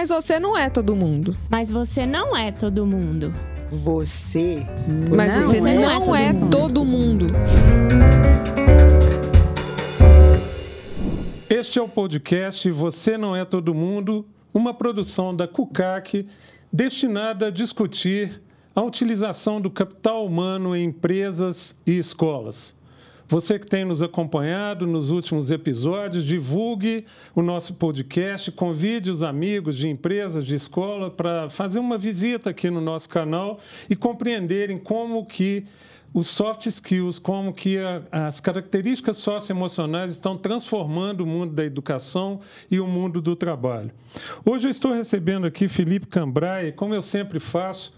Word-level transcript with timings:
Mas 0.00 0.08
você 0.08 0.40
não 0.40 0.56
é 0.56 0.70
todo 0.70 0.96
mundo. 0.96 1.36
Mas 1.50 1.70
você 1.70 2.06
não 2.06 2.34
é 2.34 2.50
todo 2.50 2.86
mundo. 2.86 3.34
Você 3.70 4.66
Mas 5.14 5.36
não, 5.36 5.42
você 5.42 5.68
é, 5.68 5.74
não 5.74 6.16
é 6.16 6.32
todo 6.32 6.38
mundo. 6.40 6.50
todo 6.50 6.84
mundo. 6.86 7.26
Este 11.50 11.78
é 11.78 11.82
o 11.82 11.86
podcast 11.86 12.70
Você 12.70 13.18
Não 13.18 13.36
É 13.36 13.44
Todo 13.44 13.74
Mundo, 13.74 14.24
uma 14.54 14.72
produção 14.72 15.36
da 15.36 15.46
CUCAC 15.46 16.26
destinada 16.72 17.48
a 17.48 17.50
discutir 17.50 18.40
a 18.74 18.80
utilização 18.80 19.60
do 19.60 19.70
capital 19.70 20.24
humano 20.24 20.74
em 20.74 20.84
empresas 20.84 21.76
e 21.86 21.98
escolas. 21.98 22.74
Você 23.30 23.60
que 23.60 23.66
tem 23.66 23.84
nos 23.84 24.02
acompanhado 24.02 24.88
nos 24.88 25.10
últimos 25.10 25.52
episódios, 25.52 26.24
divulgue 26.24 27.04
o 27.32 27.40
nosso 27.40 27.74
podcast, 27.74 28.50
convide 28.50 29.08
os 29.08 29.22
amigos 29.22 29.76
de 29.76 29.88
empresas, 29.88 30.44
de 30.44 30.56
escola 30.56 31.12
para 31.12 31.48
fazer 31.48 31.78
uma 31.78 31.96
visita 31.96 32.50
aqui 32.50 32.68
no 32.68 32.80
nosso 32.80 33.08
canal 33.08 33.60
e 33.88 33.94
compreenderem 33.94 34.76
como 34.76 35.24
que 35.24 35.64
os 36.12 36.26
soft 36.26 36.66
skills, 36.66 37.20
como 37.20 37.54
que 37.54 37.78
a, 37.78 38.02
as 38.10 38.40
características 38.40 39.18
socioemocionais 39.18 40.10
estão 40.10 40.36
transformando 40.36 41.20
o 41.20 41.26
mundo 41.26 41.54
da 41.54 41.64
educação 41.64 42.40
e 42.68 42.80
o 42.80 42.86
mundo 42.88 43.20
do 43.20 43.36
trabalho. 43.36 43.92
Hoje 44.44 44.66
eu 44.66 44.72
estou 44.72 44.92
recebendo 44.92 45.46
aqui 45.46 45.68
Felipe 45.68 46.08
Cambrai, 46.08 46.72
como 46.72 46.96
eu 46.96 47.02
sempre 47.02 47.38
faço. 47.38 47.92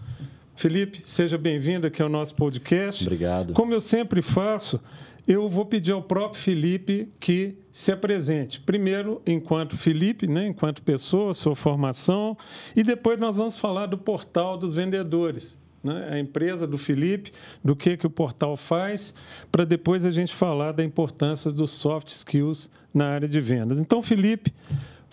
Felipe, 0.55 1.01
seja 1.03 1.39
bem-vindo 1.39 1.87
aqui 1.87 2.03
ao 2.03 2.09
nosso 2.09 2.35
podcast. 2.35 3.03
Obrigado. 3.03 3.53
Como 3.53 3.73
eu 3.73 3.81
sempre 3.81 4.21
faço, 4.21 4.79
eu 5.27 5.47
vou 5.47 5.65
pedir 5.65 5.91
ao 5.91 6.01
próprio 6.01 6.41
Felipe 6.41 7.07
que 7.19 7.55
se 7.71 7.91
apresente. 7.91 8.59
Primeiro, 8.61 9.21
enquanto 9.25 9.77
Felipe, 9.77 10.27
né, 10.27 10.47
enquanto 10.47 10.83
pessoa, 10.83 11.33
sua 11.33 11.55
formação, 11.55 12.37
e 12.75 12.83
depois 12.83 13.19
nós 13.19 13.37
vamos 13.37 13.57
falar 13.57 13.85
do 13.85 13.97
portal 13.97 14.57
dos 14.57 14.73
vendedores. 14.73 15.57
Né, 15.83 16.09
a 16.11 16.19
empresa 16.19 16.65
do 16.65 16.77
Felipe, 16.77 17.31
do 17.63 17.75
que, 17.75 17.97
que 17.97 18.07
o 18.07 18.09
portal 18.09 18.55
faz, 18.55 19.13
para 19.51 19.65
depois 19.65 20.05
a 20.05 20.11
gente 20.11 20.33
falar 20.33 20.71
da 20.71 20.83
importância 20.83 21.51
dos 21.51 21.71
soft 21.71 22.07
skills 22.07 22.69
na 22.93 23.07
área 23.07 23.27
de 23.27 23.41
vendas. 23.41 23.77
Então, 23.77 24.01
Felipe, 24.01 24.53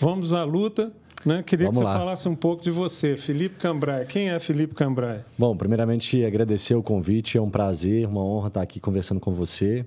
vamos 0.00 0.32
à 0.32 0.42
luta. 0.44 0.92
Né? 1.24 1.42
Queria 1.42 1.66
Vamos 1.66 1.78
que 1.78 1.84
lá. 1.84 1.92
você 1.92 1.98
falasse 1.98 2.28
um 2.28 2.34
pouco 2.34 2.62
de 2.62 2.70
você, 2.70 3.14
Felipe 3.14 3.56
Cambrai. 3.56 4.06
Quem 4.06 4.30
é 4.30 4.38
Felipe 4.38 4.74
Cambrai? 4.74 5.22
Bom, 5.36 5.54
primeiramente 5.54 6.24
agradecer 6.24 6.74
o 6.74 6.82
convite, 6.82 7.36
é 7.36 7.42
um 7.42 7.50
prazer, 7.50 8.06
uma 8.06 8.24
honra 8.24 8.48
estar 8.48 8.62
aqui 8.62 8.80
conversando 8.80 9.20
com 9.20 9.32
você. 9.32 9.84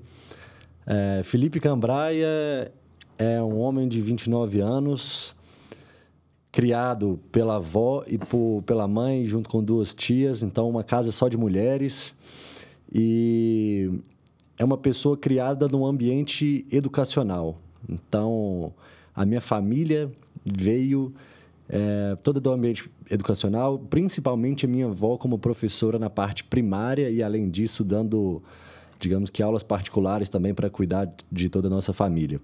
É, 0.85 1.21
Felipe 1.23 1.59
Cambraia 1.59 2.71
é 3.17 3.41
um 3.41 3.57
homem 3.57 3.87
de 3.87 3.99
29 3.99 4.59
anos, 4.59 5.35
criado 6.51 7.19
pela 7.31 7.55
avó 7.55 8.03
e 8.05 8.19
por, 8.19 8.61
pela 8.63 8.87
mãe, 8.87 9.25
junto 9.25 9.49
com 9.49 9.63
duas 9.63 9.91
tias, 9.93 10.43
então 10.43 10.69
uma 10.69 10.83
casa 10.83 11.11
só 11.11 11.27
de 11.27 11.37
mulheres. 11.37 12.15
E 12.93 13.89
é 14.55 14.63
uma 14.63 14.77
pessoa 14.77 15.17
criada 15.17 15.67
num 15.67 15.83
ambiente 15.83 16.67
educacional. 16.71 17.57
Então, 17.89 18.71
a 19.15 19.25
minha 19.25 19.41
família 19.41 20.11
veio 20.45 21.13
é, 21.69 22.17
toda 22.21 22.39
do 22.39 22.51
ambiente 22.51 22.89
educacional, 23.09 23.79
principalmente 23.79 24.65
a 24.65 24.69
minha 24.69 24.87
avó 24.87 25.17
como 25.17 25.37
professora 25.37 25.97
na 25.97 26.09
parte 26.09 26.43
primária 26.43 27.09
e, 27.09 27.21
além 27.21 27.49
disso, 27.49 27.83
dando, 27.83 28.41
digamos 28.99 29.29
que, 29.29 29.41
aulas 29.41 29.63
particulares 29.63 30.29
também 30.29 30.53
para 30.53 30.69
cuidar 30.69 31.11
de 31.31 31.49
toda 31.49 31.67
a 31.67 31.71
nossa 31.71 31.93
família. 31.93 32.39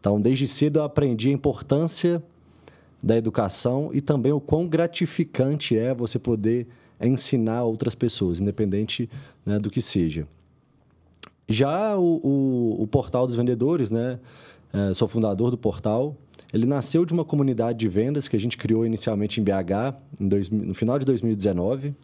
Então, 0.00 0.20
desde 0.20 0.46
cedo 0.46 0.80
eu 0.80 0.84
aprendi 0.84 1.30
a 1.30 1.32
importância 1.32 2.22
da 3.02 3.16
educação 3.16 3.90
e 3.92 4.00
também 4.00 4.32
o 4.32 4.40
quão 4.40 4.66
gratificante 4.66 5.76
é 5.76 5.94
você 5.94 6.18
poder 6.18 6.66
ensinar 7.00 7.64
outras 7.64 7.94
pessoas, 7.94 8.40
independente 8.40 9.08
né, 9.44 9.58
do 9.58 9.70
que 9.70 9.80
seja. 9.80 10.26
Já 11.46 11.96
o, 11.96 12.20
o, 12.22 12.82
o 12.82 12.86
portal 12.86 13.26
dos 13.26 13.36
vendedores, 13.36 13.90
né? 13.90 14.18
É, 14.74 14.92
sou 14.92 15.06
fundador 15.06 15.52
do 15.52 15.56
portal. 15.56 16.16
Ele 16.52 16.66
nasceu 16.66 17.04
de 17.04 17.12
uma 17.12 17.24
comunidade 17.24 17.78
de 17.78 17.88
vendas 17.88 18.26
que 18.26 18.34
a 18.34 18.40
gente 18.40 18.58
criou 18.58 18.84
inicialmente 18.84 19.40
em 19.40 19.44
BH, 19.44 19.94
em 20.20 20.26
dois, 20.26 20.50
no 20.50 20.74
final 20.74 20.98
de 20.98 21.06
2019. 21.06 21.94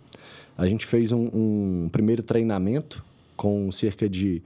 A 0.57 0.69
gente 0.69 0.87
fez 0.87 1.11
um, 1.11 1.29
um 1.35 1.89
primeiro 1.91 2.23
treinamento 2.23 3.05
com 3.37 3.73
cerca 3.73 4.09
de 4.09 4.41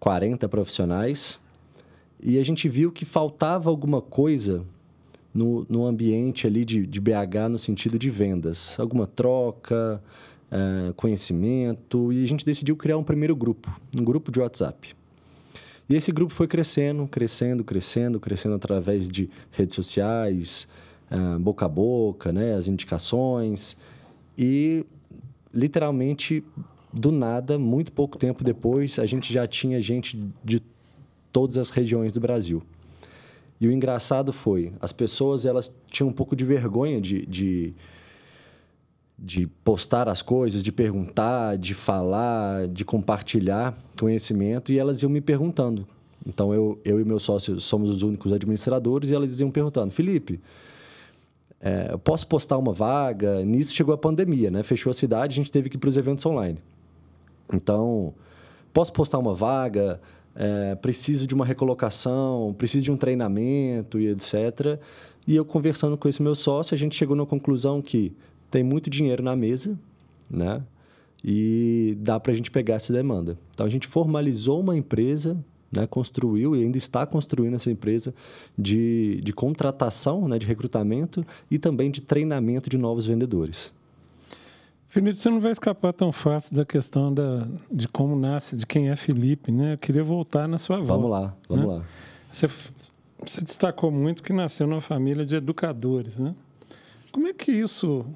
40 0.00 0.48
profissionais 0.48 1.38
e 2.22 2.38
a 2.38 2.44
gente 2.44 2.70
viu 2.70 2.90
que 2.90 3.04
faltava 3.04 3.68
alguma 3.68 4.00
coisa 4.00 4.64
no, 5.34 5.66
no 5.68 5.84
ambiente 5.84 6.46
ali 6.46 6.64
de, 6.64 6.86
de 6.86 7.00
BH 7.00 7.50
no 7.50 7.58
sentido 7.58 7.98
de 7.98 8.08
vendas. 8.08 8.80
Alguma 8.80 9.06
troca, 9.06 10.02
eh, 10.50 10.92
conhecimento, 10.96 12.12
e 12.12 12.24
a 12.24 12.28
gente 12.28 12.46
decidiu 12.46 12.76
criar 12.76 12.96
um 12.96 13.04
primeiro 13.04 13.36
grupo, 13.36 13.70
um 13.98 14.02
grupo 14.02 14.32
de 14.32 14.40
WhatsApp. 14.40 14.97
E 15.88 15.94
esse 15.94 16.12
grupo 16.12 16.32
foi 16.34 16.46
crescendo, 16.46 17.06
crescendo, 17.06 17.64
crescendo, 17.64 18.20
crescendo 18.20 18.54
através 18.54 19.08
de 19.08 19.30
redes 19.50 19.74
sociais, 19.74 20.68
ah, 21.10 21.38
boca 21.40 21.64
a 21.64 21.68
boca, 21.68 22.30
né, 22.30 22.54
as 22.54 22.68
indicações. 22.68 23.76
E, 24.36 24.84
literalmente, 25.52 26.44
do 26.92 27.10
nada, 27.10 27.58
muito 27.58 27.90
pouco 27.92 28.18
tempo 28.18 28.44
depois, 28.44 28.98
a 28.98 29.06
gente 29.06 29.32
já 29.32 29.46
tinha 29.46 29.80
gente 29.80 30.22
de 30.44 30.62
todas 31.32 31.56
as 31.56 31.70
regiões 31.70 32.12
do 32.12 32.20
Brasil. 32.20 32.62
E 33.60 33.66
o 33.66 33.72
engraçado 33.72 34.32
foi, 34.32 34.72
as 34.80 34.92
pessoas 34.92 35.44
elas 35.44 35.72
tinham 35.90 36.10
um 36.10 36.12
pouco 36.12 36.36
de 36.36 36.44
vergonha 36.44 37.00
de, 37.00 37.26
de, 37.26 37.74
de 39.18 39.46
postar 39.64 40.08
as 40.08 40.22
coisas, 40.22 40.62
de 40.62 40.70
perguntar, 40.70 41.58
de 41.58 41.74
falar, 41.74 42.68
de 42.68 42.84
compartilhar 42.84 43.76
conhecimento, 43.98 44.70
e 44.70 44.78
elas 44.78 45.02
iam 45.02 45.10
me 45.10 45.20
perguntando. 45.20 45.86
Então, 46.24 46.54
eu, 46.54 46.78
eu 46.84 47.00
e 47.00 47.04
meu 47.04 47.18
sócio 47.18 47.60
somos 47.60 47.90
os 47.90 48.02
únicos 48.02 48.32
administradores, 48.32 49.10
e 49.10 49.14
elas 49.14 49.40
iam 49.40 49.50
perguntando, 49.50 49.92
Felipe, 49.92 50.40
é, 51.60 51.88
eu 51.90 51.98
posso 51.98 52.26
postar 52.26 52.56
uma 52.56 52.72
vaga? 52.72 53.44
Nisso 53.44 53.74
chegou 53.74 53.92
a 53.92 53.98
pandemia, 53.98 54.50
né? 54.50 54.62
Fechou 54.62 54.90
a 54.90 54.94
cidade, 54.94 55.32
a 55.32 55.36
gente 55.36 55.50
teve 55.50 55.68
que 55.68 55.76
ir 55.76 55.80
para 55.80 55.88
os 55.88 55.96
eventos 55.96 56.24
online. 56.24 56.58
Então, 57.52 58.14
posso 58.72 58.92
postar 58.92 59.18
uma 59.18 59.34
vaga? 59.34 60.00
É, 60.36 60.76
preciso 60.76 61.26
de 61.26 61.34
uma 61.34 61.44
recolocação, 61.44 62.54
preciso 62.56 62.84
de 62.84 62.92
um 62.92 62.96
treinamento 62.96 63.98
e 63.98 64.06
etc. 64.06 64.78
E 65.26 65.34
eu 65.34 65.44
conversando 65.44 65.96
com 65.96 66.08
esse 66.08 66.22
meu 66.22 66.36
sócio, 66.36 66.74
a 66.74 66.78
gente 66.78 66.94
chegou 66.94 67.16
na 67.16 67.26
conclusão 67.26 67.82
que 67.82 68.12
tem 68.50 68.62
muito 68.62 68.88
dinheiro 68.90 69.22
na 69.22 69.36
mesa, 69.36 69.78
né? 70.30 70.62
E 71.24 71.96
dá 72.00 72.18
para 72.20 72.32
a 72.32 72.34
gente 72.34 72.50
pegar 72.50 72.74
essa 72.74 72.92
demanda. 72.92 73.38
Então 73.52 73.66
a 73.66 73.68
gente 73.68 73.86
formalizou 73.86 74.60
uma 74.60 74.76
empresa, 74.76 75.36
né? 75.70 75.86
construiu 75.86 76.54
e 76.54 76.62
ainda 76.62 76.78
está 76.78 77.04
construindo 77.04 77.54
essa 77.54 77.70
empresa 77.70 78.14
de, 78.56 79.20
de 79.22 79.32
contratação, 79.32 80.28
né? 80.28 80.38
de 80.38 80.46
recrutamento 80.46 81.26
e 81.50 81.58
também 81.58 81.90
de 81.90 82.00
treinamento 82.00 82.70
de 82.70 82.78
novos 82.78 83.06
vendedores. 83.06 83.72
Felipe, 84.88 85.18
você 85.18 85.28
não 85.28 85.38
vai 85.38 85.52
escapar 85.52 85.92
tão 85.92 86.10
fácil 86.10 86.54
da 86.54 86.64
questão 86.64 87.12
da, 87.12 87.46
de 87.70 87.86
como 87.86 88.16
nasce, 88.16 88.56
de 88.56 88.64
quem 88.64 88.88
é 88.88 88.96
Felipe, 88.96 89.52
né? 89.52 89.74
Eu 89.74 89.78
queria 89.78 90.02
voltar 90.02 90.48
na 90.48 90.56
sua 90.56 90.78
avó. 90.78 90.96
Vamos 90.96 91.10
lá, 91.10 91.36
vamos 91.46 91.66
né? 91.66 91.74
lá. 91.74 91.84
Você, 92.32 92.48
você 93.22 93.42
destacou 93.42 93.90
muito 93.90 94.22
que 94.22 94.32
nasceu 94.32 94.66
numa 94.66 94.80
família 94.80 95.26
de 95.26 95.36
educadores, 95.36 96.18
né? 96.18 96.34
Como 97.12 97.26
é 97.26 97.34
que 97.34 97.52
isso... 97.52 98.06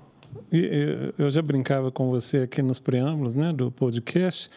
Eu 1.19 1.31
já 1.31 1.43
brincava 1.43 1.91
com 1.91 2.11
você 2.11 2.39
aqui 2.39 2.63
nos 2.63 2.79
preâmbulos 2.79 3.35
né, 3.35 3.53
do 3.53 3.71
podcast, 3.71 4.51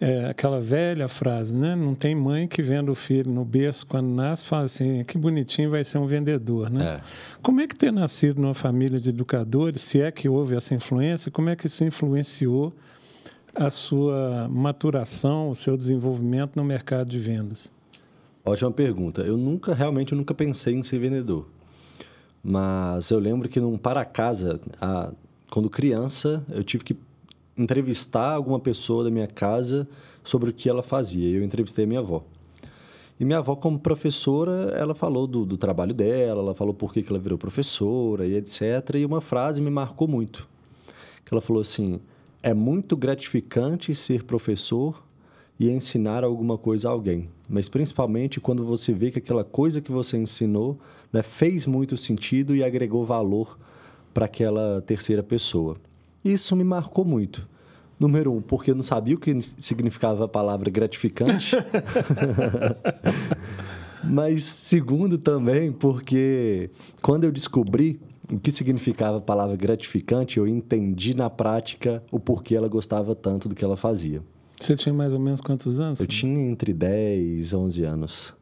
é, 0.00 0.26
aquela 0.26 0.60
velha 0.60 1.06
frase, 1.06 1.54
né? 1.54 1.76
Não 1.76 1.94
tem 1.94 2.12
mãe 2.12 2.48
que 2.48 2.60
venda 2.60 2.90
o 2.90 2.94
filho 2.94 3.30
no 3.30 3.44
berço 3.44 3.86
quando 3.86 4.08
nasce 4.08 4.44
fala 4.44 4.64
assim, 4.64 5.04
que 5.04 5.16
bonitinho 5.16 5.70
vai 5.70 5.84
ser 5.84 5.98
um 5.98 6.06
vendedor, 6.06 6.68
né? 6.68 6.96
É. 6.96 7.00
Como 7.40 7.60
é 7.60 7.68
que 7.68 7.76
ter 7.76 7.92
nascido 7.92 8.40
numa 8.40 8.54
família 8.54 8.98
de 8.98 9.10
educadores, 9.10 9.80
se 9.80 10.00
é 10.00 10.10
que 10.10 10.28
houve 10.28 10.56
essa 10.56 10.74
influência, 10.74 11.30
como 11.30 11.50
é 11.50 11.54
que 11.56 11.68
isso 11.68 11.84
influenciou 11.84 12.72
a 13.54 13.70
sua 13.70 14.48
maturação, 14.50 15.50
o 15.50 15.54
seu 15.54 15.76
desenvolvimento 15.76 16.56
no 16.56 16.64
mercado 16.64 17.08
de 17.08 17.20
vendas? 17.20 17.70
Ótima 18.44 18.72
pergunta. 18.72 19.22
Eu 19.22 19.36
nunca, 19.36 19.72
realmente, 19.72 20.12
eu 20.12 20.18
nunca 20.18 20.34
pensei 20.34 20.74
em 20.74 20.82
ser 20.82 20.98
vendedor. 20.98 21.46
Mas 22.42 23.10
eu 23.10 23.18
lembro 23.18 23.48
que 23.48 23.60
num 23.60 23.78
para 23.78 24.04
casa, 24.04 24.60
a- 24.80 25.12
quando 25.50 25.70
criança, 25.70 26.44
eu 26.50 26.64
tive 26.64 26.82
que 26.82 26.96
entrevistar 27.56 28.32
alguma 28.32 28.58
pessoa 28.58 29.04
da 29.04 29.10
minha 29.10 29.26
casa 29.26 29.86
sobre 30.24 30.50
o 30.50 30.52
que 30.52 30.68
ela 30.68 30.82
fazia. 30.82 31.28
Eu 31.36 31.44
entrevistei 31.44 31.84
a 31.84 31.88
minha 31.88 32.00
avó. 32.00 32.24
E 33.20 33.24
minha 33.24 33.38
avó, 33.38 33.54
como 33.54 33.78
professora, 33.78 34.72
ela 34.76 34.94
falou 34.94 35.26
do, 35.26 35.44
do 35.44 35.56
trabalho 35.56 35.94
dela, 35.94 36.40
ela 36.42 36.54
falou 36.54 36.74
por 36.74 36.92
que 36.92 37.02
que 37.02 37.10
ela 37.10 37.20
virou 37.20 37.38
professora 37.38 38.26
e 38.26 38.34
etc. 38.34 38.62
E 38.96 39.04
uma 39.04 39.20
frase 39.20 39.62
me 39.62 39.70
marcou 39.70 40.08
muito. 40.08 40.48
Que 41.24 41.32
ela 41.32 41.40
falou 41.40 41.62
assim, 41.62 42.00
é 42.42 42.52
muito 42.52 42.96
gratificante 42.96 43.94
ser 43.94 44.24
professor 44.24 45.00
e 45.60 45.70
ensinar 45.70 46.24
alguma 46.24 46.58
coisa 46.58 46.88
a 46.88 46.90
alguém. 46.90 47.28
Mas 47.48 47.68
principalmente 47.68 48.40
quando 48.40 48.64
você 48.64 48.92
vê 48.92 49.10
que 49.12 49.18
aquela 49.18 49.44
coisa 49.44 49.80
que 49.80 49.92
você 49.92 50.16
ensinou 50.16 50.78
né, 51.12 51.22
fez 51.22 51.66
muito 51.66 51.96
sentido 51.96 52.56
e 52.56 52.64
agregou 52.64 53.04
valor 53.04 53.58
para 54.14 54.26
aquela 54.26 54.80
terceira 54.82 55.22
pessoa. 55.22 55.76
Isso 56.24 56.54
me 56.54 56.64
marcou 56.64 57.04
muito. 57.04 57.48
Número 57.98 58.32
um, 58.32 58.40
porque 58.40 58.70
eu 58.70 58.74
não 58.74 58.82
sabia 58.82 59.14
o 59.14 59.18
que 59.18 59.40
significava 59.40 60.24
a 60.24 60.28
palavra 60.28 60.70
gratificante. 60.70 61.56
Mas 64.02 64.42
segundo 64.42 65.16
também, 65.16 65.70
porque 65.70 66.70
quando 67.00 67.24
eu 67.24 67.30
descobri 67.30 68.00
o 68.30 68.40
que 68.40 68.50
significava 68.50 69.18
a 69.18 69.20
palavra 69.20 69.54
gratificante, 69.54 70.38
eu 70.38 70.48
entendi 70.48 71.14
na 71.14 71.30
prática 71.30 72.02
o 72.10 72.18
porquê 72.18 72.56
ela 72.56 72.68
gostava 72.68 73.14
tanto 73.14 73.48
do 73.48 73.54
que 73.54 73.64
ela 73.64 73.76
fazia. 73.76 74.20
Você 74.60 74.76
tinha 74.76 74.92
mais 74.92 75.12
ou 75.12 75.20
menos 75.20 75.40
quantos 75.40 75.78
anos? 75.78 76.00
Eu 76.00 76.06
tinha 76.06 76.48
entre 76.48 76.72
10 76.72 77.52
e 77.52 77.56
11 77.56 77.84
anos. 77.84 78.34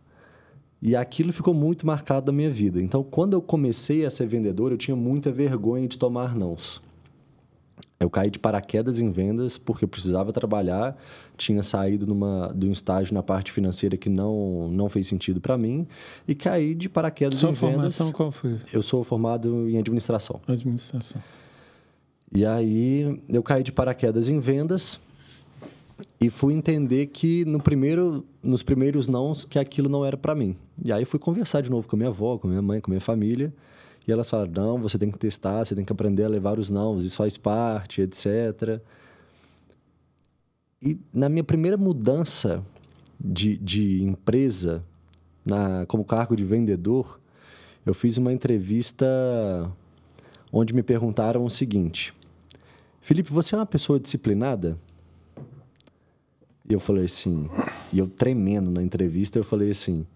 E 0.83 0.97
aquilo 0.97 1.33
ficou 1.33 1.53
muito 1.53 1.87
marcado 1.87 2.33
na 2.33 2.37
minha 2.37 2.51
vida. 2.51 2.81
Então, 2.81 3.03
quando 3.03 3.35
eu 3.35 3.43
comecei 3.43 4.05
a 4.05 4.11
ser 4.11 4.27
vendedor, 4.27 4.73
eu 4.73 4.79
tinha 4.79 4.97
muita 4.97 5.31
vergonha 5.31 5.87
de 5.87 5.99
tomar 5.99 6.35
nãos. 6.35 6.83
Eu 7.99 8.09
caí 8.09 8.31
de 8.31 8.39
paraquedas 8.39 8.99
em 8.99 9.11
vendas 9.11 9.59
porque 9.59 9.85
eu 9.85 9.89
precisava 9.89 10.33
trabalhar, 10.33 10.97
tinha 11.37 11.63
saído 11.63 12.07
numa, 12.07 12.51
de 12.57 12.67
um 12.67 12.73
estágio 12.73 13.13
na 13.13 13.23
parte 13.23 13.53
financeira 13.53 13.95
que 13.95 14.09
não, 14.09 14.69
não 14.69 14.89
fez 14.89 15.07
sentido 15.07 15.39
para 15.39 15.59
mim 15.59 15.87
e 16.27 16.35
caí 16.35 16.75
de 16.75 16.89
paraquedas 16.89 17.39
Sua 17.39 17.51
em 17.51 17.53
vendas. 17.53 17.75
formação 17.75 18.11
qual 18.11 18.33
foi? 18.33 18.59
Eu 18.73 18.83
sou 18.83 19.05
formado 19.05 19.69
em 19.69 19.77
administração. 19.77 20.41
Administração. 20.49 21.23
E 22.33 22.47
aí 22.47 23.21
eu 23.29 23.43
caí 23.43 23.63
de 23.63 23.71
paraquedas 23.71 24.31
em 24.31 24.41
vendas 24.41 24.99
e 26.21 26.29
fui 26.29 26.53
entender 26.53 27.07
que 27.07 27.47
no 27.47 27.59
primeiro, 27.59 28.27
nos 28.43 28.63
primeiros 28.63 29.09
nãos 29.09 29.45
que 29.47 29.59
aquilo 29.59 29.89
não 29.89 30.05
era 30.05 30.19
para 30.19 30.35
mim. 30.35 30.55
E 30.85 30.93
aí 30.93 31.07
fui 31.07 31.19
conversar 31.19 31.63
de 31.63 31.71
novo 31.71 31.89
com 31.89 31.97
minha 31.97 32.11
avó, 32.11 32.37
com 32.37 32.47
minha 32.47 32.61
mãe, 32.61 32.81
com 32.81 32.91
minha 32.91 33.01
família. 33.01 33.53
E 34.07 34.13
elas 34.13 34.29
falaram: 34.29 34.53
não, 34.53 34.79
você 34.79 34.99
tem 34.99 35.11
que 35.11 35.19
testar, 35.19 35.65
você 35.65 35.75
tem 35.75 35.85
que 35.85 35.93
aprender 35.93 36.25
a 36.25 36.29
levar 36.29 36.59
os 36.59 36.69
não, 36.69 36.99
isso 36.99 37.17
faz 37.17 37.39
parte, 37.39 38.03
etc. 38.03 38.81
E 40.83 40.99
na 41.13 41.31
minha 41.31 41.45
primeira 41.45 41.79
mudança 41.79 42.63
de, 43.19 43.57
de 43.57 44.03
empresa, 44.03 44.85
na, 45.45 45.87
como 45.87 46.05
cargo 46.05 46.37
de 46.37 46.45
vendedor, 46.45 47.19
eu 47.85 47.95
fiz 47.95 48.19
uma 48.19 48.33
entrevista 48.33 49.07
onde 50.53 50.75
me 50.75 50.83
perguntaram 50.83 51.47
o 51.47 51.51
seguinte: 51.51 52.13
Felipe, 53.01 53.33
você 53.33 53.55
é 53.55 53.59
uma 53.59 53.67
pessoa 53.67 53.99
disciplinada? 53.99 54.77
E 56.71 56.73
eu 56.73 56.79
falei 56.79 57.07
assim, 57.07 57.51
e 57.93 57.99
eu 57.99 58.07
tremendo 58.07 58.71
na 58.71 58.81
entrevista, 58.81 59.37
eu 59.37 59.43
falei 59.43 59.73
assim: 59.73 60.07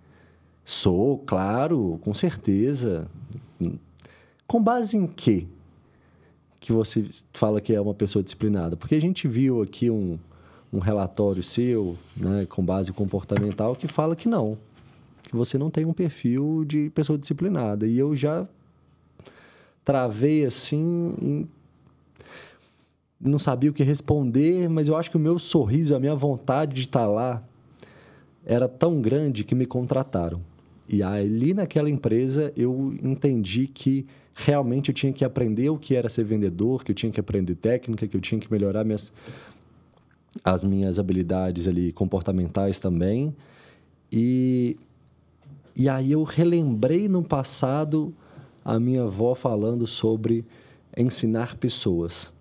sou, 0.65 1.19
claro, 1.19 1.99
com 2.03 2.15
certeza. 2.15 3.09
Com 4.47 4.63
base 4.63 4.97
em 4.97 5.05
quê 5.05 5.49
que 6.61 6.73
você 6.73 7.05
fala 7.33 7.61
que 7.61 7.75
é 7.75 7.81
uma 7.81 7.93
pessoa 7.93 8.23
disciplinada? 8.23 8.77
Porque 8.77 8.95
a 8.95 9.01
gente 9.01 9.27
viu 9.27 9.63
aqui 9.63 9.91
um, 9.91 10.17
um 10.73 10.79
relatório 10.79 11.43
seu, 11.43 11.99
né, 12.17 12.47
com 12.47 12.65
base 12.65 12.93
comportamental, 12.93 13.75
que 13.75 13.89
fala 13.89 14.15
que 14.15 14.29
não, 14.29 14.57
que 15.25 15.35
você 15.35 15.59
não 15.59 15.71
tem 15.71 15.85
um 15.85 15.93
perfil 15.93 16.65
de 16.65 16.89
pessoa 16.91 17.19
disciplinada. 17.19 17.85
E 17.85 17.99
eu 17.99 18.15
já 18.15 18.47
travei 19.85 20.45
assim, 20.45 21.17
em... 21.21 21.49
não 23.21 23.39
sabia 23.39 23.71
o 23.71 23.75
que 23.75 23.83
responder, 23.83 24.69
mas 24.69 24.89
eu 24.89 24.97
acho 24.97 25.11
que 25.11 25.17
o 25.17 25.21
meu 25.21 25.39
sorriso, 25.39 25.95
a 25.95 26.01
minha 26.01 26.15
vontade 26.15 26.75
de 26.75 26.81
estar 26.83 27.07
lá 27.07 27.43
era 28.45 28.69
tão 28.69 29.01
grande 29.01 29.45
que 29.45 29.55
me 29.55 29.67
contrataram. 29.67 30.41
E 30.89 31.03
ali 31.03 31.55
naquela 31.55 31.89
empresa 31.89 32.53
eu 32.57 32.95
entendi 33.03 33.67
que 33.67 34.07
realmente 34.35 34.91
eu 34.91 34.95
tinha 34.95 35.13
que 35.13 35.25
aprender 35.25 35.71
o 35.71 35.79
que 35.79 35.95
era 35.95 36.09
ser 36.09 36.25
vendedor, 36.25 36.85
que 36.85 36.91
eu 36.91 36.95
tinha 36.95 37.11
que 37.11 37.21
aprender 37.21 37.55
técnica, 37.55 38.07
que 38.07 38.17
eu 38.17 38.21
tinha 38.21 38.41
que 38.41 38.51
melhorar 38.53 38.85
minhas, 38.85 39.13
as 40.43 40.65
minhas 40.65 40.99
habilidades 40.99 41.67
ali 41.67 41.93
comportamentais 41.93 42.79
também. 42.79 43.35
E, 44.13 44.77
e 45.75 45.89
aí 45.89 46.13
eu 46.13 46.23
relembrei 46.25 47.09
no 47.09 47.23
passado 47.23 48.15
a 48.65 48.79
minha 48.79 49.05
avó 49.05 49.35
falando 49.35 49.87
sobre 49.87 50.45
ensinar 50.97 51.57
pessoas. 51.57 52.34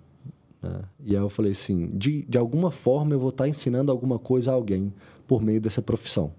Né? 0.63 0.79
E 1.05 1.15
aí 1.15 1.21
eu 1.21 1.29
falei 1.29 1.51
assim, 1.51 1.91
de, 1.93 2.23
de 2.23 2.37
alguma 2.37 2.71
forma 2.71 3.13
eu 3.13 3.19
vou 3.19 3.29
estar 3.29 3.47
ensinando 3.47 3.91
alguma 3.91 4.17
coisa 4.17 4.51
a 4.51 4.53
alguém 4.53 4.93
por 5.27 5.43
meio 5.43 5.59
dessa 5.59 5.81
profissão. 5.81 6.31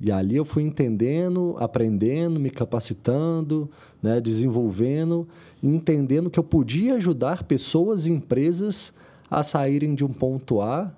E 0.00 0.10
ali 0.10 0.34
eu 0.34 0.46
fui 0.46 0.62
entendendo, 0.62 1.54
aprendendo, 1.58 2.40
me 2.40 2.48
capacitando, 2.48 3.70
né, 4.02 4.18
desenvolvendo, 4.18 5.28
entendendo 5.62 6.30
que 6.30 6.38
eu 6.38 6.42
podia 6.44 6.94
ajudar 6.94 7.44
pessoas 7.44 8.06
e 8.06 8.10
empresas 8.10 8.94
a 9.30 9.42
saírem 9.42 9.94
de 9.94 10.02
um 10.02 10.08
ponto 10.08 10.62
A 10.62 10.90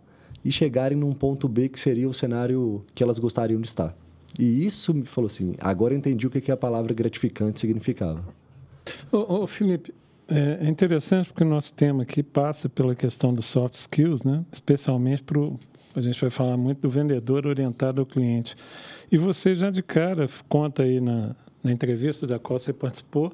e 0.44 0.52
chegarem 0.52 0.96
num 0.96 1.12
ponto 1.12 1.48
B 1.48 1.68
que 1.68 1.80
seria 1.80 2.08
o 2.08 2.14
cenário 2.14 2.84
que 2.94 3.02
elas 3.02 3.18
gostariam 3.18 3.60
de 3.60 3.66
estar. 3.66 3.96
E 4.38 4.64
isso 4.64 4.94
me 4.94 5.04
falou 5.04 5.26
assim, 5.26 5.56
agora 5.60 5.92
eu 5.94 5.98
entendi 5.98 6.24
o 6.24 6.30
que, 6.30 6.40
que 6.40 6.52
a 6.52 6.56
palavra 6.56 6.94
gratificante 6.94 7.58
significava. 7.58 8.24
Ô, 9.10 9.42
ô 9.42 9.46
Felipe, 9.48 9.92
é 10.60 10.68
interessante 10.68 11.28
porque 11.28 11.44
o 11.44 11.48
nosso 11.48 11.74
tema 11.74 12.02
aqui 12.02 12.22
passa 12.22 12.68
pela 12.68 12.94
questão 12.94 13.34
dos 13.34 13.46
soft 13.46 13.74
skills, 13.74 14.22
né? 14.22 14.44
especialmente 14.52 15.22
para 15.22 15.38
o 15.38 15.58
a 15.94 16.00
gente 16.00 16.20
vai 16.20 16.30
falar 16.30 16.56
muito 16.56 16.80
do 16.80 16.90
vendedor 16.90 17.46
orientado 17.46 18.00
ao 18.00 18.06
cliente. 18.06 18.56
E 19.10 19.18
você 19.18 19.54
já 19.54 19.70
de 19.70 19.82
cara 19.82 20.28
conta 20.48 20.84
aí 20.84 21.00
na, 21.00 21.36
na 21.62 21.70
entrevista 21.70 22.26
da 22.26 22.38
qual 22.38 22.58
você 22.58 22.72
participou, 22.72 23.32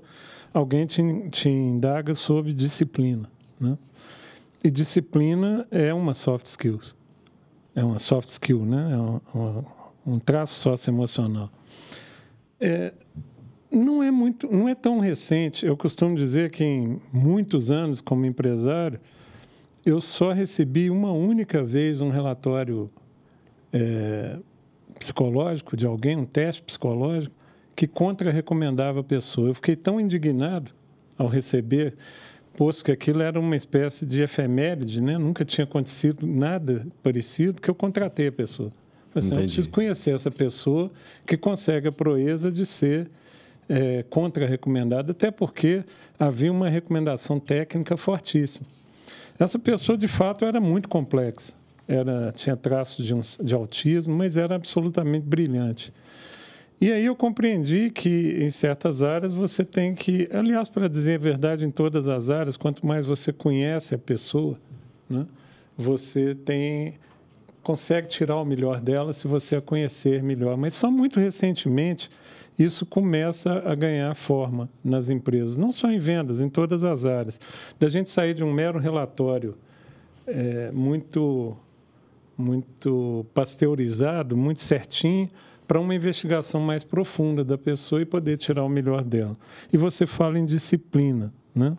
alguém 0.52 0.86
te, 0.86 1.00
te 1.30 1.48
indaga 1.48 2.14
sobre 2.14 2.52
disciplina. 2.52 3.30
Né? 3.60 3.78
E 4.62 4.70
disciplina 4.70 5.66
é 5.70 5.94
uma 5.94 6.14
soft 6.14 6.46
skills. 6.46 6.96
É 7.74 7.84
uma 7.84 8.00
soft 8.00 8.28
skill, 8.28 8.64
né? 8.64 8.92
É 8.92 9.38
um, 9.38 9.64
um 10.04 10.18
traço 10.18 10.54
socioemocional. 10.54 11.48
É, 12.60 12.92
não 13.70 14.02
é 14.02 14.10
muito, 14.10 14.50
não 14.50 14.68
é 14.68 14.74
tão 14.74 14.98
recente. 14.98 15.66
Eu 15.66 15.76
costumo 15.76 16.16
dizer 16.16 16.50
que 16.50 16.64
em 16.64 17.00
muitos 17.12 17.70
anos 17.70 18.00
como 18.00 18.24
empresário, 18.24 18.98
eu 19.84 20.00
só 20.00 20.32
recebi 20.32 20.90
uma 20.90 21.12
única 21.12 21.62
vez 21.62 22.00
um 22.00 22.08
relatório 22.08 22.90
é, 23.72 24.36
psicológico 24.98 25.76
de 25.76 25.86
alguém, 25.86 26.16
um 26.16 26.26
teste 26.26 26.62
psicológico, 26.62 27.34
que 27.76 27.86
contra-recomendava 27.86 29.00
a 29.00 29.04
pessoa. 29.04 29.48
Eu 29.48 29.54
fiquei 29.54 29.76
tão 29.76 30.00
indignado 30.00 30.72
ao 31.16 31.28
receber, 31.28 31.94
posto 32.56 32.84
que 32.84 32.90
aquilo 32.90 33.22
era 33.22 33.38
uma 33.38 33.54
espécie 33.54 34.04
de 34.04 34.20
efeméride, 34.20 35.00
né? 35.00 35.16
nunca 35.16 35.44
tinha 35.44 35.64
acontecido 35.64 36.26
nada 36.26 36.86
parecido, 37.02 37.60
que 37.60 37.70
eu 37.70 37.74
contratei 37.74 38.28
a 38.28 38.32
pessoa. 38.32 38.72
Assim, 39.14 39.34
eu 39.34 39.42
preciso 39.42 39.70
conhecer 39.70 40.14
essa 40.14 40.30
pessoa 40.30 40.90
que 41.26 41.36
consegue 41.36 41.88
a 41.88 41.92
proeza 41.92 42.50
de 42.50 42.66
ser 42.66 43.08
é, 43.68 44.02
contra-recomendada, 44.04 45.12
até 45.12 45.30
porque 45.30 45.84
havia 46.18 46.50
uma 46.50 46.68
recomendação 46.68 47.38
técnica 47.38 47.96
fortíssima. 47.96 48.66
Essa 49.38 49.58
pessoa, 49.58 49.96
de 49.96 50.08
fato, 50.08 50.44
era 50.44 50.60
muito 50.60 50.88
complexa. 50.88 51.52
Era, 51.86 52.32
tinha 52.32 52.56
traços 52.56 53.04
de, 53.04 53.14
um, 53.14 53.20
de 53.40 53.54
autismo, 53.54 54.14
mas 54.14 54.36
era 54.36 54.54
absolutamente 54.54 55.24
brilhante. 55.24 55.92
E 56.80 56.92
aí 56.92 57.06
eu 57.06 57.16
compreendi 57.16 57.90
que 57.90 58.36
em 58.40 58.50
certas 58.50 59.02
áreas 59.02 59.32
você 59.32 59.64
tem 59.64 59.94
que, 59.94 60.28
aliás, 60.32 60.68
para 60.68 60.88
dizer 60.88 61.14
a 61.14 61.18
verdade, 61.18 61.64
em 61.64 61.70
todas 61.70 62.08
as 62.08 62.30
áreas, 62.30 62.56
quanto 62.56 62.86
mais 62.86 63.04
você 63.04 63.32
conhece 63.32 63.94
a 63.94 63.98
pessoa, 63.98 64.56
né, 65.08 65.26
você 65.76 66.34
tem 66.34 66.94
consegue 67.62 68.06
tirar 68.06 68.36
o 68.36 68.44
melhor 68.46 68.80
dela 68.80 69.12
se 69.12 69.28
você 69.28 69.56
a 69.56 69.60
conhecer 69.60 70.22
melhor. 70.22 70.56
Mas 70.56 70.72
só 70.72 70.90
muito 70.90 71.20
recentemente 71.20 72.08
isso 72.58 72.84
começa 72.84 73.62
a 73.64 73.74
ganhar 73.74 74.14
forma 74.14 74.68
nas 74.82 75.10
empresas, 75.10 75.56
não 75.56 75.70
só 75.70 75.90
em 75.90 75.98
vendas, 75.98 76.40
em 76.40 76.48
todas 76.48 76.82
as 76.82 77.04
áreas. 77.04 77.40
Da 77.78 77.88
gente 77.88 78.10
sair 78.10 78.34
de 78.34 78.42
um 78.42 78.52
mero 78.52 78.78
relatório 78.78 79.54
é, 80.26 80.70
muito, 80.72 81.56
muito 82.36 83.24
pasteurizado, 83.32 84.36
muito 84.36 84.60
certinho, 84.60 85.30
para 85.68 85.78
uma 85.78 85.94
investigação 85.94 86.60
mais 86.60 86.82
profunda 86.82 87.44
da 87.44 87.58
pessoa 87.58 88.00
e 88.00 88.06
poder 88.06 88.38
tirar 88.38 88.64
o 88.64 88.68
melhor 88.68 89.04
dela. 89.04 89.36
E 89.70 89.76
você 89.76 90.06
fala 90.06 90.38
em 90.38 90.46
disciplina, 90.46 91.32
né? 91.54 91.76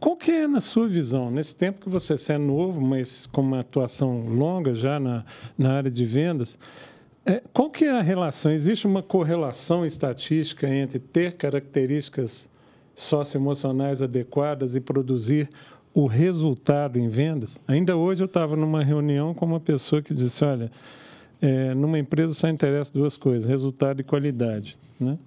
Qual 0.00 0.16
que 0.16 0.32
é, 0.32 0.48
na 0.48 0.60
sua 0.60 0.88
visão, 0.88 1.30
nesse 1.30 1.54
tempo 1.54 1.80
que 1.80 1.88
você 1.88 2.14
é 2.32 2.38
novo, 2.38 2.80
mas 2.80 3.26
com 3.26 3.42
uma 3.42 3.60
atuação 3.60 4.26
longa 4.28 4.74
já 4.74 4.98
na, 4.98 5.24
na 5.56 5.74
área 5.74 5.90
de 5.90 6.04
vendas, 6.04 6.58
é, 7.26 7.42
qual 7.52 7.70
que 7.70 7.84
é 7.84 7.90
a 7.90 8.02
relação? 8.02 8.52
Existe 8.52 8.86
uma 8.86 9.02
correlação 9.02 9.84
estatística 9.84 10.68
entre 10.68 10.98
ter 10.98 11.36
características 11.36 12.48
socioemocionais 12.94 14.02
adequadas 14.02 14.76
e 14.76 14.80
produzir 14.80 15.48
o 15.94 16.06
resultado 16.06 16.98
em 16.98 17.08
vendas. 17.08 17.62
Ainda 17.66 17.96
hoje 17.96 18.22
eu 18.22 18.26
estava 18.26 18.56
numa 18.56 18.84
reunião 18.84 19.32
com 19.32 19.46
uma 19.46 19.60
pessoa 19.60 20.02
que 20.02 20.12
disse: 20.12 20.44
olha, 20.44 20.70
é, 21.40 21.74
numa 21.74 21.98
empresa 21.98 22.34
só 22.34 22.48
interessa 22.48 22.92
duas 22.92 23.16
coisas: 23.16 23.48
resultado 23.48 24.00
e 24.00 24.04
qualidade. 24.04 24.76
Né? 25.00 25.18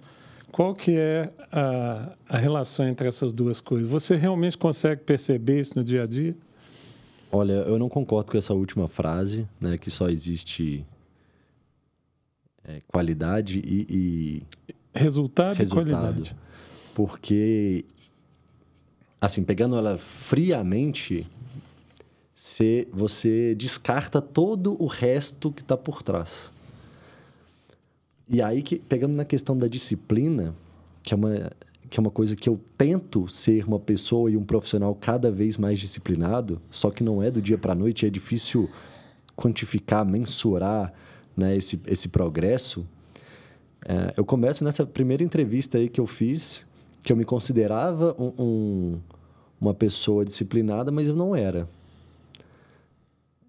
Qual 0.52 0.74
que 0.74 0.96
é 0.96 1.30
a, 1.50 2.12
a 2.28 2.38
relação 2.38 2.86
entre 2.86 3.08
essas 3.08 3.32
duas 3.32 3.60
coisas? 3.60 3.90
Você 3.90 4.16
realmente 4.16 4.56
consegue 4.56 5.02
perceber 5.02 5.60
isso 5.60 5.76
no 5.76 5.84
dia 5.84 6.04
a 6.04 6.06
dia? 6.06 6.34
Olha, 7.30 7.52
eu 7.52 7.78
não 7.78 7.88
concordo 7.88 8.30
com 8.30 8.38
essa 8.38 8.54
última 8.54 8.88
frase, 8.88 9.46
né, 9.60 9.76
que 9.76 9.90
só 9.90 10.08
existe 10.08 10.86
é, 12.68 12.82
qualidade 12.86 13.60
e, 13.64 13.86
e 13.88 14.42
resultado, 14.94 15.56
resultado, 15.56 15.88
e 15.88 15.92
qualidade. 15.94 16.36
Porque 16.94 17.84
assim, 19.20 19.42
pegando 19.42 19.76
ela 19.76 19.98
friamente, 19.98 21.26
você, 22.34 22.86
você 22.92 23.54
descarta 23.54 24.20
todo 24.20 24.80
o 24.80 24.86
resto 24.86 25.50
que 25.50 25.62
está 25.62 25.76
por 25.76 26.02
trás. 26.02 26.52
E 28.28 28.42
aí, 28.42 28.62
que, 28.62 28.78
pegando 28.78 29.14
na 29.14 29.24
questão 29.24 29.56
da 29.56 29.66
disciplina, 29.66 30.54
que 31.02 31.14
é, 31.14 31.16
uma, 31.16 31.50
que 31.88 31.98
é 31.98 32.00
uma 32.00 32.10
coisa 32.10 32.36
que 32.36 32.48
eu 32.48 32.60
tento 32.76 33.26
ser 33.28 33.64
uma 33.64 33.80
pessoa 33.80 34.30
e 34.30 34.36
um 34.36 34.44
profissional 34.44 34.94
cada 34.94 35.30
vez 35.30 35.56
mais 35.56 35.80
disciplinado, 35.80 36.60
só 36.70 36.90
que 36.90 37.02
não 37.02 37.22
é 37.22 37.30
do 37.30 37.40
dia 37.40 37.56
para 37.56 37.72
a 37.72 37.74
noite, 37.74 38.06
é 38.06 38.10
difícil 38.10 38.70
quantificar, 39.34 40.04
mensurar 40.04 40.92
né, 41.38 41.56
esse, 41.56 41.80
esse 41.86 42.08
progresso. 42.08 42.84
É, 43.86 44.14
eu 44.16 44.24
começo 44.24 44.64
nessa 44.64 44.84
primeira 44.84 45.22
entrevista 45.22 45.78
aí 45.78 45.88
que 45.88 46.00
eu 46.00 46.06
fiz, 46.06 46.66
que 47.02 47.12
eu 47.12 47.16
me 47.16 47.24
considerava 47.24 48.14
um, 48.18 48.32
um, 48.38 48.98
uma 49.60 49.72
pessoa 49.72 50.24
disciplinada, 50.24 50.90
mas 50.90 51.06
eu 51.06 51.14
não 51.14 51.34
era. 51.34 51.68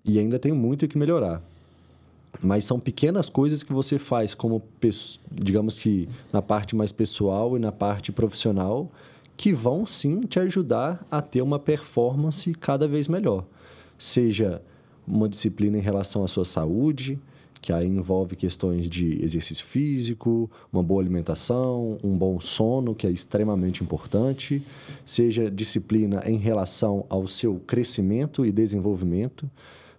E 0.05 0.19
ainda 0.19 0.37
tenho 0.37 0.55
muito 0.55 0.87
que 0.87 0.97
melhorar. 0.97 1.41
Mas 2.41 2.63
são 2.63 2.79
pequenas 2.79 3.27
coisas 3.27 3.63
que 3.63 3.73
você 3.73 3.97
faz, 3.97 4.35
como, 4.35 4.61
digamos 5.31 5.79
que 5.79 6.07
na 6.31 6.43
parte 6.43 6.75
mais 6.75 6.91
pessoal 6.91 7.57
e 7.57 7.59
na 7.59 7.71
parte 7.71 8.11
profissional, 8.11 8.89
que 9.35 9.51
vão 9.51 9.87
sim 9.87 10.21
te 10.21 10.39
ajudar 10.39 11.03
a 11.09 11.21
ter 11.21 11.41
uma 11.41 11.57
performance 11.57 12.53
cada 12.53 12.87
vez 12.87 13.07
melhor. 13.07 13.45
Seja 13.97 14.61
uma 15.07 15.27
disciplina 15.27 15.77
em 15.77 15.81
relação 15.81 16.23
à 16.23 16.27
sua 16.27 16.45
saúde, 16.45 17.19
que 17.61 17.73
aí 17.73 17.87
envolve 17.87 18.35
questões 18.35 18.89
de 18.89 19.21
exercício 19.23 19.65
físico, 19.65 20.49
uma 20.71 20.81
boa 20.81 21.01
alimentação, 21.01 21.97
um 22.03 22.17
bom 22.17 22.39
sono, 22.39 22.95
que 22.95 23.05
é 23.05 23.09
extremamente 23.09 23.83
importante, 23.83 24.63
seja 25.05 25.51
disciplina 25.51 26.23
em 26.25 26.37
relação 26.37 27.05
ao 27.09 27.27
seu 27.27 27.59
crescimento 27.67 28.45
e 28.45 28.51
desenvolvimento. 28.51 29.49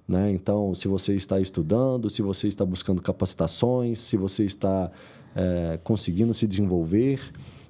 Né? 0.09 0.31
Então, 0.33 0.75
se 0.75 0.89
você 0.89 1.15
está 1.15 1.39
estudando, 1.39 2.09
se 2.09 2.23
você 2.23 2.49
está 2.49 2.65
buscando 2.65 3.03
capacitações, 3.03 4.01
se 4.01 4.17
você 4.17 4.45
está 4.45 4.91
é, 5.37 5.79
conseguindo 5.85 6.33
se 6.35 6.47
desenvolver, 6.47 7.21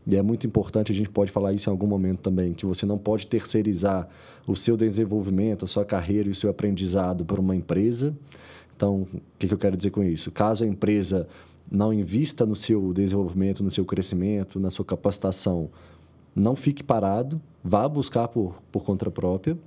e 0.07 0.17
é 0.17 0.23
muito 0.23 0.47
importante, 0.47 0.91
a 0.91 0.95
gente 0.95 1.11
pode 1.11 1.31
falar 1.31 1.53
isso 1.53 1.69
em 1.69 1.73
algum 1.73 1.87
momento 1.87 2.21
também, 2.21 2.55
que 2.55 2.65
você 2.65 2.87
não 2.87 2.97
pode 2.97 3.27
terceirizar 3.27 4.09
o 4.47 4.57
seu 4.57 4.77
desenvolvimento, 4.77 5.65
a 5.65 5.69
sua 5.69 5.85
carreira 5.85 6.29
e 6.29 6.33
o 6.33 6.35
seu 6.35 6.49
aprendizado 6.49 7.25
para 7.25 7.41
uma 7.41 7.55
empresa. 7.55 8.17
Então, 8.81 9.03
o 9.03 9.21
que, 9.39 9.47
que 9.47 9.53
eu 9.53 9.59
quero 9.59 9.77
dizer 9.77 9.91
com 9.91 10.03
isso? 10.03 10.31
Caso 10.31 10.65
a 10.65 10.67
empresa 10.67 11.29
não 11.71 11.93
invista 11.93 12.47
no 12.47 12.57
seu 12.57 12.95
desenvolvimento, 12.95 13.63
no 13.63 13.71
seu 13.71 13.85
crescimento, 13.85 14.59
na 14.59 14.71
sua 14.71 14.87
capacitação, 14.87 15.69
não 16.35 16.57
fique 16.57 16.83
parado, 16.83 17.39
vá 17.63 17.87
buscar 17.87 18.29
por, 18.29 18.55
por 18.73 18.83
conta 18.83 19.11
própria. 19.11 19.59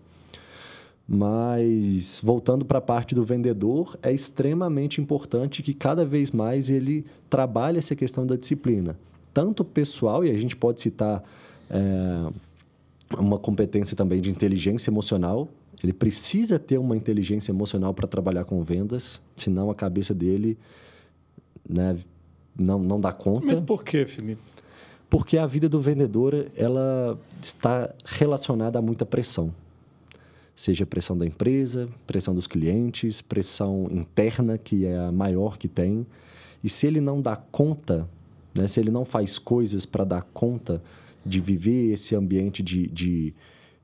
Mas, 1.07 2.19
voltando 2.23 2.65
para 2.65 2.79
a 2.79 2.81
parte 2.81 3.13
do 3.13 3.23
vendedor, 3.23 3.95
é 4.01 4.11
extremamente 4.11 4.99
importante 4.99 5.61
que 5.61 5.75
cada 5.75 6.03
vez 6.03 6.31
mais 6.31 6.67
ele 6.67 7.05
trabalhe 7.29 7.77
essa 7.77 7.95
questão 7.95 8.25
da 8.25 8.35
disciplina. 8.35 8.97
Tanto 9.31 9.63
pessoal, 9.63 10.25
e 10.25 10.31
a 10.31 10.39
gente 10.39 10.55
pode 10.55 10.81
citar 10.81 11.23
é, 11.69 12.33
uma 13.15 13.37
competência 13.37 13.95
também 13.95 14.19
de 14.19 14.31
inteligência 14.31 14.89
emocional, 14.89 15.47
ele 15.83 15.93
precisa 15.93 16.57
ter 16.57 16.77
uma 16.77 16.95
inteligência 16.95 17.51
emocional 17.51 17.93
para 17.93 18.07
trabalhar 18.07 18.45
com 18.45 18.63
vendas, 18.63 19.21
senão 19.35 19.69
a 19.69 19.75
cabeça 19.75 20.13
dele 20.13 20.57
né, 21.67 21.97
não, 22.57 22.79
não 22.79 23.01
dá 23.01 23.11
conta. 23.11 23.47
Mas 23.47 23.59
por 23.59 23.83
que, 23.83 24.05
Felipe? 24.05 24.41
Porque 25.09 25.37
a 25.37 25.45
vida 25.45 25.67
do 25.67 25.81
vendedor 25.81 26.47
ela 26.55 27.19
está 27.41 27.93
relacionada 28.05 28.79
a 28.79 28.81
muita 28.81 29.05
pressão. 29.05 29.53
Seja 30.55 30.85
pressão 30.85 31.17
da 31.17 31.25
empresa, 31.25 31.89
pressão 32.07 32.33
dos 32.33 32.47
clientes, 32.47 33.21
pressão 33.21 33.87
interna, 33.91 34.57
que 34.57 34.85
é 34.85 34.97
a 34.97 35.11
maior 35.11 35.57
que 35.57 35.67
tem. 35.67 36.07
E 36.63 36.69
se 36.69 36.87
ele 36.87 37.01
não 37.01 37.21
dá 37.21 37.35
conta, 37.35 38.07
né, 38.55 38.67
se 38.67 38.79
ele 38.79 38.89
não 38.89 39.03
faz 39.03 39.37
coisas 39.37 39.85
para 39.85 40.03
dar 40.03 40.21
conta 40.21 40.81
de 41.25 41.41
viver 41.41 41.91
esse 41.91 42.15
ambiente 42.15 42.63
de, 42.63 42.87
de, 42.87 43.33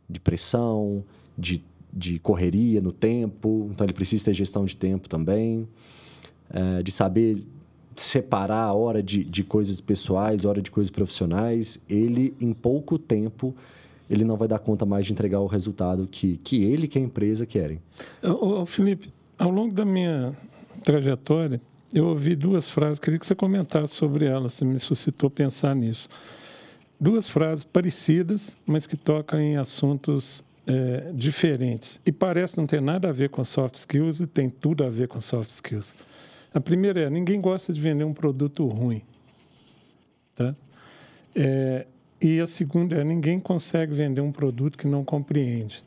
de 0.09 0.19
pressão, 0.19 1.03
de 1.37 1.63
de 1.91 2.19
correria 2.19 2.81
no 2.81 2.91
tempo, 2.91 3.69
então 3.71 3.85
ele 3.85 3.93
precisa 3.93 4.25
ter 4.25 4.33
gestão 4.33 4.65
de 4.65 4.75
tempo 4.75 5.09
também, 5.09 5.67
é, 6.51 6.83
de 6.83 6.91
saber 6.91 7.43
separar 7.95 8.63
a 8.63 8.73
hora 8.73 9.03
de, 9.03 9.23
de 9.23 9.43
coisas 9.43 9.81
pessoais, 9.81 10.45
hora 10.45 10.61
de 10.61 10.71
coisas 10.71 10.89
profissionais. 10.89 11.79
Ele, 11.89 12.33
em 12.39 12.53
pouco 12.53 12.97
tempo, 12.97 13.55
ele 14.09 14.23
não 14.23 14.37
vai 14.37 14.47
dar 14.47 14.59
conta 14.59 14.85
mais 14.85 15.05
de 15.05 15.13
entregar 15.13 15.39
o 15.39 15.47
resultado 15.47 16.07
que, 16.07 16.37
que 16.37 16.63
ele 16.63 16.87
que 16.87 16.97
a 16.97 17.01
empresa 17.01 17.45
querem. 17.45 17.79
Ô, 18.23 18.65
Felipe, 18.65 19.11
ao 19.37 19.51
longo 19.51 19.73
da 19.73 19.85
minha 19.85 20.35
trajetória, 20.83 21.61
eu 21.93 22.07
ouvi 22.07 22.35
duas 22.35 22.69
frases, 22.69 22.99
queria 22.99 23.19
que 23.19 23.25
você 23.25 23.35
comentasse 23.35 23.95
sobre 23.95 24.25
elas, 24.25 24.53
você 24.53 24.65
me 24.65 24.79
suscitou 24.79 25.29
pensar 25.29 25.75
nisso. 25.75 26.07
Duas 26.99 27.29
frases 27.29 27.63
parecidas, 27.63 28.57
mas 28.65 28.85
que 28.85 28.97
tocam 28.97 29.39
em 29.39 29.57
assuntos 29.57 30.43
é, 30.69 31.11
diferentes 31.13 31.99
e 32.05 32.11
parece 32.11 32.55
não 32.55 32.67
ter 32.67 32.79
nada 32.79 33.09
a 33.09 33.11
ver 33.11 33.29
com 33.29 33.43
soft 33.43 33.73
skills 33.73 34.19
e 34.19 34.27
tem 34.27 34.49
tudo 34.49 34.83
a 34.83 34.89
ver 34.89 35.07
com 35.07 35.19
soft 35.19 35.49
skills. 35.49 35.95
A 36.53 36.59
primeira 36.59 37.01
é: 37.01 37.09
ninguém 37.09 37.41
gosta 37.41 37.73
de 37.73 37.81
vender 37.81 38.03
um 38.03 38.13
produto 38.13 38.67
ruim. 38.67 39.01
Tá? 40.35 40.55
É, 41.35 41.87
e 42.21 42.39
a 42.39 42.45
segunda 42.45 42.97
é: 42.97 43.03
ninguém 43.03 43.39
consegue 43.39 43.95
vender 43.95 44.21
um 44.21 44.31
produto 44.31 44.77
que 44.77 44.87
não 44.87 45.03
compreende. 45.03 45.83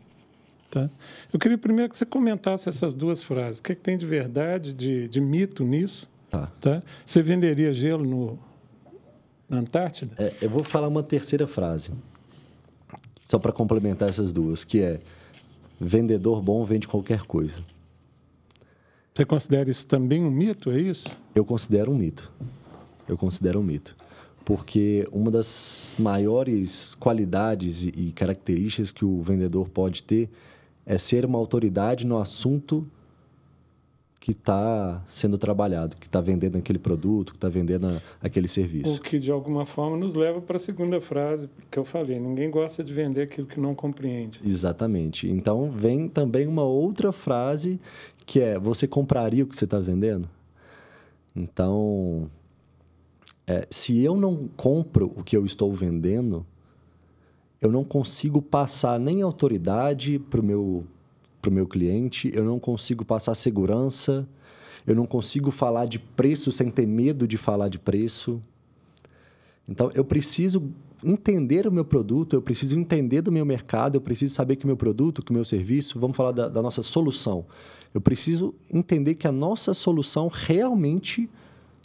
Tá? 0.69 0.91
Eu 1.33 1.39
queria 1.39 1.59
primeiro 1.59 1.91
que 1.91 1.97
você 1.97 2.07
comentasse 2.07 2.69
essas 2.69 2.95
duas 2.95 3.23
frases. 3.23 3.61
O 3.61 3.63
que, 3.63 3.73
é 3.73 3.75
que 3.77 3.83
tem 3.83 3.97
de 3.97 4.07
verdade, 4.07 4.73
de, 4.73 5.07
de 5.07 5.21
mito 5.21 5.63
nisso? 5.63 6.11
Tá. 6.29 6.51
Tá? 6.61 6.83
Você 7.07 7.23
venderia 7.23 7.73
gelo 7.73 8.05
no, 8.05 8.39
na 9.49 9.59
Antártida? 9.59 10.17
É, 10.19 10.33
eu 10.41 10.51
vou 10.51 10.65
falar 10.65 10.89
uma 10.89 11.03
terceira 11.03 11.47
frase 11.47 11.93
só 13.25 13.39
para 13.39 13.53
complementar 13.53 14.09
essas 14.09 14.33
duas, 14.33 14.65
que 14.65 14.81
é 14.81 15.01
vendedor 15.81 16.41
bom 16.43 16.65
vende 16.65 16.87
qualquer 16.87 17.23
coisa. 17.23 17.63
Você 19.15 19.25
considera 19.25 19.71
isso 19.71 19.87
também 19.87 20.25
um 20.25 20.31
mito, 20.31 20.71
é 20.71 20.81
isso? 20.81 21.09
Eu 21.35 21.45
considero 21.45 21.93
um 21.93 21.97
mito. 21.97 22.33
Eu 23.07 23.19
considero 23.19 23.61
um 23.61 23.63
mito. 23.63 23.95
Porque 24.45 25.07
uma 25.13 25.31
das 25.31 25.95
maiores 25.99 26.95
qualidades 26.95 27.85
e 27.85 28.13
características 28.13 28.91
que 28.91 29.05
o 29.05 29.23
vendedor 29.23 29.69
pode 29.69 30.03
ter 30.03 30.31
é 30.87 30.99
ser 30.99 31.25
uma 31.25 31.39
autoridade 31.39 32.07
no 32.07 32.19
assunto 32.19 32.87
que 34.23 34.31
está 34.31 35.03
sendo 35.09 35.37
trabalhado, 35.37 35.97
que 35.97 36.07
está 36.07 36.21
vendendo 36.21 36.57
aquele 36.57 36.79
produto, 36.79 37.33
que 37.33 37.39
está 37.39 37.49
vendendo 37.49 38.01
aquele 38.21 38.47
serviço. 38.47 38.95
O 38.95 39.01
que, 39.01 39.19
de 39.19 39.33
alguma 39.33 39.67
forma, 39.67 39.97
nos 39.97 40.15
leva 40.15 40.41
para 40.41 40.59
a 40.59 40.61
segunda 40.61 41.01
frase 41.01 41.51
que 41.69 41.77
eu 41.77 41.85
falei: 41.85 42.21
ninguém 42.21 42.49
gosta 42.49 42.85
de 42.85 42.93
vender 42.93 43.23
aquilo 43.23 43.49
que 43.49 43.59
não 43.59 43.75
compreende. 43.75 44.41
Exatamente. 44.45 45.29
Então, 45.29 45.69
vem 45.69 46.09
também 46.09 46.47
uma 46.47 46.63
outra 46.63 47.11
frase 47.11 47.81
que 48.25 48.41
é: 48.41 48.57
você 48.61 48.87
compraria 48.87 49.43
o 49.43 49.47
que 49.49 49.57
você 49.57 49.65
está 49.65 49.81
vendendo? 49.81 50.31
Então, 51.35 52.31
é, 53.45 53.67
se 53.71 54.05
eu 54.05 54.15
não 54.15 54.49
compro 54.57 55.13
o 55.17 55.25
que 55.25 55.37
eu 55.37 55.45
estou 55.45 55.75
vendendo, 55.75 56.47
eu 57.61 57.73
não 57.73 57.83
consigo 57.83 58.41
passar 58.41 59.01
nem 59.01 59.21
autoridade 59.21 60.21
para 60.21 60.41
o 60.41 60.45
meu 60.45 60.87
para 61.43 61.51
o 61.51 61.53
meu 61.53 61.67
cliente, 61.67 62.31
eu 62.33 62.45
não 62.45 62.61
consigo 62.61 63.05
passar 63.05 63.35
segurança, 63.35 64.27
eu 64.87 64.95
não 64.95 65.05
consigo 65.05 65.51
falar 65.51 65.87
de 65.87 65.99
preço 65.99 66.53
sem 66.53 66.71
ter 66.71 66.87
medo 66.87 67.27
de 67.27 67.37
falar 67.37 67.69
de 67.69 67.81
preço. 67.81 68.41
Então, 69.69 69.91
eu 69.93 70.05
preciso 70.05 70.71
entender 71.05 71.67
o 71.67 71.73
meu 71.73 71.85
produto, 71.85 72.35
eu 72.35 72.43
preciso 72.43 72.79
entender 72.79 73.23
do 73.23 73.33
meu 73.33 73.45
mercado, 73.45 73.97
eu 73.97 74.01
preciso 74.01 74.33
saber 74.35 74.55
que 74.55 74.65
o 74.65 74.69
meu 74.69 74.77
produto, 74.77 75.23
que 75.23 75.33
o 75.33 75.35
meu 75.35 75.45
serviço, 75.45 75.99
vamos 75.99 76.17
falar 76.17 76.31
da, 76.31 76.49
da 76.49 76.63
nossa 76.63 76.81
solução. 76.81 77.45
Eu 77.93 78.01
preciso 78.01 78.55
entender 78.71 79.17
que 79.17 79.27
a 79.27 79.33
nossa 79.33 79.75
solução 79.75 80.31
realmente 80.33 81.29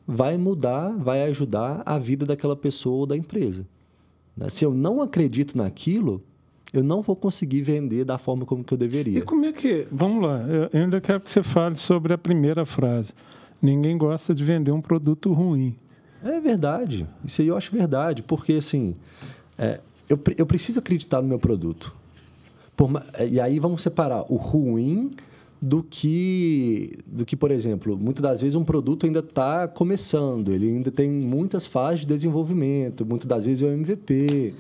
vai 0.05 0.37
mudar, 0.37 0.95
vai 0.95 1.23
ajudar 1.23 1.81
a 1.85 1.97
vida 1.97 2.25
daquela 2.25 2.55
pessoa 2.55 2.97
ou 2.97 3.05
da 3.05 3.17
empresa. 3.17 3.67
Né? 4.35 4.49
Se 4.49 4.63
eu 4.63 4.73
não 4.73 5.01
acredito 5.01 5.57
naquilo, 5.57 6.23
eu 6.73 6.83
não 6.83 7.01
vou 7.01 7.15
conseguir 7.15 7.61
vender 7.61 8.03
da 8.03 8.17
forma 8.17 8.45
como 8.45 8.63
que 8.63 8.73
eu 8.73 8.77
deveria. 8.77 9.19
E 9.19 9.21
como 9.21 9.45
é 9.45 9.53
que. 9.53 9.87
Vamos 9.91 10.23
lá, 10.23 10.41
eu 10.41 10.69
ainda 10.81 10.99
quero 10.99 11.21
que 11.21 11.29
você 11.29 11.41
fale 11.41 11.75
sobre 11.75 12.13
a 12.13 12.17
primeira 12.17 12.65
frase. 12.65 13.13
Ninguém 13.61 13.97
gosta 13.97 14.33
de 14.33 14.43
vender 14.43 14.71
um 14.71 14.81
produto 14.81 15.33
ruim. 15.33 15.75
É 16.23 16.39
verdade. 16.39 17.07
Isso 17.23 17.41
aí 17.41 17.47
eu 17.47 17.57
acho 17.57 17.71
verdade, 17.71 18.21
porque 18.21 18.53
assim, 18.53 18.95
é, 19.57 19.79
eu, 20.09 20.19
eu 20.37 20.45
preciso 20.45 20.79
acreditar 20.79 21.21
no 21.21 21.27
meu 21.27 21.39
produto. 21.39 21.93
Por, 22.75 22.89
e 23.29 23.39
aí 23.39 23.59
vamos 23.59 23.81
separar 23.81 24.25
o 24.31 24.35
ruim 24.35 25.11
do 25.59 25.81
que, 25.81 26.99
do 27.07 27.25
que, 27.25 27.35
por 27.35 27.49
exemplo, 27.49 27.97
muitas 27.97 28.21
das 28.21 28.41
vezes 28.41 28.55
um 28.55 28.63
produto 28.63 29.05
ainda 29.05 29.19
está 29.19 29.67
começando, 29.67 30.51
ele 30.51 30.67
ainda 30.67 30.91
tem 30.91 31.09
muitas 31.09 31.65
fases 31.65 32.01
de 32.01 32.07
desenvolvimento, 32.07 33.05
muitas 33.05 33.27
das 33.27 33.45
vezes 33.45 33.63
é 33.63 33.65
o 33.65 33.71
MVP. 33.73 34.53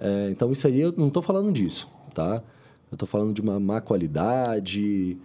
É, 0.00 0.30
então, 0.30 0.50
isso 0.50 0.66
aí 0.66 0.80
eu 0.80 0.94
não 0.96 1.08
estou 1.08 1.22
falando 1.22 1.52
disso, 1.52 1.88
tá? 2.14 2.42
Eu 2.90 2.94
estou 2.94 3.06
falando 3.06 3.34
de 3.34 3.40
uma 3.40 3.60
má 3.60 3.80
qualidade. 3.80 5.18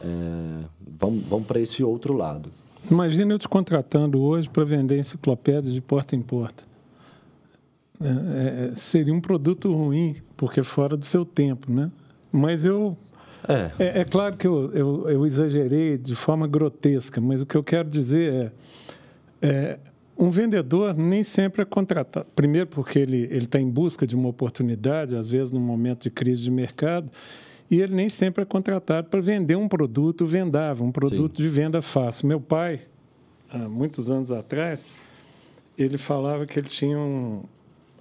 É, 0.00 0.64
vamos 0.98 1.24
vamos 1.24 1.46
para 1.46 1.60
esse 1.60 1.82
outro 1.82 2.14
lado. 2.14 2.50
Imagina 2.88 3.34
eu 3.34 3.38
te 3.38 3.48
contratando 3.48 4.20
hoje 4.22 4.48
para 4.48 4.64
vender 4.64 4.98
enciclopédias 4.98 5.74
de 5.74 5.80
porta 5.80 6.14
em 6.14 6.22
porta. 6.22 6.64
É, 8.00 8.70
é, 8.70 8.74
seria 8.74 9.12
um 9.12 9.20
produto 9.20 9.70
ruim, 9.70 10.16
porque 10.36 10.60
é 10.60 10.62
fora 10.62 10.96
do 10.96 11.04
seu 11.04 11.24
tempo, 11.24 11.70
né? 11.70 11.90
Mas 12.32 12.64
eu 12.64 12.96
é. 13.48 13.70
é. 13.78 14.00
É, 14.00 14.04
claro 14.04 14.36
que 14.36 14.46
eu, 14.46 14.70
eu, 14.72 15.08
eu, 15.08 15.26
exagerei 15.26 15.98
de 15.98 16.14
forma 16.14 16.46
grotesca, 16.46 17.20
mas 17.20 17.42
o 17.42 17.46
que 17.46 17.56
eu 17.56 17.64
quero 17.64 17.88
dizer 17.88 18.52
é, 19.42 19.48
é 19.48 19.78
um 20.20 20.30
vendedor 20.30 20.94
nem 20.94 21.22
sempre 21.22 21.62
é 21.62 21.64
contratado. 21.64 22.26
Primeiro, 22.36 22.66
porque 22.66 22.98
ele 22.98 23.26
está 23.34 23.58
em 23.58 23.70
busca 23.70 24.06
de 24.06 24.14
uma 24.14 24.28
oportunidade, 24.28 25.16
às 25.16 25.26
vezes 25.26 25.50
num 25.50 25.60
momento 25.60 26.02
de 26.02 26.10
crise 26.10 26.42
de 26.42 26.50
mercado, 26.50 27.10
e 27.70 27.80
ele 27.80 27.94
nem 27.94 28.10
sempre 28.10 28.42
é 28.42 28.44
contratado 28.44 29.08
para 29.08 29.20
vender 29.20 29.56
um 29.56 29.66
produto 29.66 30.26
vendável, 30.26 30.84
um 30.84 30.92
produto 30.92 31.36
Sim. 31.36 31.42
de 31.42 31.48
venda 31.48 31.80
fácil. 31.80 32.28
Meu 32.28 32.38
pai, 32.38 32.80
há 33.48 33.58
muitos 33.60 34.10
anos 34.10 34.30
atrás, 34.30 34.86
ele 35.78 35.96
falava 35.96 36.44
que 36.44 36.58
ele 36.58 36.68
tinha 36.68 36.98
um, 36.98 37.42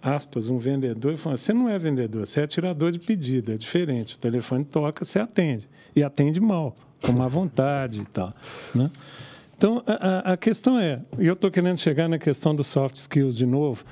aspas, 0.01 0.49
um 0.49 0.57
vendedor 0.57 1.13
e 1.13 1.17
falou: 1.17 1.38
você 1.38 1.53
não 1.53 1.69
é 1.69 1.79
vendedor, 1.79 2.25
você 2.25 2.41
é 2.41 2.47
tirador 2.47 2.91
de 2.91 2.99
pedido, 2.99 3.53
é 3.53 3.55
diferente. 3.55 4.15
O 4.15 4.19
telefone 4.19 4.65
toca, 4.65 5.05
você 5.05 5.19
atende. 5.19 5.69
E 5.95 6.03
atende 6.03 6.41
mal, 6.41 6.75
com 7.01 7.13
má 7.13 7.29
vontade 7.29 8.01
e 8.01 8.05
tal. 8.05 8.33
Né? 8.75 8.91
Então, 9.60 9.84
a, 9.86 10.32
a 10.32 10.38
questão 10.38 10.80
é, 10.80 11.01
e 11.20 11.28
eu 11.28 11.34
estou 11.34 11.51
querendo 11.51 11.78
chegar 11.78 12.08
na 12.08 12.18
questão 12.18 12.56
dos 12.56 12.68
soft 12.68 12.96
skills 12.96 13.36
de 13.36 13.46
novo, 13.46 13.84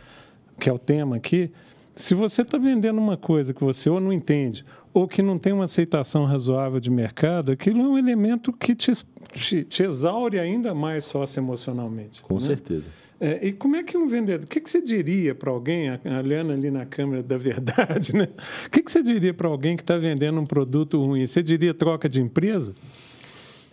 que 0.58 0.70
é 0.70 0.72
o 0.72 0.80
tema 0.80 1.18
aqui. 1.18 1.52
Se 1.94 2.16
você 2.16 2.42
está 2.42 2.58
vendendo 2.58 2.98
uma 3.00 3.18
coisa 3.18 3.54
que 3.54 3.62
você 3.62 3.90
ou 3.90 4.00
não 4.00 4.14
entende, 4.14 4.64
ou 4.94 5.10
que 5.10 5.22
não 5.22 5.38
tem 5.38 5.52
uma 5.52 5.66
aceitação 5.66 6.24
razoável 6.24 6.80
de 6.80 6.90
mercado, 6.90 7.52
aquilo 7.52 7.82
é 7.82 7.84
um 7.86 7.98
elemento 7.98 8.54
que 8.54 8.74
te, 8.74 8.94
te, 9.34 9.66
te 9.66 9.84
exaure 9.84 10.40
ainda 10.40 10.74
mais 10.74 11.04
socioemocionalmente. 11.04 12.22
Com 12.22 12.36
né? 12.36 12.40
certeza. 12.40 12.90
É, 13.20 13.48
e 13.48 13.52
como 13.52 13.76
é 13.76 13.84
que 13.84 13.98
um 13.98 14.08
vendedor. 14.08 14.46
O 14.46 14.48
que, 14.48 14.62
que 14.62 14.70
você 14.70 14.82
diria 14.82 15.36
para 15.36 15.52
alguém, 15.52 15.90
olhando 16.18 16.54
ali 16.54 16.72
na 16.72 16.86
câmera 16.86 17.22
da 17.22 17.38
verdade, 17.38 18.14
né? 18.16 18.30
O 18.68 18.70
que, 18.70 18.82
que 18.82 18.90
você 18.90 19.04
diria 19.04 19.34
para 19.34 19.50
alguém 19.50 19.76
que 19.76 19.84
está 19.84 19.98
vendendo 19.98 20.40
um 20.40 20.46
produto 20.46 21.04
ruim? 21.04 21.28
Você 21.28 21.44
diria 21.44 21.74
troca 21.74 22.08
de 22.08 22.22
empresa? 22.22 22.74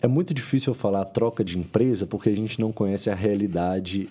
É 0.04 0.06
muito 0.06 0.34
difícil 0.34 0.74
falar 0.74 1.02
troca 1.06 1.42
de 1.42 1.58
empresa 1.58 2.06
porque 2.06 2.28
a 2.28 2.36
gente 2.36 2.60
não 2.60 2.70
conhece 2.70 3.08
a 3.08 3.14
realidade 3.14 4.10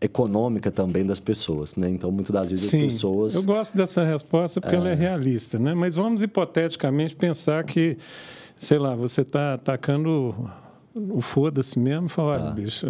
econômica 0.00 0.70
também 0.70 1.04
das 1.04 1.20
pessoas, 1.20 1.76
né? 1.76 1.90
Então, 1.90 2.10
muitas 2.10 2.32
das 2.32 2.50
vezes 2.50 2.70
Sim, 2.70 2.86
as 2.86 2.94
pessoas... 2.94 3.34
eu 3.34 3.42
gosto 3.42 3.76
dessa 3.76 4.02
resposta 4.02 4.62
porque 4.62 4.74
é... 4.74 4.78
ela 4.78 4.88
é 4.88 4.94
realista, 4.94 5.58
né? 5.58 5.74
Mas 5.74 5.94
vamos 5.94 6.22
hipoteticamente 6.22 7.14
pensar 7.14 7.62
que, 7.64 7.98
sei 8.56 8.78
lá, 8.78 8.94
você 8.94 9.20
está 9.20 9.52
atacando 9.52 10.50
o 10.94 11.20
foda-se 11.20 11.78
mesmo 11.78 12.06
e 12.06 12.08
falar, 12.08 12.38
tá. 12.38 12.50
bicho 12.52 12.86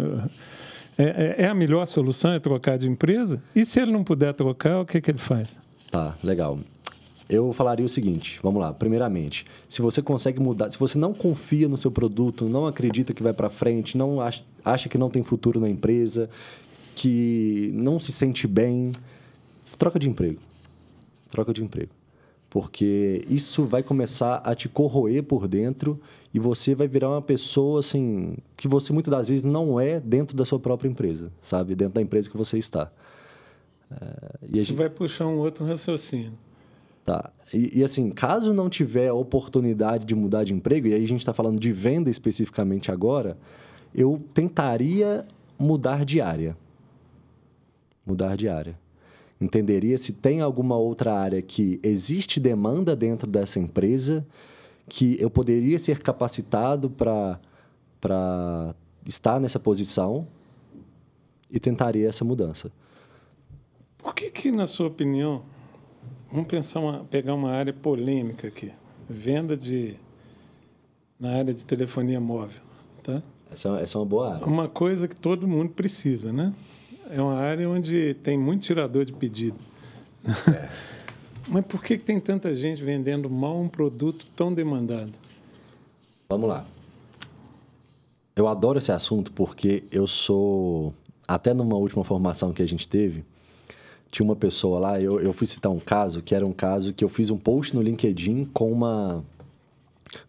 é, 0.97 1.03
é, 1.03 1.35
é, 1.39 1.47
a 1.49 1.53
melhor 1.53 1.85
solução 1.85 2.31
é 2.31 2.39
trocar 2.39 2.77
de 2.77 2.87
empresa? 2.87 3.43
E 3.53 3.65
se 3.65 3.77
ele 3.77 3.91
não 3.91 4.05
puder 4.05 4.33
trocar, 4.33 4.79
o 4.79 4.85
que, 4.85 5.01
que 5.01 5.11
ele 5.11 5.17
faz? 5.17 5.59
Tá, 5.91 6.15
legal. 6.23 6.59
Eu 7.31 7.53
falaria 7.53 7.85
o 7.85 7.89
seguinte, 7.89 8.41
vamos 8.43 8.61
lá. 8.61 8.73
Primeiramente, 8.73 9.45
se 9.69 9.81
você 9.81 10.01
consegue 10.01 10.37
mudar, 10.41 10.69
se 10.69 10.77
você 10.77 10.97
não 10.97 11.13
confia 11.13 11.69
no 11.69 11.77
seu 11.77 11.89
produto, 11.89 12.43
não 12.49 12.67
acredita 12.67 13.13
que 13.13 13.23
vai 13.23 13.31
para 13.31 13.49
frente, 13.49 13.97
não 13.97 14.19
acha, 14.19 14.43
acha 14.65 14.89
que 14.89 14.97
não 14.97 15.09
tem 15.09 15.23
futuro 15.23 15.57
na 15.57 15.69
empresa, 15.69 16.29
que 16.93 17.71
não 17.73 18.01
se 18.01 18.11
sente 18.11 18.45
bem, 18.45 18.91
troca 19.77 19.97
de 19.97 20.09
emprego. 20.09 20.41
Troca 21.29 21.53
de 21.53 21.63
emprego. 21.63 21.91
Porque 22.49 23.23
isso 23.29 23.63
vai 23.63 23.81
começar 23.81 24.41
a 24.43 24.53
te 24.53 24.67
corroer 24.67 25.23
por 25.23 25.47
dentro 25.47 25.97
e 26.33 26.39
você 26.39 26.75
vai 26.75 26.85
virar 26.85 27.07
uma 27.07 27.21
pessoa 27.21 27.79
assim 27.79 28.35
que 28.57 28.67
você 28.67 28.91
muitas 28.91 29.09
das 29.09 29.29
vezes 29.29 29.45
não 29.45 29.79
é 29.79 30.01
dentro 30.01 30.35
da 30.35 30.43
sua 30.43 30.59
própria 30.59 30.89
empresa, 30.89 31.31
sabe? 31.41 31.75
Dentro 31.75 31.93
da 31.93 32.01
empresa 32.01 32.29
que 32.29 32.35
você 32.35 32.57
está. 32.57 32.91
É, 33.89 33.95
e 34.49 34.57
Isso 34.57 34.65
gente... 34.65 34.77
vai 34.77 34.89
puxar 34.89 35.27
um 35.27 35.37
outro 35.37 35.65
raciocínio. 35.65 36.33
Tá. 37.05 37.31
E, 37.53 37.79
e, 37.79 37.83
assim, 37.83 38.09
caso 38.11 38.53
não 38.53 38.69
tiver 38.69 39.11
oportunidade 39.11 40.05
de 40.05 40.15
mudar 40.15 40.43
de 40.43 40.53
emprego, 40.53 40.87
e 40.87 40.93
aí 40.93 41.03
a 41.03 41.07
gente 41.07 41.21
está 41.21 41.33
falando 41.33 41.59
de 41.59 41.71
venda 41.71 42.09
especificamente 42.09 42.91
agora, 42.91 43.37
eu 43.93 44.21
tentaria 44.33 45.25
mudar 45.57 46.05
de 46.05 46.21
área. 46.21 46.55
Mudar 48.05 48.35
de 48.35 48.47
área. 48.47 48.77
Entenderia 49.39 49.97
se 49.97 50.13
tem 50.13 50.41
alguma 50.41 50.77
outra 50.77 51.13
área 51.13 51.41
que 51.41 51.79
existe 51.81 52.39
demanda 52.39 52.95
dentro 52.95 53.27
dessa 53.27 53.59
empresa 53.59 54.25
que 54.87 55.17
eu 55.19 55.29
poderia 55.29 55.79
ser 55.79 55.99
capacitado 55.99 56.89
para 56.89 57.39
estar 59.05 59.39
nessa 59.39 59.59
posição 59.59 60.27
e 61.49 61.59
tentaria 61.59 62.07
essa 62.07 62.23
mudança. 62.23 62.71
Por 63.97 64.13
que, 64.13 64.29
que 64.29 64.51
na 64.51 64.67
sua 64.67 64.87
opinião, 64.87 65.43
vamos 66.31 66.47
pensar 66.47 66.79
uma, 66.79 67.03
pegar 67.05 67.33
uma 67.33 67.51
área 67.51 67.73
polêmica 67.73 68.47
aqui, 68.47 68.71
venda 69.09 69.55
de 69.57 69.95
na 71.19 71.35
área 71.35 71.53
de 71.53 71.65
telefonia 71.65 72.19
móvel, 72.19 72.61
tá? 73.03 73.21
Essa, 73.51 73.79
essa 73.79 73.97
é 73.97 73.99
uma 73.99 74.05
boa 74.05 74.35
área. 74.35 74.47
Uma 74.47 74.67
coisa 74.67 75.07
que 75.07 75.15
todo 75.15 75.47
mundo 75.47 75.69
precisa, 75.69 76.31
né? 76.31 76.53
É 77.09 77.21
uma 77.21 77.35
área 77.35 77.69
onde 77.69 78.13
tem 78.15 78.37
muito 78.37 78.63
tirador 78.63 79.05
de 79.05 79.13
pedido. 79.13 79.57
É. 80.51 80.69
Mas 81.47 81.65
por 81.65 81.83
que, 81.83 81.97
que 81.97 82.03
tem 82.03 82.19
tanta 82.19 82.53
gente 82.55 82.83
vendendo 82.83 83.29
mal 83.29 83.59
um 83.59 83.67
produto 83.67 84.25
tão 84.35 84.53
demandado? 84.53 85.11
Vamos 86.29 86.47
lá. 86.47 86.65
Eu 88.35 88.47
adoro 88.47 88.77
esse 88.77 88.91
assunto 88.91 89.31
porque 89.33 89.83
eu 89.91 90.07
sou. 90.07 90.93
Até 91.27 91.53
numa 91.53 91.75
última 91.75 92.03
formação 92.03 92.53
que 92.53 92.61
a 92.61 92.67
gente 92.67 92.87
teve, 92.87 93.23
tinha 94.11 94.25
uma 94.25 94.35
pessoa 94.35 94.77
lá, 94.77 95.01
eu, 95.01 95.21
eu 95.21 95.31
fui 95.31 95.47
citar 95.47 95.71
um 95.71 95.79
caso, 95.79 96.21
que 96.21 96.35
era 96.35 96.45
um 96.45 96.51
caso 96.51 96.93
que 96.93 97.03
eu 97.03 97.07
fiz 97.09 97.29
um 97.29 97.37
post 97.37 97.73
no 97.73 97.81
LinkedIn 97.81 98.43
com 98.53 98.69
uma. 98.69 99.23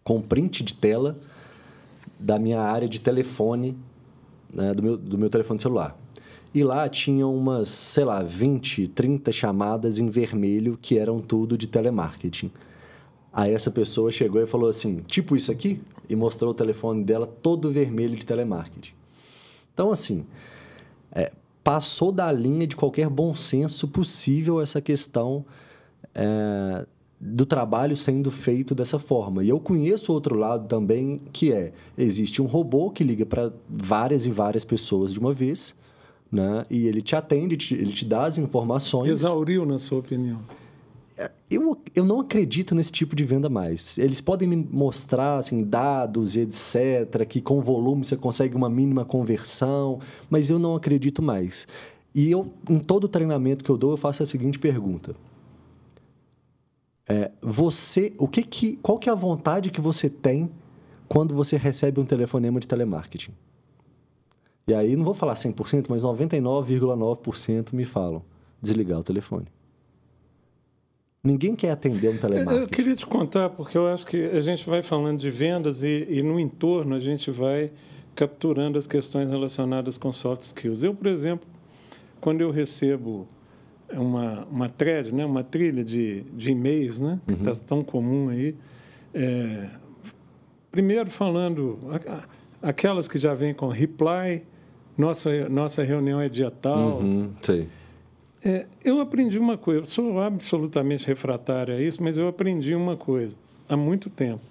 com 0.03 0.21
print 0.21 0.63
de 0.63 0.73
tela 0.73 1.19
da 2.17 2.39
minha 2.39 2.61
área 2.61 2.87
de 2.87 3.01
telefone, 3.01 3.77
né, 4.51 4.73
do, 4.73 4.81
meu, 4.81 4.97
do 4.97 5.17
meu 5.17 5.29
telefone 5.29 5.59
celular. 5.59 5.97
E 6.53 6.63
lá 6.63 6.87
tinham 6.87 7.35
umas, 7.35 7.67
sei 7.67 8.05
lá, 8.05 8.23
20, 8.23 8.87
30 8.87 9.31
chamadas 9.31 9.99
em 9.99 10.07
vermelho 10.07 10.77
que 10.81 10.97
eram 10.97 11.19
tudo 11.19 11.57
de 11.57 11.67
telemarketing. 11.67 12.51
Aí 13.33 13.51
essa 13.51 13.69
pessoa 13.69 14.11
chegou 14.11 14.41
e 14.41 14.45
falou 14.45 14.69
assim: 14.69 15.01
tipo 15.07 15.35
isso 15.35 15.51
aqui? 15.51 15.81
E 16.07 16.15
mostrou 16.15 16.51
o 16.51 16.53
telefone 16.53 17.03
dela 17.03 17.27
todo 17.27 17.71
vermelho 17.71 18.15
de 18.15 18.25
telemarketing. 18.25 18.93
Então, 19.73 19.91
assim, 19.91 20.23
é, 21.11 21.31
passou 21.63 22.11
da 22.11 22.31
linha 22.31 22.67
de 22.67 22.75
qualquer 22.75 23.09
bom 23.09 23.35
senso 23.35 23.87
possível 23.87 24.61
essa 24.61 24.81
questão 24.81 25.45
é, 26.13 26.85
do 27.19 27.45
trabalho 27.45 27.95
sendo 27.95 28.29
feito 28.29 28.75
dessa 28.75 28.99
forma. 28.99 29.43
E 29.43 29.49
eu 29.49 29.59
conheço 29.59 30.11
outro 30.11 30.35
lado 30.35 30.67
também, 30.67 31.21
que 31.31 31.53
é: 31.53 31.71
existe 31.97 32.41
um 32.41 32.45
robô 32.45 32.91
que 32.91 33.03
liga 33.03 33.25
para 33.25 33.51
várias 33.69 34.25
e 34.25 34.31
várias 34.31 34.65
pessoas 34.65 35.13
de 35.13 35.19
uma 35.19 35.33
vez 35.33 35.75
né? 36.33 36.65
E 36.67 36.87
ele 36.87 37.01
te 37.01 37.15
atende, 37.15 37.75
ele 37.75 37.93
te 37.93 38.03
dá 38.03 38.25
as 38.25 38.39
informações. 38.39 39.07
Exauriu, 39.07 39.65
na 39.65 39.77
sua 39.77 39.99
opinião? 39.99 40.39
É, 41.17 41.29
eu, 41.49 41.77
eu 41.93 42.03
não 42.03 42.21
acredito 42.21 42.73
nesse 42.73 42.91
tipo 42.91 43.15
de 43.15 43.23
venda 43.23 43.49
mais. 43.49 43.97
Eles 43.97 44.19
podem 44.19 44.47
me 44.47 44.55
mostrar 44.55 45.37
assim, 45.37 45.63
dados 45.63 46.35
e 46.35 46.41
etc., 46.41 47.25
que 47.27 47.39
com 47.41 47.61
volume 47.61 48.03
você 48.03 48.17
consegue 48.17 48.55
uma 48.55 48.69
mínima 48.69 49.05
conversão, 49.05 49.99
mas 50.29 50.49
eu 50.49 50.57
não 50.57 50.75
acredito 50.75 51.21
mais. 51.21 51.67
E 52.15 52.29
eu, 52.31 52.51
em 52.69 52.79
todo 52.79 53.07
treinamento 53.07 53.63
que 53.63 53.69
eu 53.69 53.77
dou, 53.77 53.91
eu 53.91 53.97
faço 53.97 54.23
a 54.23 54.25
seguinte 54.25 54.57
pergunta. 54.57 55.15
É, 57.07 57.31
você, 57.41 58.13
o 58.17 58.27
que 58.27 58.41
que, 58.43 58.77
qual 58.77 58.97
que 58.97 59.09
é 59.09 59.11
a 59.11 59.15
vontade 59.15 59.69
que 59.69 59.81
você 59.81 60.09
tem 60.09 60.49
quando 61.07 61.35
você 61.35 61.57
recebe 61.57 61.99
um 61.99 62.05
telefonema 62.05 62.59
de 62.59 62.67
telemarketing? 62.67 63.33
E 64.67 64.73
aí, 64.73 64.95
não 64.95 65.03
vou 65.03 65.13
falar 65.13 65.33
100%, 65.33 65.87
mas 65.89 66.03
99,9% 66.03 67.73
me 67.73 67.83
falam 67.85 68.23
desligar 68.61 68.99
o 68.99 69.03
telefone. 69.03 69.47
Ninguém 71.25 71.55
quer 71.55 71.71
atender 71.71 72.09
um 72.09 72.17
telemarketing. 72.17 72.61
Eu 72.63 72.67
queria 72.67 72.95
te 72.95 73.05
contar, 73.05 73.49
porque 73.49 73.77
eu 73.77 73.87
acho 73.87 74.05
que 74.05 74.25
a 74.25 74.41
gente 74.41 74.69
vai 74.69 74.83
falando 74.83 75.19
de 75.19 75.29
vendas 75.29 75.81
e, 75.81 76.05
e 76.09 76.21
no 76.21 76.37
entorno 76.37 76.93
a 76.95 76.99
gente 76.99 77.31
vai 77.31 77.71
capturando 78.13 78.77
as 78.77 78.85
questões 78.85 79.29
relacionadas 79.29 79.97
com 79.97 80.11
soft 80.11 80.41
skills. 80.41 80.83
Eu, 80.83 80.93
por 80.93 81.07
exemplo, 81.07 81.47
quando 82.19 82.41
eu 82.41 82.51
recebo 82.51 83.25
uma, 83.89 84.45
uma 84.51 84.69
thread, 84.69 85.13
né, 85.13 85.25
uma 85.25 85.45
trilha 85.45 85.81
de, 85.81 86.23
de 86.33 86.51
e-mails, 86.51 86.99
né, 86.99 87.19
que 87.25 87.33
está 87.33 87.51
uhum. 87.51 87.59
tão 87.59 87.83
comum 87.85 88.27
aí, 88.27 88.53
é, 89.13 89.69
primeiro 90.71 91.09
falando 91.09 91.79
aquelas 92.61 93.07
que 93.07 93.17
já 93.17 93.33
vêm 93.33 93.53
com 93.53 93.69
reply, 93.69 94.43
nossa, 94.97 95.47
nossa 95.47 95.83
reunião 95.83 96.19
é 96.19 96.27
dia 96.27 96.51
tal. 96.51 96.99
Uhum, 96.99 97.31
sei. 97.41 97.69
É, 98.45 98.65
eu 98.83 98.99
aprendi 98.99 99.39
uma 99.39 99.57
coisa, 99.57 99.85
sou 99.85 100.21
absolutamente 100.21 101.07
refratário 101.07 101.75
a 101.75 101.81
isso, 101.81 102.03
mas 102.03 102.17
eu 102.17 102.27
aprendi 102.27 102.75
uma 102.75 102.97
coisa 102.97 103.37
há 103.69 103.77
muito 103.77 104.09
tempo. 104.09 104.41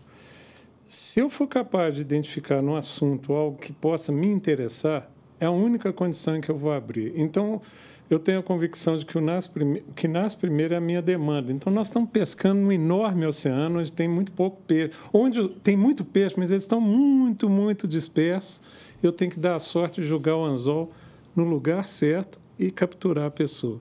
Se 0.88 1.20
eu 1.20 1.28
for 1.28 1.46
capaz 1.46 1.94
de 1.94 2.00
identificar 2.00 2.62
no 2.62 2.74
assunto 2.74 3.34
algo 3.34 3.58
que 3.58 3.70
possa 3.70 4.10
me 4.10 4.26
interessar, 4.26 5.10
é 5.38 5.44
a 5.44 5.50
única 5.50 5.92
condição 5.92 6.40
que 6.40 6.50
eu 6.50 6.56
vou 6.56 6.72
abrir. 6.72 7.12
Então, 7.16 7.60
eu 8.08 8.18
tenho 8.18 8.38
a 8.38 8.42
convicção 8.42 8.96
de 8.96 9.04
que 9.04 9.18
o 9.18 9.20
nasce 9.20 9.50
prime... 9.50 9.82
que 9.94 10.08
nasce 10.08 10.38
primeiro 10.38 10.72
é 10.72 10.78
a 10.78 10.80
minha 10.80 11.02
demanda. 11.02 11.52
Então, 11.52 11.70
nós 11.70 11.88
estamos 11.88 12.08
pescando 12.08 12.62
num 12.62 12.72
enorme 12.72 13.26
oceano 13.26 13.78
onde 13.78 13.92
tem 13.92 14.08
muito 14.08 14.32
pouco 14.32 14.60
peixe. 14.62 14.92
Onde 15.12 15.48
tem 15.62 15.76
muito 15.76 16.02
peixe, 16.02 16.34
mas 16.38 16.50
eles 16.50 16.64
estão 16.64 16.80
muito, 16.80 17.48
muito 17.48 17.86
dispersos. 17.86 18.62
Eu 19.02 19.12
tenho 19.12 19.30
que 19.30 19.38
dar 19.38 19.56
a 19.56 19.58
sorte 19.58 20.00
de 20.00 20.06
jogar 20.06 20.36
o 20.36 20.44
anzol 20.44 20.92
no 21.36 21.44
lugar 21.44 21.86
certo 21.86 22.41
e 22.58 22.70
capturar 22.70 23.26
a 23.26 23.30
pessoa. 23.30 23.80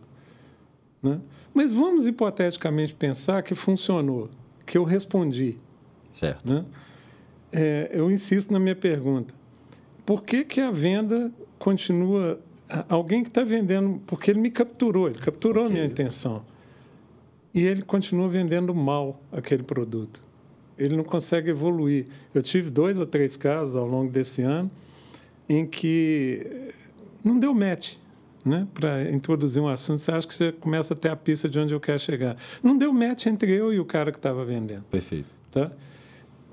Né? 1.01 1.19
Mas 1.53 1.73
vamos 1.73 2.07
hipoteticamente 2.07 2.93
pensar 2.93 3.41
que 3.43 3.55
funcionou, 3.55 4.29
que 4.65 4.77
eu 4.77 4.83
respondi. 4.83 5.57
Certo. 6.13 6.51
Né? 6.51 6.65
É, 7.51 7.89
eu 7.93 8.11
insisto 8.11 8.51
na 8.51 8.59
minha 8.59 8.75
pergunta. 8.75 9.33
Por 10.05 10.23
que, 10.23 10.43
que 10.43 10.59
a 10.59 10.71
venda 10.71 11.31
continua. 11.61 12.39
Alguém 12.89 13.21
que 13.21 13.29
está 13.29 13.43
vendendo. 13.43 14.01
Porque 14.07 14.31
ele 14.31 14.39
me 14.39 14.49
capturou, 14.49 15.07
ele 15.07 15.19
capturou 15.19 15.65
okay. 15.65 15.71
a 15.71 15.79
minha 15.79 15.85
intenção. 15.85 16.43
E 17.53 17.65
ele 17.65 17.83
continua 17.83 18.27
vendendo 18.27 18.73
mal 18.73 19.21
aquele 19.31 19.61
produto. 19.61 20.23
Ele 20.77 20.95
não 20.95 21.03
consegue 21.03 21.51
evoluir. 21.51 22.07
Eu 22.33 22.41
tive 22.41 22.69
dois 22.69 22.97
ou 22.97 23.05
três 23.05 23.37
casos 23.37 23.75
ao 23.75 23.85
longo 23.85 24.11
desse 24.11 24.41
ano 24.41 24.71
em 25.47 25.65
que 25.65 26.73
não 27.23 27.37
deu 27.37 27.53
match 27.53 27.97
né, 28.45 28.67
para 28.73 29.09
introduzir 29.11 29.61
um 29.61 29.67
assunto, 29.67 29.99
você 29.99 30.11
acha 30.11 30.27
que 30.27 30.33
você 30.33 30.51
começa 30.51 30.93
a 30.93 30.97
ter 30.97 31.09
a 31.09 31.15
pista 31.15 31.49
de 31.49 31.59
onde 31.59 31.73
eu 31.73 31.79
quero 31.79 31.99
chegar. 31.99 32.37
Não 32.63 32.77
deu 32.77 32.91
match 32.93 33.25
entre 33.25 33.51
eu 33.51 33.73
e 33.73 33.79
o 33.79 33.85
cara 33.85 34.11
que 34.11 34.17
estava 34.17 34.43
vendendo. 34.43 34.83
Perfeito. 34.83 35.27
Tá? 35.51 35.71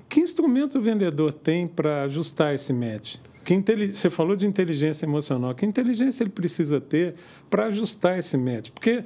Que 0.07 0.19
instrumento 0.19 0.79
o 0.79 0.81
vendedor 0.81 1.31
tem 1.31 1.67
para 1.67 2.03
ajustar 2.03 2.55
esse 2.55 2.73
match? 2.73 3.17
Que 3.43 3.55
Você 3.93 4.09
falou 4.09 4.35
de 4.35 4.45
inteligência 4.45 5.05
emocional. 5.05 5.55
Que 5.55 5.65
inteligência 5.65 6.23
ele 6.23 6.29
precisa 6.29 6.79
ter 6.79 7.15
para 7.49 7.65
ajustar 7.65 8.19
esse 8.19 8.37
match? 8.37 8.69
Porque 8.69 9.03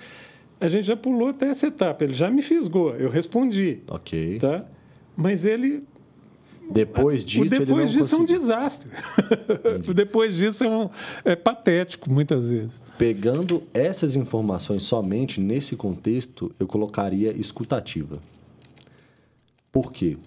a 0.60 0.67
gente 0.67 0.86
já 0.86 0.98
pulou 0.98 1.30
até 1.30 1.48
essa 1.48 1.67
etapa. 1.67 2.04
Ele 2.04 2.13
já 2.13 2.30
me 2.30 2.41
fisgou, 2.41 2.96
eu 2.96 3.10
respondi. 3.10 3.80
Ok. 3.88 4.39
Tá? 4.39 4.65
Mas 5.15 5.46
ele 5.46 5.84
depois 6.69 7.26
disso, 7.26 7.56
o 7.56 7.65
depois 7.65 7.91
disso 7.91 8.15
é 8.15 8.17
um 8.17 8.26
desastre. 8.26 8.89
depois 9.93 10.34
disso 10.34 10.63
é, 10.63 10.69
um, 10.69 10.89
é 11.23 11.36
patético, 11.36 12.10
muitas 12.10 12.49
vezes. 12.49 12.82
Pegando 12.97 13.63
essas 13.73 14.15
informações 14.15 14.84
somente 14.84 15.39
nesse 15.39 15.76
contexto, 15.76 16.54
eu 16.60 16.67
colocaria 16.67 17.32
escutativa. 17.32 18.19
Por 19.71 19.91
quê? 19.91 20.17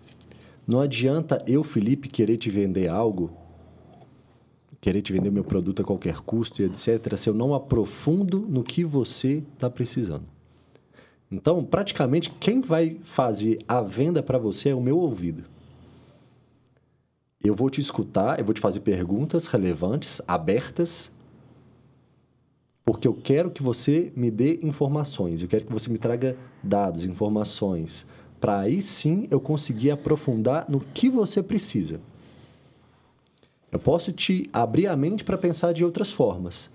Não 0.66 0.81
adianta 0.81 1.42
eu, 1.46 1.62
Felipe, 1.62 2.09
querer 2.09 2.37
te 2.37 2.51
vender 2.51 2.88
algo, 2.88 3.31
querer 4.81 5.01
te 5.01 5.12
vender 5.12 5.31
meu 5.31 5.44
produto 5.44 5.83
a 5.83 5.85
qualquer 5.85 6.20
custo 6.20 6.61
e 6.61 6.64
etc., 6.64 7.16
se 7.16 7.29
eu 7.29 7.35
não 7.35 7.55
aprofundo 7.55 8.40
no 8.40 8.62
que 8.62 8.85
você 8.85 9.42
está 9.55 9.70
precisando. 9.70 10.25
Então, 11.31 11.64
praticamente, 11.64 12.31
quem 12.31 12.61
vai 12.61 12.99
fazer 13.03 13.59
a 13.66 13.81
venda 13.81 14.22
para 14.22 14.38
você 14.38 14.68
é 14.68 14.75
o 14.75 14.81
meu 14.81 14.99
ouvido. 14.99 15.56
Eu 17.47 17.55
vou 17.55 17.71
te 17.71 17.81
escutar, 17.81 18.39
eu 18.41 18.45
vou 18.45 18.53
te 18.53 18.61
fazer 18.61 18.81
perguntas 18.81 19.47
relevantes, 19.47 20.21
abertas, 20.27 21.13
porque 22.85 23.07
eu 23.07 23.15
quero 23.15 23.51
que 23.51 23.63
você 23.63 24.13
me 24.17 24.31
dê 24.31 24.59
informações, 24.63 25.43
eu 25.43 25.49
quero 25.49 25.65
que 25.65 25.73
você 25.73 25.89
me 25.89 25.99
traga 25.99 26.37
dados, 26.63 27.07
informações, 27.07 28.05
para 28.41 28.61
aí 28.61 28.83
sim 28.83 29.29
eu 29.31 29.41
conseguir 29.41 29.93
aprofundar 29.93 30.67
no 30.69 30.81
que 30.81 31.09
você 31.09 31.43
precisa. 31.43 32.01
Eu 33.71 33.79
posso 33.79 34.13
te 34.13 34.51
abrir 34.53 34.89
a 34.89 34.97
mente 34.97 35.23
para 35.23 35.39
pensar 35.39 35.73
de 35.73 35.85
outras 35.85 36.11
formas. 36.11 36.71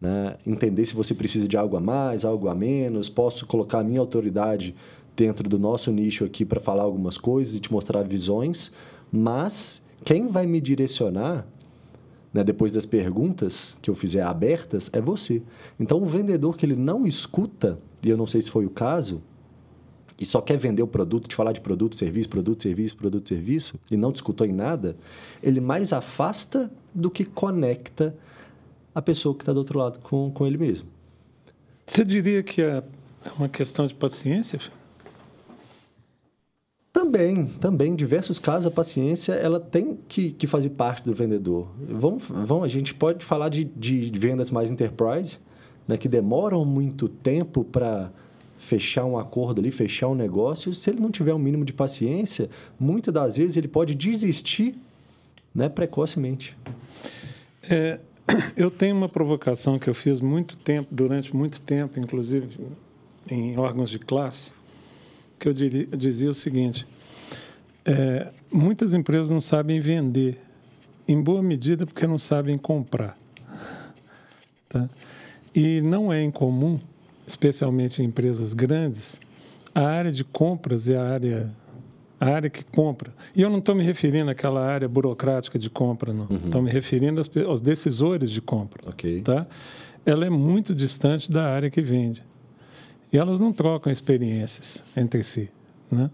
Né? 0.00 0.36
Entender 0.46 0.84
se 0.86 0.94
você 0.94 1.14
precisa 1.14 1.46
de 1.46 1.56
algo 1.56 1.76
a 1.76 1.80
mais, 1.80 2.24
algo 2.24 2.48
a 2.48 2.54
menos. 2.54 3.08
Posso 3.08 3.46
colocar 3.46 3.80
a 3.80 3.84
minha 3.84 4.00
autoridade 4.00 4.74
dentro 5.16 5.48
do 5.48 5.58
nosso 5.58 5.90
nicho 5.90 6.24
aqui 6.24 6.44
para 6.44 6.60
falar 6.60 6.82
algumas 6.82 7.18
coisas 7.18 7.54
e 7.54 7.60
te 7.60 7.72
mostrar 7.72 8.02
visões. 8.02 8.70
Mas 9.12 9.82
quem 10.04 10.28
vai 10.28 10.46
me 10.46 10.60
direcionar, 10.60 11.46
né, 12.32 12.42
depois 12.42 12.72
das 12.72 12.86
perguntas 12.86 13.76
que 13.82 13.90
eu 13.90 13.94
fizer 13.94 14.22
abertas, 14.22 14.88
é 14.92 15.00
você. 15.00 15.42
Então, 15.78 16.02
o 16.02 16.06
vendedor 16.06 16.56
que 16.56 16.64
ele 16.64 16.76
não 16.76 17.06
escuta, 17.06 17.78
e 18.02 18.08
eu 18.08 18.16
não 18.16 18.26
sei 18.26 18.40
se 18.40 18.50
foi 18.50 18.64
o 18.64 18.70
caso, 18.70 19.20
e 20.18 20.24
só 20.24 20.40
quer 20.40 20.56
vender 20.56 20.82
o 20.82 20.86
produto, 20.86 21.28
te 21.28 21.34
falar 21.34 21.52
de 21.52 21.60
produto, 21.60 21.96
serviço, 21.96 22.28
produto, 22.28 22.62
serviço, 22.62 22.96
produto, 22.96 23.28
serviço, 23.28 23.74
e 23.90 23.96
não 23.96 24.12
te 24.12 24.16
escutou 24.16 24.46
em 24.46 24.52
nada, 24.52 24.96
ele 25.42 25.60
mais 25.60 25.92
afasta 25.92 26.70
do 26.94 27.10
que 27.10 27.24
conecta 27.24 28.16
a 28.94 29.02
pessoa 29.02 29.34
que 29.34 29.42
está 29.42 29.52
do 29.52 29.58
outro 29.58 29.78
lado 29.78 30.00
com, 30.00 30.30
com 30.30 30.46
ele 30.46 30.58
mesmo. 30.58 30.88
Você 31.86 32.04
diria 32.04 32.42
que 32.42 32.62
é 32.62 32.82
uma 33.36 33.48
questão 33.48 33.86
de 33.86 33.94
paciência? 33.94 34.60
Também, 37.02 37.46
também. 37.60 37.92
Em 37.92 37.96
diversos 37.96 38.38
casos, 38.38 38.68
a 38.68 38.70
paciência 38.70 39.32
ela 39.32 39.58
tem 39.58 39.98
que, 40.06 40.30
que 40.30 40.46
fazer 40.46 40.70
parte 40.70 41.02
do 41.02 41.12
vendedor. 41.12 41.66
Vamos, 41.88 42.22
vamos, 42.28 42.64
a 42.64 42.68
gente 42.68 42.94
pode 42.94 43.24
falar 43.24 43.48
de, 43.48 43.64
de 43.64 44.08
vendas 44.14 44.52
mais 44.52 44.70
enterprise, 44.70 45.38
né, 45.88 45.96
que 45.96 46.08
demoram 46.08 46.64
muito 46.64 47.08
tempo 47.08 47.64
para 47.64 48.12
fechar 48.56 49.04
um 49.04 49.18
acordo 49.18 49.60
ali, 49.60 49.72
fechar 49.72 50.06
um 50.06 50.14
negócio. 50.14 50.72
Se 50.72 50.90
ele 50.90 51.00
não 51.00 51.10
tiver 51.10 51.34
um 51.34 51.40
mínimo 51.40 51.64
de 51.64 51.72
paciência, 51.72 52.48
muitas 52.78 53.12
das 53.12 53.36
vezes 53.36 53.56
ele 53.56 53.66
pode 53.66 53.96
desistir 53.96 54.76
né, 55.52 55.68
precocemente. 55.68 56.56
É, 57.68 57.98
eu 58.56 58.70
tenho 58.70 58.96
uma 58.96 59.08
provocação 59.08 59.76
que 59.76 59.90
eu 59.90 59.94
fiz 59.94 60.20
muito 60.20 60.56
tempo, 60.56 60.86
durante 60.88 61.34
muito 61.34 61.60
tempo, 61.62 61.98
inclusive 61.98 62.60
em 63.28 63.58
órgãos 63.58 63.90
de 63.90 63.98
classe, 63.98 64.52
que 65.40 65.48
eu 65.48 65.52
dizia 65.52 66.30
o 66.30 66.34
seguinte: 66.34 66.86
é, 67.84 68.28
muitas 68.50 68.94
empresas 68.94 69.30
não 69.30 69.40
sabem 69.40 69.80
vender, 69.80 70.38
em 71.06 71.20
boa 71.20 71.42
medida 71.42 71.84
porque 71.84 72.06
não 72.06 72.18
sabem 72.18 72.56
comprar. 72.56 73.18
Tá? 74.68 74.88
E 75.54 75.80
não 75.82 76.12
é 76.12 76.22
incomum, 76.22 76.80
especialmente 77.26 78.02
em 78.02 78.06
empresas 78.06 78.54
grandes, 78.54 79.20
a 79.74 79.82
área 79.82 80.10
de 80.10 80.24
compras 80.24 80.88
é 80.88 80.96
a 80.96 81.04
área, 81.04 81.50
a 82.20 82.26
área 82.26 82.48
que 82.48 82.64
compra. 82.64 83.12
E 83.34 83.42
eu 83.42 83.50
não 83.50 83.58
estou 83.58 83.74
me 83.74 83.82
referindo 83.82 84.30
àquela 84.30 84.64
área 84.64 84.88
burocrática 84.88 85.58
de 85.58 85.68
compra, 85.68 86.12
não. 86.12 86.24
Estou 86.24 86.60
uhum. 86.60 86.62
me 86.62 86.70
referindo 86.70 87.20
aos, 87.20 87.30
aos, 87.46 87.60
decisores 87.60 88.30
de 88.30 88.40
compra. 88.40 88.88
Okay. 88.90 89.22
Tá? 89.22 89.46
Ela 90.06 90.26
é 90.26 90.30
muito 90.30 90.74
distante 90.74 91.30
da 91.30 91.44
área 91.44 91.70
que 91.70 91.80
vende. 91.80 92.22
E 93.12 93.18
elas 93.18 93.38
não 93.38 93.52
trocam 93.52 93.92
experiências 93.92 94.82
entre 94.96 95.22
si. 95.22 95.50
Né? 95.90 96.10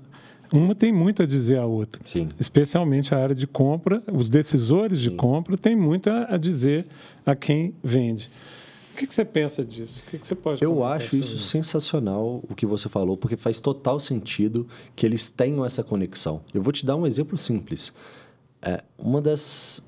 Uma 0.52 0.74
tem 0.74 0.92
muito 0.92 1.22
a 1.22 1.26
dizer 1.26 1.58
à 1.58 1.66
outra. 1.66 2.00
Sim. 2.06 2.28
Especialmente 2.38 3.14
a 3.14 3.18
área 3.18 3.34
de 3.34 3.46
compra, 3.46 4.02
os 4.12 4.28
decisores 4.28 4.98
de 4.98 5.10
Sim. 5.10 5.16
compra 5.16 5.56
têm 5.56 5.76
muito 5.76 6.08
a, 6.08 6.36
dizer 6.36 6.86
a 7.24 7.34
quem 7.34 7.74
vende. 7.82 8.30
O 8.92 8.96
que, 8.98 9.06
que 9.06 9.14
você 9.14 9.24
pensa 9.24 9.64
disso? 9.64 10.02
O 10.06 10.10
que, 10.10 10.18
que 10.18 10.26
você 10.26 10.34
pode 10.34 10.62
Eu 10.64 10.82
acho 10.84 11.16
isso, 11.16 11.36
isso 11.36 11.44
sensacional, 11.44 12.42
o 12.48 12.54
que 12.54 12.66
você 12.66 12.88
falou, 12.88 13.16
porque 13.16 13.36
faz 13.36 13.60
total 13.60 14.00
sentido 14.00 14.66
que 14.96 15.06
eles 15.06 15.30
tenham 15.30 15.64
essa 15.64 15.84
conexão. 15.84 16.40
Eu 16.52 16.62
vou 16.62 16.72
te 16.72 16.84
dar 16.84 16.96
um 16.96 17.06
exemplo 17.06 17.38
simples. 17.38 17.92
É, 18.60 18.82
uma 18.98 19.22
das, 19.22 19.80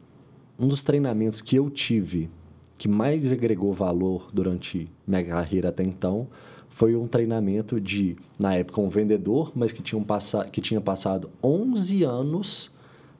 um 0.57 0.69
dos 0.69 0.85
treinamentos 0.85 1.41
que 1.41 1.57
eu 1.57 1.69
tive 1.69 2.31
que 2.77 2.89
mais 2.89 3.31
agregou 3.31 3.73
valor 3.75 4.31
durante 4.33 4.89
minha 5.07 5.25
carreira 5.25 5.69
até 5.69 5.83
então 5.83 6.29
foi 6.81 6.97
um 6.97 7.07
treinamento 7.07 7.79
de, 7.79 8.17
na 8.39 8.55
época, 8.55 8.81
um 8.81 8.89
vendedor, 8.89 9.53
mas 9.55 9.71
que, 9.71 9.83
tinha, 9.83 10.01
passado, 10.03 10.51
que 10.51 10.63
tinha 10.63 10.81
passado 10.81 11.29
11 11.45 12.05
anos 12.05 12.73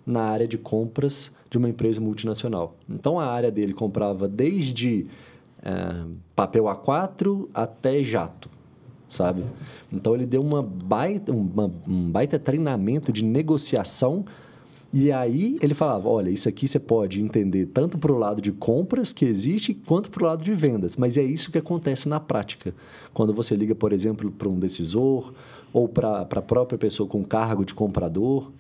na 0.07 0.23
área 0.23 0.49
de 0.49 0.57
compras 0.57 1.31
de 1.51 1.59
uma 1.59 1.69
empresa 1.69 2.01
multinacional. 2.01 2.75
Então, 2.89 3.21
a 3.21 3.27
área 3.27 3.51
dele 3.51 3.75
comprava 3.75 4.27
desde 4.27 5.07
é, 5.63 6.07
papel 6.35 6.65
A4 6.65 7.49
até 7.53 8.03
jato. 8.03 8.49
sabe? 9.11 9.45
Então 9.93 10.15
ele 10.15 10.25
deu 10.25 10.41
uma 10.41 10.63
baita, 10.63 11.31
uma, 11.31 11.71
um 11.87 12.11
baita 12.11 12.39
treinamento 12.39 13.13
de 13.13 13.23
negociação 13.23 14.25
e 14.93 15.13
aí 15.13 15.57
ele 15.63 15.73
falava, 15.73 16.09
olha, 16.09 16.31
isso 16.31 16.49
aqui 16.49 16.67
você 16.67 16.81
pode 16.81 17.23
entender 17.23 17.67
tanto 17.67 17.97
para 17.97 18.13
o 18.13 18.19
lado 18.19 18.43
de 18.43 18.51
compras 18.51 19.13
que 19.13 19.25
existe, 19.25 19.73
quanto 19.73 20.11
para 20.11 20.25
o 20.25 20.27
lado 20.27 20.43
de 20.43 20.53
vendas. 20.53 20.97
Mas 20.97 21.17
é 21.17 21.23
isso 21.23 21.53
que 21.53 21.59
acontece 21.59 22.09
na 22.09 22.19
prática. 22.19 22.75
Quando 23.15 23.33
você 23.33 23.55
liga, 23.55 23.75
por 23.75 23.93
exemplo, 23.93 24.31
para 24.33 24.49
um 24.49 24.59
decisor 24.59 25.33
ou 25.73 25.89
para 25.89 26.23
a 26.23 26.43
própria 26.43 26.77
pessoa 26.77 27.09
com 27.09 27.25
cargo 27.25 27.65
de 27.65 27.73
comprador, 27.73 28.51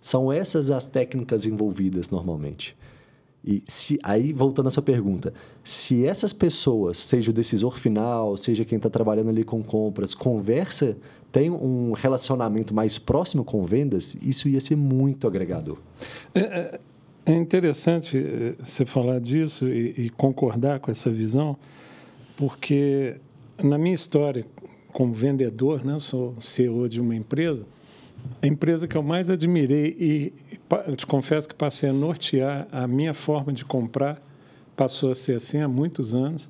são 0.00 0.32
essas 0.32 0.70
as 0.70 0.86
técnicas 0.86 1.44
envolvidas 1.46 2.10
normalmente. 2.10 2.76
E 3.44 3.62
se, 3.66 3.98
aí, 4.02 4.32
voltando 4.32 4.66
à 4.66 4.70
sua 4.70 4.82
pergunta, 4.82 5.32
se 5.64 6.04
essas 6.04 6.32
pessoas, 6.32 6.98
seja 6.98 7.30
o 7.30 7.34
decisor 7.34 7.78
final, 7.78 8.36
seja 8.36 8.64
quem 8.64 8.76
está 8.76 8.90
trabalhando 8.90 9.30
ali 9.30 9.44
com 9.44 9.62
compras, 9.62 10.14
conversa, 10.14 10.96
tem 11.36 11.50
um 11.50 11.92
relacionamento 11.92 12.72
mais 12.72 12.98
próximo 12.98 13.44
com 13.44 13.62
vendas, 13.66 14.16
isso 14.22 14.48
ia 14.48 14.58
ser 14.58 14.74
muito 14.74 15.26
agregador. 15.26 15.76
É, 16.34 16.40
é, 16.40 16.80
é 17.26 17.34
interessante 17.34 18.16
eh, 18.16 18.54
você 18.58 18.86
falar 18.86 19.20
disso 19.20 19.68
e, 19.68 20.06
e 20.06 20.08
concordar 20.08 20.80
com 20.80 20.90
essa 20.90 21.10
visão, 21.10 21.54
porque 22.38 23.16
na 23.62 23.76
minha 23.76 23.94
história 23.94 24.46
como 24.94 25.12
vendedor, 25.12 25.84
né, 25.84 25.98
sou 25.98 26.40
CEO 26.40 26.88
de 26.88 27.02
uma 27.02 27.14
empresa, 27.14 27.66
a 28.40 28.46
empresa 28.46 28.88
que 28.88 28.96
eu 28.96 29.02
mais 29.02 29.28
admirei 29.28 29.94
e 30.00 30.32
te 30.96 31.06
confesso 31.06 31.46
que 31.46 31.54
passei 31.54 31.90
a 31.90 31.92
nortear 31.92 32.66
a 32.72 32.86
minha 32.86 33.12
forma 33.12 33.52
de 33.52 33.62
comprar 33.62 34.22
passou 34.74 35.10
a 35.10 35.14
ser 35.14 35.36
assim 35.36 35.60
há 35.60 35.68
muitos 35.68 36.14
anos 36.14 36.48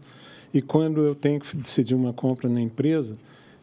e 0.54 0.62
quando 0.62 1.02
eu 1.02 1.16
tenho 1.16 1.40
que 1.40 1.56
decidir 1.56 1.96
uma 1.96 2.12
compra 2.12 2.48
na 2.48 2.60
empresa 2.60 3.18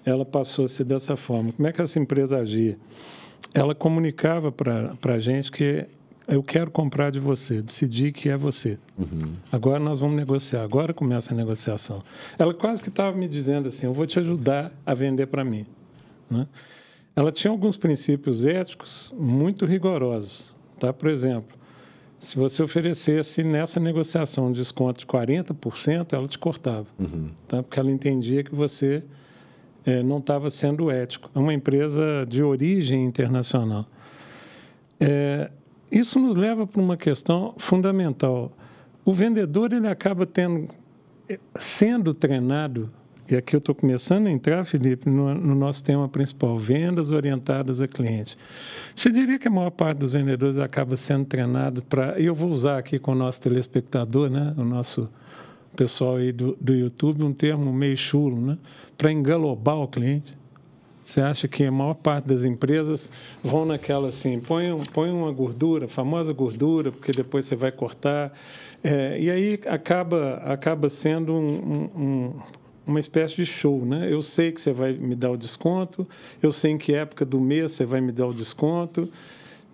ela 0.06 0.26
passou 0.26 0.66
a 0.66 0.68
ser 0.68 0.84
dessa 0.84 1.16
forma 1.16 1.52
como 1.52 1.68
é 1.68 1.72
que 1.72 1.82
essa 1.82 2.00
empresa 2.00 2.38
agia 2.38 2.78
ela 3.54 3.76
comunicava 3.76 4.52
para 4.52 4.96
a 5.04 5.20
gente 5.20 5.52
que 5.52 5.86
eu 6.28 6.42
quero 6.42 6.72
comprar 6.72 7.12
de 7.12 7.20
você, 7.20 7.62
decidi 7.62 8.12
que 8.12 8.30
é 8.30 8.38
você. 8.38 8.80
Uhum. 8.98 9.34
Agora 9.52 9.80
nós 9.80 10.00
vamos 10.00 10.16
negociar, 10.16 10.64
agora 10.64 10.94
começa 10.94 11.34
a 11.34 11.38
negociação. 11.38 12.02
Ela 12.40 12.54
quase 12.54 12.82
que 12.82 12.90
estava 12.90 13.16
me 13.16 13.28
dizendo 13.28 13.68
assim, 13.68 13.86
eu 13.86 13.94
vou 13.94 14.06
te 14.06 14.18
ajudar 14.20 14.72
a 14.86 14.94
vender 14.94 15.28
para 15.28 15.44
mim. 15.44 15.66
Né? 16.30 16.48
ela 17.16 17.32
tinha 17.32 17.52
alguns 17.52 17.78
princípios 17.78 18.46
éticos 18.46 19.14
muito 19.16 19.66
rigorosos. 19.66 20.56
Tá? 20.80 20.92
Por 20.92 21.10
exemplo, 21.10 21.56
se 22.18 22.36
você 22.36 22.64
oferecesse 22.64 23.44
nessa 23.44 23.80
negociação 23.80 24.48
um 24.48 24.52
desconto 24.52 25.02
de 25.02 25.06
40%, 25.06 26.14
ela 26.14 26.28
te 26.28 26.40
cortava. 26.40 26.88
Uhum. 26.98 27.30
Tá? 27.48 27.62
Porque 27.62 27.80
ela 27.80 27.92
entendia 27.92 28.44
que 28.44 28.56
você 28.56 29.04
é, 29.86 30.02
não 30.04 30.20
estava 30.20 30.50
sendo 30.50 30.90
ético. 30.90 31.30
É 31.34 31.40
uma 31.40 31.54
empresa 31.54 32.26
de 32.28 32.44
origem 32.44 33.06
internacional. 33.06 33.86
É, 35.00 35.50
isso 35.92 36.20
nos 36.20 36.36
leva 36.36 36.66
para 36.66 36.82
uma 36.82 36.98
questão 36.98 37.54
fundamental. 37.58 38.52
O 39.06 39.14
vendedor 39.14 39.74
ele 39.74 39.88
acaba 39.88 40.26
tendo, 40.26 40.70
eh, 41.30 41.40
sendo 41.56 42.14
treinado 42.14 42.90
e 43.30 43.36
aqui 43.36 43.56
eu 43.56 43.60
estou 43.60 43.74
começando 43.74 44.28
a 44.28 44.32
entrar, 44.32 44.66
Felipe, 44.66 45.10
no, 45.10 45.34
no, 45.34 45.56
nosso 45.56 45.82
tema 45.84 46.10
principal, 46.10 46.58
vendas 46.58 47.12
orientadas 47.12 47.82
a 47.82 47.88
cliente. 47.88 48.38
Você 48.94 49.10
diria 49.10 49.40
que 49.40 49.48
a 49.48 49.52
maior 49.52 49.72
parte 49.72 50.00
dos 50.00 50.12
vendedores 50.12 50.58
acaba 50.58 50.98
sendo 50.98 51.26
treinado 51.26 51.82
para... 51.84 52.20
E 52.20 52.26
eu 52.26 52.36
vou 52.36 52.50
usar 52.50 52.78
aqui 52.78 53.00
com 53.00 53.14
o 53.14 53.16
nosso 53.16 53.42
telespectador, 53.42 54.30
né, 54.30 54.54
o 54.58 54.64
nosso 54.64 55.10
pessoal 55.76 56.18
aí 56.18 56.32
do, 56.32 56.58
do 56.60 56.74
YouTube, 56.74 57.24
um 57.24 57.34
termo 57.34 57.72
meio 57.74 57.98
chulo, 57.98 58.40
né, 58.40 58.58
para 58.98 59.12
engalobar 59.12 59.78
o 59.78 59.88
cliente. 59.88 60.38
Você 61.04 61.20
acha 61.20 61.48
que 61.50 61.66
a 61.66 61.72
maior 61.72 61.96
parte 61.96 62.28
das 62.28 62.46
empresas 62.46 63.10
vão 63.44 63.66
naquela 63.66 64.08
assim, 64.08 64.40
põe, 64.40 64.72
põe 64.94 65.12
uma 65.12 65.32
gordura, 65.32 65.88
famosa 65.88 66.32
gordura, 66.32 66.92
porque 66.92 67.12
depois 67.12 67.46
você 67.46 67.56
vai 67.56 67.72
cortar. 67.72 68.32
É, 68.82 69.20
e 69.20 69.30
aí 69.30 69.60
acaba, 69.66 70.36
acaba 70.46 70.90
sendo 70.90 71.34
um, 71.34 71.90
um, 71.96 72.34
uma 72.88 73.00
espécie 73.02 73.36
de 73.36 73.46
show, 73.46 73.86
né? 73.86 74.08
Eu 74.10 74.22
sei 74.22 74.54
que 74.54 74.62
você 74.62 74.72
vai 74.72 74.94
me 74.94 75.14
dar 75.14 75.32
o 75.32 75.38
desconto, 75.38 76.08
eu 76.42 76.54
sei 76.54 76.72
em 76.72 76.78
que 76.78 76.94
época 76.94 77.26
do 77.26 77.40
mês 77.40 77.74
você 77.74 77.86
vai 77.86 78.00
me 78.00 78.14
dar 78.14 78.28
o 78.28 78.34
desconto. 78.34 79.10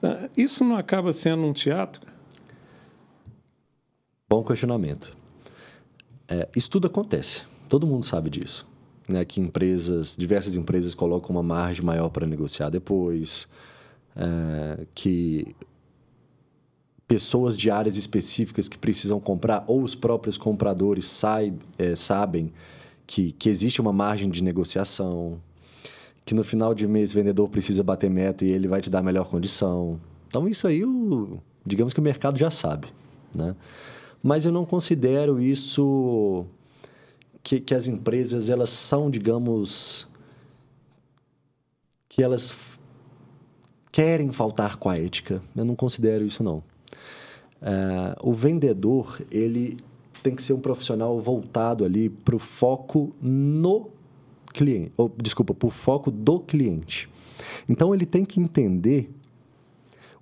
Ah, 0.01 0.29
isso 0.35 0.63
não 0.63 0.77
acaba 0.77 1.13
sendo 1.13 1.43
um 1.43 1.53
teatro? 1.53 2.01
Bom 4.27 4.43
questionamento. 4.43 5.18
É, 6.29 6.47
isso 6.55 6.69
tudo 6.69 6.87
acontece, 6.87 7.43
todo 7.67 7.87
mundo 7.87 8.05
sabe 8.05 8.29
disso. 8.29 8.67
Né? 9.09 9.25
Que 9.25 9.41
empresas, 9.41 10.15
diversas 10.15 10.55
empresas 10.55 10.93
colocam 10.93 11.31
uma 11.31 11.43
margem 11.43 11.83
maior 11.83 12.09
para 12.09 12.27
negociar 12.27 12.69
depois, 12.69 13.47
é, 14.15 14.85
que 14.93 15.55
pessoas 17.07 17.57
de 17.57 17.71
áreas 17.71 17.97
específicas 17.97 18.67
que 18.67 18.77
precisam 18.77 19.19
comprar 19.19 19.63
ou 19.65 19.81
os 19.81 19.95
próprios 19.95 20.37
compradores 20.37 21.07
sai, 21.07 21.51
é, 21.75 21.95
sabem 21.95 22.53
que, 23.07 23.31
que 23.31 23.49
existe 23.49 23.81
uma 23.81 23.91
margem 23.91 24.29
de 24.29 24.43
negociação, 24.43 25.41
que 26.23 26.35
no 26.35 26.43
final 26.43 26.75
de 26.75 26.87
mês 26.87 27.11
o 27.11 27.15
vendedor 27.15 27.49
precisa 27.49 27.83
bater 27.83 28.07
meta 28.11 28.45
e 28.45 28.51
ele 28.51 28.67
vai 28.67 28.79
te 28.79 28.91
dar 28.91 28.99
a 28.99 29.03
melhor 29.03 29.27
condição. 29.27 29.99
Então, 30.27 30.47
isso 30.47 30.67
aí, 30.67 30.85
o, 30.85 31.39
digamos 31.65 31.91
que 31.91 31.99
o 31.99 32.03
mercado 32.03 32.37
já 32.37 32.51
sabe. 32.51 32.87
Né? 33.33 33.55
Mas 34.21 34.45
eu 34.45 34.51
não 34.51 34.65
considero 34.65 35.41
isso 35.41 36.45
que, 37.41 37.59
que 37.59 37.73
as 37.73 37.87
empresas 37.87 38.49
elas 38.49 38.69
são, 38.69 39.09
digamos, 39.09 40.07
que 42.07 42.21
elas 42.21 42.55
querem 43.91 44.31
faltar 44.31 44.75
com 44.75 44.89
a 44.89 44.97
ética. 44.97 45.41
Eu 45.55 45.65
não 45.65 45.75
considero 45.75 46.25
isso, 46.25 46.43
não. 46.43 46.57
Uh, 47.61 48.15
o 48.21 48.33
vendedor, 48.33 49.21
ele 49.31 49.77
tem 50.21 50.35
que 50.35 50.43
ser 50.43 50.53
um 50.53 50.59
profissional 50.59 51.19
voltado 51.21 51.85
ali 51.85 52.09
para 52.09 52.35
o 52.35 52.39
foco 52.39 53.15
no 53.21 53.89
cliente, 54.53 54.91
ou, 54.97 55.11
desculpa, 55.17 55.53
para 55.53 55.67
o 55.67 55.71
foco 55.71 56.11
do 56.11 56.39
cliente. 56.39 57.09
Então 57.67 57.93
ele 57.93 58.05
tem 58.05 58.25
que 58.25 58.39
entender 58.39 59.09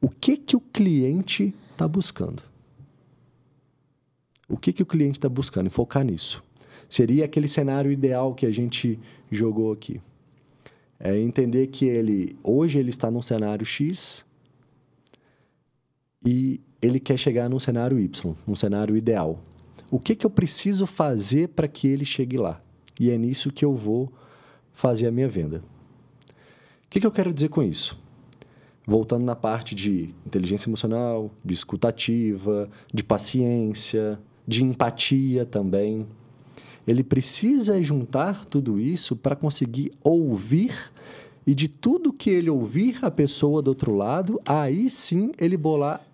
o 0.02 0.10
que 0.10 0.38
que 0.38 0.56
o 0.56 0.60
cliente 0.60 1.54
está 1.72 1.88
buscando. 1.88 2.44
O 4.50 4.58
que 4.58 4.72
que 4.72 4.84
o 4.84 4.86
cliente 4.86 5.20
está 5.20 5.28
buscando 5.28 5.68
e 5.68 5.70
focar 5.70 6.04
nisso. 6.04 6.44
Seria 6.90 7.26
aquele 7.26 7.48
cenário 7.48 7.92
ideal 7.92 8.34
que 8.34 8.46
a 8.46 8.52
gente 8.52 9.00
jogou 9.30 9.72
aqui. 9.74 10.00
É 11.00 11.18
entender 11.18 11.68
que 11.68 11.86
ele 11.86 12.38
hoje 12.44 12.80
ele 12.80 12.90
está 12.90 13.12
num 13.12 13.22
cenário 13.22 13.66
X 13.66 14.26
e 16.26 16.62
ele 16.82 17.00
quer 17.00 17.18
chegar 17.18 17.50
num 17.50 17.60
cenário 17.60 18.00
Y, 18.00 18.36
num 18.46 18.56
cenário 18.56 18.96
ideal. 18.96 19.40
O 19.92 20.00
que, 20.00 20.16
que 20.16 20.26
eu 20.26 20.30
preciso 20.30 20.86
fazer 20.86 21.50
para 21.50 21.68
que 21.68 21.88
ele 21.88 22.06
chegue 22.06 22.38
lá? 22.38 22.62
E 23.00 23.10
é 23.10 23.18
nisso 23.18 23.52
que 23.52 23.64
eu 23.64 23.76
vou 23.76 24.12
fazer 24.74 25.08
a 25.08 25.12
minha 25.12 25.30
venda. 25.30 25.64
O 26.86 26.90
que, 26.90 27.00
que 27.00 27.08
eu 27.08 27.12
quero 27.12 27.34
dizer 27.34 27.50
com 27.50 27.62
isso? 27.62 27.98
Voltando 28.86 29.24
na 29.24 29.36
parte 29.36 29.76
de 29.76 30.14
inteligência 30.26 30.70
emocional, 30.70 31.32
de 31.44 31.54
escutativa, 31.54 32.70
de 32.94 33.04
paciência, 33.04 34.20
de 34.48 34.64
empatia 34.64 35.46
também. 35.46 36.08
Ele 36.88 37.04
precisa 37.04 37.82
juntar 37.84 38.46
tudo 38.46 38.80
isso 38.80 39.16
para 39.16 39.36
conseguir 39.36 39.92
ouvir 40.04 40.92
e 41.46 41.54
de 41.54 41.68
tudo 41.68 42.14
que 42.14 42.30
ele 42.30 42.50
ouvir 42.50 43.00
a 43.02 43.12
pessoa 43.12 43.62
do 43.62 43.70
outro 43.70 43.94
lado, 43.94 44.40
aí 44.46 44.90
sim 44.90 45.32
ele 45.40 45.58
bolar 45.58 46.06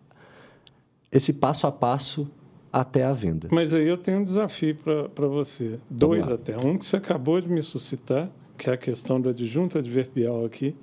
esse 1.11 1.33
passo 1.33 1.67
a 1.67 1.71
passo 1.71 2.27
até 2.71 3.03
a 3.03 3.13
venda. 3.13 3.49
Mas 3.51 3.71
aí 3.71 3.87
eu 3.87 3.97
tenho 3.97 4.19
um 4.19 4.23
desafio 4.23 4.75
para 5.13 5.27
você. 5.27 5.79
Dois 5.89 6.27
até. 6.27 6.57
Um 6.57 6.77
que 6.77 6.85
você 6.85 6.97
acabou 6.97 7.39
de 7.39 7.47
me 7.47 7.61
suscitar, 7.61 8.31
que 8.57 8.69
é 8.69 8.73
a 8.73 8.77
questão 8.77 9.21
do 9.21 9.29
adjunto 9.29 9.77
adverbial 9.77 10.43
aqui. 10.43 10.75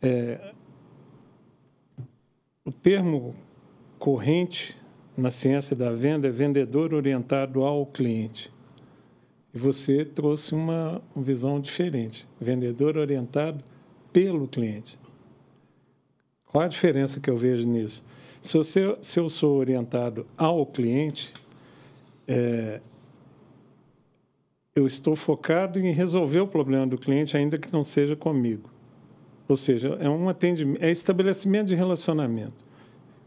É, 0.00 0.52
o 2.64 2.72
termo 2.72 3.34
corrente 3.98 4.76
na 5.16 5.30
ciência 5.30 5.76
da 5.76 5.92
venda 5.92 6.28
é 6.28 6.30
vendedor 6.30 6.94
orientado 6.94 7.62
ao 7.62 7.84
cliente. 7.86 8.50
E 9.54 9.58
você 9.58 10.04
trouxe 10.04 10.54
uma 10.54 11.02
visão 11.14 11.60
diferente, 11.60 12.26
vendedor 12.40 12.96
orientado 12.96 13.62
pelo 14.12 14.48
cliente. 14.48 14.98
Qual 16.46 16.64
a 16.64 16.68
diferença 16.68 17.20
que 17.20 17.30
eu 17.30 17.36
vejo 17.36 17.66
nisso? 17.66 18.04
Se, 18.40 18.56
você, 18.56 18.96
se 19.00 19.20
eu 19.20 19.28
sou 19.28 19.58
orientado 19.58 20.26
ao 20.36 20.66
cliente, 20.66 21.32
é, 22.26 22.80
eu 24.74 24.86
estou 24.86 25.14
focado 25.14 25.78
em 25.78 25.92
resolver 25.92 26.40
o 26.40 26.46
problema 26.46 26.86
do 26.86 26.98
cliente, 26.98 27.36
ainda 27.36 27.58
que 27.58 27.72
não 27.72 27.84
seja 27.84 28.16
comigo. 28.16 28.70
Ou 29.48 29.56
seja, 29.56 29.96
é 30.00 30.08
um 30.08 30.28
atendimento, 30.28 30.82
é 30.82 30.90
estabelecimento 30.90 31.68
de 31.68 31.74
relacionamento. 31.74 32.64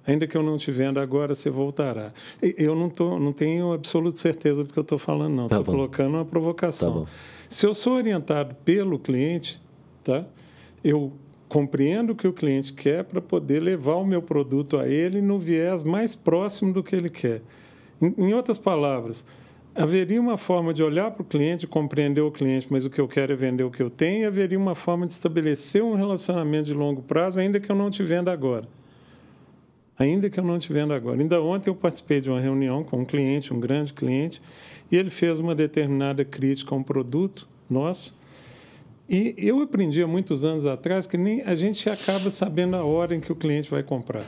Ainda 0.08 0.28
que 0.28 0.38
eu 0.38 0.44
não 0.44 0.58
te 0.58 0.72
venda 0.72 1.02
agora, 1.02 1.34
você 1.34 1.50
voltará. 1.50 2.14
Eu 2.42 2.76
não, 2.76 2.90
tô, 2.90 3.20
não 3.20 3.34
tenho 3.34 3.74
absoluta 3.74 4.18
certeza 4.18 4.64
do 4.64 4.72
que 4.72 4.78
eu 4.78 4.84
estou 4.84 4.98
falando, 4.98 5.34
não. 5.34 5.46
Estou 5.46 5.64
tá 5.64 5.72
colocando 5.72 6.16
uma 6.16 6.26
provocação. 6.26 7.06
Tá 7.06 7.12
Se 7.50 7.66
eu 7.66 7.74
sou 7.74 7.94
orientado 7.94 8.56
pelo 8.64 9.00
cliente, 9.00 9.62
tá? 10.04 10.26
eu 10.86 11.12
compreendo 11.50 12.12
o 12.12 12.16
que 12.16 12.28
o 12.28 12.34
cliente 12.34 12.72
quer 12.72 13.04
para 13.04 13.20
poder 13.20 13.60
levar 13.60 13.96
o 13.96 14.06
meu 14.06 14.22
produto 14.22 14.78
a 14.78 14.88
ele 14.88 15.20
no 15.20 15.40
viés 15.40 15.84
mais 15.84 16.14
próximo 16.14 16.72
do 16.72 16.84
que 16.84 16.96
ele 16.96 17.10
quer. 17.10 17.42
Em, 18.00 18.14
em 18.28 18.34
outras 18.36 18.60
palavras, 18.60 19.26
haveria 19.74 20.22
uma 20.22 20.38
forma 20.38 20.72
de 20.72 20.84
olhar 20.84 21.10
para 21.10 21.24
o 21.24 21.26
cliente, 21.26 21.66
compreender 21.66 22.22
o 22.22 22.32
cliente, 22.32 22.68
mas 22.70 22.86
o 22.86 22.90
que 22.90 23.02
eu 23.02 23.08
quero 23.08 23.34
é 23.34 23.36
vender 23.36 23.64
o 23.64 23.72
que 23.72 23.82
eu 23.82 23.90
tenho, 23.90 24.24
e 24.24 24.26
haveria 24.26 24.60
uma 24.60 24.76
forma 24.76 25.08
de 25.08 25.14
estabelecer 25.14 25.84
um 25.84 25.96
relacionamento 25.96 26.68
de 26.68 26.74
longo 26.76 27.02
prazo, 27.02 27.40
ainda 27.40 27.60
que 27.60 27.72
eu 27.72 27.76
não 27.76 27.90
te 27.90 28.04
venda 28.04 28.32
agora. 28.32 28.68
Ainda 29.98 30.30
que 30.30 30.40
eu 30.40 30.44
não 30.44 30.58
venda 30.60 30.94
agora. 30.94 31.22
Ainda 31.22 31.42
ontem 31.42 31.70
eu 31.70 31.76
participei 31.76 32.20
de 32.20 32.30
uma 32.30 32.40
reunião 32.40 32.84
com 32.84 33.00
um 33.00 33.06
cliente, 33.06 33.54
um 33.54 33.60
grande 33.60 33.94
cliente, 33.94 34.42
e 34.92 34.98
ele 34.98 35.10
fez 35.10 35.40
uma 35.40 35.56
determinada 35.56 36.26
crítica 36.26 36.76
a 36.76 36.78
um 36.78 36.84
produto 36.84 37.48
nosso. 37.70 38.16
E 39.08 39.34
eu 39.38 39.62
aprendi 39.62 40.02
há 40.02 40.08
muitos 40.08 40.44
anos 40.44 40.66
atrás 40.66 41.06
que 41.08 41.18
nem 41.18 41.42
a 41.44 41.56
gente 41.56 41.90
acaba 41.90 42.30
sabendo 42.30 42.76
a 42.76 42.84
hora 42.84 43.16
em 43.16 43.20
que 43.20 43.32
o 43.32 43.36
cliente 43.36 43.70
vai 43.70 43.84
comprar. 43.84 44.26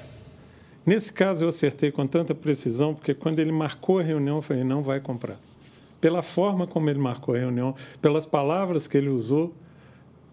Nesse 0.86 1.12
caso, 1.12 1.44
eu 1.44 1.50
acertei 1.50 1.92
com 1.92 2.08
tanta 2.08 2.34
precisão, 2.34 2.96
porque 2.96 3.14
quando 3.14 3.40
ele 3.40 3.52
marcou 3.52 4.00
a 4.00 4.04
reunião, 4.04 4.38
eu 4.38 4.42
falei: 4.42 4.64
não 4.64 4.82
vai 4.82 5.02
comprar. 5.02 5.38
Pela 6.00 6.22
forma 6.22 6.66
como 6.66 6.90
ele 6.90 7.00
marcou 7.00 7.36
a 7.36 7.40
reunião, 7.40 7.76
pelas 8.02 8.26
palavras 8.26 8.88
que 8.88 8.98
ele 8.98 9.10
usou 9.10 9.54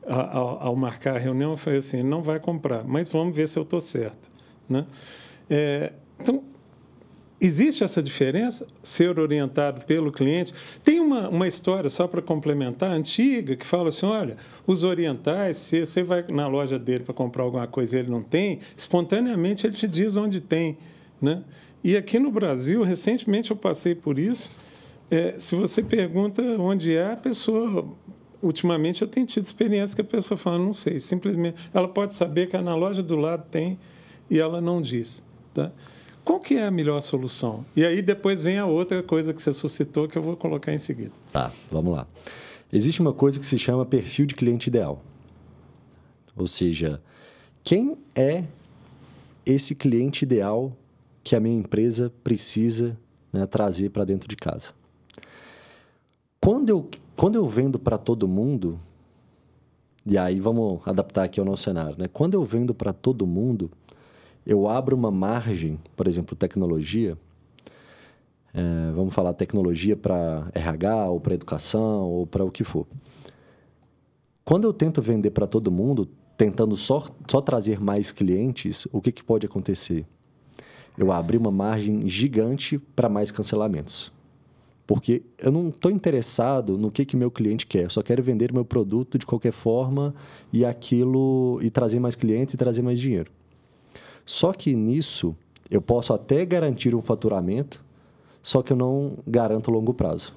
ao, 0.06 0.62
ao 0.62 0.76
marcar 0.76 1.16
a 1.16 1.18
reunião, 1.18 1.52
eu 1.52 1.56
falei 1.56 1.80
assim: 1.80 2.04
não 2.04 2.22
vai 2.22 2.38
comprar, 2.38 2.84
mas 2.84 3.08
vamos 3.08 3.34
ver 3.34 3.48
se 3.48 3.58
eu 3.58 3.64
estou 3.64 3.80
certo. 3.80 4.30
Né? 4.68 4.86
É, 5.48 5.92
então, 6.20 6.42
Existe 7.44 7.84
essa 7.84 8.02
diferença, 8.02 8.66
ser 8.82 9.18
orientado 9.18 9.84
pelo 9.84 10.10
cliente? 10.10 10.54
Tem 10.82 10.98
uma, 10.98 11.28
uma 11.28 11.46
história, 11.46 11.90
só 11.90 12.08
para 12.08 12.22
complementar, 12.22 12.90
antiga, 12.90 13.54
que 13.54 13.66
fala 13.66 13.88
assim: 13.88 14.06
olha, 14.06 14.38
os 14.66 14.82
orientais, 14.82 15.58
se 15.58 15.84
você 15.84 16.02
vai 16.02 16.24
na 16.28 16.46
loja 16.46 16.78
dele 16.78 17.04
para 17.04 17.12
comprar 17.12 17.42
alguma 17.42 17.66
coisa 17.66 17.96
e 17.96 18.00
ele 18.00 18.10
não 18.10 18.22
tem, 18.22 18.60
espontaneamente 18.74 19.66
ele 19.66 19.74
te 19.74 19.86
diz 19.86 20.16
onde 20.16 20.40
tem. 20.40 20.78
Né? 21.20 21.44
E 21.82 21.98
aqui 21.98 22.18
no 22.18 22.30
Brasil, 22.30 22.82
recentemente 22.82 23.50
eu 23.50 23.56
passei 23.58 23.94
por 23.94 24.18
isso. 24.18 24.50
É, 25.10 25.34
se 25.36 25.54
você 25.54 25.82
pergunta 25.82 26.40
onde 26.58 26.96
é, 26.96 27.12
a 27.12 27.16
pessoa. 27.16 27.86
Ultimamente 28.40 29.00
eu 29.00 29.08
tenho 29.08 29.26
tido 29.26 29.44
experiência 29.44 29.94
que 29.94 30.02
a 30.02 30.04
pessoa 30.04 30.36
fala, 30.36 30.58
não 30.58 30.72
sei, 30.72 31.00
simplesmente. 31.00 31.56
Ela 31.72 31.88
pode 31.88 32.14
saber 32.14 32.46
que 32.48 32.56
na 32.58 32.74
loja 32.74 33.02
do 33.02 33.16
lado 33.16 33.46
tem 33.50 33.78
e 34.30 34.38
ela 34.38 34.60
não 34.60 34.80
diz. 34.82 35.22
Tá? 35.54 35.70
Qual 36.24 36.40
que 36.40 36.56
é 36.56 36.66
a 36.66 36.70
melhor 36.70 37.00
solução? 37.00 37.64
E 37.76 37.84
aí 37.84 38.02
depois 38.02 38.42
vem 38.42 38.58
a 38.58 38.66
outra 38.66 39.02
coisa 39.02 39.32
que 39.32 39.40
você 39.40 39.52
suscitou 39.52 40.08
que 40.08 40.18
eu 40.18 40.22
vou 40.22 40.36
colocar 40.36 40.72
em 40.72 40.78
seguida. 40.78 41.12
Tá, 41.32 41.52
vamos 41.70 41.94
lá. 41.94 42.06
Existe 42.72 43.00
uma 43.00 43.12
coisa 43.12 43.38
que 43.38 43.46
se 43.46 43.58
chama 43.58 43.86
perfil 43.86 44.26
de 44.26 44.34
cliente 44.34 44.68
ideal. 44.68 45.02
Ou 46.36 46.48
seja, 46.48 47.00
quem 47.62 47.96
é 48.14 48.44
esse 49.46 49.74
cliente 49.74 50.24
ideal 50.24 50.76
que 51.22 51.36
a 51.36 51.40
minha 51.40 51.56
empresa 51.56 52.12
precisa 52.24 52.98
né, 53.32 53.46
trazer 53.46 53.90
para 53.90 54.04
dentro 54.04 54.28
de 54.28 54.34
casa? 54.34 54.72
Quando 56.40 56.68
eu, 56.68 56.90
quando 57.14 57.36
eu 57.36 57.46
vendo 57.46 57.78
para 57.78 57.96
todo 57.96 58.26
mundo, 58.26 58.80
e 60.04 60.18
aí 60.18 60.40
vamos 60.40 60.80
adaptar 60.86 61.24
aqui 61.24 61.38
ao 61.38 61.46
nosso 61.46 61.62
cenário, 61.62 61.96
né? 61.98 62.08
Quando 62.12 62.34
eu 62.34 62.44
vendo 62.44 62.74
para 62.74 62.92
todo 62.92 63.26
mundo, 63.26 63.70
eu 64.46 64.68
abro 64.68 64.96
uma 64.96 65.10
margem, 65.10 65.78
por 65.96 66.06
exemplo, 66.06 66.36
tecnologia, 66.36 67.16
é, 68.52 68.92
vamos 68.94 69.12
falar 69.12 69.32
tecnologia 69.34 69.96
para 69.96 70.48
RH 70.54 71.10
ou 71.10 71.20
para 71.20 71.34
educação 71.34 72.02
ou 72.02 72.26
para 72.26 72.44
o 72.44 72.50
que 72.50 72.62
for. 72.62 72.86
Quando 74.44 74.64
eu 74.64 74.72
tento 74.72 75.02
vender 75.02 75.30
para 75.30 75.46
todo 75.46 75.72
mundo, 75.72 76.08
tentando 76.36 76.76
só, 76.76 77.06
só 77.28 77.40
trazer 77.40 77.80
mais 77.80 78.12
clientes, 78.12 78.86
o 78.92 79.00
que, 79.00 79.10
que 79.10 79.24
pode 79.24 79.46
acontecer? 79.46 80.06
Eu 80.96 81.10
abri 81.10 81.36
uma 81.36 81.50
margem 81.50 82.06
gigante 82.06 82.78
para 82.78 83.08
mais 83.08 83.32
cancelamentos. 83.32 84.12
Porque 84.86 85.22
eu 85.38 85.50
não 85.50 85.70
estou 85.70 85.90
interessado 85.90 86.76
no 86.76 86.90
que, 86.90 87.06
que 87.06 87.16
meu 87.16 87.30
cliente 87.30 87.66
quer, 87.66 87.84
eu 87.84 87.90
só 87.90 88.02
quero 88.02 88.22
vender 88.22 88.52
meu 88.52 88.64
produto 88.64 89.18
de 89.18 89.24
qualquer 89.24 89.52
forma 89.52 90.14
e 90.52 90.64
aquilo 90.64 91.58
e 91.62 91.70
trazer 91.70 91.98
mais 91.98 92.14
clientes 92.14 92.54
e 92.54 92.58
trazer 92.58 92.82
mais 92.82 93.00
dinheiro. 93.00 93.32
Só 94.24 94.52
que 94.52 94.74
nisso 94.74 95.36
eu 95.70 95.82
posso 95.82 96.12
até 96.12 96.44
garantir 96.44 96.94
um 96.94 97.02
faturamento, 97.02 97.84
só 98.42 98.62
que 98.62 98.72
eu 98.72 98.76
não 98.76 99.18
garanto 99.26 99.70
longo 99.70 99.92
prazo. 99.92 100.34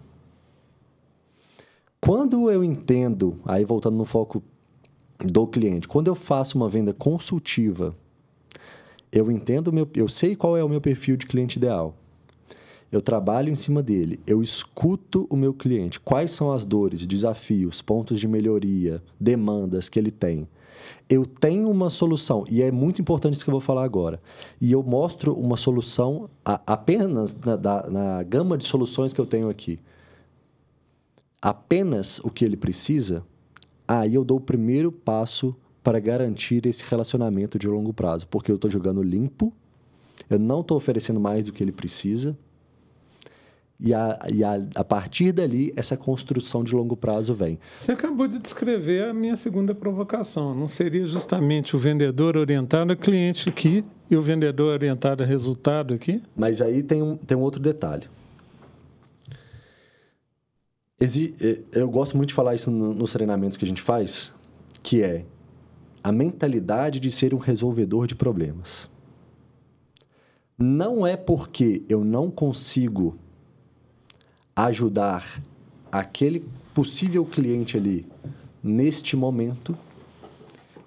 Quando 2.00 2.50
eu 2.50 2.63
entendo, 2.63 3.39
aí 3.45 3.65
voltando 3.65 3.97
no 3.97 4.06
foco 4.06 4.41
do 5.19 5.47
cliente, 5.47 5.88
quando 5.88 6.08
eu 6.08 6.15
faço 6.15 6.58
uma 6.58 6.69
venda 6.69 6.93
consultiva, 6.93 7.95
eu 9.12 9.32
entendo 9.32 9.73
meu, 9.73 9.88
eu 9.95 10.08
sei 10.08 10.36
qual 10.36 10.56
é 10.56 10.63
o 10.63 10.69
meu 10.69 10.80
perfil 10.80 11.17
de 11.17 11.26
cliente 11.26 11.58
ideal. 11.58 11.95
Eu 12.89 13.02
trabalho 13.02 13.50
em 13.50 13.56
cima 13.56 13.84
dele, 13.84 14.19
eu 14.26 14.41
escuto 14.41 15.28
o 15.30 15.36
meu 15.36 15.54
cliente, 15.54 16.00
quais 16.00 16.32
são 16.32 16.52
as 16.52 16.63
dores, 16.63 17.06
desafios, 17.06 17.82
pontos 17.82 18.19
de 18.19 18.28
melhoria, 18.28 19.04
demandas 19.19 19.89
que 19.89 20.00
ele 20.00 20.12
tem 20.12 20.47
eu 21.09 21.25
tenho 21.25 21.69
uma 21.69 21.89
solução, 21.89 22.43
e 22.49 22.61
é 22.61 22.71
muito 22.71 23.01
importante 23.01 23.35
isso 23.35 23.43
que 23.43 23.49
eu 23.49 23.53
vou 23.53 23.61
falar 23.61 23.83
agora, 23.83 24.21
e 24.59 24.71
eu 24.71 24.83
mostro 24.83 25.33
uma 25.33 25.57
solução 25.57 26.29
a, 26.43 26.61
apenas 26.65 27.35
na, 27.35 27.57
na, 27.57 27.89
na 27.89 28.23
gama 28.23 28.57
de 28.57 28.65
soluções 28.65 29.13
que 29.13 29.21
eu 29.21 29.25
tenho 29.25 29.49
aqui. 29.49 29.79
Apenas 31.41 32.19
o 32.19 32.29
que 32.29 32.43
ele 32.43 32.57
precisa, 32.57 33.23
aí 33.87 34.15
eu 34.15 34.25
dou 34.25 34.37
o 34.37 34.41
primeiro 34.41 34.91
passo 34.91 35.55
para 35.83 35.99
garantir 35.99 36.65
esse 36.65 36.83
relacionamento 36.83 37.57
de 37.57 37.67
longo 37.67 37.93
prazo, 37.93 38.27
porque 38.27 38.51
eu 38.51 38.55
estou 38.55 38.69
jogando 38.69 39.01
limpo, 39.01 39.53
eu 40.29 40.37
não 40.37 40.59
estou 40.61 40.75
oferecendo 40.75 41.19
mais 41.19 41.45
do 41.45 41.53
que 41.53 41.63
ele 41.63 41.71
precisa, 41.71 42.37
e, 43.79 43.93
a, 43.93 44.19
e 44.33 44.43
a, 44.43 44.59
a, 44.75 44.83
partir 44.83 45.31
dali, 45.31 45.71
essa 45.75 45.95
construção 45.95 46.63
de 46.63 46.73
longo 46.73 46.97
prazo 46.97 47.33
vem. 47.35 47.59
Você 47.79 47.91
acabou 47.91 48.27
de 48.27 48.39
descrever 48.39 49.09
a 49.09 49.13
minha 49.13 49.35
segunda 49.35 49.75
provocação. 49.75 50.55
Não 50.55 50.67
seria 50.67 51.05
justamente 51.05 51.75
o 51.75 51.79
vendedor 51.79 52.35
orientado 52.37 52.91
a 52.91 52.95
cliente 52.95 53.47
aqui 53.47 53.85
e 54.09 54.15
o 54.15 54.21
vendedor 54.21 54.73
orientado 54.73 55.23
a 55.23 55.25
resultado 55.25 55.93
aqui? 55.93 56.21
Mas 56.35 56.61
aí 56.61 56.81
tem 56.81 57.03
um, 57.03 57.15
tem 57.15 57.37
um 57.37 57.41
outro 57.41 57.61
detalhe. 57.61 58.07
Exi, 60.99 61.35
é, 61.39 61.59
eu 61.73 61.89
gosto 61.89 62.17
muito 62.17 62.29
de 62.29 62.35
falar 62.35 62.55
isso 62.55 62.71
nos 62.71 63.13
treinamentos 63.13 63.55
que 63.55 63.63
a 63.63 63.67
gente 63.67 63.83
faz, 63.83 64.33
que 64.81 65.03
é 65.03 65.23
a 66.03 66.11
mentalidade 66.11 66.99
de 66.99 67.11
ser 67.11 67.35
um 67.35 67.37
resolvedor 67.37 68.07
de 68.07 68.15
problemas. 68.15 68.89
Não 70.57 71.05
é 71.05 71.15
porque 71.15 71.83
eu 71.87 72.03
não 72.03 72.31
consigo 72.31 73.19
ajudar 74.65 75.39
aquele 75.91 76.43
possível 76.73 77.23
cliente 77.23 77.77
ali 77.77 78.07
neste 78.63 79.15
momento 79.15 79.77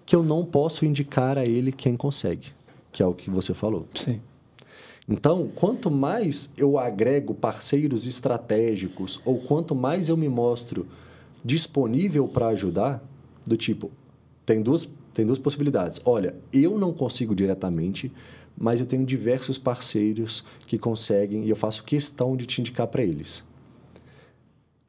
que 0.05 0.17
eu 0.17 0.25
não 0.25 0.45
posso 0.45 0.85
indicar 0.85 1.39
a 1.39 1.47
ele 1.47 1.71
quem 1.71 1.97
consegue, 1.97 2.49
que 2.91 3.01
é 3.01 3.07
o 3.07 3.15
que 3.15 3.31
você 3.31 3.55
falou. 3.55 3.87
Sim. 3.95 4.21
Então, 5.09 5.49
quanto 5.55 5.89
mais 5.89 6.51
eu 6.57 6.79
agrego 6.79 7.33
parceiros 7.33 8.07
estratégicos 8.07 9.21
ou 9.25 9.39
quanto 9.39 9.73
mais 9.75 10.09
eu 10.09 10.17
me 10.17 10.29
mostro 10.29 10.87
disponível 11.45 12.27
para 12.27 12.49
ajudar, 12.49 13.01
do 13.47 13.57
tipo, 13.57 13.91
tem 14.45 14.61
duas, 14.63 14.89
tem 15.15 15.25
duas 15.25 15.39
possibilidades. 15.39 16.01
Olha, 16.05 16.35
eu 16.53 16.77
não 16.77 16.93
consigo 16.93 17.37
diretamente, 17.37 18.13
mas 18.59 18.81
eu 18.81 18.87
tenho 18.87 19.07
diversos 19.07 19.59
parceiros 19.59 20.45
que 20.67 20.77
conseguem 20.77 21.45
e 21.45 21.51
eu 21.51 21.57
faço 21.57 21.85
questão 21.85 22.37
de 22.37 22.47
te 22.47 22.61
indicar 22.61 22.89
para 22.89 23.03
eles. 23.03 23.49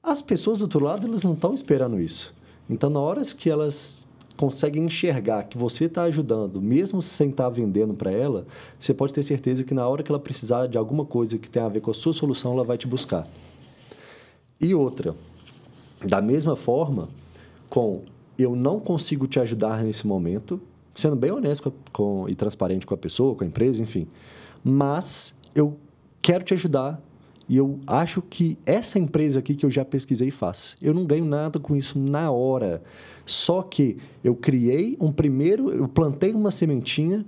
As 0.03 0.21
pessoas 0.21 0.57
do 0.57 0.63
outro 0.63 0.83
lado, 0.83 1.05
elas 1.05 1.23
não 1.23 1.33
estão 1.33 1.53
esperando 1.53 1.99
isso. 1.99 2.33
Então, 2.69 2.89
na 2.89 2.99
hora 2.99 3.21
que 3.21 3.49
elas 3.49 4.07
conseguem 4.35 4.85
enxergar 4.85 5.43
que 5.43 5.55
você 5.57 5.85
está 5.85 6.03
ajudando, 6.03 6.59
mesmo 6.59 7.01
sem 7.01 7.29
estar 7.29 7.43
tá 7.43 7.49
vendendo 7.49 7.93
para 7.93 8.11
ela, 8.11 8.47
você 8.79 8.93
pode 8.93 9.13
ter 9.13 9.21
certeza 9.21 9.63
que 9.63 9.73
na 9.73 9.87
hora 9.87 10.01
que 10.01 10.11
ela 10.11 10.19
precisar 10.19 10.65
de 10.67 10.77
alguma 10.77 11.05
coisa 11.05 11.37
que 11.37 11.47
tenha 11.47 11.65
a 11.65 11.69
ver 11.69 11.81
com 11.81 11.91
a 11.91 11.93
sua 11.93 12.13
solução, 12.13 12.53
ela 12.53 12.63
vai 12.63 12.77
te 12.77 12.87
buscar. 12.87 13.27
E 14.59 14.73
outra, 14.73 15.15
da 16.03 16.19
mesma 16.19 16.55
forma, 16.55 17.07
com 17.69 18.01
eu 18.37 18.55
não 18.55 18.79
consigo 18.79 19.27
te 19.27 19.39
ajudar 19.39 19.83
nesse 19.83 20.07
momento, 20.07 20.59
sendo 20.95 21.15
bem 21.15 21.29
honesto 21.29 21.69
com, 21.69 21.73
com, 21.93 22.29
e 22.29 22.33
transparente 22.33 22.87
com 22.87 22.95
a 22.95 22.97
pessoa, 22.97 23.35
com 23.35 23.43
a 23.43 23.47
empresa, 23.47 23.83
enfim, 23.83 24.07
mas 24.63 25.35
eu 25.53 25.77
quero 26.21 26.43
te 26.43 26.55
ajudar 26.55 26.99
e 27.51 27.57
eu 27.57 27.81
acho 27.85 28.21
que 28.21 28.57
essa 28.65 28.97
empresa 28.97 29.39
aqui 29.39 29.55
que 29.55 29.65
eu 29.65 29.69
já 29.69 29.83
pesquisei 29.83 30.31
faz. 30.31 30.77
Eu 30.81 30.93
não 30.93 31.03
ganho 31.03 31.25
nada 31.25 31.59
com 31.59 31.75
isso 31.75 31.99
na 31.99 32.31
hora. 32.31 32.81
Só 33.25 33.61
que 33.61 33.97
eu 34.23 34.33
criei 34.33 34.95
um 35.01 35.11
primeiro, 35.11 35.69
eu 35.69 35.85
plantei 35.85 36.31
uma 36.31 36.49
sementinha 36.49 37.25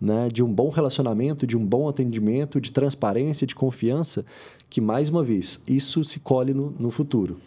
né, 0.00 0.30
de 0.32 0.42
um 0.42 0.50
bom 0.50 0.70
relacionamento, 0.70 1.46
de 1.46 1.58
um 1.58 1.66
bom 1.66 1.90
atendimento, 1.90 2.58
de 2.58 2.72
transparência, 2.72 3.46
de 3.46 3.54
confiança, 3.54 4.24
que, 4.70 4.80
mais 4.80 5.10
uma 5.10 5.22
vez, 5.22 5.60
isso 5.68 6.02
se 6.04 6.20
colhe 6.20 6.54
no, 6.54 6.70
no 6.78 6.90
futuro. 6.90 7.38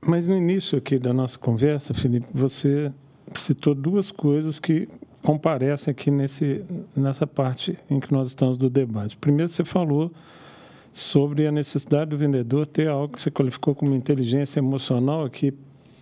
Mas 0.00 0.28
no 0.28 0.36
início 0.36 0.78
aqui 0.78 0.96
da 0.96 1.12
nossa 1.12 1.36
conversa, 1.36 1.92
Felipe, 1.92 2.28
você 2.32 2.92
citou 3.34 3.74
duas 3.74 4.12
coisas 4.12 4.60
que 4.60 4.88
comparecem 5.24 5.90
aqui 5.90 6.08
nesse, 6.08 6.64
nessa 6.94 7.26
parte 7.26 7.76
em 7.90 7.98
que 7.98 8.12
nós 8.12 8.28
estamos 8.28 8.56
do 8.56 8.70
debate. 8.70 9.16
Primeiro, 9.16 9.50
você 9.50 9.64
falou 9.64 10.12
sobre 10.96 11.46
a 11.46 11.52
necessidade 11.52 12.08
do 12.08 12.16
vendedor 12.16 12.64
ter 12.66 12.88
algo 12.88 13.12
que 13.12 13.20
você 13.20 13.30
qualificou 13.30 13.74
como 13.74 13.94
inteligência 13.94 14.60
emocional, 14.60 15.28
que, 15.28 15.52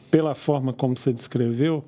pela 0.08 0.36
forma 0.36 0.72
como 0.72 0.96
você 0.96 1.12
descreveu, 1.12 1.84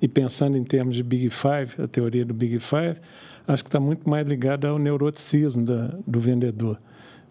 e 0.00 0.08
pensando 0.08 0.56
em 0.56 0.64
termos 0.64 0.96
de 0.96 1.02
Big 1.02 1.28
Five, 1.28 1.82
a 1.82 1.86
teoria 1.86 2.24
do 2.24 2.32
Big 2.32 2.58
Five, 2.60 2.98
acho 3.46 3.62
que 3.62 3.68
está 3.68 3.78
muito 3.78 4.08
mais 4.08 4.26
ligada 4.26 4.68
ao 4.68 4.78
neuroticismo 4.78 5.66
da, 5.66 5.94
do 6.06 6.18
vendedor. 6.18 6.80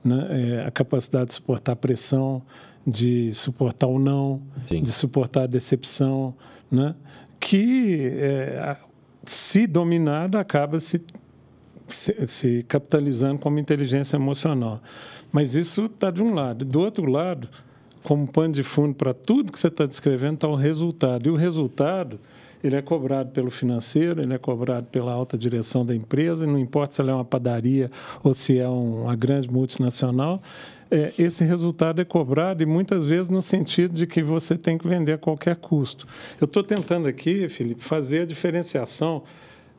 Né? 0.06 0.28
É, 0.30 0.66
a 0.68 0.70
capacidade 0.70 1.30
de 1.30 1.34
suportar 1.34 1.76
pressão, 1.76 2.44
de 2.86 3.34
suportar 3.34 3.88
o 3.88 3.98
não, 3.98 4.44
Sim. 4.64 4.80
de 4.80 4.92
suportar 4.92 5.46
a 5.46 5.48
decepção, 5.48 6.36
né? 6.70 6.94
que, 7.40 8.12
é, 8.14 8.78
se 9.26 9.66
dominada, 9.66 10.40
acaba 10.40 10.80
se, 10.80 11.02
se, 11.96 12.28
se, 12.28 12.64
capitalizando 12.68 13.40
como 13.40 13.60
inteligência 13.60 14.16
emocional. 14.16 14.82
Mas 15.32 15.56
isso 15.56 15.86
está 15.86 16.12
de 16.12 16.22
um 16.22 16.34
lado. 16.34 16.64
Do 16.64 16.80
outro 16.80 17.06
lado, 17.06 17.50
como 18.04 18.28
pano 18.28 18.54
de 18.54 18.64
fundo 18.64 18.94
para 18.94 19.14
tudo 19.14 19.52
que 19.52 19.60
você 19.60 19.68
está 19.68 19.86
descrevendo, 19.86 20.36
está 20.36 20.48
o 20.48 20.56
resultado. 20.56 21.28
E 21.28 21.32
o 21.32 21.36
resultado 21.36 22.20
ele 22.64 22.78
é 22.78 22.82
cobrado 22.82 23.32
pelo 23.32 23.52
financeiro, 23.52 24.22
ele 24.22 24.34
é 24.34 24.38
cobrado 24.38 24.86
pela 24.86 25.12
alta 25.12 25.38
direção 25.38 25.86
da 25.86 25.94
empresa, 25.94 26.48
não 26.48 26.58
importa 26.58 26.96
se 26.96 27.02
ela 27.02 27.12
é 27.12 27.14
uma 27.14 27.26
padaria 27.26 27.92
ou 28.24 28.34
se 28.34 28.58
é 28.58 28.68
uma 28.68 29.16
grande 29.16 29.52
multinacional, 29.52 30.42
é, 30.90 31.12
esse 31.18 31.44
resultado 31.44 32.02
é 32.02 32.06
cobrado 32.06 32.64
e 32.64 32.66
muitas 32.66 33.04
vezes 33.04 33.28
no 33.28 33.42
sentido 33.42 33.94
de 33.96 34.08
que 34.08 34.22
você 34.22 34.56
tem 34.56 34.78
que 34.78 34.88
vender 34.88 35.14
a 35.14 35.18
qualquer 35.18 35.56
custo. 35.56 36.08
Eu 36.40 36.46
estou 36.46 36.64
tentando 36.64 37.10
aqui, 37.10 37.50
Felipe, 37.50 37.84
fazer 37.84 38.22
a 38.22 38.26
diferenciação 38.26 39.24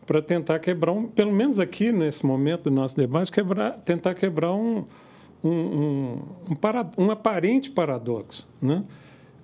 para 0.07 0.21
tentar 0.21 0.59
quebrar, 0.59 0.93
um, 0.93 1.07
pelo 1.07 1.33
menos 1.33 1.59
aqui 1.59 1.91
nesse 1.93 2.25
momento 2.25 2.65
do 2.65 2.71
nosso 2.71 2.97
debate, 2.97 3.31
quebrar, 3.33 3.79
tentar 3.79 4.15
quebrar 4.15 4.53
um, 4.53 4.85
um, 5.43 5.51
um, 5.51 6.23
um, 6.51 6.55
para, 6.55 6.91
um 6.97 7.11
aparente 7.11 7.71
paradoxo, 7.71 8.49
né? 8.61 8.85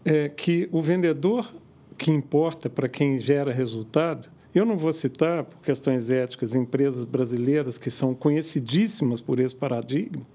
É 0.05 0.29
que 0.29 0.69
o 0.73 0.81
vendedor 0.81 1.53
que 1.99 2.11
importa 2.11 2.71
para 2.71 2.89
quem 2.89 3.19
gera 3.19 3.53
resultado, 3.53 4.29
eu 4.55 4.65
não 4.65 4.77
vou 4.79 4.93
citar, 4.93 5.45
por 5.45 5.61
questões 5.61 6.11
éticas, 6.11 6.55
empresas 6.55 7.05
brasileiras 7.05 7.77
que 7.77 7.91
são 7.91 8.15
conhecidíssimas 8.15 9.21
por 9.21 9.39
esse 9.39 9.55
paradigma, 9.55 10.27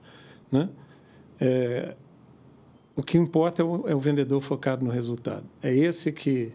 né? 0.51 0.69
É, 1.39 1.95
o 2.95 3.03
que 3.03 3.17
importa 3.17 3.61
é 3.61 3.65
o, 3.65 3.88
é 3.88 3.95
o, 3.95 3.99
vendedor 3.99 4.39
focado 4.41 4.86
no 4.86 4.91
resultado. 4.91 5.43
É 5.61 5.73
esse 5.73 6.11
que. 6.11 6.53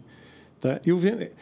Tá? 0.59 0.81
E 0.87 0.93
o, 0.93 1.07
é, 1.07 1.33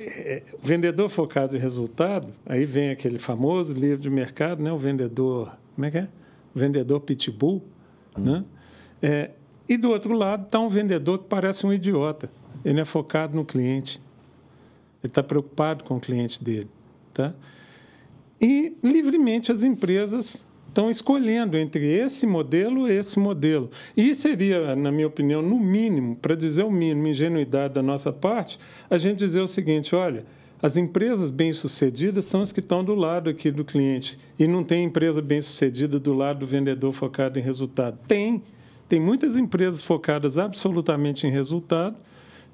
é, 0.00 0.42
o 0.52 0.66
vendedor 0.66 1.08
focado 1.08 1.56
em 1.56 1.58
resultado, 1.58 2.32
aí 2.46 2.64
vem 2.64 2.90
aquele 2.90 3.18
famoso 3.18 3.72
livro 3.72 4.00
de 4.00 4.10
mercado, 4.10 4.62
né? 4.62 4.72
o 4.72 4.78
vendedor. 4.78 5.52
Como 5.74 5.86
é 5.86 5.90
que 5.90 5.98
é? 5.98 6.08
O 6.54 6.58
vendedor 6.58 7.00
pitbull. 7.00 7.62
Hum. 8.16 8.22
Né? 8.22 8.44
É, 9.02 9.30
e 9.68 9.76
do 9.76 9.90
outro 9.90 10.12
lado 10.12 10.46
está 10.46 10.58
um 10.58 10.68
vendedor 10.68 11.18
que 11.18 11.24
parece 11.28 11.66
um 11.66 11.72
idiota 11.72 12.28
ele 12.64 12.80
é 12.80 12.84
focado 12.84 13.36
no 13.36 13.44
cliente. 13.44 14.00
Ele 15.02 15.10
está 15.10 15.22
preocupado 15.22 15.84
com 15.84 15.96
o 15.96 16.00
cliente 16.00 16.42
dele. 16.42 16.68
Tá? 17.12 17.34
E 18.40 18.76
livremente 18.82 19.50
as 19.50 19.62
empresas 19.62 20.46
estão 20.70 20.88
escolhendo 20.88 21.58
entre 21.58 21.84
esse 21.84 22.26
modelo 22.26 22.88
e 22.88 22.92
esse 22.92 23.18
modelo. 23.18 23.70
E 23.96 24.14
seria, 24.14 24.74
na 24.74 24.90
minha 24.90 25.06
opinião, 25.06 25.42
no 25.42 25.58
mínimo, 25.58 26.16
para 26.16 26.34
dizer 26.34 26.64
o 26.64 26.70
mínimo, 26.70 27.08
ingenuidade 27.08 27.74
da 27.74 27.82
nossa 27.82 28.12
parte, 28.12 28.58
a 28.88 28.96
gente 28.96 29.18
dizer 29.18 29.40
o 29.40 29.48
seguinte: 29.48 29.94
olha, 29.94 30.24
as 30.62 30.76
empresas 30.76 31.30
bem-sucedidas 31.30 32.24
são 32.24 32.40
as 32.40 32.52
que 32.52 32.60
estão 32.60 32.84
do 32.84 32.94
lado 32.94 33.28
aqui 33.28 33.50
do 33.50 33.64
cliente. 33.64 34.18
E 34.38 34.46
não 34.46 34.62
tem 34.62 34.84
empresa 34.84 35.20
bem-sucedida 35.20 35.98
do 35.98 36.14
lado 36.14 36.40
do 36.40 36.46
vendedor 36.46 36.92
focado 36.92 37.38
em 37.38 37.42
resultado. 37.42 37.98
Tem. 38.06 38.42
Tem 38.88 39.00
muitas 39.00 39.36
empresas 39.36 39.80
focadas 39.82 40.36
absolutamente 40.36 41.24
em 41.24 41.30
resultado 41.30 41.96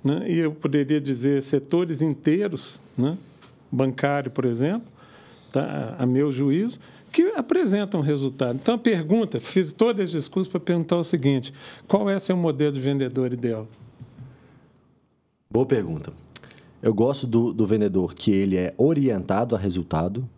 né? 0.05 0.25
e 0.29 0.39
eu 0.39 0.53
poderia 0.53 1.01
dizer 1.01 1.43
setores 1.43 2.03
inteiros, 2.03 2.79
né? 2.97 3.17
bancário, 3.73 4.31
por 4.31 4.45
exemplo, 4.45 4.87
tá? 5.51 5.97
a 5.99 6.05
meu 6.05 6.31
juízo, 6.31 6.79
que 7.17 7.33
apresentam 7.35 8.03
resultado. 8.03 8.57
Então, 8.57 8.75
a 8.75 8.79
pergunta, 8.79 9.41
fiz 9.41 9.73
todo 9.73 10.03
esse 10.03 10.12
discurso 10.12 10.51
para 10.51 10.61
perguntar 10.61 10.99
o 10.99 11.03
seguinte: 11.03 11.51
qual 11.89 12.11
é 12.11 12.19
seu 12.19 12.37
modelo 12.37 12.73
de 12.73 12.81
vendedor 12.81 13.33
ideal? 13.33 13.67
Boa 15.51 15.64
pergunta. 15.64 16.12
Eu 16.83 16.93
gosto 16.93 17.27
do, 17.27 17.55
do 17.55 17.67
vendedor 17.67 18.12
que 18.12 18.31
ele 18.31 18.59
é 18.59 18.75
orientado 18.77 19.57
a 19.57 19.59
resultado, 19.59 20.29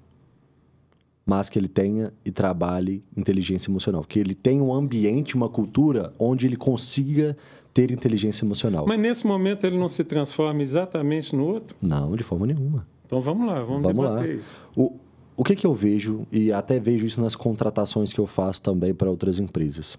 mas 1.27 1.49
que 1.49 1.59
ele 1.59 1.67
tenha 1.67 2.13
e 2.25 2.31
trabalhe 2.31 3.03
inteligência 3.17 3.69
emocional, 3.69 4.05
que 4.05 4.21
ele 4.21 4.33
tenha 4.33 4.63
um 4.63 4.73
ambiente, 4.73 5.35
uma 5.35 5.49
cultura 5.49 6.15
onde 6.17 6.47
ele 6.47 6.57
consiga 6.57 7.37
ter 7.75 7.91
inteligência 7.91 8.45
emocional. 8.45 8.87
Mas 8.87 9.01
nesse 9.01 9.27
momento 9.27 9.67
ele 9.67 9.77
não 9.77 9.89
se 9.89 10.05
transforma 10.05 10.63
exatamente 10.63 11.35
no 11.35 11.45
outro? 11.45 11.77
Não, 11.83 12.15
de 12.15 12.23
forma 12.23 12.47
nenhuma. 12.47 12.87
Então 13.05 13.21
vamos 13.21 13.49
lá, 13.49 13.61
vamos, 13.63 13.83
vamos 13.83 14.05
debater 14.05 14.37
lá. 14.37 14.43
isso. 14.43 14.63
O, 14.77 14.97
o 15.39 15.45
que, 15.45 15.55
que 15.55 15.65
eu 15.65 15.73
vejo, 15.73 16.27
e 16.33 16.53
até 16.53 16.81
vejo 16.81 17.07
isso 17.07 17.21
nas 17.21 17.37
contratações 17.37 18.13
que 18.13 18.19
eu 18.19 18.27
faço 18.27 18.61
também 18.61 18.93
para 18.93 19.09
outras 19.09 19.39
empresas. 19.39 19.97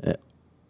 É, 0.00 0.16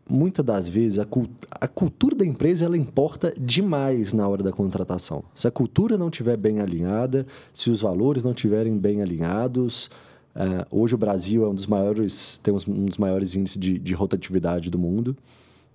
muitas 0.09 0.43
das 0.43 0.67
vezes 0.67 0.99
a, 0.99 1.05
cult 1.05 1.31
a, 1.51 1.69
cultura 1.69 2.17
da 2.17 2.25
empresa 2.25 2.65
ela 2.65 2.77
importa 2.79 3.35
demais 3.39 4.15
na 4.15 4.27
hora 4.27 4.43
da 4.43 4.51
contratação. 4.51 5.23
Se 5.35 5.47
a 5.47 5.51
cultura 5.51 5.99
não 5.99 6.09
estiver 6.09 6.39
bem 6.39 6.59
alinhada, 6.59 7.27
se 7.53 7.71
os 7.71 7.83
valores 7.83 8.25
não 8.25 8.31
estiverem 8.31 8.79
bem 8.79 9.03
alinhados, 9.03 9.91
é, 10.35 10.67
hoje 10.71 10.95
o 10.95 10.99
Brasil 10.99 11.45
é 11.45 11.49
um 11.51 11.55
dos 11.55 11.67
maiores, 11.67 12.39
tem 12.39 12.55
um 12.55 12.87
dos 12.87 12.97
maiores 12.97 13.35
índices 13.35 13.59
de, 13.59 13.79
de 13.79 13.93
rotatividade 13.93 14.71
do 14.71 14.79
mundo. 14.79 15.15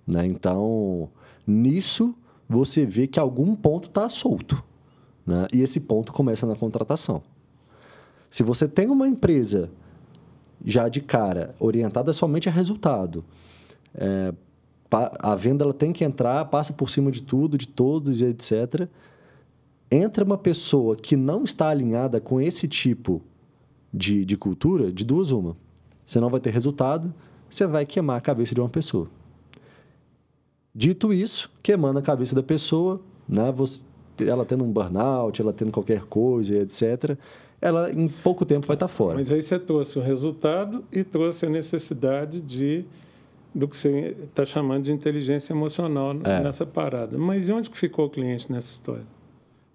Né? 0.04 0.26
Então, 0.26 1.08
nisso, 1.46 2.16
você 2.48 2.84
vê 2.84 3.06
que 3.06 3.20
algum 3.20 3.54
ponto 3.54 3.88
está 3.88 4.08
solto. 4.08 4.60
Né? 5.24 5.46
E 5.52 5.60
esse 5.60 5.78
ponto 5.78 6.12
começa 6.12 6.48
na 6.48 6.56
contratação. 6.56 7.22
Se 8.36 8.42
você 8.42 8.68
tem 8.68 8.90
uma 8.90 9.08
empresa 9.08 9.70
já 10.62 10.90
de 10.90 11.00
cara 11.00 11.54
orientada 11.58 12.12
somente 12.12 12.50
a 12.50 12.52
resultado, 12.52 13.24
é, 13.94 14.30
a 14.90 15.34
venda 15.34 15.64
ela 15.64 15.72
tem 15.72 15.90
que 15.90 16.04
entrar, 16.04 16.44
passa 16.44 16.70
por 16.70 16.90
cima 16.90 17.10
de 17.10 17.22
tudo, 17.22 17.56
de 17.56 17.66
todos 17.66 18.20
e 18.20 18.26
etc. 18.26 18.90
Entra 19.90 20.22
uma 20.22 20.36
pessoa 20.36 20.96
que 20.96 21.16
não 21.16 21.44
está 21.44 21.70
alinhada 21.70 22.20
com 22.20 22.38
esse 22.38 22.68
tipo 22.68 23.22
de, 23.90 24.22
de 24.26 24.36
cultura, 24.36 24.92
de 24.92 25.02
duas 25.02 25.30
uma. 25.30 25.56
Você 26.04 26.20
não 26.20 26.28
vai 26.28 26.38
ter 26.38 26.50
resultado, 26.50 27.14
você 27.48 27.66
vai 27.66 27.86
queimar 27.86 28.18
a 28.18 28.20
cabeça 28.20 28.54
de 28.54 28.60
uma 28.60 28.68
pessoa. 28.68 29.08
Dito 30.74 31.10
isso, 31.10 31.50
queimando 31.62 32.00
a 32.00 32.02
cabeça 32.02 32.34
da 32.34 32.42
pessoa, 32.42 33.00
né? 33.26 33.50
Você, 33.52 33.80
ela 34.20 34.44
tendo 34.44 34.62
um 34.62 34.70
burnout, 34.70 35.40
ela 35.40 35.54
tendo 35.54 35.72
qualquer 35.72 36.02
coisa, 36.04 36.54
etc., 36.54 37.16
ela 37.60 37.90
em 37.90 38.08
pouco 38.08 38.44
tempo 38.44 38.66
vai 38.66 38.76
estar 38.76 38.88
fora. 38.88 39.16
Mas 39.16 39.30
aí 39.30 39.42
você 39.42 39.58
trouxe 39.58 39.98
o 39.98 40.02
resultado 40.02 40.84
e 40.92 41.02
trouxe 41.02 41.46
a 41.46 41.48
necessidade 41.48 42.40
de 42.40 42.84
do 43.54 43.66
que 43.66 43.74
você 43.74 44.14
está 44.24 44.44
chamando 44.44 44.84
de 44.84 44.92
inteligência 44.92 45.54
emocional 45.54 46.14
é. 46.24 46.42
nessa 46.42 46.66
parada. 46.66 47.16
Mas 47.16 47.48
e 47.48 47.52
onde 47.52 47.70
que 47.70 47.78
ficou 47.78 48.04
o 48.04 48.10
cliente 48.10 48.52
nessa 48.52 48.70
história? 48.70 49.06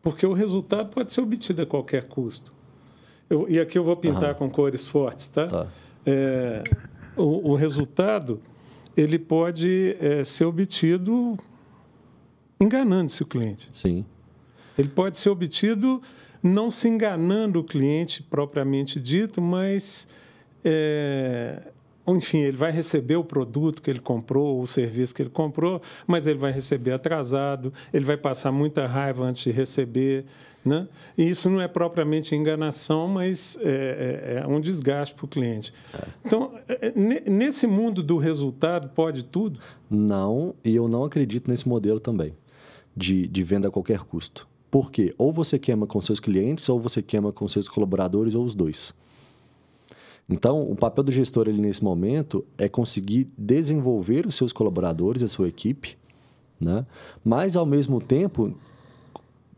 Porque 0.04 0.24
o 0.26 0.34
resultado 0.34 0.90
pode 0.90 1.12
ser 1.12 1.22
obtido 1.22 1.64
a 1.64 1.66
qualquer 1.66 2.04
custo. 2.04 2.54
Eu, 3.28 3.50
e 3.50 3.60
aqui 3.60 3.80
eu 3.80 3.84
vou 3.84 3.96
pintar 3.96 4.36
com 4.36 4.50
cores 4.52 4.88
fortes, 4.88 5.30
tá? 5.30 5.48
tá. 5.48 5.68
É, 6.06 6.64
o, 7.16 7.52
o 7.52 7.56
resultado 7.56 8.40
ele 8.96 9.18
pode 9.18 9.96
é, 10.00 10.24
ser 10.24 10.46
obtido 10.46 11.36
enganando-se 12.60 13.24
o 13.24 13.26
cliente. 13.26 13.68
Sim. 13.74 14.06
Ele 14.78 14.90
pode 14.90 15.18
ser 15.18 15.30
obtido 15.30 16.02
não 16.42 16.70
se 16.70 16.88
enganando 16.88 17.60
o 17.60 17.64
cliente 17.64 18.24
propriamente 18.24 19.00
dito, 19.00 19.42
mas 19.42 20.08
é, 20.64 21.62
enfim, 22.08 22.40
ele 22.40 22.58
vai 22.58 22.72
receber 22.72 23.16
o 23.16 23.24
produto 23.24 23.82
que 23.82 23.90
ele 23.90 24.00
comprou, 24.00 24.62
o 24.62 24.68
serviço 24.68 25.14
que 25.14 25.22
ele 25.22 25.30
comprou, 25.30 25.82
mas 26.08 26.26
ele 26.28 26.40
vai 26.40 26.52
receber 26.52 26.92
atrasado, 26.92 27.74
ele 27.94 28.06
vai 28.06 28.18
passar 28.18 28.52
muita 28.52 28.88
raiva 28.88 29.24
antes 29.24 29.44
de 29.44 29.52
receber. 29.52 30.26
Né? 30.64 30.88
E 31.18 31.28
isso 31.28 31.50
não 31.50 31.60
é 31.60 31.68
propriamente 31.68 32.36
enganação, 32.36 33.08
mas 33.08 33.58
é, 33.62 34.38
é, 34.38 34.44
é 34.44 34.48
um 34.48 34.62
desgaste 34.62 35.16
para 35.16 35.26
o 35.26 35.28
cliente. 35.28 35.74
É. 35.94 36.08
Então, 36.24 36.54
é, 36.68 36.88
é, 36.88 37.30
nesse 37.30 37.66
mundo 37.66 38.04
do 38.04 38.18
resultado, 38.18 38.90
pode 38.90 39.26
tudo? 39.26 39.60
Não, 39.90 40.54
e 40.64 40.76
eu 40.76 40.88
não 40.88 41.04
acredito 41.04 41.50
nesse 41.50 41.68
modelo 41.68 42.00
também, 42.00 42.34
de, 42.96 43.28
de 43.28 43.44
venda 43.44 43.70
a 43.70 43.72
qualquer 43.72 44.02
custo. 44.02 44.48
Por 44.72 44.90
quê? 44.90 45.14
Ou 45.18 45.34
você 45.34 45.60
queima 45.60 45.86
com 45.86 46.02
seus 46.02 46.22
clientes, 46.22 46.68
ou 46.70 46.80
você 46.80 47.02
queima 47.02 47.34
com 47.34 47.46
seus 47.48 47.68
colaboradores, 47.68 48.34
ou 48.34 48.46
os 48.46 48.56
dois. 48.56 48.94
Então, 50.30 50.64
o 50.64 50.76
papel 50.76 51.04
do 51.04 51.12
gestor 51.12 51.50
ali 51.50 51.60
nesse 51.60 51.84
momento 51.84 52.46
é 52.58 52.70
conseguir 52.70 53.28
desenvolver 53.38 54.26
os 54.26 54.36
seus 54.36 54.54
colaboradores, 54.54 55.22
a 55.22 55.28
sua 55.28 55.50
equipe, 55.50 55.98
né? 56.58 56.86
mas, 57.22 57.58
ao 57.58 57.66
mesmo 57.66 58.00
tempo, 58.00 58.56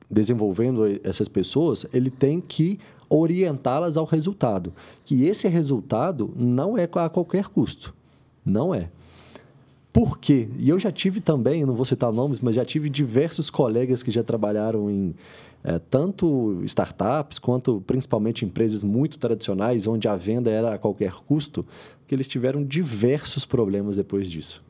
desenvolvendo 0.09 0.99
essas 1.03 1.27
pessoas, 1.27 1.85
ele 1.93 2.09
tem 2.09 2.41
que 2.41 2.79
orientá-las 3.07 3.97
ao 3.97 4.05
resultado. 4.05 4.73
Que 5.05 5.25
esse 5.25 5.47
resultado 5.47 6.33
não 6.35 6.75
é 6.75 6.85
a 6.85 7.09
qualquer 7.09 7.49
custo. 7.49 7.93
Não 8.43 8.73
é. 8.73 8.89
Por 9.93 10.17
quê? 10.17 10.49
E 10.57 10.67
eu 10.67 10.79
já 10.79 10.91
tive 10.91 11.21
também, 11.21 11.63
não 11.63 11.75
vou 11.75 11.85
citar 11.85 12.11
nomes, 12.11 12.39
mas 12.39 12.55
já 12.55 12.65
tive 12.65 12.89
diversos 12.89 13.51
colegas 13.51 14.01
que 14.01 14.09
já 14.09 14.23
trabalharam 14.23 14.89
em 14.89 15.13
é, 15.63 15.77
tanto 15.77 16.61
startups 16.65 17.37
quanto 17.37 17.79
principalmente 17.81 18.43
empresas 18.43 18.83
muito 18.83 19.19
tradicionais, 19.19 19.85
onde 19.85 20.07
a 20.07 20.15
venda 20.15 20.49
era 20.49 20.73
a 20.73 20.77
qualquer 20.79 21.13
custo, 21.27 21.63
que 22.07 22.15
eles 22.15 22.27
tiveram 22.27 22.63
diversos 22.63 23.45
problemas 23.45 23.95
depois 23.95 24.29
disso. 24.29 24.63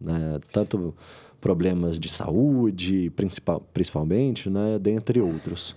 Né? 0.00 0.38
Tanto 0.52 0.94
problemas 1.40 1.98
de 1.98 2.08
saúde, 2.08 3.10
principal, 3.16 3.60
principalmente, 3.74 4.48
né? 4.48 4.78
dentre 4.78 5.20
outros. 5.20 5.74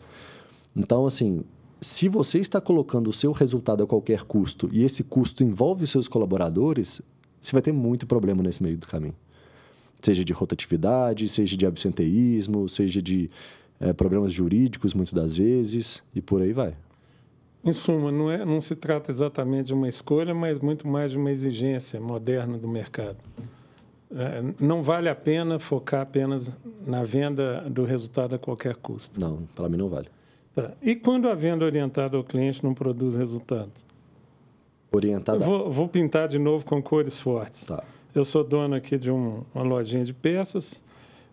Então, 0.76 1.08
assim, 1.08 1.42
se 1.82 2.08
você 2.08 2.40
está 2.40 2.62
colocando 2.62 3.10
o 3.10 3.14
seu 3.14 3.32
resultado 3.32 3.84
a 3.84 3.88
qualquer 3.88 4.22
custo 4.24 4.70
e 4.72 4.84
esse 4.84 5.04
custo 5.04 5.44
envolve 5.44 5.88
seus 5.88 6.08
colaboradores, 6.08 7.02
você 7.44 7.52
vai 7.52 7.62
ter 7.62 7.72
muito 7.72 8.08
problema 8.08 8.42
nesse 8.42 8.64
meio 8.64 8.78
do 8.78 8.88
caminho. 8.88 9.16
Seja 10.02 10.24
de 10.24 10.34
rotatividade, 10.34 11.28
seja 11.28 11.56
de 11.56 11.66
absenteísmo, 11.66 12.68
seja 12.68 13.02
de 13.02 13.30
é, 13.80 13.94
problemas 13.94 14.32
jurídicos, 14.32 14.94
muitas 14.94 15.14
das 15.14 15.36
vezes, 15.36 16.02
e 16.16 16.22
por 16.22 16.42
aí 16.42 16.54
vai. 16.54 16.74
Em 17.64 17.72
suma, 17.72 18.12
não, 18.12 18.32
é, 18.32 18.44
não 18.44 18.60
se 18.60 18.76
trata 18.76 19.12
exatamente 19.12 19.68
de 19.68 19.74
uma 19.74 19.88
escolha, 19.88 20.34
mas 20.34 20.60
muito 20.60 20.88
mais 20.88 21.12
de 21.12 21.18
uma 21.18 21.32
exigência 21.32 22.00
moderna 22.00 22.58
do 22.58 22.68
mercado. 22.68 23.18
É, 24.12 24.44
não 24.60 24.84
vale 24.84 25.10
a 25.10 25.16
pena 25.16 25.60
focar 25.60 26.02
apenas 26.02 26.58
na 26.86 27.04
venda 27.04 27.62
do 27.70 27.84
resultado 27.84 28.36
a 28.36 28.40
qualquer 28.40 28.76
custo. 28.76 29.20
Não, 29.20 29.44
para 29.56 29.68
mim 29.70 29.78
não 29.78 29.90
vale. 29.90 30.08
Tá. 30.54 30.72
E 30.82 30.96
quando 30.96 31.28
a 31.28 31.34
venda 31.34 31.66
orientada 31.66 32.16
ao 32.16 32.24
cliente 32.24 32.64
não 32.64 32.74
produz 32.74 33.16
resultado? 33.16 33.72
Orientada. 34.96 35.40
Vou, 35.40 35.72
vou, 35.72 35.88
pintar 35.88 36.28
de 36.28 36.38
novo 36.38 36.64
com 36.64 36.82
cores 36.82 37.18
fortes. 37.18 37.66
Tá. 37.66 37.84
Eu 38.14 38.24
sou 38.24 38.44
dono 38.44 38.76
aqui 38.76 38.96
de 38.96 39.10
um, 39.10 39.44
uma 39.54 39.64
lojinha 39.64 40.06
de 40.06 40.14
peças. 40.14 40.84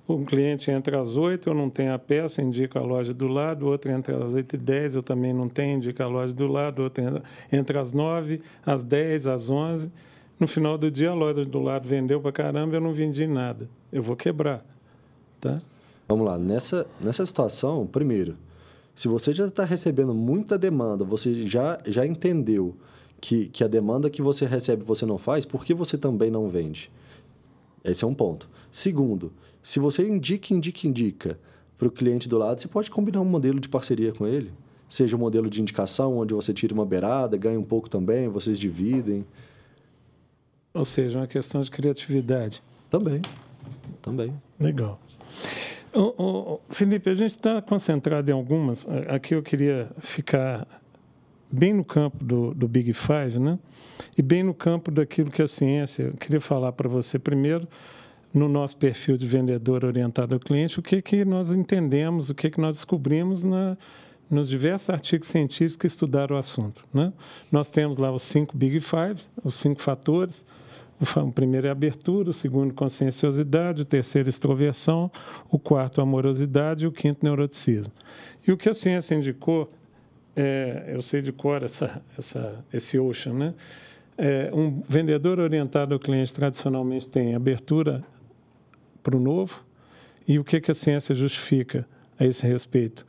Um 0.09 0.25
cliente 0.25 0.71
entra 0.71 0.99
às 0.99 1.15
8, 1.15 1.51
eu 1.51 1.55
não 1.55 1.69
tenho 1.69 1.93
a 1.93 1.99
peça, 1.99 2.41
indico 2.41 2.79
a 2.79 2.83
loja 2.83 3.13
do 3.13 3.29
lado. 3.29 3.67
Outro 3.67 3.91
entra 3.91 4.25
às 4.25 4.33
8 4.33 4.55
e 4.55 4.59
10, 4.59 4.95
eu 4.95 5.03
também 5.03 5.35
não 5.35 5.47
tenho, 5.47 5.77
indico 5.77 6.03
a 6.03 6.07
loja 6.07 6.33
do 6.33 6.47
lado. 6.47 6.83
Outro 6.83 7.05
entra, 7.05 7.23
entra 7.53 7.81
às 7.83 7.93
9, 7.93 8.41
às 8.65 8.83
10, 8.83 9.27
às 9.27 9.51
11. 9.51 9.93
No 10.39 10.49
final 10.49 10.79
do 10.79 10.91
dia, 10.91 11.11
a 11.11 11.15
loja 11.15 11.45
do 11.45 11.61
lado 11.61 11.87
vendeu 11.87 12.19
para 12.19 12.33
caramba, 12.33 12.75
eu 12.75 12.81
não 12.81 12.95
vendi 12.95 13.27
nada. 13.27 13.69
Eu 13.93 14.03
vou 14.03 14.17
quebrar. 14.17 14.65
Tá? 15.39 15.61
Vamos 16.09 16.27
lá. 16.27 16.39
Nessa, 16.39 16.87
nessa 16.99 17.27
situação, 17.27 17.87
primeiro, 17.87 18.37
se 18.95 19.07
você 19.07 19.35
já 19.35 19.47
está 19.47 19.65
recebendo 19.65 20.15
muita 20.15 20.59
demanda, 20.59 21.05
você 21.05 21.47
já, 21.47 21.79
já 21.87 22.07
entendeu 22.07 22.75
que, 23.21 23.49
que 23.49 23.63
a 23.63 23.69
demanda 23.69 24.09
que 24.09 24.23
você 24.23 24.47
recebe 24.47 24.83
você 24.83 25.05
não 25.05 25.19
faz, 25.19 25.45
por 25.45 25.65
que 25.65 25.75
você 25.75 25.99
também 25.99 26.31
não 26.31 26.49
vende? 26.49 26.91
Esse 27.85 28.05
é 28.05 28.07
um 28.07 28.15
ponto. 28.15 28.49
Segundo, 28.71 29.33
se 29.63 29.79
você 29.79 30.07
indica, 30.07 30.55
indica, 30.55 30.87
indica 30.87 31.39
para 31.77 31.89
o 31.89 31.91
cliente 31.91 32.29
do 32.29 32.39
lado, 32.39 32.61
você 32.61 32.69
pode 32.69 32.91
combinar 32.91 33.21
um 33.21 33.25
modelo 33.25 33.61
de 33.61 33.69
parceria 33.69 34.13
com 34.13 34.27
ele. 34.27 34.53
Seja 34.89 35.17
um 35.17 35.21
modelo 35.21 35.49
de 35.49 35.61
indicação, 35.61 36.19
onde 36.19 36.35
você 36.35 36.53
tira 36.53 36.75
uma 36.75 36.85
beirada, 36.85 37.37
ganha 37.37 37.59
um 37.59 37.65
pouco 37.65 37.89
também, 37.89 38.29
vocês 38.29 38.59
dividem. 38.59 39.25
Ou 40.75 40.85
seja, 40.85 41.19
uma 41.19 41.27
questão 41.27 41.61
de 41.63 41.71
criatividade. 41.71 42.63
Também. 42.91 43.23
Também. 44.03 44.35
Legal. 44.59 45.01
Felipe, 46.69 47.11
a 47.11 47.15
gente 47.15 47.33
está 47.33 47.61
concentrado 47.63 48.31
em 48.31 48.35
algumas. 48.35 48.87
Aqui 49.09 49.35
eu 49.35 49.43
queria 49.43 49.91
ficar 49.99 50.67
bem 51.51 51.73
no 51.73 51.85
campo 51.85 52.23
do, 52.25 52.55
do 52.55 52.69
Big 52.69 52.93
Five, 52.93 53.39
né? 53.39 53.59
E 54.17 54.23
bem 54.23 54.43
no 54.43 54.55
campo 54.55 54.91
daquilo 54.91 55.31
que 55.31 55.43
a 55.43 55.49
ciência. 55.49 56.05
Eu 56.05 56.15
queria 56.15 56.41
falar 56.41 56.73
para 56.73 56.89
você 56.89 57.19
primeiro 57.19 57.67
no 58.33 58.49
nosso 58.49 58.77
perfil 58.77 59.17
de 59.17 59.27
vendedor 59.27 59.85
orientado 59.85 60.35
ao 60.35 60.41
cliente 60.41 60.79
o 60.79 60.83
que 60.83 61.03
que 61.03 61.25
nós 61.25 61.51
entendemos, 61.51 62.31
o 62.31 62.35
que 62.35 62.49
que 62.51 62.61
nós 62.61 62.75
descobrimos 62.77 63.43
na 63.43 63.77
nos 64.31 64.49
diversos 64.49 64.89
artigos 64.89 65.27
científicos 65.27 65.77
que 65.77 65.87
estudaram 65.89 66.37
o 66.37 66.39
assunto. 66.39 66.87
Né? 66.95 67.13
Nós 67.51 67.69
temos 67.69 67.99
lá 67.99 68.13
os 68.13 68.23
cinco 68.23 68.57
Big 68.57 68.79
Fives, 68.81 69.29
os 69.43 69.57
cinco 69.57 69.83
fatores. 69.83 70.45
O 71.17 71.33
primeiro 71.33 71.67
é 71.67 71.71
abertura, 71.71 72.29
o 72.29 72.33
segundo, 72.33 72.75
conscienciosidade, 72.75 73.83
o 73.83 73.85
terceiro, 73.87 74.29
extroversão, 74.29 75.11
o 75.51 75.59
quarto, 75.59 76.01
amorosidade 76.01 76.85
e 76.85 76.87
o 76.87 76.93
quinto, 76.93 77.25
neuroticismo. 77.25 77.91
E 78.47 78.53
o 78.53 78.57
que 78.57 78.69
a 78.69 78.75
ciência 78.75 79.15
indicou 79.15 79.73
é, 80.37 80.85
eu 80.89 81.03
sei 81.03 81.21
de 81.21 81.33
cor 81.33 81.63
essa, 81.63 82.03
essa, 82.17 82.65
esse 82.73 82.99
Ocean, 82.99 83.35
né? 83.35 83.55
É, 84.17 84.51
um 84.53 84.83
vendedor 84.83 85.39
orientado 85.39 85.95
ao 85.95 86.01
cliente 86.01 86.33
tradicionalmente 86.33 87.09
tem 87.09 87.35
abertura 87.35 88.05
para 89.03 89.17
o 89.17 89.21
novo 89.21 89.65
e 90.29 90.39
o 90.39 90.45
que, 90.45 90.61
que 90.61 90.71
a 90.71 90.75
ciência 90.75 91.15
justifica 91.15 91.89
a 92.19 92.27
esse 92.27 92.47
respeito? 92.47 93.07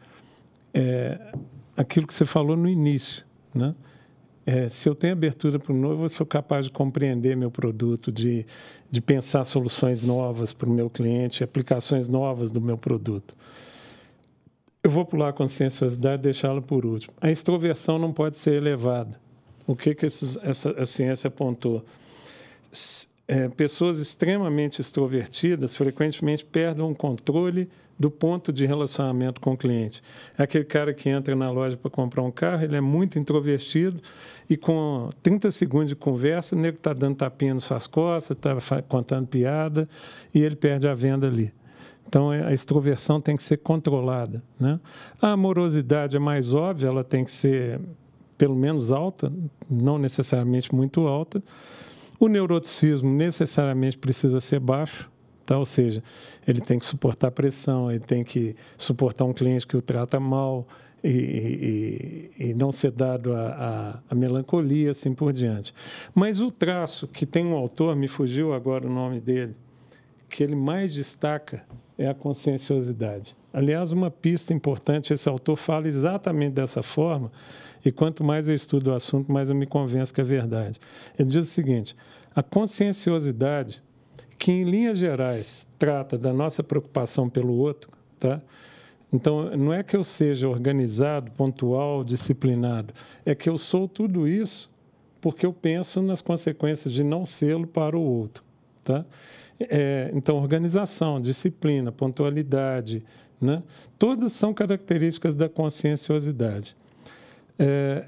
É, 0.73 1.33
aquilo 1.75 2.07
que 2.07 2.13
você 2.13 2.25
falou 2.25 2.55
no 2.55 2.67
início, 2.67 3.25
né? 3.53 3.75
É, 4.45 4.67
se 4.69 4.89
eu 4.89 4.95
tenho 4.95 5.13
abertura 5.13 5.59
para 5.59 5.71
o 5.71 5.75
novo, 5.75 6.05
eu 6.05 6.09
sou 6.09 6.25
capaz 6.25 6.65
de 6.65 6.71
compreender 6.71 7.37
meu 7.37 7.51
produto, 7.51 8.11
de, 8.11 8.45
de 8.89 8.99
pensar 8.99 9.43
soluções 9.43 10.01
novas 10.01 10.51
para 10.51 10.67
o 10.67 10.71
meu 10.73 10.89
cliente, 10.89 11.43
aplicações 11.43 12.09
novas 12.09 12.51
do 12.51 12.59
meu 12.59 12.77
produto. 12.77 13.35
Eu 14.83 14.89
vou 14.89 15.05
pular 15.05 15.29
a 15.29 15.33
conscienciosidade 15.33 16.21
e 16.21 16.23
deixá-la 16.23 16.61
por 16.61 16.85
último. 16.85 17.13
A 17.21 17.29
extroversão 17.29 17.99
não 17.99 18.11
pode 18.11 18.37
ser 18.37 18.55
elevada. 18.55 19.19
O 19.67 19.75
que, 19.75 19.93
que 19.93 20.07
esses, 20.07 20.37
essa, 20.37 20.71
a 20.71 20.85
ciência 20.87 21.27
apontou? 21.27 21.85
É, 23.27 23.47
pessoas 23.47 23.99
extremamente 23.99 24.81
extrovertidas 24.81 25.75
frequentemente 25.75 26.43
perdem 26.43 26.83
o 26.83 26.95
controle 26.95 27.69
do 27.97 28.09
ponto 28.09 28.51
de 28.51 28.65
relacionamento 28.65 29.39
com 29.39 29.53
o 29.53 29.57
cliente. 29.57 30.01
É 30.35 30.43
aquele 30.43 30.65
cara 30.65 30.91
que 30.95 31.07
entra 31.07 31.35
na 31.35 31.51
loja 31.51 31.77
para 31.77 31.91
comprar 31.91 32.23
um 32.23 32.31
carro, 32.31 32.63
ele 32.63 32.75
é 32.75 32.81
muito 32.81 33.19
introvertido 33.19 34.01
e 34.49 34.57
com 34.57 35.11
30 35.21 35.51
segundos 35.51 35.89
de 35.89 35.95
conversa, 35.95 36.55
o 36.55 36.59
nego 36.59 36.77
está 36.77 36.91
dando 36.91 37.17
tapinha 37.17 37.53
nas 37.53 37.65
suas 37.65 37.85
costas, 37.85 38.35
está 38.35 38.81
contando 38.81 39.27
piada 39.27 39.87
e 40.33 40.41
ele 40.41 40.55
perde 40.55 40.87
a 40.87 40.95
venda 40.95 41.27
ali. 41.27 41.53
Então, 42.11 42.33
é, 42.33 42.45
a 42.45 42.51
extroversão 42.51 43.21
tem 43.21 43.37
que 43.37 43.43
ser 43.43 43.55
controlada. 43.55 44.43
Né? 44.59 44.77
A 45.21 45.31
amorosidade 45.31 46.17
é 46.17 46.19
mais 46.19 46.53
óbvia, 46.53 46.87
ela 46.87 47.05
tem 47.05 47.23
que 47.23 47.31
ser 47.31 47.79
pelo 48.37 48.53
menos 48.53 48.91
alta, 48.91 49.31
não 49.69 49.97
necessariamente 49.97 50.75
muito 50.75 51.07
alta. 51.07 51.41
O 52.19 52.27
neuroticismo 52.27 53.09
necessariamente 53.09 53.97
precisa 53.97 54.41
ser 54.41 54.59
baixo, 54.59 55.09
tá? 55.45 55.57
ou 55.57 55.65
seja, 55.65 56.03
ele 56.45 56.59
tem 56.59 56.77
que 56.77 56.85
suportar 56.85 57.31
pressão, 57.31 57.89
ele 57.89 58.01
tem 58.01 58.25
que 58.25 58.57
suportar 58.77 59.23
um 59.23 59.31
cliente 59.31 59.65
que 59.65 59.77
o 59.77 59.81
trata 59.81 60.19
mal 60.19 60.67
e, 61.01 62.29
e, 62.37 62.49
e 62.49 62.53
não 62.53 62.73
ser 62.73 62.91
dado 62.91 63.33
a, 63.33 63.47
a, 63.47 63.99
a, 64.09 64.15
melancolia, 64.15 64.91
assim 64.91 65.13
por 65.13 65.31
diante. 65.31 65.73
Mas 66.13 66.41
o 66.41 66.51
traço 66.51 67.07
que 67.07 67.25
tem 67.25 67.45
um 67.45 67.55
autor, 67.55 67.95
me 67.95 68.09
fugiu 68.09 68.53
agora 68.53 68.85
o 68.85 68.89
nome 68.89 69.21
dele, 69.21 69.55
que 70.27 70.43
ele 70.43 70.55
mais 70.55 70.93
destaca 70.93 71.63
é 72.01 72.09
a 72.09 72.13
conscienciosidade. 72.13 73.35
Aliás, 73.53 73.91
uma 73.91 74.09
pista 74.09 74.53
importante, 74.53 75.13
esse 75.13 75.29
autor 75.29 75.55
fala 75.55 75.87
exatamente 75.87 76.53
dessa 76.53 76.81
forma, 76.81 77.31
e 77.83 77.91
quanto 77.91 78.23
mais 78.23 78.47
eu 78.47 78.55
estudo 78.55 78.91
o 78.91 78.93
assunto, 78.93 79.31
mais 79.31 79.49
eu 79.49 79.55
me 79.55 79.65
convenço 79.65 80.13
que 80.13 80.21
é 80.21 80.23
verdade. 80.23 80.79
Ele 81.17 81.29
diz 81.29 81.47
o 81.47 81.51
seguinte: 81.51 81.95
a 82.35 82.41
conscienciosidade, 82.41 83.83
que 84.37 84.51
em 84.51 84.63
linhas 84.63 84.97
gerais 84.97 85.67
trata 85.77 86.17
da 86.17 86.33
nossa 86.33 86.63
preocupação 86.63 87.29
pelo 87.29 87.53
outro, 87.53 87.91
tá? 88.19 88.41
Então, 89.13 89.55
não 89.57 89.73
é 89.73 89.83
que 89.83 89.95
eu 89.95 90.03
seja 90.03 90.47
organizado, 90.47 91.31
pontual, 91.31 92.03
disciplinado, 92.03 92.93
é 93.25 93.35
que 93.35 93.49
eu 93.49 93.57
sou 93.57 93.87
tudo 93.87 94.27
isso 94.27 94.71
porque 95.19 95.45
eu 95.45 95.53
penso 95.53 96.01
nas 96.01 96.21
consequências 96.21 96.93
de 96.93 97.03
não 97.03 97.25
sê-lo 97.25 97.67
para 97.67 97.95
o 97.95 98.01
outro, 98.01 98.43
tá? 98.83 99.05
É, 99.69 100.11
então, 100.13 100.37
organização, 100.37 101.19
disciplina, 101.21 101.91
pontualidade, 101.91 103.03
né? 103.39 103.63
todas 103.97 104.33
são 104.33 104.53
características 104.53 105.35
da 105.35 105.49
conscienciosidade. 105.49 106.75
É, 107.59 108.05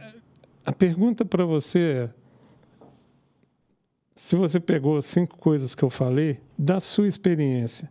a 0.65 0.71
pergunta 0.71 1.25
para 1.25 1.45
você 1.45 1.79
é: 1.79 2.09
se 4.15 4.35
você 4.35 4.59
pegou 4.59 5.01
cinco 5.01 5.37
coisas 5.37 5.75
que 5.75 5.83
eu 5.83 5.89
falei, 5.89 6.39
da 6.57 6.79
sua 6.79 7.07
experiência, 7.07 7.89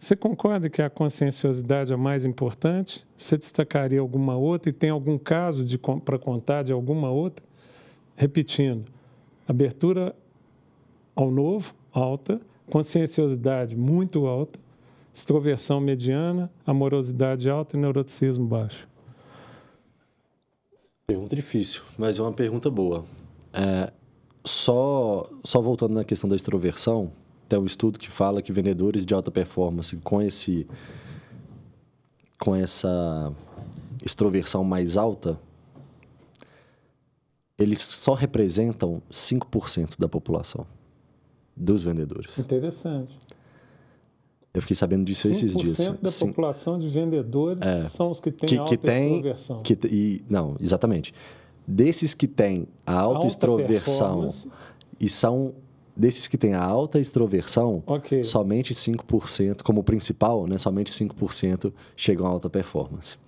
Você 0.00 0.16
concorda 0.16 0.70
que 0.70 0.80
a 0.80 0.88
conscienciosidade 0.88 1.92
é 1.92 1.94
a 1.94 1.98
mais 1.98 2.24
importante? 2.24 3.06
Você 3.14 3.36
destacaria 3.36 4.00
alguma 4.00 4.34
outra 4.34 4.70
e 4.70 4.72
tem 4.72 4.88
algum 4.88 5.18
caso 5.18 5.62
para 6.02 6.18
contar 6.18 6.62
de 6.62 6.72
alguma 6.72 7.10
outra? 7.10 7.44
Repetindo, 8.16 8.90
abertura 9.46 10.16
ao 11.14 11.30
novo, 11.30 11.74
alta, 11.92 12.40
conscienciosidade 12.70 13.76
muito 13.76 14.26
alta, 14.26 14.58
extroversão 15.12 15.80
mediana, 15.80 16.50
amorosidade 16.64 17.50
alta 17.50 17.76
e 17.76 17.80
neuroticismo 17.80 18.46
baixo. 18.46 18.88
Pergunta 21.06 21.34
difícil, 21.34 21.82
mas 21.98 22.18
é 22.18 22.22
uma 22.22 22.32
pergunta 22.32 22.70
boa. 22.70 23.04
É, 23.52 23.92
só, 24.44 25.28
só 25.44 25.60
voltando 25.60 25.94
na 25.94 26.04
questão 26.04 26.30
da 26.30 26.36
extroversão, 26.36 27.12
tem 27.48 27.58
um 27.58 27.66
estudo 27.66 27.98
que 27.98 28.08
fala 28.08 28.40
que 28.40 28.52
vendedores 28.52 29.04
de 29.04 29.12
alta 29.12 29.30
performance 29.30 29.96
com 29.98 30.22
esse 30.22 30.66
com 32.38 32.56
essa 32.56 33.34
extroversão 34.02 34.64
mais 34.64 34.96
alta, 34.96 35.38
eles 37.58 37.82
só 37.82 38.14
representam 38.14 39.02
5% 39.10 39.96
da 39.98 40.08
população 40.08 40.66
dos 41.56 41.84
vendedores. 41.84 42.38
Interessante. 42.38 43.16
Eu 44.52 44.60
fiquei 44.60 44.74
sabendo 44.74 45.04
disso 45.04 45.28
esses 45.28 45.54
dias. 45.54 45.78
5% 45.78 45.98
da 46.00 46.26
população 46.26 46.78
de 46.78 46.88
vendedores 46.88 47.64
é, 47.64 47.88
são 47.88 48.10
os 48.10 48.20
que 48.20 48.32
têm 48.32 48.48
que, 48.48 48.56
alta 48.56 48.70
que 48.70 48.76
tem, 48.76 49.14
extroversão. 49.14 49.62
Que, 49.62 49.78
e, 49.84 50.24
não, 50.28 50.56
exatamente. 50.60 51.14
Desses 51.66 52.14
que 52.14 52.26
têm 52.26 52.66
a 52.84 52.94
alta, 52.94 53.16
alta 53.18 53.26
extroversão 53.28 54.34
e 54.98 55.08
são 55.08 55.54
desses 55.96 56.26
que 56.26 56.38
têm 56.38 56.54
a 56.54 56.62
alta 56.62 56.98
extroversão, 56.98 57.82
okay. 57.86 58.24
somente 58.24 58.72
5%, 58.72 59.62
como 59.62 59.84
principal, 59.84 60.46
né, 60.46 60.56
somente 60.56 60.90
5% 60.90 61.72
chegam 61.94 62.26
a 62.26 62.30
alta 62.30 62.48
performance. 62.48 63.18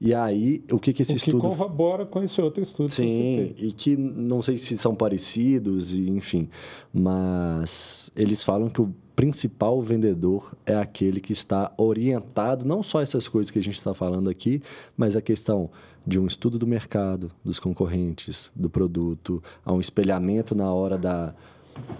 E 0.00 0.14
aí, 0.14 0.64
o 0.72 0.78
que, 0.78 0.94
que 0.94 1.02
esse 1.02 1.12
o 1.12 1.16
estudo. 1.16 1.40
Que 1.40 1.46
corrobora 1.46 2.06
com 2.06 2.22
esse 2.22 2.40
outro 2.40 2.62
estudo. 2.62 2.88
Sim, 2.88 3.52
que 3.54 3.66
e 3.66 3.72
que 3.72 3.96
não 3.96 4.40
sei 4.40 4.56
se 4.56 4.78
são 4.78 4.94
parecidos, 4.94 5.94
enfim. 5.94 6.48
Mas 6.90 8.10
eles 8.16 8.42
falam 8.42 8.70
que 8.70 8.80
o 8.80 8.94
principal 9.14 9.82
vendedor 9.82 10.56
é 10.64 10.74
aquele 10.74 11.20
que 11.20 11.34
está 11.34 11.70
orientado, 11.76 12.64
não 12.64 12.82
só 12.82 13.02
essas 13.02 13.28
coisas 13.28 13.50
que 13.50 13.58
a 13.58 13.62
gente 13.62 13.76
está 13.76 13.92
falando 13.92 14.30
aqui, 14.30 14.62
mas 14.96 15.14
a 15.14 15.20
questão 15.20 15.68
de 16.06 16.18
um 16.18 16.26
estudo 16.26 16.58
do 16.58 16.66
mercado, 16.66 17.30
dos 17.44 17.58
concorrentes, 17.58 18.50
do 18.56 18.70
produto, 18.70 19.42
a 19.62 19.70
um 19.70 19.80
espelhamento 19.80 20.54
na 20.54 20.72
hora 20.72 20.96
da, 20.96 21.34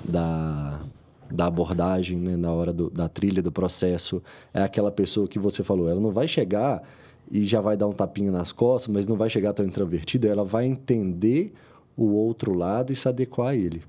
da, 0.03 0.81
da 1.31 1.47
abordagem, 1.47 2.17
né? 2.17 2.35
na 2.35 2.51
hora 2.51 2.73
do, 2.73 2.89
da 2.89 3.11
trilha 3.11 3.43
do 3.43 3.53
processo. 3.53 4.23
É 4.55 4.63
aquela 4.63 4.91
pessoa 4.91 5.29
que 5.29 5.39
você 5.39 5.63
falou, 5.63 5.87
ela 5.87 6.01
não 6.01 6.13
vai 6.13 6.27
chegar 6.27 6.83
e 7.31 7.45
já 7.45 7.61
vai 7.61 7.77
dar 7.77 7.87
um 7.87 7.93
tapinha 7.93 8.33
nas 8.33 8.51
costas, 8.51 8.93
mas 8.93 9.07
não 9.07 9.17
vai 9.17 9.31
chegar 9.31 9.53
tão 9.53 9.65
introvertida, 9.65 10.27
ela 10.27 10.45
vai 10.45 10.67
entender 10.67 11.53
o 11.97 12.07
outro 12.07 12.53
lado 12.53 12.93
e 12.93 12.97
se 12.97 13.09
adequar 13.09 13.49
a 13.49 13.57
ele. 13.57 13.83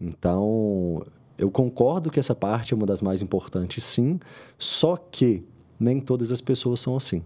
Então, 0.00 1.04
eu 1.36 1.50
concordo 1.50 2.10
que 2.10 2.20
essa 2.20 2.34
parte 2.34 2.72
é 2.72 2.76
uma 2.76 2.86
das 2.86 3.02
mais 3.02 3.22
importantes, 3.22 3.82
sim, 3.82 4.20
só 4.56 4.96
que 4.96 5.42
nem 5.80 6.00
todas 6.00 6.30
as 6.30 6.40
pessoas 6.40 6.80
são 6.80 6.96
assim. 6.96 7.22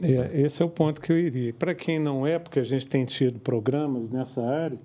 É, 0.00 0.40
esse 0.40 0.62
é 0.62 0.64
o 0.64 0.70
ponto 0.70 1.00
que 1.00 1.12
eu 1.12 1.18
iria. 1.18 1.52
Para 1.52 1.74
quem 1.74 1.98
não 1.98 2.26
é, 2.26 2.38
porque 2.38 2.58
a 2.58 2.64
gente 2.64 2.88
tem 2.88 3.04
tido 3.04 3.38
programas 3.38 4.08
nessa 4.08 4.42
área, 4.42 4.78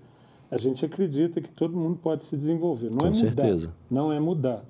a 0.52 0.58
gente 0.58 0.86
acredita 0.86 1.40
que 1.40 1.50
todo 1.50 1.78
mundo 1.78 1.98
pode 2.02 2.26
se 2.26 2.36
desenvolver. 2.36 2.90
Não 2.90 2.98
Com 2.98 3.06
é 3.06 3.10
mudar, 3.10 3.20
certeza. 3.20 3.74
Não 3.90 4.12
é 4.12 4.20
mudar. 4.20 4.66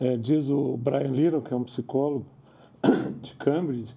É, 0.00 0.16
diz 0.16 0.48
o 0.48 0.76
Brian 0.76 1.10
Little, 1.10 1.42
que 1.42 1.52
é 1.52 1.56
um 1.56 1.64
psicólogo 1.64 2.26
de 3.22 3.34
Cambridge, 3.34 3.94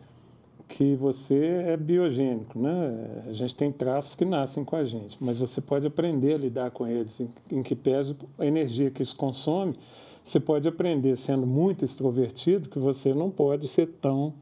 que 0.67 0.95
você 0.95 1.63
é 1.67 1.75
biogênico, 1.75 2.59
né? 2.59 3.23
A 3.27 3.33
gente 3.33 3.55
tem 3.55 3.71
traços 3.71 4.13
que 4.15 4.23
nascem 4.23 4.63
com 4.63 4.75
a 4.75 4.83
gente, 4.83 5.17
mas 5.19 5.37
você 5.37 5.59
pode 5.59 5.87
aprender 5.87 6.35
a 6.35 6.37
lidar 6.37 6.71
com 6.71 6.87
eles, 6.87 7.19
em, 7.19 7.29
em 7.51 7.63
que 7.63 7.75
pese 7.75 8.15
a 8.37 8.45
energia 8.45 8.91
que 8.91 9.01
isso 9.01 9.15
consome. 9.15 9.75
Você 10.23 10.39
pode 10.39 10.67
aprender 10.67 11.17
sendo 11.17 11.47
muito 11.47 11.83
extrovertido 11.83 12.69
que 12.69 12.77
você 12.77 13.13
não 13.13 13.31
pode 13.31 13.67
ser 13.67 13.87
tão 13.99 14.33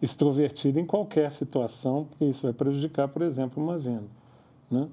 extrovertido 0.00 0.80
em 0.80 0.84
qualquer 0.84 1.30
situação, 1.30 2.06
porque 2.10 2.24
isso 2.24 2.42
vai 2.42 2.52
prejudicar, 2.52 3.06
por 3.06 3.22
exemplo, 3.22 3.62
uma 3.62 3.78
venda, 3.78 4.08
né? 4.68 4.88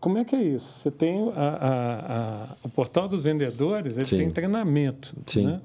Como 0.00 0.18
é 0.18 0.24
que 0.24 0.36
é 0.36 0.42
isso? 0.42 0.78
Você 0.78 0.90
tem 0.90 1.32
a, 1.34 1.40
a, 1.40 2.44
a, 2.44 2.56
o 2.62 2.68
portal 2.68 3.08
dos 3.08 3.22
vendedores, 3.22 3.96
ele 3.96 4.06
Sim. 4.06 4.16
tem 4.16 4.30
treinamento. 4.30 5.14
Sim. 5.26 5.46
Né? 5.46 5.60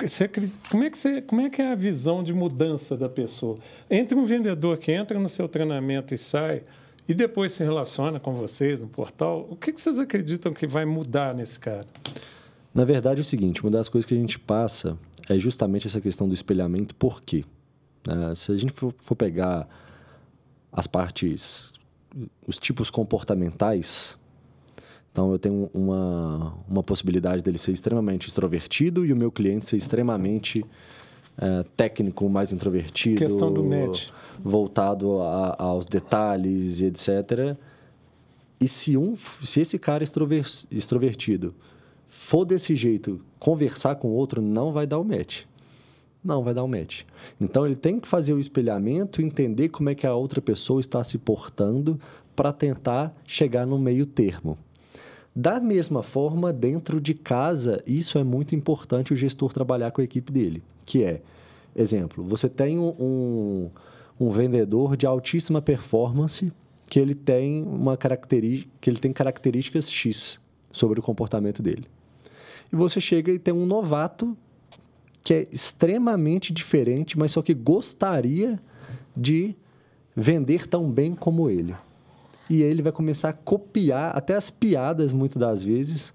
Você, 0.00 0.28
como, 0.70 0.84
é 0.84 0.90
que 0.90 0.98
você, 0.98 1.22
como 1.22 1.40
é 1.40 1.50
que 1.50 1.60
é 1.60 1.72
a 1.72 1.74
visão 1.74 2.22
de 2.22 2.32
mudança 2.32 2.96
da 2.96 3.08
pessoa? 3.08 3.58
Entre 3.90 4.16
um 4.16 4.24
vendedor 4.24 4.78
que 4.78 4.92
entra 4.92 5.18
no 5.18 5.28
seu 5.28 5.48
treinamento 5.48 6.14
e 6.14 6.18
sai, 6.18 6.62
e 7.08 7.14
depois 7.14 7.52
se 7.52 7.64
relaciona 7.64 8.20
com 8.20 8.34
vocês 8.34 8.80
no 8.80 8.88
portal, 8.88 9.46
o 9.50 9.56
que, 9.56 9.72
que 9.72 9.80
vocês 9.80 9.98
acreditam 9.98 10.52
que 10.52 10.66
vai 10.66 10.84
mudar 10.84 11.34
nesse 11.34 11.58
cara? 11.58 11.86
Na 12.74 12.84
verdade, 12.84 13.20
é 13.20 13.22
o 13.22 13.24
seguinte: 13.24 13.62
uma 13.62 13.70
das 13.70 13.88
coisas 13.88 14.06
que 14.06 14.14
a 14.14 14.16
gente 14.16 14.38
passa 14.38 14.96
é 15.28 15.38
justamente 15.38 15.86
essa 15.86 16.00
questão 16.00 16.26
do 16.28 16.34
espelhamento. 16.34 16.94
Por 16.94 17.22
quê? 17.22 17.44
Uh, 18.06 18.34
se 18.34 18.50
a 18.52 18.56
gente 18.56 18.72
for 18.72 19.14
pegar 19.16 19.68
as 20.72 20.86
partes 20.86 21.74
os 22.46 22.58
tipos 22.58 22.90
comportamentais. 22.90 24.16
Então, 25.10 25.30
eu 25.32 25.38
tenho 25.38 25.70
uma, 25.74 26.54
uma 26.68 26.82
possibilidade 26.82 27.42
dele 27.42 27.58
ser 27.58 27.72
extremamente 27.72 28.28
extrovertido 28.28 29.04
e 29.04 29.12
o 29.12 29.16
meu 29.16 29.30
cliente 29.30 29.66
ser 29.66 29.76
extremamente 29.76 30.64
é, 31.36 31.64
técnico, 31.76 32.28
mais 32.28 32.52
introvertido. 32.52 33.18
Questão 33.18 33.52
do 33.52 33.62
match. 33.62 34.08
Voltado 34.42 35.20
a, 35.20 35.56
aos 35.58 35.86
detalhes 35.86 36.80
e 36.80 36.86
etc. 36.86 37.56
E 38.60 38.68
se, 38.68 38.96
um, 38.96 39.16
se 39.44 39.60
esse 39.60 39.78
cara 39.78 40.02
extrovertido 40.02 41.54
for 42.08 42.44
desse 42.44 42.74
jeito, 42.74 43.20
conversar 43.38 43.96
com 43.96 44.08
o 44.08 44.12
outro, 44.12 44.40
não 44.40 44.72
vai 44.72 44.86
dar 44.86 44.98
o 44.98 45.04
match 45.04 45.44
não 46.24 46.42
vai 46.42 46.54
dar 46.54 46.64
um 46.64 46.68
match. 46.68 47.02
Então 47.40 47.66
ele 47.66 47.76
tem 47.76 47.98
que 47.98 48.06
fazer 48.06 48.32
o 48.32 48.38
espelhamento, 48.38 49.20
entender 49.20 49.68
como 49.68 49.90
é 49.90 49.94
que 49.94 50.06
a 50.06 50.14
outra 50.14 50.40
pessoa 50.40 50.80
está 50.80 51.02
se 51.02 51.18
portando 51.18 51.98
para 52.36 52.52
tentar 52.52 53.14
chegar 53.26 53.66
no 53.66 53.78
meio 53.78 54.06
termo. 54.06 54.56
Da 55.34 55.58
mesma 55.58 56.02
forma, 56.02 56.52
dentro 56.52 57.00
de 57.00 57.14
casa, 57.14 57.82
isso 57.86 58.18
é 58.18 58.24
muito 58.24 58.54
importante 58.54 59.12
o 59.12 59.16
gestor 59.16 59.52
trabalhar 59.52 59.90
com 59.90 60.00
a 60.00 60.04
equipe 60.04 60.30
dele, 60.30 60.62
que 60.84 61.02
é, 61.02 61.22
exemplo, 61.74 62.22
você 62.22 62.48
tem 62.48 62.78
um, 62.78 63.70
um 64.20 64.30
vendedor 64.30 64.96
de 64.96 65.06
altíssima 65.06 65.62
performance 65.62 66.52
que 66.88 67.00
ele 67.00 67.14
tem 67.14 67.62
uma 67.62 67.96
característica, 67.96 68.70
que 68.78 68.90
ele 68.90 68.98
tem 68.98 69.12
características 69.12 69.90
X 69.90 70.38
sobre 70.70 71.00
o 71.00 71.02
comportamento 71.02 71.62
dele. 71.62 71.86
E 72.70 72.76
você 72.76 73.00
chega 73.00 73.32
e 73.32 73.38
tem 73.38 73.54
um 73.54 73.64
novato 73.64 74.36
que 75.22 75.34
é 75.34 75.48
extremamente 75.52 76.52
diferente, 76.52 77.18
mas 77.18 77.32
só 77.32 77.42
que 77.42 77.54
gostaria 77.54 78.58
de 79.16 79.54
vender 80.16 80.66
tão 80.66 80.90
bem 80.90 81.14
como 81.14 81.48
ele. 81.48 81.74
E 82.50 82.62
ele 82.62 82.82
vai 82.82 82.92
começar 82.92 83.30
a 83.30 83.32
copiar 83.32 84.16
até 84.16 84.34
as 84.34 84.50
piadas, 84.50 85.12
muitas 85.12 85.38
das 85.38 85.62
vezes, 85.62 86.12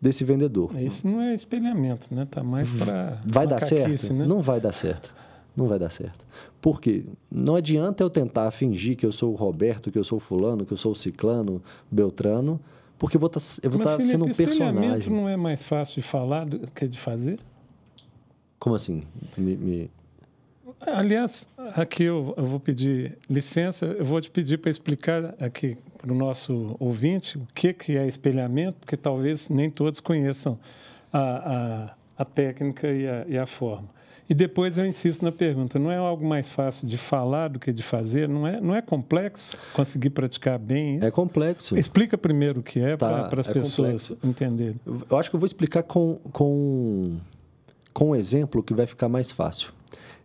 desse 0.00 0.24
vendedor. 0.24 0.76
Isso 0.78 1.06
não 1.06 1.20
é 1.22 1.32
espelhamento, 1.32 2.14
né? 2.14 2.26
Tá 2.30 2.42
mais 2.42 2.70
para 2.70 3.18
Vai 3.24 3.46
dar 3.46 3.60
certo? 3.60 4.12
Né? 4.12 4.26
Não 4.26 4.42
vai 4.42 4.60
dar 4.60 4.72
certo. 4.72 5.14
Não 5.56 5.68
vai 5.68 5.78
dar 5.78 5.90
certo. 5.90 6.24
Por 6.60 6.80
quê? 6.80 7.04
Não 7.30 7.54
adianta 7.54 8.02
eu 8.02 8.10
tentar 8.10 8.50
fingir 8.50 8.96
que 8.96 9.06
eu 9.06 9.12
sou 9.12 9.32
o 9.32 9.36
Roberto, 9.36 9.92
que 9.92 9.98
eu 9.98 10.04
sou 10.04 10.18
o 10.18 10.20
fulano, 10.20 10.66
que 10.66 10.72
eu 10.72 10.76
sou 10.76 10.92
o 10.92 10.94
ciclano, 10.94 11.62
Beltrano, 11.90 12.60
porque 12.98 13.16
eu 13.16 13.20
vou 13.20 13.28
tá, 13.28 13.38
estar 13.38 13.98
tá 13.98 14.00
sendo 14.00 14.24
um 14.24 14.32
personagem. 14.32 15.12
não 15.12 15.28
é 15.28 15.36
mais 15.36 15.62
fácil 15.62 16.02
de 16.02 16.02
falar 16.02 16.44
do 16.44 16.58
que 16.72 16.88
de 16.88 16.98
fazer? 16.98 17.38
Como 18.58 18.76
assim? 18.76 19.04
Me, 19.36 19.56
me... 19.56 19.90
Aliás, 20.80 21.48
aqui 21.76 22.04
eu, 22.04 22.34
eu, 22.36 22.44
vou 22.44 22.60
pedir 22.60 23.16
licença, 23.28 23.86
eu 23.86 24.04
vou 24.04 24.20
te 24.20 24.30
pedir 24.30 24.58
para 24.58 24.70
explicar 24.70 25.34
aqui 25.40 25.76
para 25.98 26.12
o 26.12 26.14
nosso 26.14 26.76
ouvinte 26.78 27.38
o 27.38 27.46
que, 27.54 27.72
que 27.72 27.96
é 27.96 28.06
espelhamento, 28.06 28.78
porque 28.80 28.96
talvez 28.96 29.48
nem 29.48 29.70
todos 29.70 30.00
conheçam 30.00 30.58
a, 31.12 31.18
a, 31.18 31.94
a 32.18 32.24
técnica 32.24 32.88
e 32.90 33.08
a, 33.08 33.24
e 33.28 33.38
a 33.38 33.46
forma. 33.46 33.88
E 34.28 34.34
depois 34.34 34.78
eu 34.78 34.86
insisto 34.86 35.22
na 35.22 35.32
pergunta: 35.32 35.78
não 35.78 35.90
é 35.90 35.96
algo 35.96 36.26
mais 36.26 36.48
fácil 36.48 36.88
de 36.88 36.96
falar 36.96 37.48
do 37.48 37.58
que 37.58 37.72
de 37.72 37.82
fazer? 37.82 38.28
Não 38.28 38.46
é, 38.46 38.60
não 38.60 38.74
é 38.74 38.80
complexo 38.80 39.56
conseguir 39.74 40.10
praticar 40.10 40.58
bem 40.58 40.96
isso? 40.96 41.06
É 41.06 41.10
complexo. 41.10 41.76
Explica 41.76 42.16
primeiro 42.16 42.60
o 42.60 42.62
que 42.62 42.80
é 42.80 42.96
tá, 42.96 43.28
para 43.28 43.40
as 43.40 43.48
é 43.48 43.52
pessoas 43.52 44.08
complexo. 44.08 44.18
entenderem. 44.24 44.80
Eu 44.86 45.18
acho 45.18 45.28
que 45.28 45.36
eu 45.36 45.40
vou 45.40 45.46
explicar 45.46 45.82
com, 45.82 46.18
com 46.32 47.18
com 47.94 48.10
um 48.10 48.16
exemplo 48.16 48.62
que 48.62 48.74
vai 48.74 48.86
ficar 48.86 49.08
mais 49.08 49.30
fácil. 49.30 49.72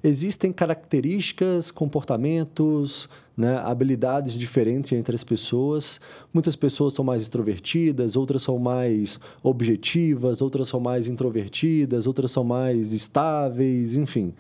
existem 0.04 0.52
características, 0.52 1.72
comportamentos, 1.72 3.08
né, 3.38 3.58
habilidades 3.58 4.34
diferentes 4.34 4.92
entre 4.94 5.16
as 5.16 5.24
pessoas. 5.24 6.00
Muitas 6.34 6.56
pessoas 6.56 6.94
são 6.94 7.06
mais 7.06 7.22
extrovertidas, 7.22 8.16
outras 8.16 8.44
são 8.44 8.58
mais 8.58 9.20
objetivas, 9.44 10.42
outras 10.42 10.68
são 10.70 10.80
mais 10.80 11.08
introvertidas, 11.08 12.08
outras 12.08 12.32
são 12.32 12.44
mais 12.44 12.94
estáveis, 12.94 13.96
enfim. 13.96 14.34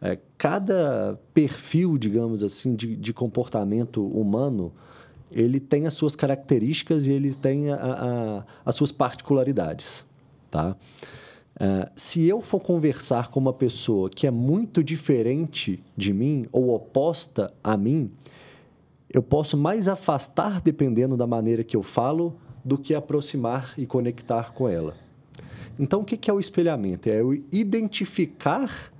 É, 0.00 0.18
cada 0.36 1.18
perfil, 1.32 1.96
digamos 1.96 2.42
assim, 2.42 2.74
de, 2.74 2.94
de, 2.96 3.12
comportamento 3.14 4.06
humano, 4.06 4.72
ele 5.32 5.58
tem 5.58 5.86
as 5.86 5.94
suas 5.94 6.14
características 6.14 7.06
e 7.06 7.12
ele 7.12 7.32
tem 7.32 7.70
a, 7.70 7.76
a, 7.76 8.44
as 8.64 8.76
suas 8.76 8.92
particularidades, 8.92 10.04
tá? 10.50 10.76
Uh, 11.56 11.90
se 11.96 12.26
eu 12.26 12.42
for 12.42 12.60
conversar 12.60 13.30
com 13.30 13.40
uma 13.40 13.52
pessoa 13.52 14.10
que 14.10 14.26
é 14.26 14.30
muito 14.30 14.84
diferente 14.84 15.82
de 15.96 16.12
mim 16.12 16.46
ou 16.52 16.74
oposta 16.74 17.52
a 17.64 17.76
mim, 17.78 18.10
eu 19.08 19.22
posso 19.22 19.56
mais 19.56 19.88
afastar 19.88 20.60
dependendo 20.60 21.16
da 21.16 21.26
maneira 21.26 21.64
que 21.64 21.74
eu 21.76 21.82
falo 21.82 22.36
do 22.62 22.76
que 22.76 22.94
aproximar 22.94 23.72
e 23.78 23.86
conectar 23.86 24.52
com 24.52 24.68
ela. 24.68 24.94
Então, 25.78 26.00
o 26.00 26.04
que 26.04 26.30
é 26.30 26.32
o 26.32 26.40
espelhamento? 26.40 27.08
É 27.08 27.20
eu 27.20 27.32
identificar 27.52 28.92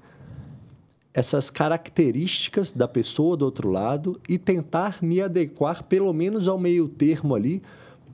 essas 1.13 1.49
características 1.49 2.73
da 2.73 2.87
pessoa 2.87 3.37
do 3.37 3.45
outro 3.45 3.71
lado 3.71 4.21
e 4.29 4.39
tentar 4.39 5.03
me 5.03 5.21
adequar 5.21 5.85
pelo 5.85 6.13
menos 6.13 6.47
ao 6.47 6.59
meio 6.59 6.89
termo 6.89 7.35
ali 7.35 7.63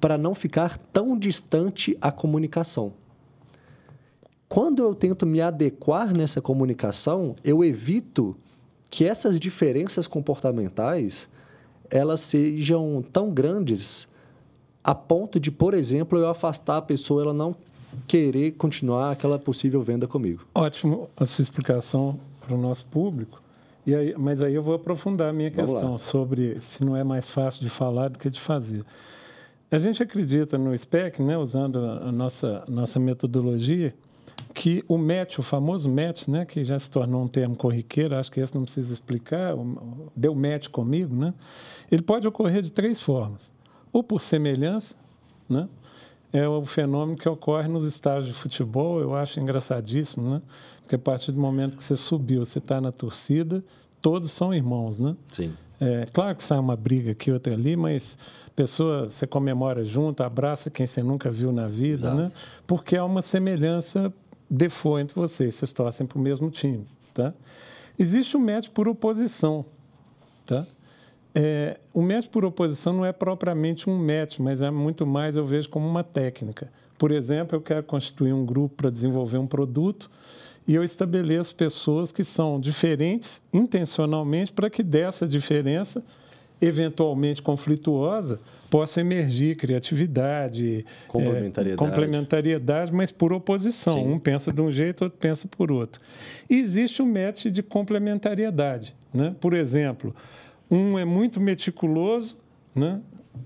para 0.01 0.17
não 0.17 0.35
ficar 0.35 0.79
tão 0.79 1.19
distante 1.19 1.97
a 2.01 2.11
comunicação. 2.11 2.93
Quando 4.53 4.83
eu 4.83 4.95
tento 4.95 5.25
me 5.25 5.41
adequar 5.41 6.15
nessa 6.15 6.39
comunicação, 6.39 7.35
eu 7.43 7.65
evito 7.65 8.37
que 8.91 9.03
essas 9.03 9.41
diferenças 9.41 10.07
comportamentais 10.07 11.27
elas 11.89 12.21
sejam 12.21 13.03
tão 13.11 13.31
grandes 13.31 14.07
a 14.85 14.95
ponto 14.95 15.41
de, 15.41 15.51
por 15.51 15.73
exemplo, 15.73 16.19
eu 16.19 16.29
afastar 16.29 16.77
a 16.77 16.83
pessoa, 16.83 17.23
ela 17.23 17.33
não 17.33 17.57
querer 18.07 18.51
continuar 18.51 19.13
aquela 19.13 19.39
possível 19.39 19.81
venda 19.83 20.07
comigo. 20.07 20.47
Ótimo 20.55 21.09
a 21.17 21.25
sua 21.25 21.43
explicação 21.43 22.21
para 22.43 22.55
o 22.55 22.61
nosso 22.61 22.85
público. 22.89 23.41
E 23.87 23.95
aí, 23.95 24.15
mas 24.19 24.43
aí 24.43 24.55
eu 24.55 24.63
vou 24.63 24.75
aprofundar 24.75 25.31
a 25.31 25.33
minha 25.33 25.51
Vamos 25.51 25.71
questão 25.71 25.93
lá. 25.93 25.99
sobre 25.99 26.61
se 26.61 26.85
não 26.85 26.95
é 26.95 27.03
mais 27.03 27.27
fácil 27.27 27.63
de 27.63 27.71
falar 27.71 28.09
do 28.09 28.19
que 28.19 28.29
de 28.29 28.39
fazer. 28.39 28.85
A 29.71 29.79
gente 29.79 30.03
acredita 30.03 30.59
no 30.59 30.79
SPEC, 30.79 31.23
né, 31.23 31.39
usando 31.39 31.79
a 31.79 32.13
nossa, 32.13 32.63
nossa 32.69 33.01
metodologia, 33.01 33.95
que 34.55 34.85
o 34.87 34.99
match, 34.99 35.39
o 35.39 35.43
famoso 35.43 35.89
match, 35.89 36.29
né, 36.29 36.45
que 36.45 36.63
já 36.63 36.79
se 36.79 36.91
tornou 36.91 37.23
um 37.23 37.29
termo 37.29 37.57
corriqueiro, 37.57 38.15
acho 38.15 38.31
que 38.31 38.41
esse 38.41 38.55
não 38.55 38.63
precisa 38.63 38.93
explicar, 38.93 39.55
deu 40.15 40.35
match 40.35 40.69
comigo, 40.69 41.15
né, 41.15 41.33
ele 41.91 42.03
pode 42.03 42.27
ocorrer 42.27 42.63
de 42.63 42.71
três 42.71 43.01
formas. 43.01 43.53
Ou 43.93 44.03
por 44.03 44.21
semelhança, 44.21 44.97
né, 45.49 45.69
é 46.33 46.47
o 46.47 46.65
fenômeno 46.65 47.17
que 47.17 47.29
ocorre 47.29 47.69
nos 47.69 47.85
estádios 47.85 48.29
de 48.29 48.35
futebol, 48.35 49.01
eu 49.01 49.15
acho 49.15 49.41
engraçadíssimo, 49.41 50.31
né, 50.31 50.43
porque 50.81 50.97
a 50.97 50.99
partir 50.99 51.33
do 51.33 51.41
momento 51.41 51.77
que 51.77 51.85
você 51.85 51.97
subiu, 51.97 52.45
você 52.45 52.59
está 52.59 52.81
na 52.81 52.93
torcida, 52.93 53.65
todos 54.01 54.33
são 54.33 54.53
irmãos, 54.53 54.99
né? 54.99 55.17
Sim. 55.33 55.55
É, 55.83 56.07
claro 56.13 56.37
que 56.37 56.45
sai 56.45 56.61
uma 56.61 56.77
briga 56.77 57.11
aqui, 57.11 57.33
outra 57.33 57.53
ali, 57.53 57.75
mas 57.75 58.17
pessoa 58.55 59.11
você 59.11 59.27
comemora 59.27 59.85
junto, 59.85 60.23
abraça 60.23 60.71
quem 60.71 60.87
você 60.87 61.03
nunca 61.03 61.29
viu 61.29 61.51
na 61.51 61.67
vida, 61.67 62.07
Exato. 62.07 62.17
né? 62.17 62.33
Porque 62.69 62.97
há 62.97 63.05
uma 63.05 63.21
semelhança 63.21 64.15
default 64.49 65.03
entre 65.03 65.17
vocês, 65.17 65.57
vocês 65.57 65.73
torcem 65.73 66.07
para 66.07 66.17
o 66.17 66.21
mesmo 66.21 66.51
time, 66.53 66.87
tá? 67.13 67.35
Existe 67.99 68.37
o 68.37 68.41
match 68.41 68.69
por 68.69 68.87
oposição, 68.87 69.65
tá? 70.47 70.65
É, 71.35 71.81
o 71.93 72.01
match 72.01 72.29
por 72.29 72.45
oposição 72.45 72.93
não 72.93 73.05
é 73.05 73.11
propriamente 73.11 73.91
um 73.91 73.99
match, 73.99 74.39
mas 74.39 74.63
é 74.63 74.71
muito 74.71 75.05
mais, 75.05 75.35
eu 75.35 75.45
vejo, 75.45 75.69
como 75.69 75.89
uma 75.89 76.05
técnica. 76.05 76.71
Por 76.97 77.11
exemplo, 77.11 77.57
eu 77.57 77.61
quero 77.61 77.83
constituir 77.83 78.33
um 78.33 78.47
grupo 78.47 78.77
para 78.77 78.91
desenvolver 78.91 79.39
um 79.39 79.49
produto 79.49 80.09
e 80.67 80.75
eu 80.75 80.85
estabeleço 80.85 81.55
pessoas 81.55 82.13
que 82.13 82.23
são 82.23 82.61
diferentes 82.61 83.43
intencionalmente 83.53 84.53
para 84.53 84.71
que 84.71 84.83
dessa 84.83 85.27
diferença 85.27 86.05
eventualmente 86.63 87.43
conflituosa, 87.43 88.39
possa 88.71 89.01
emergir 89.01 89.57
criatividade, 89.57 90.87
complementariedade, 91.09 91.73
é, 91.73 91.77
complementariedade 91.77 92.93
mas 92.93 93.11
por 93.11 93.33
oposição. 93.33 93.95
Sim. 93.95 94.13
Um 94.13 94.19
pensa 94.19 94.53
de 94.53 94.61
um 94.63 94.71
jeito, 94.71 95.03
outro 95.03 95.19
pensa 95.19 95.49
por 95.49 95.73
outro. 95.73 96.01
E 96.49 96.57
existe 96.57 97.03
um 97.03 97.07
método 97.07 97.51
de 97.51 97.63
complementariedade. 97.63 98.95
Né? 99.13 99.35
Por 99.41 99.55
exemplo, 99.55 100.15
um 100.71 100.97
é 100.97 101.05
muito 101.05 101.41
meticuloso, 101.41 102.39
né? 102.75 103.01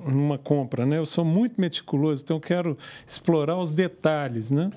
numa 0.04 0.36
compra, 0.36 0.84
né? 0.84 0.98
Eu 0.98 1.06
sou 1.06 1.24
muito 1.24 1.60
meticuloso, 1.60 2.22
então 2.22 2.36
eu 2.36 2.40
quero 2.40 2.76
explorar 3.06 3.56
os 3.56 3.70
detalhes, 3.70 4.50
né? 4.50 4.70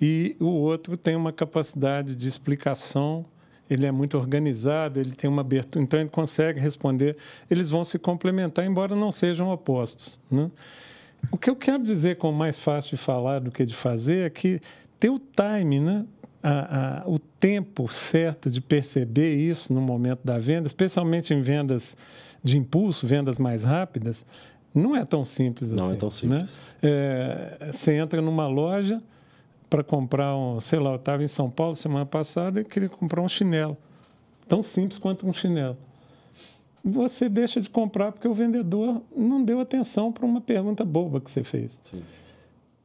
E 0.00 0.36
o 0.40 0.46
outro 0.46 0.96
tem 0.96 1.14
uma 1.14 1.32
capacidade 1.32 2.16
de 2.16 2.28
explicação 2.28 3.26
ele 3.70 3.86
é 3.86 3.92
muito 3.92 4.18
organizado, 4.18 4.98
ele 4.98 5.12
tem 5.12 5.30
uma 5.30 5.42
abertura, 5.42 5.82
então 5.82 6.00
ele 6.00 6.08
consegue 6.08 6.58
responder. 6.58 7.16
Eles 7.48 7.70
vão 7.70 7.84
se 7.84 8.00
complementar, 8.00 8.66
embora 8.66 8.96
não 8.96 9.12
sejam 9.12 9.48
opostos. 9.48 10.20
Né? 10.28 10.50
O 11.30 11.38
que 11.38 11.48
eu 11.48 11.54
quero 11.54 11.80
dizer 11.80 12.16
com 12.16 12.32
mais 12.32 12.58
fácil 12.58 12.96
de 12.96 12.96
falar 12.96 13.38
do 13.38 13.52
que 13.52 13.64
de 13.64 13.74
fazer 13.74 14.26
é 14.26 14.30
que 14.30 14.60
ter 14.98 15.08
o 15.08 15.20
time, 15.20 15.78
né? 15.78 16.04
A, 16.42 17.02
a, 17.02 17.08
o 17.08 17.18
tempo 17.18 17.92
certo 17.92 18.50
de 18.50 18.62
perceber 18.62 19.34
isso 19.36 19.72
no 19.72 19.80
momento 19.80 20.20
da 20.24 20.38
venda, 20.38 20.66
especialmente 20.66 21.34
em 21.34 21.42
vendas 21.42 21.96
de 22.42 22.56
impulso, 22.56 23.06
vendas 23.06 23.38
mais 23.38 23.62
rápidas, 23.62 24.24
não 24.74 24.96
é 24.96 25.04
tão 25.04 25.22
simples 25.22 25.70
não 25.70 25.76
assim. 25.76 25.86
Não 25.86 25.94
é 25.94 25.98
tão 25.98 26.10
simples. 26.10 26.40
Né? 26.40 26.48
É, 26.82 27.70
você 27.70 27.92
entra 27.92 28.22
numa 28.22 28.48
loja, 28.48 29.02
para 29.70 29.84
comprar 29.84 30.36
um, 30.36 30.60
sei 30.60 30.80
lá, 30.80 30.90
eu 30.90 30.96
estava 30.96 31.22
em 31.22 31.28
São 31.28 31.48
Paulo 31.48 31.76
semana 31.76 32.04
passada 32.04 32.60
e 32.60 32.64
queria 32.64 32.88
comprar 32.88 33.22
um 33.22 33.28
chinelo. 33.28 33.76
Tão 34.48 34.64
simples 34.64 34.98
quanto 34.98 35.24
um 35.26 35.32
chinelo. 35.32 35.78
Você 36.84 37.28
deixa 37.28 37.60
de 37.60 37.70
comprar 37.70 38.10
porque 38.10 38.26
o 38.26 38.34
vendedor 38.34 39.00
não 39.16 39.44
deu 39.44 39.60
atenção 39.60 40.10
para 40.10 40.26
uma 40.26 40.40
pergunta 40.40 40.84
boba 40.84 41.20
que 41.20 41.30
você 41.30 41.44
fez. 41.44 41.80
Sim. 41.84 42.02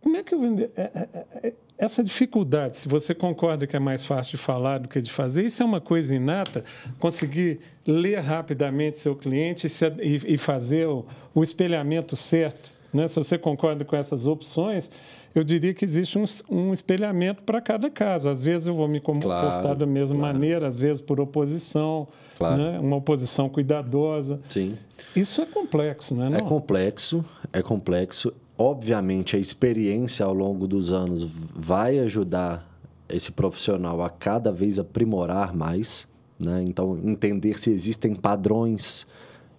Como 0.01 0.15
é 0.15 0.23
que 0.23 0.35
o 0.35 0.39
vendedor. 0.39 0.71
É, 0.75 0.81
é, 0.81 1.25
é, 1.47 1.53
essa 1.77 2.03
dificuldade, 2.03 2.77
se 2.77 2.87
você 2.87 3.13
concorda 3.13 3.67
que 3.67 3.75
é 3.75 3.79
mais 3.79 4.05
fácil 4.05 4.37
de 4.37 4.37
falar 4.37 4.77
do 4.77 4.87
que 4.87 5.01
de 5.01 5.11
fazer, 5.11 5.45
isso 5.45 5.61
é 5.61 5.65
uma 5.65 5.81
coisa 5.81 6.15
inata, 6.15 6.63
conseguir 6.99 7.59
ler 7.85 8.19
rapidamente 8.19 8.97
seu 8.97 9.13
cliente 9.15 9.67
e, 10.01 10.37
fazer 10.37 10.87
o, 10.87 11.05
o 11.33 11.43
espelhamento 11.43 12.15
certo. 12.15 12.71
Né? 12.93 13.07
Se 13.09 13.15
você 13.15 13.37
concorda 13.37 13.83
com 13.83 13.95
essas 13.95 14.25
opções, 14.25 14.89
eu 15.35 15.43
diria 15.43 15.73
que 15.73 15.83
existe 15.83 16.17
um, 16.17 16.23
um 16.49 16.71
espelhamento 16.71 17.43
para 17.43 17.59
cada 17.59 17.89
caso. 17.89 18.29
Às 18.29 18.39
vezes 18.39 18.67
eu 18.67 18.73
vou 18.73 18.87
me 18.87 19.01
comportar 19.01 19.61
claro, 19.61 19.77
da 19.77 19.85
mesma 19.85 20.17
claro. 20.17 20.33
maneira, 20.33 20.67
às 20.67 20.77
vezes 20.77 21.01
por 21.01 21.19
oposição, 21.19 22.07
claro. 22.37 22.61
né? 22.61 22.79
uma 22.79 22.95
oposição 22.95 23.49
cuidadosa. 23.49 24.39
Sim. 24.47 24.77
Isso 25.13 25.41
é 25.41 25.45
complexo, 25.45 26.15
não 26.15 26.25
é? 26.25 26.29
Não? 26.29 26.37
É 26.37 26.41
complexo, 26.41 27.23
é 27.51 27.61
complexo. 27.61 28.33
Obviamente, 28.57 29.35
a 29.35 29.39
experiência 29.39 30.25
ao 30.25 30.33
longo 30.33 30.65
dos 30.65 30.93
anos 30.93 31.27
vai 31.53 31.99
ajudar 31.99 32.65
esse 33.09 33.31
profissional 33.31 34.01
a 34.01 34.09
cada 34.09 34.53
vez 34.53 34.79
aprimorar 34.79 35.53
mais, 35.53 36.07
né? 36.39 36.63
Então, 36.65 36.97
entender 37.03 37.59
se 37.59 37.69
existem 37.69 38.15
padrões 38.15 39.05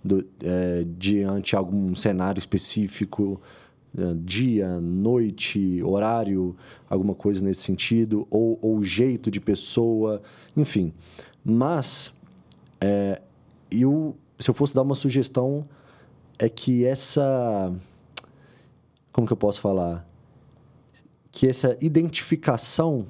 do, 0.03 0.25
é, 0.43 0.85
diante 0.99 1.51
de 1.51 1.57
algum 1.57 1.95
cenário 1.95 2.39
específico, 2.39 3.39
é, 3.39 3.66
dia, 4.25 4.81
noite, 4.81 5.83
horário, 5.83 6.57
alguma 6.89 7.15
coisa 7.15 7.43
nesse 7.43 7.63
sentido, 7.63 8.27
ou, 8.31 8.59
ou 8.61 8.83
jeito 8.83 9.31
de 9.31 9.41
pessoa, 9.41 10.23
enfim. 10.57 10.93
Mas, 11.45 12.13
é, 12.81 13.23
eu, 13.71 14.17
se 14.39 14.51
eu 14.51 14.55
fosse 14.55 14.75
dar 14.75 14.83
uma 14.83 14.95
sugestão, 14.95 15.67
é 16.39 16.49
que 16.49 16.85
essa. 16.85 17.73
Como 19.13 19.27
que 19.27 19.33
eu 19.33 19.37
posso 19.37 19.61
falar? 19.61 20.07
Que 21.31 21.47
essa 21.47 21.77
identificação 21.81 23.07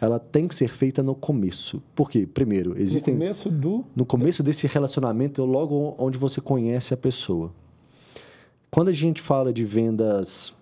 ela 0.00 0.18
tem 0.18 0.46
que 0.46 0.54
ser 0.54 0.68
feita 0.68 1.02
no 1.02 1.14
começo. 1.14 1.82
Por 1.94 2.10
quê? 2.10 2.26
Primeiro, 2.26 2.80
existem. 2.80 3.14
No 3.14 3.20
começo 3.20 3.50
do. 3.50 3.84
No 3.94 4.04
começo 4.06 4.42
desse 4.42 4.66
relacionamento, 4.66 5.44
logo 5.44 5.94
onde 5.98 6.18
você 6.18 6.40
conhece 6.40 6.92
a 6.92 6.96
pessoa. 6.96 7.52
Quando 8.70 8.88
a 8.88 8.92
gente 8.92 9.22
fala 9.22 9.52
de 9.52 9.64
vendas 9.64 10.54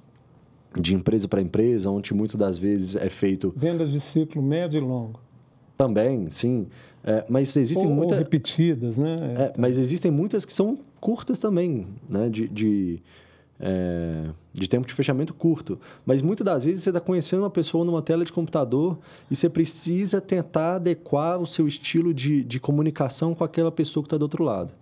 de 0.80 0.94
empresa 0.94 1.28
para 1.28 1.40
empresa, 1.40 1.90
onde 1.90 2.12
muitas 2.12 2.36
das 2.36 2.58
vezes 2.58 2.96
é 2.96 3.08
feito. 3.08 3.52
Vendas 3.56 3.90
de 3.90 4.00
ciclo 4.00 4.42
médio 4.42 4.78
e 4.78 4.80
longo. 4.80 5.20
Também, 5.76 6.30
sim. 6.30 6.66
É, 7.02 7.24
mas 7.28 7.54
existem 7.56 7.86
muitas. 7.86 8.18
repetidas, 8.18 8.96
né? 8.96 9.16
É, 9.36 9.52
mas 9.58 9.78
existem 9.78 10.10
muitas 10.10 10.44
que 10.44 10.52
são 10.52 10.78
curtas 11.00 11.38
também, 11.38 11.86
né? 12.08 12.28
De, 12.28 12.48
de, 12.48 13.02
é, 13.60 14.30
de 14.52 14.68
tempo 14.68 14.86
de 14.86 14.94
fechamento 14.94 15.34
curto. 15.34 15.78
Mas 16.06 16.22
muitas 16.22 16.44
das 16.44 16.64
vezes 16.64 16.82
você 16.82 16.90
está 16.90 17.00
conhecendo 17.00 17.42
uma 17.42 17.50
pessoa 17.50 17.84
numa 17.84 18.02
tela 18.02 18.24
de 18.24 18.32
computador 18.32 18.98
e 19.30 19.36
você 19.36 19.48
precisa 19.48 20.20
tentar 20.20 20.76
adequar 20.76 21.40
o 21.40 21.46
seu 21.46 21.68
estilo 21.68 22.14
de, 22.14 22.42
de 22.42 22.58
comunicação 22.58 23.34
com 23.34 23.44
aquela 23.44 23.70
pessoa 23.70 24.02
que 24.02 24.06
está 24.06 24.16
do 24.16 24.22
outro 24.22 24.42
lado. 24.42 24.72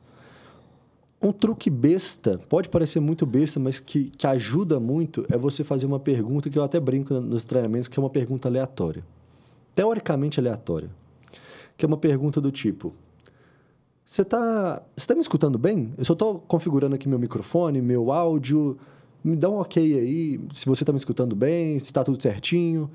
Um 1.23 1.31
truque 1.31 1.71
besta, 1.71 2.41
pode 2.49 2.69
parecer 2.69 2.99
muito 2.99 3.25
besta, 3.25 3.61
mas 3.61 3.79
que, 3.79 4.11
que 4.11 4.27
ajuda 4.27 4.81
muito, 4.81 5.25
é 5.31 5.39
você 5.39 5.63
fazer 5.63 5.87
uma 5.87 6.01
pergunta 6.01 6.51
que 6.51 6.59
eu 6.59 6.65
até 6.65 6.81
brinco 6.81 7.15
nos 7.15 7.45
treinamentos, 7.45 7.87
que 7.87 7.97
é 7.97 8.03
uma 8.03 8.11
pergunta 8.11 8.49
aleatória. 8.49 9.05
Teoricamente 9.73 10.41
aleatória. 10.41 10.91
Que 11.77 11.85
é 11.85 11.89
uma 11.89 11.97
pergunta 11.97 12.41
do 12.41 12.51
tipo: 12.51 12.93
Você 14.05 14.23
está 14.23 14.83
você 14.97 15.07
tá 15.07 15.15
me 15.15 15.21
escutando 15.21 15.59
bem? 15.59 15.95
Eu 15.97 16.05
só 16.05 16.13
estou 16.13 16.41
configurando 16.41 16.97
aqui 16.97 17.09
meu 17.09 17.21
microfone, 17.21 17.81
meu 17.81 18.11
áudio. 18.11 18.77
Me 19.23 19.37
dá 19.37 19.49
um 19.49 19.61
ok 19.61 19.81
aí, 19.81 20.41
se 20.53 20.67
você 20.67 20.83
está 20.83 20.93
me 20.93 20.99
escutando 20.99 21.37
bem, 21.37 21.79
se 21.79 21.87
está 21.87 22.03
tudo 22.03 22.21
certinho. 22.21 22.91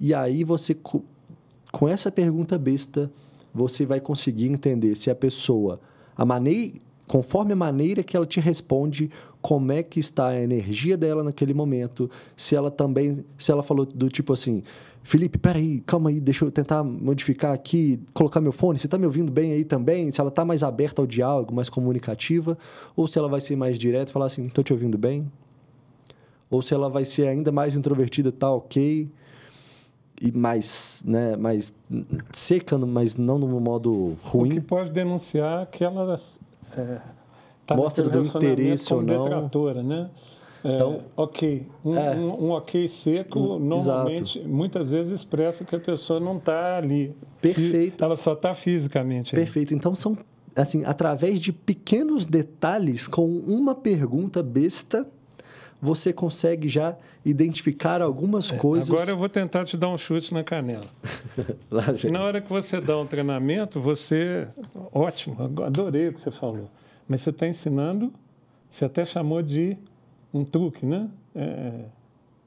E 0.00 0.14
aí 0.14 0.42
você, 0.42 0.74
com 0.74 1.86
essa 1.86 2.10
pergunta 2.10 2.56
besta, 2.56 3.12
você 3.52 3.84
vai 3.84 4.00
conseguir 4.00 4.46
entender 4.46 4.94
se 4.94 5.10
a 5.10 5.14
pessoa, 5.14 5.78
a 6.16 6.24
maneira, 6.24 6.80
conforme 7.08 7.52
a 7.54 7.56
maneira 7.56 8.02
que 8.02 8.16
ela 8.16 8.26
te 8.26 8.38
responde, 8.38 9.10
como 9.40 9.72
é 9.72 9.82
que 9.82 9.98
está 9.98 10.28
a 10.28 10.40
energia 10.40 10.96
dela 10.96 11.24
naquele 11.24 11.54
momento, 11.54 12.10
se 12.36 12.54
ela 12.54 12.70
também, 12.70 13.24
se 13.36 13.50
ela 13.50 13.62
falou 13.62 13.86
do 13.86 14.08
tipo 14.08 14.32
assim, 14.32 14.62
Felipe, 15.02 15.38
peraí, 15.38 15.80
calma 15.80 16.10
aí, 16.10 16.20
deixa 16.20 16.44
eu 16.44 16.50
tentar 16.50 16.84
modificar 16.84 17.54
aqui, 17.54 17.98
colocar 18.12 18.40
meu 18.40 18.52
fone, 18.52 18.78
você 18.78 18.86
está 18.86 18.98
me 18.98 19.06
ouvindo 19.06 19.32
bem 19.32 19.52
aí 19.52 19.64
também? 19.64 20.10
Se 20.10 20.20
ela 20.20 20.28
está 20.28 20.44
mais 20.44 20.62
aberta 20.62 21.00
ao 21.00 21.06
diálogo, 21.06 21.54
mais 21.54 21.68
comunicativa, 21.68 22.58
ou 22.94 23.06
se 23.06 23.18
ela 23.18 23.28
vai 23.28 23.40
ser 23.40 23.56
mais 23.56 23.78
direta 23.78 24.10
e 24.10 24.12
falar 24.12 24.26
assim, 24.26 24.46
estou 24.46 24.62
te 24.62 24.72
ouvindo 24.72 24.98
bem? 24.98 25.26
Ou 26.50 26.60
se 26.60 26.74
ela 26.74 26.90
vai 26.90 27.04
ser 27.04 27.26
ainda 27.28 27.50
mais 27.50 27.74
introvertida, 27.74 28.30
tá 28.30 28.50
ok? 28.50 29.08
e 30.20 30.32
mais, 30.32 31.02
né, 31.06 31.36
mais 31.36 31.72
seca, 32.32 32.76
mas 32.76 33.16
não 33.16 33.38
no 33.38 33.60
modo 33.60 34.16
ruim. 34.22 34.50
O 34.50 34.54
que 34.54 34.60
pode 34.60 34.90
denunciar 34.90 35.66
que 35.66 35.84
ela 35.84 36.18
é, 36.76 36.98
tá 37.66 37.74
mostra 37.76 38.08
do 38.08 38.20
interesse 38.20 38.92
ou 38.92 39.02
não. 39.02 39.24
Detratora, 39.24 39.82
né? 39.82 40.10
É, 40.64 40.74
então, 40.74 40.98
ok. 41.16 41.66
Um, 41.84 41.96
é, 41.96 42.16
um, 42.16 42.44
um, 42.46 42.50
ok 42.50 42.88
seco, 42.88 43.38
um, 43.38 43.58
normalmente, 43.58 44.38
exato. 44.38 44.52
muitas 44.52 44.90
vezes 44.90 45.12
expressa 45.12 45.64
que 45.64 45.76
a 45.76 45.80
pessoa 45.80 46.18
não 46.18 46.36
está 46.36 46.76
ali. 46.76 47.14
Perfeito. 47.40 48.02
Ela 48.02 48.16
só 48.16 48.32
está 48.32 48.54
fisicamente. 48.54 49.34
Ali. 49.34 49.44
Perfeito. 49.44 49.74
Então, 49.74 49.94
são, 49.94 50.18
assim, 50.56 50.84
através 50.84 51.40
de 51.40 51.52
pequenos 51.52 52.26
detalhes, 52.26 53.06
com 53.06 53.26
uma 53.26 53.74
pergunta 53.74 54.42
besta, 54.42 55.06
você 55.80 56.12
consegue 56.12 56.68
já 56.68 56.96
identificar 57.24 58.02
algumas 58.02 58.50
é, 58.50 58.56
coisas. 58.56 58.90
Agora 58.90 59.10
eu 59.10 59.16
vou 59.16 59.28
tentar 59.28 59.64
te 59.64 59.76
dar 59.76 59.88
um 59.88 59.98
chute 59.98 60.34
na 60.34 60.42
canela. 60.42 60.86
Lá, 61.70 61.86
na 62.10 62.22
hora 62.22 62.40
que 62.40 62.48
você 62.48 62.80
dá 62.80 62.98
um 62.98 63.06
treinamento, 63.06 63.80
você. 63.80 64.48
Ótimo, 64.92 65.36
adorei 65.64 66.08
o 66.08 66.12
que 66.12 66.20
você 66.20 66.30
falou. 66.30 66.68
Mas 67.06 67.22
você 67.22 67.30
está 67.30 67.46
ensinando, 67.46 68.12
você 68.68 68.84
até 68.84 69.04
chamou 69.04 69.40
de 69.42 69.76
um 70.34 70.44
truque, 70.44 70.84
né? 70.84 71.08
É, 71.34 71.84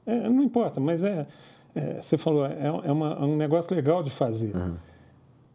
é, 0.06 0.28
não 0.28 0.42
importa, 0.42 0.80
mas 0.80 1.02
é, 1.02 1.26
é 1.74 2.00
você 2.00 2.18
falou, 2.18 2.46
é, 2.46 2.66
é, 2.84 2.92
uma, 2.92 3.12
é, 3.14 3.24
um 3.24 3.36
negócio 3.36 3.74
legal 3.74 4.02
de 4.02 4.10
fazer. 4.10 4.54
Uhum. 4.54 4.76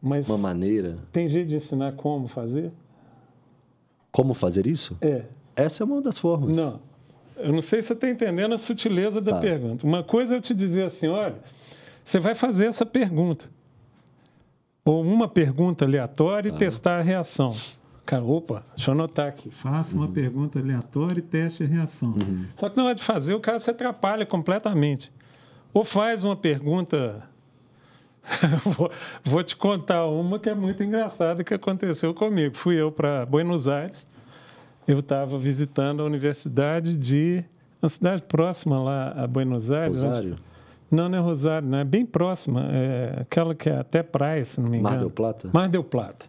Mas 0.01 0.27
uma 0.27 0.37
maneira. 0.37 0.97
Tem 1.11 1.27
jeito 1.27 1.47
de 1.47 1.55
ensinar 1.55 1.93
como 1.93 2.27
fazer? 2.27 2.71
Como 4.11 4.33
fazer 4.33 4.65
isso? 4.67 4.97
É. 5.01 5.23
Essa 5.55 5.83
é 5.83 5.85
uma 5.85 6.01
das 6.01 6.17
formas. 6.17 6.55
Não. 6.55 6.79
Eu 7.37 7.53
não 7.53 7.61
sei 7.61 7.81
se 7.81 7.89
você 7.89 7.93
está 7.93 8.09
entendendo 8.09 8.53
a 8.53 8.57
sutileza 8.57 9.21
da 9.21 9.33
tá. 9.33 9.39
pergunta. 9.39 9.85
Uma 9.85 10.03
coisa 10.03 10.35
é 10.35 10.37
eu 10.37 10.41
te 10.41 10.53
dizer 10.53 10.83
assim: 10.83 11.07
olha, 11.07 11.35
você 12.03 12.19
vai 12.19 12.33
fazer 12.33 12.65
essa 12.65 12.85
pergunta. 12.85 13.49
Ou 14.83 15.01
uma 15.01 15.27
pergunta 15.27 15.83
aleatória 15.83 16.49
e 16.49 16.53
ah. 16.53 16.57
testar 16.57 16.99
a 16.99 17.01
reação. 17.01 17.55
Cara, 18.05 18.23
opa, 18.23 18.63
deixa 18.73 18.89
eu 18.89 18.93
anotar 18.93 19.27
aqui. 19.27 19.51
Faça 19.51 19.93
uma 19.93 20.05
uhum. 20.05 20.13
pergunta 20.13 20.59
aleatória 20.59 21.19
e 21.19 21.21
teste 21.21 21.63
a 21.63 21.67
reação. 21.67 22.11
Uhum. 22.11 22.45
Só 22.55 22.69
que 22.69 22.77
na 22.77 22.85
hora 22.85 22.95
de 22.95 23.03
fazer, 23.03 23.33
o 23.33 23.39
cara 23.41 23.59
se 23.59 23.69
atrapalha 23.69 24.25
completamente. 24.25 25.11
Ou 25.73 25.83
faz 25.83 26.23
uma 26.23 26.37
pergunta. 26.37 27.21
vou, 28.63 28.89
vou, 29.25 29.43
te 29.43 29.57
contar 29.57 30.05
uma 30.05 30.39
que 30.39 30.49
é 30.49 30.55
muito 30.55 30.81
engraçada 30.81 31.43
que 31.43 31.53
aconteceu 31.53 32.13
comigo. 32.13 32.55
Fui 32.55 32.79
eu 32.79 32.93
para 32.93 33.25
Buenos 33.25 33.67
Aires. 33.67 34.07
Eu 34.87 34.99
estava 34.99 35.37
visitando 35.37 36.01
a 36.01 36.05
Universidade 36.05 36.95
de. 36.95 37.43
Uma 37.81 37.89
cidade 37.89 38.21
próxima 38.23 38.81
lá 38.81 39.11
a 39.11 39.27
Buenos 39.27 39.69
Aires. 39.69 40.01
Rosário? 40.01 40.37
Não, 40.89 41.09
não 41.09 41.17
é 41.17 41.21
Rosário, 41.21 41.67
não. 41.67 41.79
É 41.79 41.83
bem 41.83 42.05
próxima. 42.05 42.65
É 42.71 43.21
aquela 43.21 43.53
que 43.53 43.69
é 43.69 43.77
até 43.77 44.01
praia, 44.01 44.43
se 44.45 44.59
não 44.59 44.69
me 44.69 44.77
engano. 44.77 44.95
Mar 44.95 44.99
del 44.99 45.09
Plata? 45.11 45.49
Mar 45.53 45.69
del 45.69 45.83
Plata. 45.83 46.25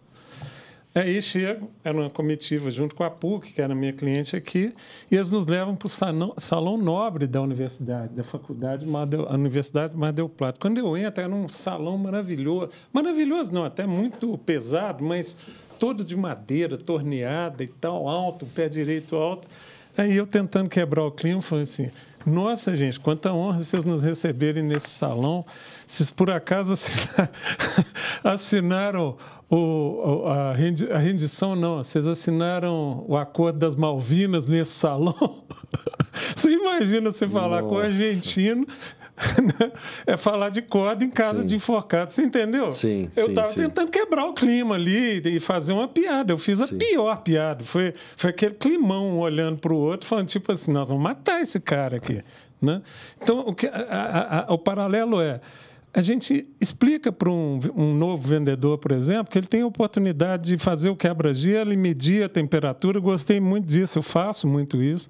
Aí 0.95 1.23
chego, 1.23 1.71
era 1.85 1.97
uma 1.97 2.11
comitiva 2.11 2.71
junto 2.71 2.95
com 2.95 3.05
a 3.05 3.11
PUC, 3.11 3.53
que 3.53 3.63
era 3.63 3.75
minha 3.75 3.93
cliente 3.93 4.35
aqui, 4.35 4.75
e 5.11 5.15
eles 5.15 5.31
nos 5.31 5.47
levam 5.47 5.77
para 5.77 5.87
o 5.87 5.89
salão, 5.89 6.35
salão, 6.39 6.77
nobre 6.77 7.27
da 7.27 7.41
universidade, 7.41 8.13
da 8.15 8.25
faculdade, 8.25 8.85
a 9.29 9.35
Universidade 9.35 9.97
Mar 9.97 10.13
del 10.13 10.29
Plata. 10.29 10.59
Quando 10.59 10.79
eu 10.79 10.97
entro, 10.97 11.23
era 11.23 11.33
um 11.33 11.49
salão 11.49 11.97
maravilhoso. 11.97 12.71
Maravilhoso 12.93 13.53
não, 13.53 13.65
até 13.65 13.87
muito 13.87 14.37
pesado, 14.39 15.05
mas 15.05 15.37
todo 15.79 16.05
de 16.05 16.17
madeira, 16.17 16.77
torneada 16.77 17.63
e 17.63 17.69
tal, 17.69 18.09
alto, 18.09 18.47
pé 18.47 18.69
direito 18.69 19.17
alto. 19.17 19.47
Aí 19.97 20.17
eu 20.17 20.27
tentando 20.27 20.69
quebrar 20.69 21.05
o 21.05 21.11
clima, 21.11 21.41
falei 21.41 21.65
assim: 21.65 21.91
nossa, 22.25 22.75
gente, 22.77 23.01
quanta 23.01 23.33
honra 23.33 23.59
vocês 23.59 23.85
nos 23.85 24.03
receberem 24.03 24.63
nesse 24.63 24.89
salão. 24.89 25.45
Vocês, 25.89 26.11
por 26.11 26.31
acaso, 26.31 26.75
assinaram 28.23 29.17
o, 29.49 30.23
a 30.27 30.53
rendição, 30.53 31.57
não, 31.57 31.79
vocês 31.79 32.07
assinaram 32.07 33.07
o 33.09 33.17
Acordo 33.17 33.59
das 33.59 33.75
Malvinas 33.75 34.47
nesse 34.47 34.73
salão. 34.73 35.45
Você 36.37 36.51
imagina 36.51 37.11
você 37.13 37.29
falar 37.29 37.63
Nossa. 37.63 37.69
com 37.69 37.75
o 37.77 37.79
argentino 37.79 38.67
é 40.05 40.17
falar 40.17 40.49
de 40.49 40.61
corda 40.61 41.05
em 41.05 41.11
casa 41.11 41.43
sim. 41.43 41.49
de 41.49 41.57
enforcado, 41.57 42.11
você 42.11 42.23
entendeu? 42.23 42.73
Sim. 42.73 43.09
Eu 43.15 43.29
estava 43.29 43.53
tentando 43.55 43.91
quebrar 43.91 44.27
o 44.27 44.35
clima 44.35 44.75
ali 44.75 45.23
e 45.25 45.39
fazer 45.39 45.73
uma 45.73 45.87
piada. 45.87 46.33
Eu 46.33 46.39
fiz 46.39 46.61
a 46.61 46.67
sim. 46.67 46.77
pior 46.77 47.23
piada. 47.23 47.63
Foi, 47.63 47.95
foi 48.17 48.31
aquele 48.31 48.55
climão 48.55 49.19
olhando 49.19 49.59
para 49.59 49.73
o 49.73 49.77
outro, 49.77 50.09
falando 50.09 50.27
tipo 50.27 50.51
assim: 50.51 50.73
nós 50.73 50.89
vamos 50.89 51.03
matar 51.03 51.41
esse 51.41 51.61
cara 51.61 51.99
aqui. 51.99 52.21
Né? 52.61 52.83
Então, 53.23 53.41
o, 53.41 53.55
que, 53.55 53.69
a, 53.69 53.71
a, 53.71 54.41
a, 54.41 54.53
o 54.53 54.59
paralelo 54.59 55.21
é. 55.21 55.41
A 55.93 56.01
gente 56.01 56.47
explica 56.61 57.11
para 57.11 57.31
um, 57.31 57.59
um, 57.75 57.95
novo 57.95 58.29
vendedor, 58.29 58.79
por 58.79 58.93
exemplo, 58.93 59.33
que 59.33 59.39
ele 59.39 59.47
tem 59.47 59.63
a 59.63 59.67
oportunidade 59.67 60.51
de 60.51 60.59
fazer 60.59 60.91
o 60.91 60.97
quebra-gelo 60.97 61.73
e 61.73 61.77
medir 61.77 62.23
a 62.23 62.29
temperatura. 62.29 62.99
Eu 62.99 63.03
gostei 63.03 63.41
muito 63.41 63.67
disso, 63.67 63.99
eu 63.99 64.03
faço 64.03 64.47
muito 64.47 64.83
isso. 64.83 65.09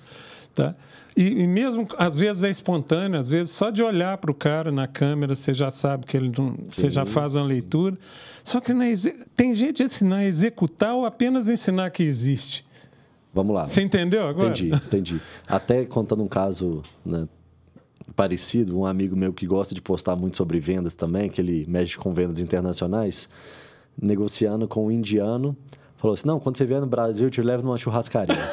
Tá? 0.54 0.74
E, 1.16 1.42
e, 1.42 1.46
mesmo, 1.48 1.86
às 1.98 2.16
vezes 2.16 2.44
é 2.44 2.50
espontâneo, 2.50 3.18
às 3.18 3.28
vezes 3.28 3.52
só 3.52 3.70
de 3.70 3.82
olhar 3.82 4.18
para 4.18 4.30
o 4.30 4.34
cara 4.34 4.70
na 4.70 4.86
câmera 4.86 5.34
você 5.34 5.52
já 5.52 5.70
sabe 5.70 6.06
que 6.06 6.16
ele 6.16 6.32
não, 6.36 6.56
você 6.68 6.88
já 6.88 7.04
faz 7.04 7.34
uma 7.34 7.44
leitura. 7.44 7.98
Só 8.44 8.60
que 8.60 8.70
é, 8.70 8.94
tem 9.34 9.52
gente 9.52 9.82
ensinar 9.82 10.18
a 10.18 10.24
executar 10.24 10.94
ou 10.94 11.04
apenas 11.04 11.48
ensinar 11.48 11.90
que 11.90 12.04
existe. 12.04 12.64
Vamos 13.34 13.54
lá. 13.54 13.66
Você 13.66 13.82
entendeu 13.82 14.26
agora? 14.26 14.50
Entendi, 14.50 14.74
entendi. 14.74 15.20
Até 15.46 15.84
contando 15.84 16.22
um 16.22 16.28
caso 16.28 16.82
né, 17.04 17.28
parecido, 18.14 18.78
um 18.78 18.86
amigo 18.86 19.16
meu 19.16 19.32
que 19.32 19.46
gosta 19.46 19.74
de 19.74 19.80
postar 19.80 20.16
muito 20.16 20.36
sobre 20.36 20.58
vendas 20.60 20.94
também, 20.94 21.28
que 21.28 21.40
ele 21.40 21.64
mexe 21.68 21.96
com 21.96 22.12
vendas 22.12 22.40
internacionais, 22.40 23.28
negociando 24.00 24.66
com 24.66 24.86
um 24.86 24.90
indiano, 24.90 25.56
falou 25.96 26.14
assim: 26.14 26.26
não, 26.26 26.40
quando 26.40 26.56
você 26.56 26.64
vier 26.64 26.80
no 26.80 26.86
Brasil, 26.86 27.26
eu 27.26 27.30
te 27.30 27.42
levo 27.42 27.62
numa 27.62 27.78
churrascaria. 27.78 28.36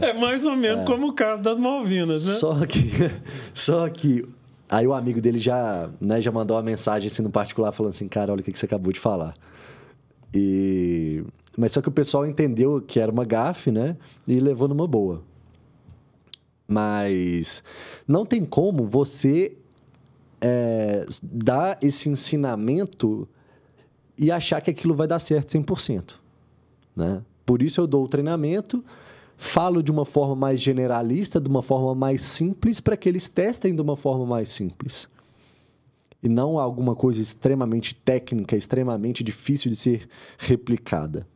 É 0.00 0.12
mais 0.12 0.46
ou 0.46 0.54
menos 0.54 0.82
é. 0.82 0.84
como 0.84 1.08
o 1.08 1.12
caso 1.12 1.42
das 1.42 1.58
Malvinas, 1.58 2.24
né? 2.24 2.34
Só 2.34 2.64
que, 2.66 2.88
só 3.52 3.88
que 3.88 4.24
aí 4.68 4.86
o 4.86 4.94
amigo 4.94 5.20
dele 5.20 5.38
já, 5.38 5.90
né, 6.00 6.20
já 6.20 6.30
mandou 6.30 6.56
uma 6.56 6.62
mensagem 6.62 7.08
assim 7.08 7.22
no 7.22 7.30
particular 7.30 7.72
falando 7.72 7.90
assim, 7.90 8.06
cara, 8.06 8.32
olha 8.32 8.40
o 8.40 8.44
que, 8.44 8.56
você 8.56 8.66
acabou 8.66 8.92
de 8.92 9.00
falar. 9.00 9.34
E 10.32 11.24
mas 11.56 11.72
só 11.72 11.82
que 11.82 11.88
o 11.88 11.92
pessoal 11.92 12.24
entendeu 12.24 12.80
que 12.80 13.00
era 13.00 13.10
uma 13.10 13.24
gafe, 13.24 13.72
né? 13.72 13.96
E 14.28 14.38
levou 14.38 14.68
numa 14.68 14.86
boa. 14.86 15.22
Mas 16.70 17.62
não 18.06 18.26
tem 18.26 18.44
como 18.44 18.86
você 18.86 19.56
é, 20.40 21.06
dar 21.22 21.78
esse 21.80 22.08
ensinamento 22.08 23.26
e 24.16 24.30
achar 24.30 24.60
que 24.60 24.70
aquilo 24.70 24.94
vai 24.94 25.06
dar 25.06 25.18
certo 25.18 25.56
100%. 25.56 26.14
Né? 26.94 27.22
Por 27.46 27.62
isso 27.62 27.80
eu 27.80 27.86
dou 27.86 28.04
o 28.04 28.08
treinamento 28.08 28.84
falo 29.38 29.82
de 29.82 29.90
uma 29.90 30.04
forma 30.04 30.34
mais 30.34 30.60
generalista, 30.60 31.40
de 31.40 31.48
uma 31.48 31.62
forma 31.62 31.94
mais 31.94 32.22
simples, 32.22 32.80
para 32.80 32.96
que 32.96 33.08
eles 33.08 33.28
testem 33.28 33.74
de 33.74 33.80
uma 33.80 33.96
forma 33.96 34.26
mais 34.26 34.50
simples. 34.50 35.08
E 36.20 36.28
não 36.28 36.58
alguma 36.58 36.96
coisa 36.96 37.22
extremamente 37.22 37.94
técnica, 37.94 38.56
extremamente 38.56 39.22
difícil 39.22 39.70
de 39.70 39.76
ser 39.76 40.08
replicada. 40.36 41.26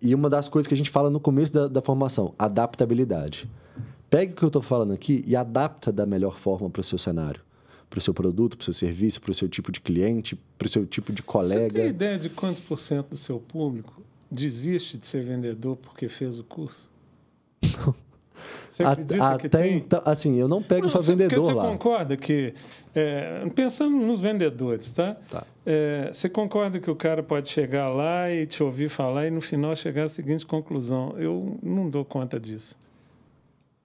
E 0.00 0.14
uma 0.14 0.28
das 0.28 0.46
coisas 0.46 0.68
que 0.68 0.74
a 0.74 0.76
gente 0.76 0.90
fala 0.90 1.08
no 1.08 1.18
começo 1.18 1.52
da, 1.52 1.66
da 1.66 1.80
formação, 1.80 2.34
adaptabilidade. 2.38 3.48
Pega 4.08 4.32
o 4.32 4.36
que 4.36 4.42
eu 4.42 4.48
estou 4.48 4.62
falando 4.62 4.92
aqui 4.92 5.24
e 5.26 5.34
adapta 5.34 5.90
da 5.90 6.06
melhor 6.06 6.38
forma 6.38 6.70
para 6.70 6.80
o 6.80 6.84
seu 6.84 6.98
cenário. 6.98 7.40
Para 7.88 7.98
o 7.98 8.02
seu 8.02 8.12
produto, 8.12 8.56
para 8.56 8.62
o 8.62 8.64
seu 8.64 8.74
serviço, 8.74 9.20
para 9.20 9.30
o 9.30 9.34
seu 9.34 9.48
tipo 9.48 9.70
de 9.70 9.80
cliente, 9.80 10.36
para 10.58 10.66
o 10.66 10.68
seu 10.68 10.86
tipo 10.86 11.12
de 11.12 11.22
colega. 11.22 11.68
Você 11.68 11.82
tem 11.82 11.86
ideia 11.88 12.18
de 12.18 12.28
quantos 12.28 12.60
por 12.60 12.78
cento 12.78 13.10
do 13.10 13.16
seu 13.16 13.38
público 13.38 14.02
desiste 14.30 14.98
de 14.98 15.06
ser 15.06 15.22
vendedor 15.22 15.76
porque 15.76 16.08
fez 16.08 16.38
o 16.38 16.44
curso? 16.44 16.90
Não. 17.62 17.94
Você 18.68 18.84
acredita 18.84 19.24
Até 19.24 19.38
que 19.38 19.48
tem? 19.48 19.76
Então, 19.76 20.02
assim, 20.04 20.36
eu 20.36 20.46
não 20.46 20.62
pego 20.62 20.82
não, 20.82 20.90
só 20.90 21.00
vendedor 21.00 21.40
você 21.40 21.52
lá. 21.52 21.62
Você 21.62 21.68
concorda 21.68 22.16
que, 22.16 22.54
é, 22.94 23.48
pensando 23.54 23.96
nos 23.96 24.20
vendedores, 24.20 24.92
tá? 24.92 25.16
tá. 25.30 25.46
É, 25.64 26.10
você 26.12 26.28
concorda 26.28 26.78
que 26.78 26.90
o 26.90 26.94
cara 26.94 27.22
pode 27.22 27.48
chegar 27.48 27.88
lá 27.88 28.30
e 28.30 28.44
te 28.44 28.62
ouvir 28.62 28.88
falar 28.88 29.26
e 29.26 29.30
no 29.30 29.40
final 29.40 29.74
chegar 29.74 30.04
à 30.04 30.08
seguinte 30.08 30.44
conclusão? 30.44 31.14
Eu 31.16 31.58
não 31.62 31.88
dou 31.88 32.04
conta 32.04 32.38
disso. 32.38 32.78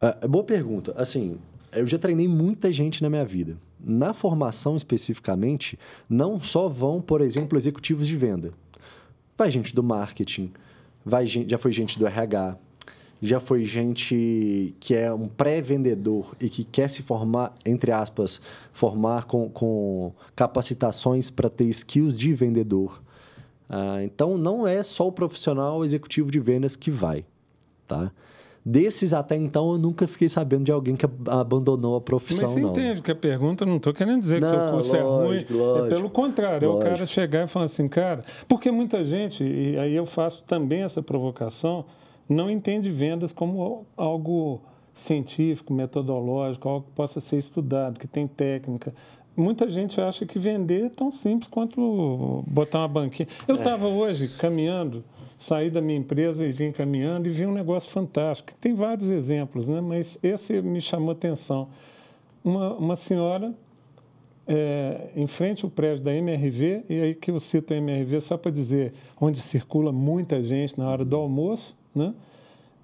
É, 0.01 0.27
boa 0.27 0.43
pergunta. 0.43 0.93
Assim, 0.97 1.37
eu 1.71 1.85
já 1.85 1.99
treinei 1.99 2.27
muita 2.27 2.71
gente 2.71 3.03
na 3.03 3.09
minha 3.09 3.23
vida. 3.23 3.55
Na 3.79 4.13
formação 4.13 4.75
especificamente, 4.75 5.77
não 6.09 6.39
só 6.39 6.67
vão, 6.67 6.99
por 6.99 7.21
exemplo, 7.21 7.57
executivos 7.57 8.07
de 8.07 8.17
venda. 8.17 8.51
Vai 9.37 9.51
gente 9.51 9.75
do 9.75 9.83
marketing, 9.83 10.51
vai 11.05 11.27
gente, 11.27 11.49
já 11.49 11.57
foi 11.57 11.71
gente 11.71 11.97
do 11.97 12.07
RH, 12.07 12.57
já 13.21 13.39
foi 13.39 13.63
gente 13.63 14.75
que 14.79 14.95
é 14.95 15.13
um 15.13 15.27
pré-vendedor 15.27 16.35
e 16.39 16.49
que 16.49 16.63
quer 16.63 16.89
se 16.89 17.03
formar, 17.03 17.53
entre 17.63 17.91
aspas, 17.91 18.41
formar 18.73 19.25
com, 19.25 19.49
com 19.49 20.13
capacitações 20.35 21.29
para 21.29 21.49
ter 21.49 21.65
skills 21.65 22.17
de 22.17 22.33
vendedor. 22.33 23.01
Ah, 23.69 24.03
então, 24.03 24.37
não 24.37 24.67
é 24.67 24.81
só 24.81 25.07
o 25.07 25.11
profissional 25.11 25.85
executivo 25.85 26.31
de 26.31 26.39
vendas 26.39 26.75
que 26.75 26.89
vai, 26.89 27.23
tá? 27.87 28.11
Desses 28.63 29.11
até 29.11 29.35
então 29.35 29.71
eu 29.71 29.79
nunca 29.79 30.07
fiquei 30.07 30.29
sabendo 30.29 30.65
de 30.65 30.71
alguém 30.71 30.95
que 30.95 31.05
abandonou 31.27 31.95
a 31.95 32.01
profissão. 32.01 32.45
Mas 32.47 32.53
você 32.53 32.61
não. 32.61 32.69
entende 32.69 33.01
que 33.01 33.11
a 33.11 33.15
pergunta, 33.15 33.65
não 33.65 33.77
estou 33.77 33.91
querendo 33.91 34.19
dizer 34.19 34.35
que 34.35 34.41
não, 34.41 34.51
seu 34.51 34.71
curso 34.71 34.95
lógico, 34.95 34.97
é 34.97 35.27
ruim. 35.27 35.45
Lógico, 35.49 35.85
é 35.85 35.89
pelo 35.89 36.09
contrário, 36.11 36.67
lógico. 36.67 36.83
é 36.83 36.91
o 36.91 36.93
cara 36.93 37.05
chegar 37.07 37.45
e 37.45 37.47
falar 37.47 37.65
assim, 37.65 37.87
cara, 37.87 38.23
porque 38.47 38.69
muita 38.69 39.03
gente, 39.03 39.43
e 39.43 39.77
aí 39.79 39.95
eu 39.95 40.05
faço 40.05 40.43
também 40.43 40.83
essa 40.83 41.01
provocação, 41.01 41.85
não 42.29 42.51
entende 42.51 42.91
vendas 42.91 43.33
como 43.33 43.85
algo 43.97 44.61
científico, 44.93 45.73
metodológico, 45.73 46.69
algo 46.69 46.85
que 46.85 46.93
possa 46.93 47.19
ser 47.19 47.37
estudado, 47.37 47.99
que 47.99 48.07
tem 48.07 48.27
técnica. 48.27 48.93
Muita 49.35 49.69
gente 49.69 49.99
acha 49.99 50.25
que 50.25 50.37
vender 50.37 50.85
é 50.85 50.89
tão 50.89 51.09
simples 51.09 51.47
quanto 51.47 52.43
botar 52.45 52.79
uma 52.79 52.87
banquinha. 52.87 53.27
Eu 53.47 53.55
estava 53.55 53.87
é. 53.87 53.91
hoje 53.91 54.27
caminhando, 54.27 55.03
saí 55.41 55.71
da 55.71 55.81
minha 55.81 55.97
empresa 55.97 56.45
e 56.45 56.51
vim 56.51 56.71
caminhando 56.71 57.27
e 57.27 57.31
vi 57.31 57.47
um 57.47 57.51
negócio 57.51 57.89
fantástico. 57.89 58.53
Tem 58.61 58.75
vários 58.75 59.09
exemplos, 59.09 59.67
né? 59.67 59.81
mas 59.81 60.17
esse 60.21 60.61
me 60.61 60.79
chamou 60.79 61.11
atenção. 61.11 61.67
Uma, 62.43 62.75
uma 62.75 62.95
senhora 62.95 63.51
é, 64.47 65.09
em 65.15 65.25
frente 65.25 65.65
ao 65.65 65.71
prédio 65.71 66.03
da 66.03 66.13
MRV, 66.13 66.83
e 66.87 67.01
aí 67.01 67.15
que 67.15 67.31
eu 67.31 67.39
cito 67.39 67.73
a 67.73 67.77
MRV 67.77 68.21
só 68.21 68.37
para 68.37 68.51
dizer 68.51 68.93
onde 69.19 69.39
circula 69.39 69.91
muita 69.91 70.43
gente 70.43 70.77
na 70.77 70.87
hora 70.87 71.03
do 71.03 71.15
almoço, 71.15 71.75
né? 71.93 72.13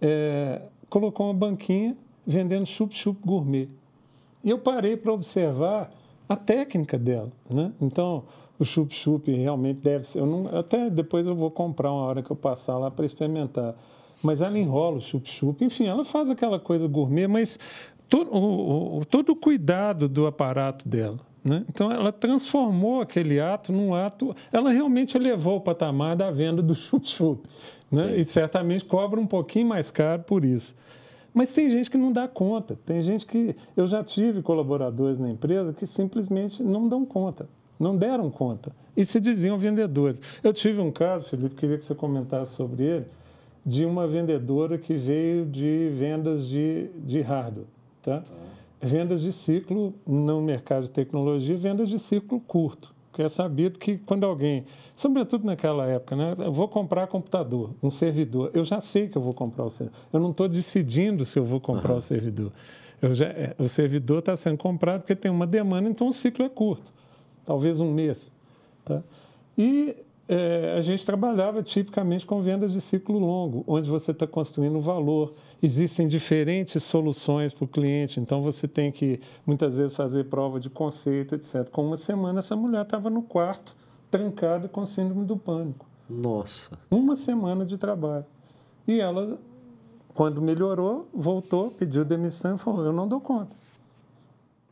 É, 0.01 0.63
colocou 0.89 1.27
uma 1.27 1.35
banquinha 1.35 1.95
vendendo 2.25 2.65
chup-chup 2.65 3.19
gourmet. 3.23 3.69
E 4.43 4.49
eu 4.49 4.57
parei 4.57 4.97
para 4.97 5.13
observar 5.13 5.91
a 6.27 6.35
técnica 6.35 6.97
dela. 6.97 7.31
Né? 7.47 7.71
Então, 7.79 8.23
o 8.59 8.65
chup-chup 8.65 9.31
realmente 9.31 9.81
deve 9.81 10.05
ser. 10.07 10.19
Eu 10.19 10.25
não, 10.25 10.57
até 10.57 10.89
depois 10.89 11.27
eu 11.27 11.35
vou 11.35 11.51
comprar 11.51 11.91
uma 11.91 12.01
hora 12.01 12.23
que 12.23 12.31
eu 12.31 12.35
passar 12.35 12.77
lá 12.77 12.89
para 12.89 13.05
experimentar. 13.05 13.75
Mas 14.21 14.41
ela 14.41 14.57
enrola 14.57 14.97
o 14.97 15.01
chup-chup. 15.01 15.63
Enfim, 15.63 15.85
ela 15.85 16.03
faz 16.03 16.29
aquela 16.29 16.59
coisa 16.59 16.87
gourmet, 16.87 17.27
mas 17.27 17.59
todo 18.09 18.31
o, 18.33 18.99
o, 18.99 19.05
todo 19.05 19.31
o 19.31 19.35
cuidado 19.35 20.09
do 20.09 20.25
aparato 20.25 20.87
dela. 20.87 21.19
Né? 21.43 21.63
Então, 21.69 21.91
ela 21.91 22.11
transformou 22.11 22.99
aquele 22.99 23.39
ato 23.39 23.71
num 23.71 23.93
ato. 23.93 24.35
Ela 24.51 24.71
realmente 24.71 25.15
elevou 25.15 25.57
o 25.57 25.61
patamar 25.61 26.15
da 26.15 26.31
venda 26.31 26.61
do 26.61 26.73
chup-chup. 26.73 27.47
Né? 27.91 28.17
E 28.17 28.25
certamente 28.25 28.83
cobra 28.83 29.19
um 29.19 29.27
pouquinho 29.27 29.67
mais 29.67 29.91
caro 29.91 30.23
por 30.23 30.43
isso. 30.43 30.75
Mas 31.33 31.53
tem 31.53 31.69
gente 31.69 31.91
que 31.91 31.97
não 31.97 32.11
dá 32.11 32.27
conta. 32.27 32.77
Tem 32.83 32.99
gente 32.99 33.23
que. 33.23 33.55
Eu 33.75 33.85
já 33.85 34.03
tive 34.03 34.41
colaboradores 34.41 35.19
na 35.19 35.29
empresa 35.29 35.71
que 35.71 35.85
simplesmente 35.85 36.63
não 36.63 36.87
dão 36.87 37.05
conta. 37.05 37.47
Não 37.79 37.95
deram 37.95 38.29
conta. 38.29 38.71
E 38.95 39.05
se 39.05 39.19
diziam 39.19 39.57
vendedores. 39.57 40.21
Eu 40.43 40.53
tive 40.53 40.81
um 40.81 40.91
caso, 40.91 41.29
Felipe, 41.29 41.55
queria 41.55 41.77
que 41.77 41.85
você 41.85 41.95
comentasse 41.95 42.53
sobre 42.55 42.83
ele, 42.83 43.05
de 43.65 43.85
uma 43.85 44.07
vendedora 44.07 44.77
que 44.77 44.95
veio 44.95 45.45
de 45.45 45.89
vendas 45.93 46.47
de, 46.47 46.89
de 46.97 47.21
hardware. 47.21 47.67
Tá? 48.01 48.23
Vendas 48.81 49.21
de 49.21 49.33
ciclo 49.33 49.93
no 50.05 50.41
mercado 50.41 50.83
de 50.83 50.91
tecnologia, 50.91 51.55
vendas 51.55 51.89
de 51.89 51.99
ciclo 51.99 52.39
curto 52.39 52.95
porque 53.17 53.23
é 53.23 53.29
sabido 53.29 53.79
que 53.79 53.97
quando 53.97 54.25
alguém, 54.25 54.63
sobretudo 54.95 55.43
naquela 55.43 55.87
época, 55.87 56.15
né, 56.15 56.35
eu 56.37 56.51
vou 56.51 56.67
comprar 56.67 57.07
computador, 57.07 57.71
um 57.81 57.89
servidor, 57.89 58.51
eu 58.53 58.63
já 58.63 58.79
sei 58.79 59.07
que 59.07 59.17
eu 59.17 59.21
vou 59.23 59.33
comprar 59.33 59.65
o 59.65 59.69
servidor. 59.71 59.99
Eu 60.13 60.19
não 60.19 60.29
estou 60.29 60.47
decidindo 60.47 61.25
se 61.25 61.39
eu 61.39 61.43
vou 61.43 61.59
comprar 61.59 61.93
uhum. 61.93 61.97
o 61.97 61.99
servidor. 61.99 62.51
Já, 63.11 63.25
é, 63.25 63.55
o 63.57 63.67
servidor 63.67 64.19
está 64.19 64.35
sendo 64.35 64.57
comprado 64.57 65.01
porque 65.01 65.15
tem 65.15 65.31
uma 65.31 65.47
demanda, 65.47 65.89
então 65.89 66.07
o 66.07 66.13
ciclo 66.13 66.45
é 66.45 66.49
curto, 66.49 66.93
talvez 67.47 67.79
um 67.79 67.89
mês. 67.89 68.29
Tá? 68.83 69.01
E 69.57 69.95
é, 70.27 70.75
a 70.77 70.81
gente 70.81 71.05
trabalhava 71.05 71.63
tipicamente 71.63 72.25
com 72.25 72.41
vendas 72.41 72.73
de 72.73 72.81
ciclo 72.81 73.17
longo, 73.17 73.63
onde 73.65 73.89
você 73.89 74.11
está 74.11 74.27
construindo 74.27 74.81
valor. 74.81 75.33
Existem 75.63 76.07
diferentes 76.07 76.83
soluções 76.83 77.53
para 77.53 77.63
o 77.63 77.67
cliente, 77.67 78.19
então 78.19 78.43
você 78.43 78.67
tem 78.67 78.91
que 78.91 79.21
muitas 79.45 79.75
vezes 79.75 79.95
fazer 79.95 80.25
prova 80.25 80.59
de 80.59 80.69
conceito, 80.69 81.35
etc. 81.35 81.69
Com 81.69 81.87
uma 81.87 81.97
semana, 81.97 82.39
essa 82.39 82.55
mulher 82.55 82.81
estava 82.81 83.09
no 83.09 83.23
quarto, 83.23 83.73
trancada 84.11 84.67
com 84.67 84.85
síndrome 84.85 85.25
do 85.25 85.37
pânico. 85.37 85.85
Nossa! 86.09 86.77
Uma 86.91 87.15
semana 87.15 87.65
de 87.65 87.77
trabalho. 87.77 88.25
E 88.85 88.99
ela, 88.99 89.39
quando 90.13 90.41
melhorou, 90.41 91.07
voltou, 91.13 91.71
pediu 91.71 92.03
demissão 92.03 92.55
e 92.55 92.59
falou: 92.59 92.85
Eu 92.85 92.93
não 92.93 93.07
dou 93.07 93.21
conta. 93.21 93.55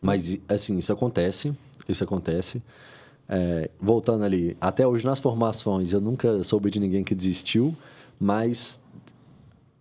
Mas, 0.02 0.38
assim, 0.48 0.78
isso 0.78 0.94
acontece, 0.94 1.58
isso 1.92 2.04
acontece. 2.04 2.62
É, 3.28 3.70
voltando 3.80 4.24
ali, 4.24 4.56
até 4.62 4.86
hoje 4.86 5.04
nas 5.06 5.20
formações 5.20 5.94
eu 5.94 6.00
nunca 6.00 6.44
soube 6.44 6.70
de 6.70 6.80
ninguém 6.80 7.04
que 7.04 7.16
desistiu, 7.16 7.76
mas 8.20 8.80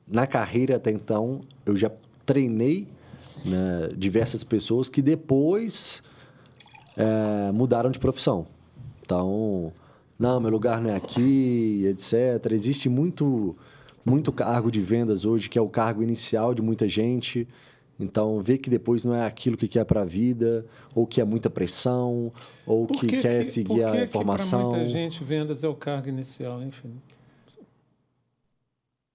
na 0.08 0.26
carreira 0.26 0.76
até 0.76 0.90
então 0.90 1.40
eu 1.66 1.76
já 1.76 1.90
treinei 2.24 2.88
né, 3.44 3.90
diversas 3.96 4.42
pessoas 4.42 4.88
que 4.88 5.02
depois 5.02 6.02
é, 6.96 7.52
mudaram 7.52 7.90
de 7.90 7.98
profissão. 7.98 8.46
Então, 9.02 9.72
não, 10.18 10.40
meu 10.40 10.50
lugar 10.50 10.80
não 10.80 10.90
é 10.90 10.96
aqui, 10.96 11.84
etc. 11.86 12.52
Existe 12.52 12.88
muito, 12.88 13.54
muito 14.04 14.32
cargo 14.32 14.70
de 14.70 14.80
vendas 14.80 15.24
hoje 15.24 15.48
que 15.48 15.58
é 15.58 15.62
o 15.62 15.68
cargo 15.68 16.02
inicial 16.02 16.54
de 16.54 16.62
muita 16.62 16.88
gente. 16.88 17.46
Então, 17.98 18.40
vê 18.40 18.58
que 18.58 18.68
depois 18.68 19.04
não 19.04 19.14
é 19.14 19.24
aquilo 19.24 19.56
que 19.56 19.68
quer 19.68 19.84
para 19.84 20.02
a 20.02 20.04
vida, 20.04 20.66
ou 20.94 21.06
que 21.06 21.20
é 21.20 21.24
muita 21.24 21.48
pressão, 21.48 22.32
ou 22.66 22.86
que, 22.86 23.06
que, 23.06 23.20
quer 23.20 23.44
seguir 23.44 23.74
que 23.74 23.82
a 23.82 24.04
informação. 24.04 24.70
Que 24.70 24.76
muita 24.76 24.90
gente, 24.90 25.22
vendas 25.22 25.62
é 25.62 25.68
o 25.68 25.74
cargo 25.74 26.08
inicial, 26.08 26.62
enfim. 26.62 26.92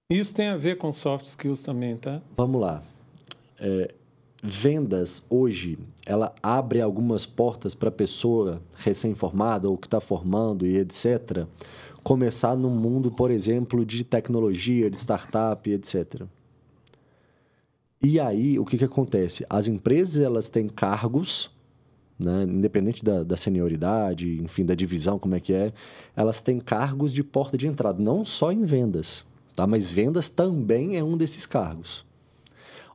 Isso 0.10 0.34
tem 0.34 0.48
a 0.48 0.58
ver 0.58 0.78
com 0.78 0.92
soft 0.92 1.26
skills 1.26 1.62
também, 1.62 1.98
tá? 1.98 2.22
Vamos 2.36 2.62
lá. 2.62 2.82
É, 3.60 3.94
vendas 4.42 5.24
hoje, 5.30 5.78
ela 6.06 6.34
abre 6.42 6.82
algumas 6.82 7.26
portas 7.26 7.76
para 7.76 7.90
a 7.90 7.92
pessoa 7.92 8.62
recém-formada 8.76 9.70
ou 9.70 9.78
que 9.78 9.88
está 9.88 10.00
formando 10.00 10.66
e 10.66 10.78
etc. 10.78 11.46
Começar 12.02 12.56
no 12.56 12.70
mundo, 12.70 13.12
por 13.12 13.30
exemplo, 13.30 13.86
de 13.86 14.04
tecnologia, 14.04 14.90
de 14.90 14.98
startup, 14.98 15.70
etc. 15.70 16.24
E 18.02 18.20
aí, 18.20 18.58
o 18.58 18.66
que, 18.66 18.78
que 18.78 18.86
acontece? 18.86 19.46
As 19.50 19.68
empresas 19.68 20.24
elas 20.24 20.50
têm 20.50 20.70
cargos, 20.70 21.52
né? 22.18 22.44
independente 22.44 23.04
da, 23.04 23.24
da 23.24 23.36
senioridade, 23.36 24.42
enfim, 24.42 24.66
da 24.66 24.74
divisão, 24.74 25.20
como 25.20 25.36
é 25.36 25.40
que 25.40 25.54
é, 25.54 25.74
elas 26.16 26.40
têm 26.40 26.60
cargos 26.60 27.12
de 27.14 27.24
porta 27.24 27.58
de 27.58 27.68
entrada, 27.68 28.02
não 28.02 28.24
só 28.24 28.52
em 28.54 28.64
vendas, 28.64 29.26
tá? 29.54 29.68
mas 29.68 29.92
vendas 29.92 30.30
também 30.30 30.96
é 30.96 31.04
um 31.04 31.18
desses 31.18 31.46
cargos. 31.46 32.06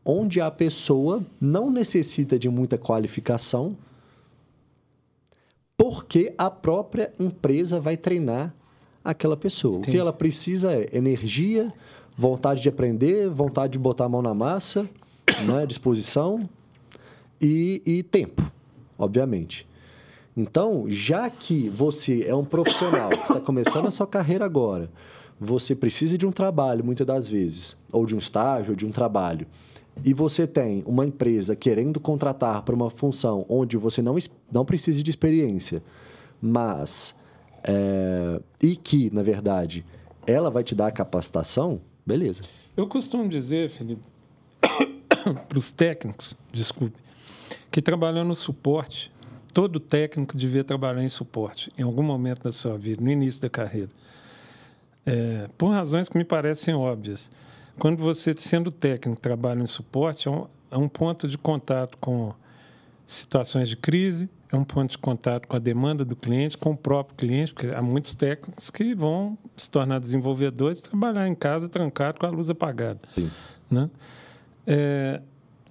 Onde 0.03 0.41
a 0.41 0.51
pessoa 0.51 1.25
não 1.41 1.71
necessita 1.71 2.39
de 2.39 2.49
muita 2.49 2.79
qualificação, 2.79 3.77
porque 5.77 6.35
a 6.39 6.51
própria 6.51 7.13
empresa 7.19 7.79
vai 7.79 7.97
treinar 7.97 8.55
aquela 9.05 9.37
pessoa. 9.37 9.79
Entendi. 9.79 9.91
O 9.91 9.93
que 9.93 9.99
ela 9.99 10.13
precisa 10.13 10.73
é 10.73 10.89
energia, 10.93 11.73
vontade 12.17 12.63
de 12.63 12.69
aprender, 12.69 13.29
vontade 13.29 13.75
de 13.75 13.79
botar 13.79 14.05
a 14.05 14.09
mão 14.09 14.23
na 14.23 14.35
massa, 14.35 14.89
né? 15.47 15.67
disposição 15.67 16.49
e, 17.41 17.83
e 17.85 18.03
tempo, 18.03 18.43
obviamente. 18.99 19.67
Então, 20.37 20.85
já 20.89 21.31
que 21.31 21.69
você 21.69 22.25
é 22.25 22.35
um 22.35 22.45
profissional 22.45 23.11
que 23.11 23.17
está 23.17 23.41
começando 23.41 23.87
a 23.87 23.91
sua 23.91 24.07
carreira 24.07 24.45
agora, 24.45 24.91
você 25.41 25.75
precisa 25.75 26.19
de 26.19 26.27
um 26.27 26.33
trabalho, 26.33 26.85
muitas 26.85 27.07
das 27.07 27.29
vezes, 27.29 27.77
ou 27.93 28.05
de 28.05 28.15
um 28.15 28.19
estágio, 28.19 28.71
ou 28.71 28.77
de 28.77 28.87
um 28.87 28.91
trabalho, 28.91 29.47
e 30.03 30.13
você 30.13 30.47
tem 30.47 30.83
uma 30.87 31.07
empresa 31.07 31.55
querendo 31.55 32.01
contratar 32.01 32.63
para 32.63 32.75
uma 32.75 32.91
função 32.91 33.47
onde 33.49 33.77
você 33.77 34.03
não, 34.03 34.17
não 34.51 34.65
precisa 34.65 35.03
de 35.03 35.11
experiência, 35.11 35.83
mas. 36.41 37.15
É, 37.67 38.43
e 38.63 38.77
que, 38.77 39.09
na 39.15 39.23
verdade, 39.23 39.87
ela 40.27 40.51
vai 40.51 40.63
te 40.63 40.75
dar 40.75 40.89
a 40.89 40.91
capacitação, 40.91 41.81
beleza. 42.05 42.43
Eu 42.77 42.87
costumo 42.87 43.29
dizer, 43.29 43.71
Felipe, 43.71 44.03
para 45.49 45.59
os 45.59 45.73
técnicos, 45.73 46.37
desculpe, 46.53 46.99
que 47.71 47.81
trabalhando 47.81 48.29
no 48.29 48.37
suporte, 48.37 49.13
todo 49.53 49.79
técnico 49.79 50.37
devia 50.37 50.65
trabalhar 50.65 51.03
em 51.03 51.09
suporte 51.09 51.73
em 51.79 51.83
algum 51.83 52.03
momento 52.03 52.43
da 52.43 52.53
sua 52.53 52.77
vida, 52.77 53.03
no 53.03 53.11
início 53.11 53.41
da 53.41 53.49
carreira. 53.49 53.91
É, 55.07 55.49
por 55.57 55.69
razões 55.69 56.09
que 56.09 56.17
me 56.17 56.25
parecem 56.25 56.75
óbvias. 56.75 57.31
Quando 57.79 57.99
você, 57.99 58.35
sendo 58.37 58.71
técnico, 58.71 59.21
trabalha 59.21 59.63
em 59.63 59.67
suporte, 59.67 60.29
é 60.29 60.31
um, 60.31 60.47
é 60.71 60.77
um 60.77 60.89
ponto 60.89 61.29
de 61.29 61.37
contato 61.37 61.99
com 61.99 62.33
situações 63.07 63.69
de 63.69 63.77
crise, 63.77 64.29
é 64.51 64.57
um 64.57 64.65
ponto 64.65 64.91
de 64.91 64.99
contato 64.99 65.49
com 65.49 65.57
a 65.57 65.59
demanda 65.59 66.05
do 66.05 66.15
cliente, 66.15 66.57
com 66.57 66.71
o 66.71 66.77
próprio 66.77 67.17
cliente, 67.17 67.53
porque 67.53 67.69
há 67.69 67.83
muitos 67.83 68.15
técnicos 68.15 68.71
que 68.71 68.95
vão 68.95 69.37
se 69.57 69.71
tornar 69.71 69.99
desenvolvedores 69.99 70.81
e 70.81 70.83
trabalhar 70.83 71.27
em 71.27 71.35
casa 71.35 71.69
trancado 71.69 72.19
com 72.19 72.27
a 72.27 72.31
luz 72.31 72.51
apagada. 72.51 73.01
Sim. 73.11 73.31
Né? 73.71 73.91
É, 74.67 75.21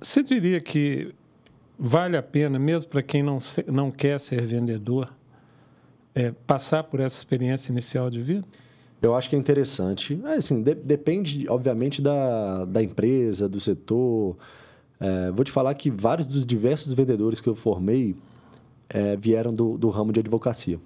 você 0.01 0.21
diria 0.21 0.59
que 0.59 1.13
vale 1.77 2.17
a 2.17 2.23
pena, 2.23 2.59
mesmo 2.59 2.89
para 2.89 3.01
quem 3.01 3.23
não, 3.23 3.39
não 3.67 3.91
quer 3.91 4.19
ser 4.19 4.45
vendedor, 4.45 5.13
é, 6.13 6.31
passar 6.45 6.83
por 6.83 6.99
essa 6.99 7.17
experiência 7.17 7.71
inicial 7.71 8.09
de 8.09 8.21
vida? 8.21 8.45
Eu 9.01 9.15
acho 9.15 9.29
que 9.29 9.35
é 9.35 9.39
interessante. 9.39 10.19
É, 10.25 10.35
assim, 10.35 10.61
de, 10.61 10.75
depende, 10.75 11.45
obviamente, 11.49 12.01
da, 12.01 12.65
da 12.65 12.81
empresa, 12.81 13.49
do 13.49 13.59
setor. 13.59 14.37
É, 14.99 15.31
vou 15.31 15.43
te 15.43 15.51
falar 15.51 15.73
que 15.73 15.89
vários 15.89 16.25
dos 16.25 16.45
diversos 16.45 16.93
vendedores 16.93 17.41
que 17.41 17.49
eu 17.49 17.55
formei 17.55 18.15
é, 18.93 19.15
vieram 19.15 19.53
do, 19.53 19.77
do 19.77 19.89
ramo 19.89 20.13
de 20.13 20.19
advocacia. 20.19 20.79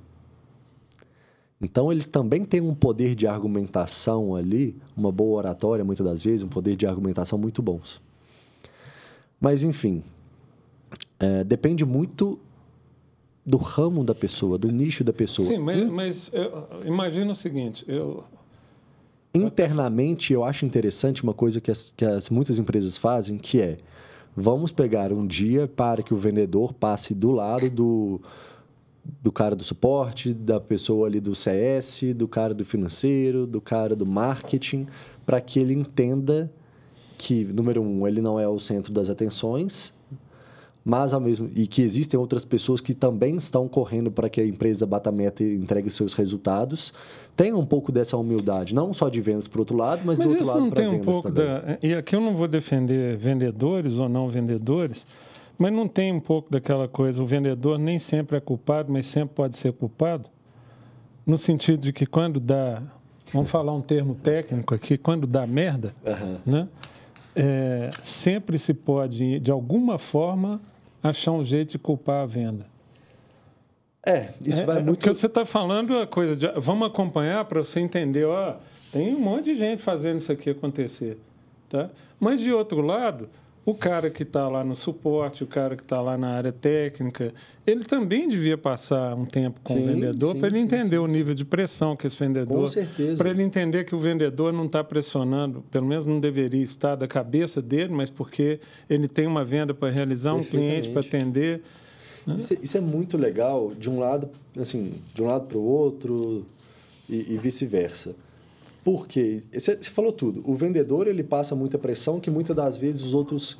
Então, 1.60 1.92
eles 1.92 2.08
também 2.08 2.46
têm 2.46 2.62
um 2.62 2.74
poder 2.74 3.16
de 3.16 3.28
argumentação 3.28 4.36
ali, 4.36 4.76
uma 4.96 5.12
boa 5.12 5.38
oratória, 5.40 5.84
muitas 5.84 6.06
das 6.06 6.24
vezes, 6.24 6.44
um 6.44 6.48
poder 6.48 6.76
de 6.76 6.86
argumentação 6.86 7.38
muito 7.38 7.62
bons. 7.62 8.00
Mas, 9.40 9.64
enfim, 9.64 10.04
é, 11.20 11.44
depende 11.44 11.84
muito 11.84 12.40
do 13.44 13.58
ramo 13.58 14.04
da 14.04 14.14
pessoa, 14.14 14.58
do 14.58 14.72
nicho 14.72 15.04
da 15.04 15.14
pessoa. 15.14 15.48
Sim, 15.48 15.58
mas, 15.58 15.90
mas 15.90 16.32
imagina 16.86 17.32
o 17.32 17.36
seguinte, 17.36 17.84
eu... 17.88 18.24
Internamente, 19.34 20.34
eu 20.34 20.44
acho 20.44 20.66
interessante 20.66 21.24
uma 21.24 21.34
coisa 21.34 21.62
que, 21.62 21.70
as, 21.70 21.94
que 21.96 22.04
as, 22.04 22.30
muitas 22.30 22.60
empresas 22.60 22.98
fazem, 22.98 23.38
que 23.38 23.62
é, 23.62 23.78
vamos 24.40 24.70
pegar 24.70 25.12
um 25.12 25.26
dia 25.26 25.68
para 25.68 26.04
que 26.04 26.14
o 26.14 26.18
vendedor 26.18 26.72
passe 26.72 27.16
do 27.16 27.32
lado 27.32 27.68
do, 27.72 28.22
do 29.20 29.32
cara 29.32 29.56
do 29.56 29.64
suporte, 29.64 30.32
da 30.32 30.60
pessoa 30.60 31.08
ali 31.08 31.20
do 31.20 31.34
CS, 31.34 32.14
do 32.16 32.28
cara 32.28 32.54
do 32.54 32.64
financeiro, 32.64 33.48
do 33.48 33.60
cara 33.60 33.96
do 33.96 34.06
marketing, 34.06 34.86
para 35.26 35.42
que 35.42 35.60
ele 35.60 35.74
entenda 35.74 36.52
que, 37.18 37.44
número 37.46 37.82
um, 37.82 38.08
ele 38.08 38.22
não 38.22 38.40
é 38.40 38.48
o 38.48 38.60
centro 38.60 38.94
das 38.94 39.10
atenções, 39.10 39.92
mas 40.88 41.14
ao 41.14 41.20
mesmo 41.20 41.52
e 41.54 41.68
que 41.68 41.82
existem 41.82 42.18
outras 42.18 42.46
pessoas 42.46 42.80
que 42.80 42.94
também 42.94 43.36
estão 43.36 43.68
correndo 43.68 44.10
para 44.10 44.30
que 44.30 44.40
a 44.40 44.46
empresa 44.46 44.86
bata 44.86 45.10
a 45.10 45.12
meta 45.12 45.44
e 45.44 45.54
entregue 45.54 45.90
seus 45.90 46.14
resultados. 46.14 46.94
Tem 47.36 47.52
um 47.52 47.66
pouco 47.66 47.92
dessa 47.92 48.16
humildade, 48.16 48.74
não 48.74 48.94
só 48.94 49.10
de 49.10 49.20
vendas 49.20 49.50
para 49.50 49.58
o 49.58 49.62
outro 49.64 49.76
lado, 49.76 50.04
mas, 50.06 50.18
mas 50.18 50.26
do 50.26 50.30
outro 50.32 50.46
lado 50.46 50.70
para 50.70 50.84
vendas 50.84 51.06
um 51.06 51.12
pouco 51.12 51.30
também. 51.30 51.46
Da, 51.46 51.78
e 51.84 51.94
aqui 51.94 52.16
eu 52.16 52.22
não 52.22 52.34
vou 52.34 52.48
defender 52.48 53.18
vendedores 53.18 53.96
ou 53.96 54.08
não 54.08 54.30
vendedores, 54.30 55.06
mas 55.58 55.74
não 55.74 55.90
tem 55.90 56.14
um 56.14 56.22
pouco 56.22 56.50
daquela 56.50 56.88
coisa, 56.88 57.22
o 57.22 57.26
vendedor 57.26 57.78
nem 57.78 58.00
sempre 58.00 58.38
é 58.38 58.40
culpado, 58.40 58.90
mas 58.90 59.08
sempre 59.08 59.36
pode 59.36 59.58
ser 59.58 59.74
culpado, 59.74 60.30
no 61.26 61.38
sentido 61.38 61.80
de 61.80 61.92
que 61.92 62.06
quando 62.06 62.40
dá, 62.40 62.82
vamos 63.34 63.52
falar 63.52 63.74
um 63.74 63.82
termo 63.82 64.16
técnico 64.16 64.74
aqui, 64.74 64.98
quando 64.98 65.28
dá 65.28 65.46
merda, 65.46 65.94
uhum. 66.06 66.38
né? 66.46 66.70
É, 67.36 67.92
sempre 68.02 68.58
se 68.58 68.74
pode, 68.74 69.42
de 69.42 69.52
alguma 69.52 70.00
forma, 70.00 70.62
achar 71.02 71.32
um 71.32 71.44
jeito 71.44 71.72
de 71.72 71.80
culpar 71.80 72.24
a 72.24 72.26
venda. 72.26 72.66
É, 74.06 74.30
isso 74.46 74.62
é, 74.62 74.66
vai 74.66 74.78
é, 74.78 74.82
muito. 74.82 75.00
Porque 75.00 75.14
você 75.14 75.26
está 75.26 75.46
falando 75.46 75.98
a 75.98 76.08
coisa 76.08 76.36
de. 76.36 76.48
Vamos 76.56 76.88
acompanhar 76.88 77.44
para 77.46 77.64
você 77.64 77.80
entender, 77.80 78.26
ó, 78.26 78.56
tem 78.92 79.14
um 79.14 79.20
monte 79.20 79.46
de 79.46 79.56
gente 79.56 79.84
fazendo 79.84 80.20
isso 80.20 80.32
aqui 80.32 80.50
acontecer. 80.50 81.18
Tá? 81.68 81.90
Mas, 82.20 82.40
de 82.40 82.54
outro 82.54 82.82
lado, 82.82 83.30
o 83.68 83.76
cara 83.76 84.10
que 84.10 84.24
está 84.24 84.48
lá 84.48 84.64
no 84.64 84.74
suporte, 84.74 85.44
o 85.44 85.48
cara 85.48 85.76
que 85.76 85.84
está 85.84 86.00
lá 86.00 86.18
na 86.18 86.30
área 86.30 86.54
técnica, 86.54 87.34
ele 87.66 87.84
também 87.84 88.26
devia 88.26 88.58
passar 88.58 89.14
um 89.14 89.26
tempo 89.26 89.60
com 89.62 89.74
sim, 89.74 89.82
o 89.82 89.86
vendedor 89.86 90.36
para 90.38 90.48
ele 90.48 90.60
entender 90.60 90.96
sim, 90.96 91.04
o 91.04 91.06
nível 91.06 91.34
de 91.34 91.44
pressão 91.44 91.94
que 91.94 92.08
esse 92.08 92.18
vendedor. 92.18 92.62
Com 92.62 92.68
certeza. 92.68 93.22
Para 93.22 93.30
ele 93.30 93.44
entender 93.44 93.84
que 93.84 93.94
o 93.94 94.00
vendedor 94.00 94.54
não 94.54 94.68
está 94.68 94.82
pressionando, 94.86 95.66
pelo 95.70 95.86
menos 95.86 96.08
não 96.08 96.18
deveria 96.18 96.64
estar 96.64 96.96
da 96.96 97.10
cabeça 97.10 97.62
dele, 97.62 97.94
mas 97.94 98.10
porque 98.10 98.62
ele 98.90 99.06
tem 99.06 99.28
uma 99.28 99.44
venda 99.44 99.74
para 99.74 99.90
realizar, 99.90 100.34
um 100.34 100.46
cliente 100.46 100.88
para 100.88 101.02
atender. 101.02 101.62
Né? 102.26 102.36
Isso, 102.38 102.54
é, 102.54 102.58
isso, 102.62 102.78
é 102.78 102.82
muito 102.82 103.18
legal, 103.18 103.74
de 103.78 103.90
um 103.90 104.00
lado, 104.00 104.30
assim, 104.58 105.02
de 105.14 105.22
um 105.22 105.26
lado 105.26 105.46
para 105.46 105.58
o 105.58 105.62
outro 105.62 106.46
e, 107.10 107.34
e 107.34 107.38
vice-versa. 107.38 108.16
Porque 108.88 109.44
você 109.52 109.76
falou 109.92 110.14
tudo. 110.14 110.42
O 110.50 110.56
vendedor 110.56 111.08
ele 111.08 111.22
passa 111.22 111.54
muita 111.54 111.78
pressão 111.78 112.22
que 112.22 112.32
muitas 112.32 112.56
das 112.56 112.78
vezes 112.78 113.04
os 113.04 113.14
outros 113.14 113.58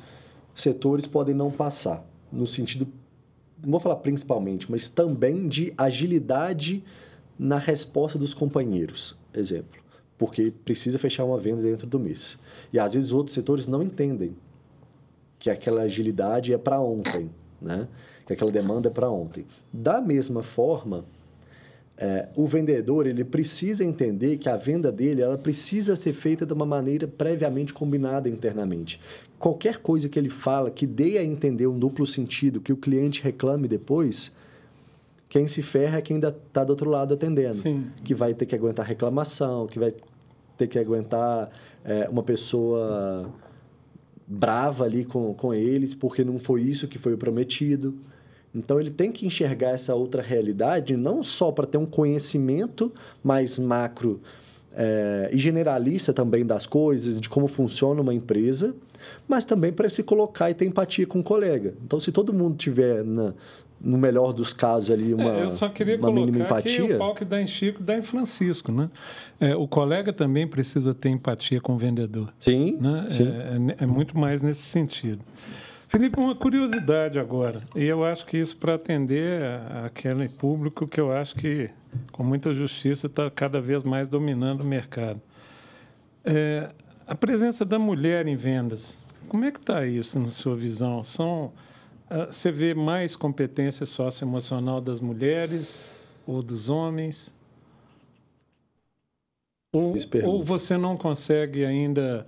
setores 0.54 1.06
podem 1.06 1.34
não 1.34 1.50
passar. 1.50 2.02
No 2.32 2.46
sentido, 2.46 2.88
não 3.62 3.72
vou 3.72 3.78
falar 3.78 3.96
principalmente, 3.96 4.70
mas 4.70 4.88
também 4.88 5.46
de 5.46 5.74
agilidade 5.76 6.82
na 7.38 7.58
resposta 7.58 8.18
dos 8.18 8.32
companheiros. 8.32 9.18
Exemplo. 9.34 9.82
Porque 10.16 10.50
precisa 10.64 10.98
fechar 10.98 11.26
uma 11.26 11.38
venda 11.38 11.60
dentro 11.60 11.86
do 11.86 12.00
mês. 12.00 12.38
E 12.72 12.78
às 12.78 12.94
vezes 12.94 13.12
outros 13.12 13.34
setores 13.34 13.68
não 13.68 13.82
entendem 13.82 14.34
que 15.38 15.50
aquela 15.50 15.82
agilidade 15.82 16.54
é 16.54 16.56
para 16.56 16.80
ontem, 16.80 17.30
né? 17.60 17.86
Que 18.26 18.32
aquela 18.32 18.50
demanda 18.50 18.88
é 18.88 18.90
para 18.90 19.10
ontem. 19.10 19.44
Da 19.70 20.00
mesma 20.00 20.42
forma, 20.42 21.04
é, 22.00 22.28
o 22.36 22.46
vendedor 22.46 23.08
ele 23.08 23.24
precisa 23.24 23.84
entender 23.84 24.38
que 24.38 24.48
a 24.48 24.56
venda 24.56 24.92
dele 24.92 25.20
ela 25.20 25.36
precisa 25.36 25.96
ser 25.96 26.12
feita 26.12 26.46
de 26.46 26.52
uma 26.52 26.64
maneira 26.64 27.08
previamente 27.08 27.74
combinada 27.74 28.28
internamente. 28.28 29.00
Qualquer 29.36 29.78
coisa 29.78 30.08
que 30.08 30.16
ele 30.16 30.30
fala 30.30 30.70
que 30.70 30.86
dê 30.86 31.18
a 31.18 31.24
entender 31.24 31.66
um 31.66 31.76
duplo 31.76 32.06
sentido, 32.06 32.60
que 32.60 32.72
o 32.72 32.76
cliente 32.76 33.20
reclame 33.20 33.66
depois, 33.66 34.32
quem 35.28 35.48
se 35.48 35.60
ferra 35.60 35.98
é 35.98 36.00
quem 36.00 36.14
ainda 36.14 36.28
está 36.28 36.62
do 36.62 36.70
outro 36.70 36.88
lado 36.88 37.14
atendendo. 37.14 37.54
Sim. 37.54 37.86
Que 38.04 38.14
vai 38.14 38.32
ter 38.32 38.46
que 38.46 38.54
aguentar 38.54 38.86
reclamação, 38.86 39.66
que 39.66 39.78
vai 39.78 39.92
ter 40.56 40.68
que 40.68 40.78
aguentar 40.78 41.50
é, 41.84 42.08
uma 42.08 42.22
pessoa 42.22 43.28
brava 44.24 44.84
ali 44.84 45.04
com, 45.04 45.34
com 45.34 45.52
eles, 45.52 45.94
porque 45.94 46.22
não 46.22 46.38
foi 46.38 46.62
isso 46.62 46.86
que 46.86 46.98
foi 46.98 47.16
prometido. 47.16 47.98
Então 48.58 48.80
ele 48.80 48.90
tem 48.90 49.10
que 49.10 49.26
enxergar 49.26 49.70
essa 49.70 49.94
outra 49.94 50.20
realidade 50.20 50.96
não 50.96 51.22
só 51.22 51.50
para 51.50 51.66
ter 51.66 51.78
um 51.78 51.86
conhecimento 51.86 52.92
mais 53.22 53.58
macro 53.58 54.20
é, 54.74 55.30
e 55.32 55.38
generalista 55.38 56.12
também 56.12 56.44
das 56.44 56.66
coisas, 56.66 57.20
de 57.20 57.28
como 57.28 57.48
funciona 57.48 58.00
uma 58.00 58.14
empresa, 58.14 58.74
mas 59.26 59.44
também 59.44 59.72
para 59.72 59.88
se 59.88 60.02
colocar 60.02 60.50
e 60.50 60.54
ter 60.54 60.66
empatia 60.66 61.06
com 61.06 61.20
o 61.20 61.22
colega. 61.22 61.74
Então, 61.84 61.98
se 61.98 62.12
todo 62.12 62.32
mundo 62.32 62.56
tiver 62.56 63.02
na, 63.04 63.34
no 63.80 63.96
melhor 63.96 64.32
dos 64.32 64.52
casos 64.52 64.90
ali 64.90 65.14
uma 65.14 65.30
é, 65.30 65.42
eu 65.44 65.50
só 65.50 65.68
queria 65.68 65.96
uma 65.96 66.12
mínima 66.12 66.44
empatia. 66.44 66.86
Que 66.86 66.92
o 66.94 66.98
pau 66.98 67.14
que 67.14 67.24
dá 67.24 67.40
em 67.40 67.46
Chico 67.46 67.82
dá 67.82 67.96
em 67.96 68.02
Francisco, 68.02 68.72
né? 68.72 68.90
É, 69.40 69.54
o 69.54 69.66
colega 69.66 70.12
também 70.12 70.46
precisa 70.46 70.94
ter 70.94 71.10
empatia 71.10 71.60
com 71.60 71.74
o 71.74 71.78
vendedor. 71.78 72.32
Sim, 72.40 72.78
né? 72.80 73.06
sim. 73.08 73.26
É, 73.26 73.82
é, 73.82 73.84
é 73.84 73.86
muito 73.86 74.18
mais 74.18 74.42
nesse 74.42 74.62
sentido. 74.62 75.20
Felipe, 75.88 76.20
uma 76.20 76.34
curiosidade 76.34 77.18
agora, 77.18 77.62
e 77.74 77.82
eu 77.82 78.04
acho 78.04 78.26
que 78.26 78.36
isso 78.36 78.54
para 78.58 78.74
atender 78.74 79.40
aquele 79.86 80.28
público 80.28 80.86
que 80.86 81.00
eu 81.00 81.10
acho 81.10 81.34
que, 81.34 81.70
com 82.12 82.22
muita 82.22 82.52
justiça, 82.52 83.06
está 83.06 83.30
cada 83.30 83.58
vez 83.58 83.82
mais 83.82 84.06
dominando 84.06 84.60
o 84.60 84.64
mercado. 84.64 85.18
É, 86.22 86.70
a 87.06 87.14
presença 87.14 87.64
da 87.64 87.78
mulher 87.78 88.26
em 88.26 88.36
vendas, 88.36 89.02
como 89.30 89.46
é 89.46 89.50
que 89.50 89.58
está 89.58 89.86
isso 89.86 90.20
na 90.20 90.28
sua 90.28 90.54
visão? 90.54 91.02
São, 91.02 91.54
ah, 92.10 92.26
você 92.26 92.52
vê 92.52 92.74
mais 92.74 93.16
competência 93.16 93.86
socioemocional 93.86 94.82
das 94.82 95.00
mulheres 95.00 95.94
ou 96.26 96.42
dos 96.42 96.68
homens? 96.68 97.34
Ou, 99.72 99.94
ou 100.24 100.42
você 100.42 100.76
não 100.76 100.98
consegue 100.98 101.64
ainda 101.64 102.26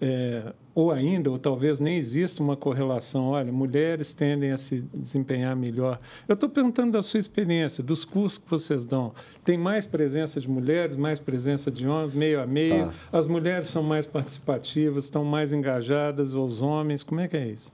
é, 0.00 0.52
ou 0.74 0.90
ainda, 0.90 1.30
ou 1.30 1.38
talvez 1.38 1.78
nem 1.78 1.96
exista 1.96 2.42
uma 2.42 2.56
correlação. 2.56 3.28
Olha, 3.30 3.52
mulheres 3.52 4.14
tendem 4.14 4.52
a 4.52 4.58
se 4.58 4.80
desempenhar 4.94 5.54
melhor. 5.54 5.98
Eu 6.26 6.34
estou 6.34 6.48
perguntando 6.48 6.92
da 6.92 7.02
sua 7.02 7.20
experiência, 7.20 7.82
dos 7.82 8.04
cursos 8.04 8.38
que 8.38 8.48
vocês 8.50 8.84
dão. 8.84 9.12
Tem 9.44 9.58
mais 9.58 9.84
presença 9.84 10.40
de 10.40 10.48
mulheres, 10.48 10.96
mais 10.96 11.18
presença 11.18 11.70
de 11.70 11.86
homens, 11.86 12.14
meio 12.14 12.40
a 12.40 12.46
meio? 12.46 12.86
Tá. 12.86 12.94
As 13.12 13.26
mulheres 13.26 13.68
são 13.68 13.82
mais 13.82 14.06
participativas, 14.06 15.04
estão 15.04 15.24
mais 15.24 15.52
engajadas, 15.52 16.34
ou 16.34 16.46
os 16.46 16.62
homens? 16.62 17.02
Como 17.02 17.20
é 17.20 17.28
que 17.28 17.36
é 17.36 17.48
isso? 17.48 17.72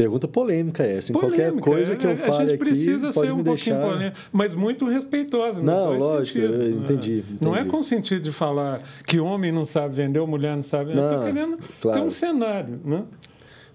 Pergunta 0.00 0.26
polêmica 0.26 0.82
essa. 0.82 1.12
Em 1.12 1.14
polêmica, 1.14 1.52
qualquer 1.52 1.60
coisa 1.60 1.94
que 1.94 2.06
eu 2.06 2.16
fale 2.16 2.32
aqui, 2.32 2.42
A 2.42 2.46
gente 2.46 2.58
precisa 2.58 3.08
aqui, 3.08 3.20
ser 3.20 3.32
um 3.32 3.44
pouquinho 3.44 3.80
polêmica, 3.82 4.16
mas 4.32 4.54
muito 4.54 4.86
respeitosa. 4.86 5.62
Não, 5.62 5.94
lógico, 5.98 6.38
eu 6.38 6.70
entendi, 6.70 7.18
entendi, 7.18 7.24
Não 7.38 7.54
é 7.54 7.66
com 7.66 7.82
sentido 7.82 8.22
de 8.22 8.32
falar 8.32 8.82
que 9.06 9.20
homem 9.20 9.52
não 9.52 9.66
sabe 9.66 9.94
vender 9.94 10.18
ou 10.18 10.26
mulher 10.26 10.56
não 10.56 10.62
sabe 10.62 10.94
vender. 10.94 11.04
Estou 11.04 11.24
querendo 11.24 11.58
claro. 11.82 12.00
ter 12.00 12.06
um 12.06 12.08
cenário, 12.08 12.80
né? 12.82 13.04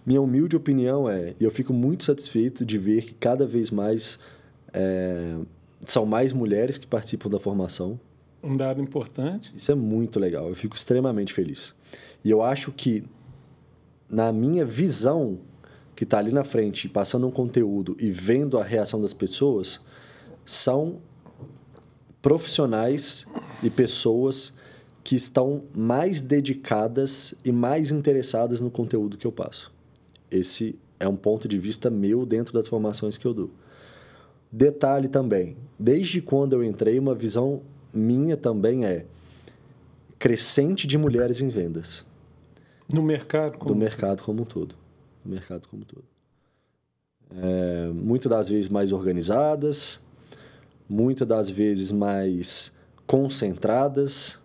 Minha 0.03 0.19
humilde 0.19 0.55
opinião 0.55 1.07
é, 1.07 1.35
e 1.39 1.43
eu 1.43 1.51
fico 1.51 1.71
muito 1.71 2.03
satisfeito 2.03 2.65
de 2.65 2.79
ver 2.79 3.03
que 3.03 3.13
cada 3.13 3.45
vez 3.45 3.69
mais 3.69 4.17
é, 4.73 5.35
são 5.85 6.07
mais 6.07 6.33
mulheres 6.33 6.79
que 6.79 6.87
participam 6.87 7.29
da 7.29 7.39
formação. 7.39 7.99
Um 8.43 8.57
dado 8.57 8.81
importante. 8.81 9.51
Isso 9.55 9.71
é 9.71 9.75
muito 9.75 10.19
legal, 10.19 10.49
eu 10.49 10.55
fico 10.55 10.75
extremamente 10.75 11.33
feliz. 11.33 11.75
E 12.23 12.31
eu 12.31 12.41
acho 12.41 12.71
que, 12.71 13.03
na 14.09 14.31
minha 14.31 14.65
visão 14.65 15.37
que 15.95 16.03
está 16.03 16.19
ali 16.19 16.31
na 16.31 16.43
frente, 16.43 16.89
passando 16.89 17.25
um 17.25 17.31
conteúdo 17.31 17.95
e 17.99 18.11
vendo 18.11 18.57
a 18.57 18.63
reação 18.63 19.01
das 19.01 19.13
pessoas, 19.13 19.79
são 20.45 20.99
profissionais 22.21 23.25
e 23.63 23.69
pessoas 23.69 24.53
que 25.03 25.15
estão 25.15 25.63
mais 25.73 26.19
dedicadas 26.19 27.33
e 27.45 27.51
mais 27.51 27.91
interessadas 27.91 28.59
no 28.59 28.69
conteúdo 28.69 29.17
que 29.17 29.25
eu 29.25 29.31
passo. 29.31 29.71
Esse 30.29 30.77
é 30.99 31.07
um 31.07 31.15
ponto 31.15 31.47
de 31.47 31.57
vista 31.57 31.89
meu 31.89 32.25
dentro 32.25 32.53
das 32.53 32.67
formações 32.67 33.17
que 33.17 33.25
eu 33.25 33.33
dou. 33.33 33.51
Detalhe 34.51 35.07
também, 35.07 35.55
desde 35.79 36.21
quando 36.21 36.53
eu 36.53 36.63
entrei, 36.63 36.97
uma 36.99 37.15
visão 37.15 37.61
minha 37.93 38.35
também 38.35 38.85
é 38.85 39.05
crescente 40.17 40.87
de 40.87 40.97
mulheres 40.97 41.41
em 41.41 41.49
vendas. 41.49 42.05
No 42.91 43.01
mercado 43.01 43.57
como... 43.57 43.73
Do 43.73 43.75
mercado 43.75 44.23
como 44.23 44.41
um 44.41 44.45
todo 44.45 44.75
no 45.25 45.31
mercado 45.31 45.67
como 45.67 45.83
todo. 45.83 46.05
É, 47.31 47.89
muitas 47.93 48.29
das 48.29 48.49
vezes 48.49 48.69
mais 48.69 48.91
organizadas, 48.91 49.99
muitas 50.87 51.27
das 51.27 51.49
vezes 51.49 51.91
mais 51.91 52.71
concentradas. 53.07 54.39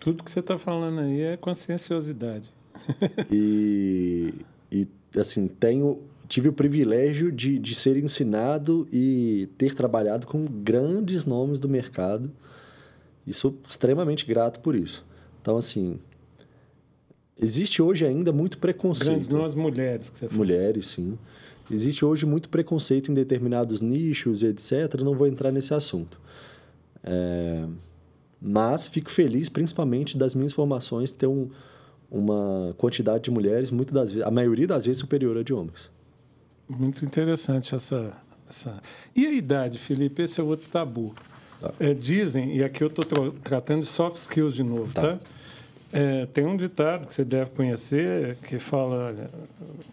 Tudo 0.00 0.24
que 0.24 0.30
você 0.30 0.40
está 0.40 0.58
falando 0.58 1.00
aí 1.00 1.22
é 1.22 1.36
conscienciosidade. 1.36 2.50
e, 3.30 4.34
e, 4.70 4.88
assim, 5.16 5.46
tenho, 5.46 6.00
tive 6.28 6.48
o 6.48 6.52
privilégio 6.52 7.30
de, 7.30 7.58
de 7.58 7.74
ser 7.74 7.96
ensinado 7.96 8.88
e 8.92 9.48
ter 9.56 9.74
trabalhado 9.74 10.26
com 10.26 10.44
grandes 10.44 11.24
nomes 11.24 11.58
do 11.58 11.68
mercado 11.68 12.30
e 13.26 13.32
sou 13.32 13.54
extremamente 13.66 14.24
grato 14.24 14.60
por 14.60 14.74
isso. 14.74 15.04
Então, 15.40 15.56
assim, 15.58 15.98
Existe 17.40 17.80
hoje 17.80 18.04
ainda 18.04 18.32
muito 18.32 18.58
preconceito. 18.58 19.10
Grandes 19.10 19.28
não 19.28 19.44
as 19.44 19.54
mulheres 19.54 20.10
que 20.10 20.18
você 20.18 20.26
falou. 20.26 20.38
Mulheres, 20.44 20.86
sim. 20.86 21.16
Existe 21.70 22.04
hoje 22.04 22.26
muito 22.26 22.48
preconceito 22.48 23.10
em 23.10 23.14
determinados 23.14 23.80
nichos, 23.80 24.42
etc. 24.42 25.00
Não 25.02 25.14
vou 25.14 25.26
entrar 25.26 25.52
nesse 25.52 25.72
assunto. 25.72 26.20
É... 27.04 27.64
Mas 28.40 28.88
fico 28.88 29.10
feliz, 29.10 29.48
principalmente 29.48 30.16
das 30.16 30.34
minhas 30.34 30.52
formações, 30.52 31.12
ter 31.12 31.26
um, 31.26 31.50
uma 32.10 32.74
quantidade 32.78 33.24
de 33.24 33.30
mulheres, 33.30 33.70
muito 33.70 33.92
das 33.92 34.12
vezes, 34.12 34.26
a 34.26 34.30
maioria 34.30 34.66
das 34.66 34.86
vezes 34.86 35.00
superior 35.00 35.36
a 35.36 35.42
de 35.42 35.52
homens. 35.52 35.90
Muito 36.68 37.04
interessante 37.04 37.74
essa, 37.74 38.12
essa. 38.48 38.80
E 39.14 39.26
a 39.26 39.32
idade, 39.32 39.78
Felipe? 39.78 40.22
Esse 40.22 40.40
é 40.40 40.44
outro 40.44 40.68
tabu. 40.68 41.14
Tá. 41.60 41.72
É, 41.80 41.92
dizem, 41.92 42.56
e 42.56 42.62
aqui 42.62 42.82
eu 42.82 42.88
estou 42.88 43.32
tratando 43.32 43.82
de 43.82 43.88
soft 43.88 44.16
skills 44.16 44.54
de 44.54 44.62
novo, 44.62 44.92
tá? 44.92 45.16
tá? 45.16 45.18
É, 45.92 46.26
tem 46.26 46.44
um 46.44 46.56
ditado 46.56 47.06
que 47.06 47.14
você 47.14 47.24
deve 47.24 47.50
conhecer 47.50 48.36
que 48.42 48.58
fala: 48.58 49.06
olha, 49.06 49.30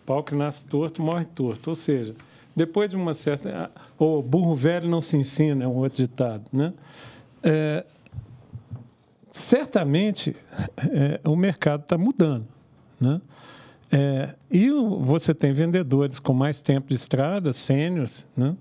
pau 0.05 0.23
que 0.23 0.35
nasce 0.35 0.63
torto 0.65 1.01
morre 1.01 1.25
torto. 1.25 1.69
Ou 1.69 1.75
seja, 1.75 2.15
depois 2.55 2.89
de 2.89 2.97
uma 2.97 3.13
certa. 3.13 3.71
Ou 3.97 4.21
burro 4.21 4.55
velho 4.55 4.89
não 4.89 5.01
se 5.01 5.17
ensina, 5.17 5.63
é 5.63 5.67
um 5.67 5.75
outro 5.75 5.97
ditado. 5.97 6.43
Né? 6.51 6.73
É, 7.43 7.85
certamente 9.31 10.35
é, 10.77 11.19
o 11.23 11.35
mercado 11.35 11.81
está 11.81 11.97
mudando. 11.97 12.47
Né? 12.99 13.21
É, 13.91 14.35
e 14.51 14.69
você 14.69 15.33
tem 15.33 15.53
vendedores 15.53 16.19
com 16.19 16.33
mais 16.33 16.61
tempo 16.61 16.89
de 16.89 16.95
estrada, 16.95 17.53
sêniores, 17.53 18.27
né? 18.35 18.55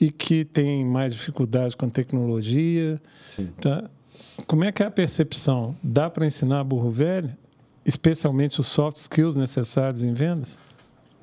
e 0.00 0.10
que 0.10 0.44
têm 0.44 0.84
mais 0.84 1.12
dificuldade 1.12 1.76
com 1.76 1.88
tecnologia. 1.88 3.00
Tá? 3.60 3.90
Como 4.46 4.64
é 4.64 4.72
que 4.72 4.82
é 4.82 4.86
a 4.86 4.90
percepção? 4.90 5.74
Dá 5.82 6.08
para 6.08 6.26
ensinar 6.26 6.64
burro 6.64 6.90
velho, 6.90 7.30
especialmente 7.84 8.60
os 8.60 8.66
soft 8.66 8.96
skills 8.96 9.36
necessários 9.36 10.02
em 10.02 10.12
vendas? 10.12 10.58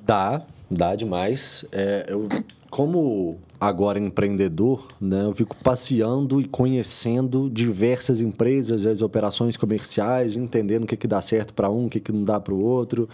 Dá, 0.00 0.42
dá 0.70 0.94
demais. 0.94 1.64
É, 1.72 2.06
eu, 2.08 2.28
como 2.70 3.38
agora 3.60 3.98
empreendedor, 3.98 4.88
né, 5.00 5.24
eu 5.24 5.34
fico 5.34 5.54
passeando 5.62 6.40
e 6.40 6.48
conhecendo 6.48 7.50
diversas 7.50 8.20
empresas, 8.20 8.86
as 8.86 9.02
operações 9.02 9.56
comerciais, 9.56 10.36
entendendo 10.36 10.84
o 10.84 10.86
que, 10.86 10.96
que 10.96 11.06
dá 11.06 11.20
certo 11.20 11.52
para 11.52 11.68
um, 11.68 11.86
o 11.86 11.90
que, 11.90 12.00
que 12.00 12.12
não 12.12 12.24
dá 12.24 12.40
para 12.40 12.54
o 12.54 12.60
outro. 12.60 13.08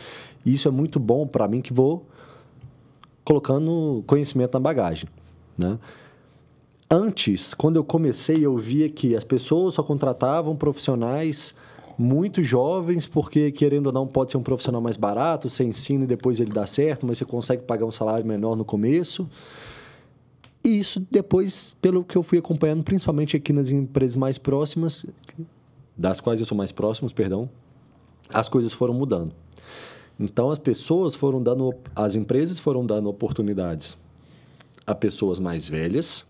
Isso 0.45 0.69
é 0.69 0.71
muito 0.71 1.01
bom 1.01 1.27
para 1.27 1.49
mim 1.49 1.61
que 1.61 1.73
vou 1.73 2.07
colocando 3.25 4.05
conhecimento 4.07 4.55
na 4.55 4.61
bagagem. 4.61 5.09
Né? 5.59 5.79
Antes, 6.89 7.53
quando 7.53 7.77
eu 7.77 7.85
comecei, 7.85 8.47
eu 8.47 8.57
via 8.57 8.89
que 8.89 9.17
as 9.17 9.25
pessoas 9.25 9.75
só 9.75 9.83
contratavam 9.83 10.55
profissionais 10.55 11.53
muito 11.99 12.45
jovens, 12.45 13.07
porque 13.07 13.51
querendo 13.51 13.87
ou 13.87 13.93
não, 13.93 14.07
pode 14.07 14.31
ser 14.31 14.37
um 14.37 14.43
profissional 14.43 14.81
mais 14.81 14.97
barato, 14.97 15.49
você 15.49 15.65
ensina 15.65 16.05
e 16.05 16.07
depois 16.07 16.39
ele 16.39 16.53
dá 16.53 16.67
certo, 16.67 17.07
mas 17.07 17.19
você 17.19 17.25
consegue 17.25 17.63
pagar 17.63 17.87
um 17.87 17.91
salário 17.91 18.25
menor 18.25 18.55
no 18.55 18.65
começo. 18.65 19.29
E 20.63 20.79
isso 20.79 21.05
depois, 21.11 21.77
pelo 21.81 22.05
que 22.05 22.17
eu 22.17 22.23
fui 22.23 22.39
acompanhando, 22.39 22.85
principalmente 22.85 23.37
aqui 23.37 23.53
nas 23.53 23.71
empresas 23.71 24.17
mais 24.17 24.39
próximas, 24.39 25.07
das 25.97 26.21
quais 26.21 26.39
eu 26.39 26.47
sou 26.47 26.57
mais 26.57 26.71
próximo, 26.71 27.13
perdão, 27.13 27.49
as 28.29 28.49
coisas 28.49 28.73
foram 28.73 28.95
mudando. 28.95 29.33
Então 30.21 30.51
as 30.51 30.59
pessoas 30.59 31.15
foram 31.15 31.43
dando, 31.43 31.75
as 31.97 32.15
empresas 32.15 32.61
foram 32.61 32.87
dando 32.87 33.09
oportunidades 33.09 33.99
a 34.87 34.95
pessoas 34.95 35.39
mais 35.39 35.69
velhas, 35.69 36.25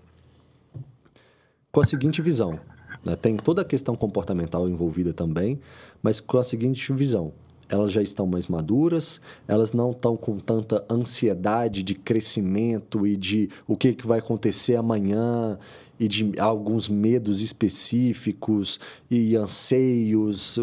com 1.77 1.82
a 1.82 1.85
seguinte 1.85 2.23
visão. 2.23 2.59
Né? 3.05 3.15
Tem 3.16 3.36
toda 3.36 3.61
a 3.61 3.65
questão 3.65 3.94
comportamental 3.94 4.66
envolvida 4.66 5.12
também, 5.12 5.61
mas 6.03 6.20
com 6.20 6.39
a 6.39 6.43
seguinte 6.43 6.90
visão. 6.94 7.35
Elas 7.69 7.93
já 7.93 8.01
estão 8.01 8.27
mais 8.27 8.47
maduras, 8.47 9.20
elas 9.47 9.74
não 9.74 9.90
estão 9.90 10.16
com 10.16 10.39
tanta 10.39 10.82
ansiedade 10.89 11.82
de 11.82 11.94
crescimento 11.94 13.07
e 13.07 13.15
de 13.15 13.51
o 13.69 13.77
que, 13.77 13.93
que 13.93 14.07
vai 14.07 14.20
acontecer 14.20 14.77
amanhã 14.77 15.59
e 16.01 16.09
de 16.09 16.32
alguns 16.39 16.89
medos 16.89 17.43
específicos 17.43 18.81
e 19.11 19.36
anseios, 19.36 20.59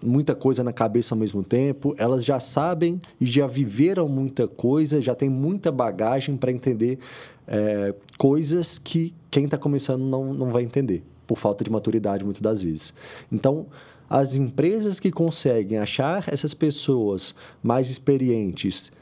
muita 0.00 0.32
coisa 0.32 0.62
na 0.62 0.72
cabeça 0.72 1.12
ao 1.12 1.18
mesmo 1.18 1.42
tempo. 1.42 1.92
Elas 1.98 2.24
já 2.24 2.38
sabem 2.38 3.00
e 3.20 3.26
já 3.26 3.48
viveram 3.48 4.08
muita 4.08 4.46
coisa, 4.46 5.02
já 5.02 5.16
têm 5.16 5.28
muita 5.28 5.72
bagagem 5.72 6.36
para 6.36 6.52
entender 6.52 7.00
é, 7.48 7.92
coisas 8.16 8.78
que 8.78 9.12
quem 9.32 9.46
está 9.46 9.56
começando 9.56 10.02
não, 10.02 10.34
não 10.34 10.52
vai 10.52 10.62
entender, 10.62 11.02
por 11.26 11.38
falta 11.38 11.64
de 11.64 11.70
maturidade, 11.70 12.22
muitas 12.22 12.42
das 12.42 12.62
vezes. 12.62 12.92
Então, 13.32 13.66
as 14.08 14.36
empresas 14.36 15.00
que 15.00 15.10
conseguem 15.10 15.78
achar 15.78 16.28
essas 16.28 16.52
pessoas 16.52 17.34
mais 17.62 17.90
experientes 17.90 18.92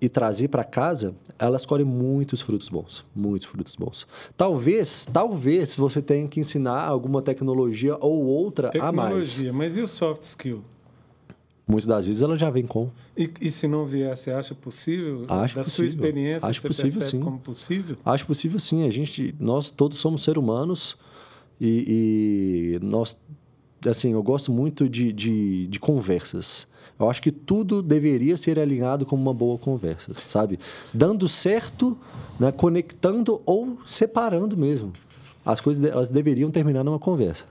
e 0.00 0.08
trazer 0.08 0.48
para 0.48 0.62
casa, 0.62 1.14
elas 1.36 1.66
colhem 1.66 1.84
muitos 1.84 2.40
frutos 2.40 2.68
bons, 2.68 3.04
muitos 3.12 3.46
frutos 3.46 3.74
bons. 3.74 4.06
Talvez, 4.36 5.04
talvez 5.12 5.74
você 5.74 6.00
tenha 6.00 6.28
que 6.28 6.38
ensinar 6.38 6.84
alguma 6.84 7.20
tecnologia 7.20 7.96
ou 8.00 8.24
outra 8.24 8.68
tecnologia, 8.68 8.88
a 8.88 9.10
mais. 9.10 9.30
Tecnologia, 9.30 9.52
mas 9.52 9.76
e 9.76 9.80
o 9.80 9.88
soft 9.88 10.22
skill? 10.22 10.62
Muitas 11.72 11.88
das 11.88 12.06
vezes 12.06 12.22
ela 12.22 12.36
já 12.36 12.50
vem 12.50 12.66
com. 12.66 12.90
E, 13.16 13.30
e 13.40 13.50
se 13.50 13.66
não 13.66 13.86
vier, 13.86 14.16
você 14.16 14.30
acha 14.30 14.54
possível? 14.54 15.24
Acho 15.28 15.56
da 15.56 15.62
possível. 15.62 15.64
sua 15.64 15.86
experiência, 15.86 16.48
acho 16.48 16.60
você 16.60 16.68
possível, 16.68 17.02
sim. 17.02 17.20
como 17.20 17.38
possível? 17.38 17.96
Acho 18.04 18.26
possível 18.26 18.60
sim. 18.60 18.86
A 18.86 18.90
gente, 18.90 19.34
nós 19.40 19.70
todos 19.70 19.98
somos 19.98 20.22
seres 20.22 20.38
humanos 20.38 20.96
e, 21.60 22.78
e 22.80 22.84
nós, 22.84 23.16
assim, 23.86 24.12
eu 24.12 24.22
gosto 24.22 24.52
muito 24.52 24.88
de, 24.88 25.12
de, 25.12 25.66
de, 25.66 25.80
conversas. 25.80 26.66
Eu 26.98 27.08
acho 27.08 27.22
que 27.22 27.32
tudo 27.32 27.82
deveria 27.82 28.36
ser 28.36 28.58
alinhado 28.58 29.06
com 29.06 29.16
uma 29.16 29.32
boa 29.32 29.56
conversa, 29.58 30.12
sabe? 30.28 30.58
Dando 30.92 31.28
certo, 31.28 31.96
né, 32.38 32.52
conectando 32.52 33.40
ou 33.46 33.78
separando 33.86 34.56
mesmo. 34.56 34.92
As 35.44 35.60
coisas 35.60 35.84
elas 35.84 36.10
deveriam 36.10 36.50
terminar 36.50 36.84
numa 36.84 36.98
conversa. 36.98 37.46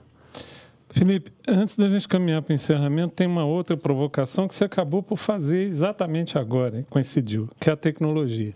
Felipe, 0.92 1.32
antes 1.48 1.76
da 1.76 1.88
gente 1.88 2.06
caminhar 2.06 2.42
para 2.42 2.52
o 2.52 2.54
encerramento, 2.54 3.14
tem 3.14 3.26
uma 3.26 3.44
outra 3.44 3.76
provocação 3.76 4.46
que 4.46 4.54
você 4.54 4.64
acabou 4.64 5.02
por 5.02 5.16
fazer 5.16 5.66
exatamente 5.66 6.36
agora, 6.36 6.78
hein? 6.78 6.86
coincidiu, 6.88 7.48
que 7.58 7.70
é 7.70 7.72
a 7.72 7.76
tecnologia. 7.76 8.54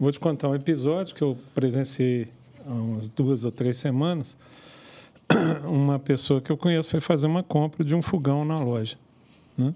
Vou 0.00 0.10
te 0.10 0.18
contar 0.18 0.48
um 0.48 0.54
episódio 0.54 1.14
que 1.14 1.22
eu 1.22 1.36
presenciei 1.54 2.28
há 2.66 2.72
umas 2.72 3.06
duas 3.08 3.44
ou 3.44 3.52
três 3.52 3.76
semanas. 3.76 4.36
Uma 5.64 5.98
pessoa 5.98 6.40
que 6.40 6.50
eu 6.50 6.56
conheço 6.56 6.88
foi 6.88 7.00
fazer 7.00 7.26
uma 7.26 7.42
compra 7.42 7.84
de 7.84 7.94
um 7.94 8.02
fogão 8.02 8.44
na 8.44 8.58
loja. 8.58 8.96
Né? 9.56 9.74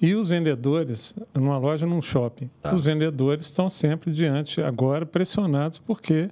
E 0.00 0.14
os 0.14 0.28
vendedores, 0.28 1.14
numa 1.34 1.58
loja, 1.58 1.86
num 1.86 2.02
shopping, 2.02 2.50
tá. 2.60 2.74
os 2.74 2.84
vendedores 2.84 3.46
estão 3.46 3.68
sempre 3.68 4.10
diante, 4.10 4.60
agora, 4.60 5.06
pressionados, 5.06 5.78
porque 5.78 6.28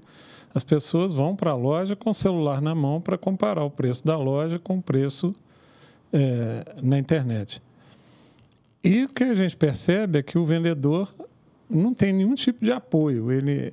as 0.54 0.64
pessoas 0.64 1.12
vão 1.12 1.36
para 1.36 1.52
a 1.52 1.56
loja 1.56 1.94
com 1.94 2.10
o 2.10 2.14
celular 2.14 2.60
na 2.60 2.74
mão 2.74 3.00
para 3.00 3.16
comparar 3.16 3.64
o 3.64 3.70
preço 3.70 4.04
da 4.04 4.16
loja 4.16 4.58
com 4.58 4.78
o 4.78 4.82
preço 4.82 5.34
é, 6.12 6.74
na 6.82 6.98
internet. 6.98 7.62
E 8.82 9.04
o 9.04 9.08
que 9.08 9.24
a 9.24 9.34
gente 9.34 9.56
percebe 9.56 10.18
é 10.18 10.22
que 10.22 10.38
o 10.38 10.44
vendedor 10.44 11.12
não 11.68 11.94
tem 11.94 12.12
nenhum 12.12 12.34
tipo 12.34 12.64
de 12.64 12.72
apoio. 12.72 13.30
Ele, 13.30 13.72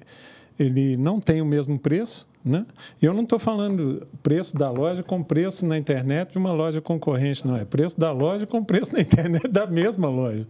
ele 0.59 0.97
não 0.97 1.19
tem 1.19 1.41
o 1.41 1.45
mesmo 1.45 1.79
preço. 1.79 2.27
Né? 2.43 2.65
Eu 3.01 3.13
não 3.13 3.23
estou 3.23 3.39
falando 3.39 4.07
preço 4.21 4.55
da 4.55 4.69
loja 4.69 5.03
com 5.03 5.21
preço 5.23 5.65
na 5.65 5.77
internet 5.77 6.31
de 6.31 6.37
uma 6.37 6.51
loja 6.51 6.79
concorrente, 6.79 7.45
não. 7.45 7.57
É 7.57 7.65
preço 7.65 7.99
da 7.99 8.11
loja 8.11 8.45
com 8.45 8.63
preço 8.63 8.93
na 8.93 9.01
internet 9.01 9.47
da 9.47 9.65
mesma 9.65 10.07
loja. 10.07 10.45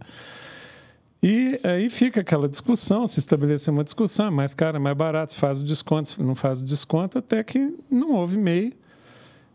E 1.22 1.60
aí 1.64 1.90
fica 1.90 2.20
aquela 2.20 2.48
discussão, 2.48 3.06
se 3.06 3.18
estabelecer 3.18 3.74
uma 3.74 3.82
discussão, 3.82 4.26
é 4.26 4.30
mais 4.30 4.54
caro, 4.54 4.76
é 4.76 4.80
mais 4.80 4.96
barato, 4.96 5.32
se 5.32 5.38
faz 5.38 5.58
o 5.60 5.64
desconto, 5.64 6.08
se 6.08 6.22
não 6.22 6.34
faz 6.34 6.60
o 6.60 6.64
desconto, 6.64 7.18
até 7.18 7.42
que 7.42 7.74
não 7.90 8.12
houve 8.12 8.38
meio, 8.38 8.72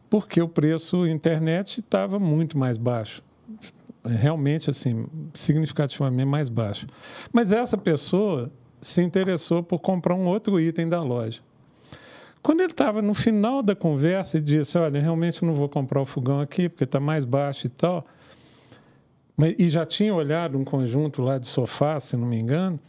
porque 0.10 0.42
o 0.42 0.48
preço 0.48 1.08
internet 1.08 1.80
estava 1.80 2.20
muito 2.20 2.58
mais 2.58 2.78
baixo. 2.78 3.24
Realmente, 4.06 4.70
assim, 4.70 5.06
significativamente 5.34 6.26
mais 6.26 6.50
baixo. 6.50 6.86
Mas 7.32 7.54
essa 7.54 7.78
pessoa 7.78 8.52
se 8.82 9.02
interessou 9.02 9.64
por 9.64 9.80
comprar 9.80 10.16
um 10.16 10.26
outro 10.26 10.60
item 10.60 10.90
da 10.90 11.02
loja. 11.02 11.40
Quando 12.42 12.60
ele 12.60 12.72
estava 12.72 13.02
no 13.02 13.14
final 13.14 13.64
da 13.64 13.74
conversa 13.74 14.38
e 14.38 14.42
disse, 14.42 14.78
olha, 14.78 15.00
realmente 15.00 15.46
não 15.46 15.54
vou 15.54 15.70
comprar 15.70 16.02
o 16.02 16.06
fogão 16.06 16.42
aqui, 16.42 16.68
porque 16.68 16.84
está 16.84 17.00
mais 17.00 17.24
baixo 17.24 17.68
e 17.68 17.70
tal 17.70 18.06
mas, 19.36 19.56
e 19.58 19.68
já 19.68 19.86
tinha 19.86 20.14
olhado 20.14 20.58
um 20.58 20.64
conjunto 20.64 21.22
lá 21.22 21.38
de 21.38 21.48
sofá, 21.48 22.00
se 22.00 22.16
não 22.16 22.28
me 22.28 22.38
engano, 22.38 22.80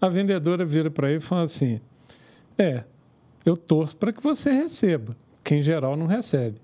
a 0.00 0.08
vendedora 0.08 0.64
vira 0.64 0.90
para 0.90 1.08
ele 1.08 1.18
e 1.18 1.20
fala 1.20 1.42
assim: 1.42 1.80
É, 2.58 2.84
eu 3.44 3.56
torço 3.56 3.96
para 3.96 4.12
que 4.12 4.22
você 4.22 4.50
receba, 4.50 5.16
que 5.44 5.54
em 5.54 5.62
geral 5.62 5.96
não 5.96 6.06
recebe. 6.06 6.60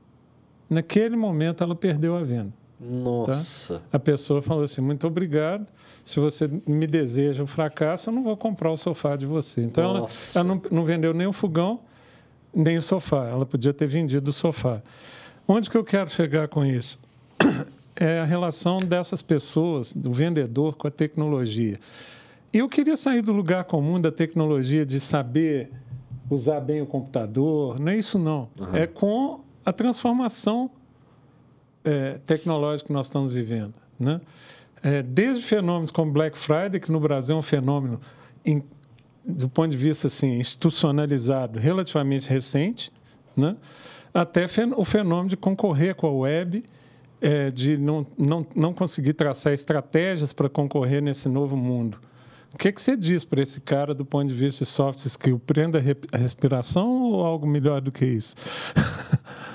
Naquele 0.69 1.16
momento 1.16 1.62
ela 1.62 1.75
perdeu 1.75 2.16
a 2.16 2.23
venda. 2.23 2.53
Tá? 2.79 2.85
Nossa. 2.85 3.79
Tá? 3.79 3.85
A 3.93 3.99
pessoa 3.99 4.43
falou 4.43 4.65
assim: 4.65 4.81
muito 4.81 5.07
obrigado. 5.07 5.70
Se 6.05 6.19
você 6.19 6.49
me 6.66 6.87
deseja 6.87 7.43
o 7.43 7.45
um 7.45 7.47
fracasso, 7.47 8.11
eu 8.11 8.15
não 8.15 8.23
vou 8.23 8.37
comprar 8.37 8.70
o 8.70 8.77
sofá 8.77 9.16
de 9.16 9.27
você. 9.27 9.62
Então 9.62 9.85
ela, 9.85 10.09
ela 10.35 10.45
não, 10.45 10.62
não, 10.70 10.85
vendeu 10.85 11.15
nem 11.15 11.27
o 11.27 11.33
fogão, 11.33 11.81
nem 12.55 12.77
o 12.79 12.83
sofá. 12.83 13.29
Ela 13.29 13.47
podia 13.47 13.73
ter 13.73 13.87
vendido 13.87 14.31
o 14.31 14.33
sofá. 14.33 14.83
Onde 15.47 15.70
que 15.70 15.77
eu 15.77 15.85
quero 15.85 16.11
chegar 16.11 16.49
com 16.49 16.65
isso? 16.65 16.99
É 17.99 18.20
a 18.20 18.25
relação 18.25 18.79
dessas 18.79 19.20
pessoas, 19.20 19.93
do 19.93 20.12
vendedor 20.12 20.77
com 20.77 20.87
a 20.87 20.91
tecnologia. 20.91 21.81
Eu 22.53 22.69
queria 22.69 22.97
sair 22.97 23.20
do 23.20 23.33
lugar 23.33 23.65
comum 23.65 24.01
da 24.01 24.12
tecnologia 24.12 24.87
de 24.87 25.01
saber 25.01 25.70
usar 26.31 26.61
bem 26.61 26.81
o 26.81 26.87
computador, 26.87 27.79
não 27.79 27.93
é 27.93 27.97
isso 27.97 28.19
não. 28.19 28.49
Uhum. 28.59 28.75
É 28.75 28.87
com 28.87 29.41
a 29.65 29.73
transformação 29.73 30.70
é, 31.85 32.19
tecnológica 32.27 32.87
que 32.87 32.93
nós 32.93 33.07
estamos 33.07 33.33
vivendo. 33.33 33.75
Né? 33.99 34.20
É, 34.83 35.03
desde 35.03 35.43
fenômenos 35.43 35.91
como 35.91 36.12
Black 36.12 36.39
Friday, 36.39 36.81
que 36.81 36.93
no 36.93 37.01
Brasil 37.01 37.35
é 37.35 37.39
um 37.39 37.43
fenômeno, 37.43 38.01
em, 38.45 38.62
do 39.25 39.49
ponto 39.49 39.70
de 39.70 39.77
vista 39.77 40.07
assim, 40.07 40.39
institucionalizado, 40.39 41.59
relativamente 41.59 42.29
recente, 42.29 42.93
né? 43.37 43.57
até 44.15 44.47
o 44.77 44.85
fenômeno 44.85 45.29
de 45.29 45.37
concorrer 45.37 45.95
com 45.95 46.07
a 46.07 46.12
web 46.12 46.62
é, 47.20 47.51
de 47.51 47.77
não, 47.77 48.07
não, 48.16 48.47
não 48.55 48.73
conseguir 48.73 49.12
traçar 49.12 49.53
estratégias 49.53 50.32
para 50.32 50.49
concorrer 50.49 51.03
nesse 51.03 51.28
novo 51.28 51.57
mundo. 51.57 51.99
O 52.53 52.57
que, 52.57 52.73
que 52.73 52.81
você 52.81 52.97
diz 52.97 53.24
para 53.24 53.43
esse 53.43 53.61
cara 53.61 53.95
do 53.95 54.05
ponto 54.05 54.28
de 54.28 54.35
vista 54.35 54.65
de 54.65 54.70
soft 54.70 55.05
skill? 55.05 55.39
Prenda 55.39 55.78
a 56.12 56.16
respiração 56.16 57.03
ou 57.03 57.24
algo 57.24 57.47
melhor 57.47 57.81
do 57.81 57.93
que 57.93 58.07
isso? 58.07 58.35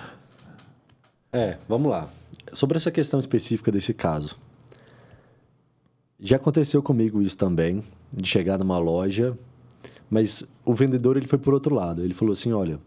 é, 1.34 1.58
vamos 1.68 1.90
lá. 1.90 2.10
Sobre 2.54 2.78
essa 2.78 2.92
questão 2.92 3.20
específica 3.20 3.72
desse 3.72 3.94
caso. 3.94 4.38
Já 6.20 6.38
aconteceu 6.38 6.82
comigo 6.82 7.22
isso 7.22 7.38
também, 7.38 7.84
de 8.12 8.30
chegar 8.30 8.58
numa 8.60 8.78
loja, 8.78 9.38
mas 10.10 10.44
o 10.64 10.74
vendedor 10.74 11.18
ele 11.18 11.28
foi 11.28 11.40
por 11.40 11.54
outro 11.54 11.74
lado. 11.74 12.04
Ele 12.04 12.14
falou 12.14 12.32
assim: 12.32 12.54
olha, 12.54 12.80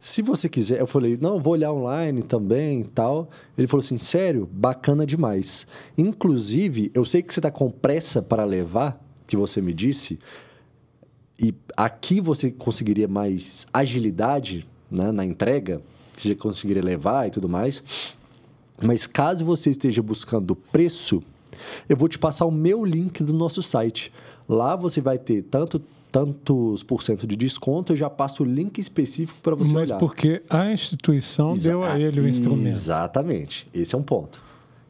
se 0.00 0.22
você 0.22 0.48
quiser, 0.48 0.80
eu 0.80 0.86
falei, 0.86 1.18
não, 1.20 1.38
vou 1.38 1.52
olhar 1.52 1.70
online 1.70 2.22
também 2.22 2.80
e 2.80 2.84
tal. 2.84 3.28
Ele 3.56 3.66
falou 3.66 3.84
assim, 3.84 3.98
sério, 3.98 4.48
bacana 4.50 5.04
demais. 5.04 5.66
Inclusive, 5.96 6.90
eu 6.94 7.04
sei 7.04 7.22
que 7.22 7.34
você 7.34 7.38
está 7.38 7.50
com 7.50 7.70
pressa 7.70 8.22
para 8.22 8.42
levar, 8.44 8.98
que 9.26 9.36
você 9.36 9.60
me 9.60 9.74
disse, 9.74 10.18
e 11.38 11.54
aqui 11.76 12.18
você 12.18 12.50
conseguiria 12.50 13.06
mais 13.06 13.66
agilidade 13.74 14.66
né, 14.90 15.12
na 15.12 15.22
entrega, 15.22 15.82
você 16.16 16.34
conseguiria 16.34 16.82
levar 16.82 17.28
e 17.28 17.30
tudo 17.30 17.48
mais. 17.48 17.84
Mas 18.82 19.06
caso 19.06 19.44
você 19.44 19.68
esteja 19.68 20.02
buscando 20.02 20.56
preço, 20.56 21.22
eu 21.86 21.96
vou 21.96 22.08
te 22.08 22.18
passar 22.18 22.46
o 22.46 22.50
meu 22.50 22.86
link 22.86 23.22
do 23.22 23.34
nosso 23.34 23.62
site. 23.62 24.10
Lá 24.48 24.74
você 24.76 25.02
vai 25.02 25.18
ter 25.18 25.42
tanto 25.42 25.80
tantos 26.10 26.82
por 26.82 27.02
cento 27.02 27.26
de 27.26 27.36
desconto, 27.36 27.92
eu 27.92 27.96
já 27.96 28.10
passo 28.10 28.42
o 28.42 28.46
link 28.46 28.78
específico 28.78 29.38
para 29.42 29.54
você 29.54 29.72
Mas 29.74 29.88
olhar. 29.88 30.00
Mas 30.00 30.00
porque 30.00 30.42
a 30.48 30.72
instituição 30.72 31.52
Exa 31.52 31.70
deu 31.70 31.82
a 31.82 31.98
ele 31.98 32.20
o 32.20 32.28
instrumento. 32.28 32.68
Exatamente. 32.68 33.68
Esse 33.72 33.94
é 33.94 33.98
um 33.98 34.02
ponto. 34.02 34.42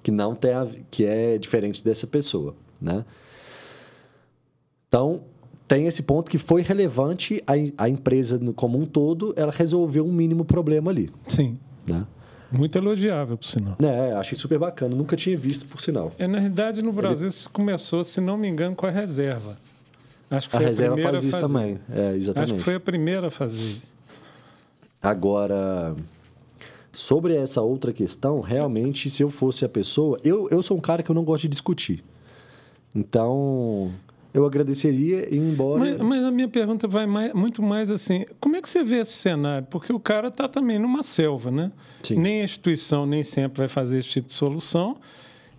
Que 0.03 0.11
não 0.11 0.35
tem 0.35 0.53
a, 0.53 0.67
que 0.91 1.05
é 1.05 1.37
diferente 1.37 1.85
dessa 1.85 2.07
pessoa, 2.07 2.55
né? 2.81 3.05
Então, 4.89 5.21
tem 5.69 5.87
esse 5.87 6.03
ponto 6.03 6.31
que 6.31 6.39
foi 6.39 6.63
relevante 6.63 7.45
a, 7.47 7.85
a 7.85 7.89
empresa 7.89 8.41
como 8.57 8.77
um 8.77 8.85
todo, 8.85 9.33
ela 9.37 9.53
resolveu 9.53 10.05
um 10.05 10.13
mínimo 10.13 10.45
problema 10.45 10.91
ali. 10.91 11.11
Sim. 11.29 11.59
Né? 11.87 12.05
Muito 12.51 12.77
elogiável, 12.77 13.37
por 13.39 13.47
sinal. 13.47 13.77
É, 13.81 14.13
achei 14.15 14.37
super 14.37 14.59
bacana. 14.59 14.97
Nunca 14.97 15.15
tinha 15.17 15.39
visto, 15.39 15.65
por 15.67 15.81
sinal. 15.81 16.13
É, 16.19 16.27
na 16.27 16.39
realidade, 16.39 16.83
no 16.83 16.93
Brasil, 16.93 17.21
Ele... 17.21 17.29
isso 17.29 17.49
começou, 17.51 18.03
se 18.03 18.21
não 18.21 18.37
me 18.37 18.49
engano, 18.49 18.75
com 18.75 18.87
a 18.87 18.91
reserva. 18.91 19.57
Acho 20.31 20.49
que 20.49 20.57
foi 20.57 20.65
a, 20.65 20.67
a 20.67 20.69
reserva 20.69 20.99
faz 20.99 21.25
isso 21.25 21.39
também. 21.39 21.79
É, 21.93 22.15
exatamente. 22.17 22.53
Acho 22.53 22.55
que 22.55 22.65
foi 22.65 22.75
a 22.75 22.81
primeira 22.81 23.27
a 23.27 23.31
fazer 23.31 23.63
isso. 23.63 23.93
Agora, 25.03 25.97
sobre 26.93 27.35
essa 27.35 27.61
outra 27.63 27.93
questão, 27.93 28.41
realmente, 28.41 29.11
se 29.11 29.23
eu 29.23 29.31
fosse 29.31 29.65
a 29.65 29.69
pessoa. 29.69 30.21
Eu, 30.23 30.49
eu 30.51 30.63
sou 30.63 30.77
um 30.77 30.81
cara 30.81 31.03
que 31.03 31.11
eu 31.11 31.15
não 31.15 31.25
gosto 31.25 31.43
de 31.43 31.49
discutir. 31.49 32.05
Então, 32.95 33.93
eu 34.33 34.45
agradeceria, 34.45 35.35
embora. 35.35 35.81
Mas, 35.81 35.97
mas, 36.01 36.25
a 36.25 36.31
minha 36.31 36.49
pergunta 36.49 36.87
vai 36.87 37.07
mais, 37.07 37.33
muito 37.33 37.63
mais 37.63 37.91
assim: 37.91 38.25
como 38.41 38.57
é 38.57 38.63
que 38.63 38.69
você 38.69 38.85
vê 38.85 39.01
esse 39.01 39.13
cenário? 39.13 39.67
Porque 39.71 39.93
o 39.93 39.99
cara 39.99 40.29
está 40.29 40.49
também 40.49 40.79
numa 40.79 41.03
selva, 41.03 41.51
né? 41.51 41.73
Sim. 42.03 42.17
Nem 42.17 42.41
a 42.41 42.45
instituição 42.45 43.07
nem 43.07 43.25
sempre 43.25 43.59
vai 43.59 43.69
fazer 43.69 43.99
esse 43.99 44.09
tipo 44.09 44.29
de 44.29 44.35
solução. 44.35 44.97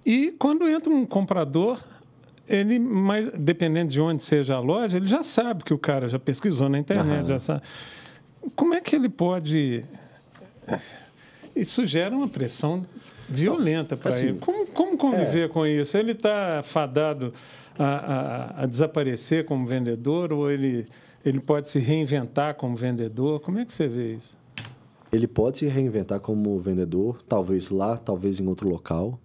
E 0.05 0.33
quando 0.39 0.67
entra 0.67 0.91
um 0.91 1.05
comprador, 1.05 1.79
ele, 2.51 2.77
mas 2.77 3.31
dependendo 3.33 3.91
de 3.91 4.01
onde 4.01 4.21
seja 4.21 4.55
a 4.55 4.59
loja, 4.59 4.97
ele 4.97 5.05
já 5.05 5.23
sabe 5.23 5.63
que 5.63 5.73
o 5.73 5.77
cara 5.77 6.09
já 6.09 6.19
pesquisou 6.19 6.67
na 6.67 6.77
internet, 6.77 7.21
uhum. 7.21 7.27
já 7.27 7.39
sabe. 7.39 7.61
Como 8.55 8.73
é 8.73 8.81
que 8.81 8.95
ele 8.95 9.09
pode. 9.09 9.83
Isso 11.55 11.85
gera 11.85 12.15
uma 12.15 12.27
pressão 12.27 12.85
violenta 13.29 13.95
para 13.95 14.09
assim, 14.09 14.27
ele. 14.27 14.39
Como, 14.39 14.67
como 14.67 14.97
conviver 14.97 15.45
é... 15.45 15.47
com 15.47 15.65
isso? 15.65 15.97
Ele 15.97 16.11
está 16.11 16.61
fadado 16.63 17.33
a, 17.79 17.85
a, 17.85 18.63
a, 18.63 18.65
desaparecer 18.65 19.45
como 19.45 19.65
vendedor 19.65 20.33
ou 20.33 20.51
ele, 20.51 20.87
ele 21.23 21.39
pode 21.39 21.67
se 21.67 21.79
reinventar 21.79 22.55
como 22.55 22.75
vendedor? 22.75 23.39
Como 23.39 23.59
é 23.59 23.65
que 23.65 23.73
você 23.73 23.87
vê 23.87 24.15
isso? 24.15 24.37
Ele 25.11 25.27
pode 25.27 25.59
se 25.59 25.67
reinventar 25.67 26.19
como 26.19 26.59
vendedor, 26.59 27.21
talvez 27.27 27.69
lá, 27.69 27.97
talvez 27.97 28.39
em 28.39 28.47
outro 28.47 28.67
local. 28.69 29.19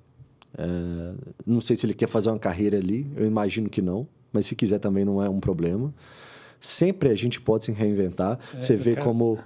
É, 0.59 1.13
não 1.47 1.61
sei 1.61 1.77
se 1.77 1.85
ele 1.85 1.95
quer 1.95 2.09
fazer 2.09 2.31
uma 2.31 2.39
carreira 2.39 2.79
ali, 2.79 3.07
eu 3.17 3.27
imagino 3.27 3.69
que 3.69 3.83
não, 3.83 4.07
mas 4.33 4.47
se 4.47 4.55
quiser 4.55 4.79
também 4.79 5.05
não 5.05 5.23
é 5.23 5.29
um 5.29 5.41
problema. 5.41 5.93
Sempre 6.61 7.11
a 7.11 7.15
gente 7.15 7.41
pode 7.41 7.67
se 7.67 7.73
reinventar. 7.73 8.39
É, 8.55 8.63
Você 8.63 8.77
vê 8.77 8.95
quero... 8.95 9.05
como 9.05 9.39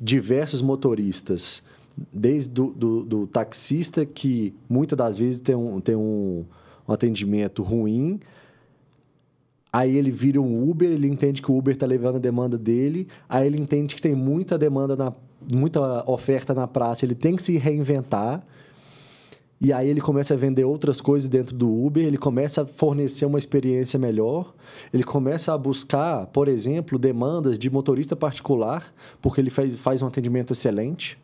diversos 0.00 0.60
motoristas, 0.60 1.62
desde 2.12 2.50
do, 2.50 2.66
do, 2.72 3.04
do, 3.04 3.26
taxista 3.26 4.04
que 4.04 4.54
muitas 4.68 4.98
das 4.98 5.18
vezes 5.18 5.40
tem 5.40 5.54
um, 5.54 5.80
tem 5.80 5.94
um, 5.94 6.44
um 6.86 6.92
atendimento 6.92 7.62
ruim, 7.62 8.20
aí 9.72 9.96
ele 9.96 10.10
vira 10.10 10.40
um 10.40 10.68
Uber, 10.68 10.90
ele 10.90 11.06
entende 11.06 11.40
que 11.40 11.50
o 11.50 11.56
Uber 11.56 11.74
está 11.74 11.86
levando 11.86 12.16
a 12.16 12.18
demanda 12.18 12.58
dele, 12.58 13.08
aí 13.28 13.46
ele 13.46 13.58
entende 13.58 13.94
que 13.94 14.02
tem 14.02 14.14
muita 14.14 14.58
demanda 14.58 14.96
na 14.96 15.12
muita 15.52 16.10
oferta 16.10 16.54
na 16.54 16.66
praça, 16.66 17.04
ele 17.04 17.14
tem 17.14 17.36
que 17.36 17.42
se 17.42 17.56
reinventar. 17.56 18.44
E 19.58 19.72
aí 19.72 19.88
ele 19.88 20.02
começa 20.02 20.34
a 20.34 20.36
vender 20.36 20.64
outras 20.64 21.00
coisas 21.00 21.28
dentro 21.30 21.56
do 21.56 21.66
Uber, 21.66 22.04
ele 22.04 22.18
começa 22.18 22.62
a 22.62 22.66
fornecer 22.66 23.24
uma 23.24 23.38
experiência 23.38 23.98
melhor, 23.98 24.54
ele 24.92 25.02
começa 25.02 25.54
a 25.54 25.58
buscar, 25.58 26.26
por 26.26 26.46
exemplo, 26.46 26.98
demandas 26.98 27.58
de 27.58 27.70
motorista 27.70 28.14
particular, 28.14 28.92
porque 29.20 29.40
ele 29.40 29.48
faz, 29.48 29.74
faz 29.76 30.02
um 30.02 30.06
atendimento 30.06 30.52
excelente. 30.52 31.18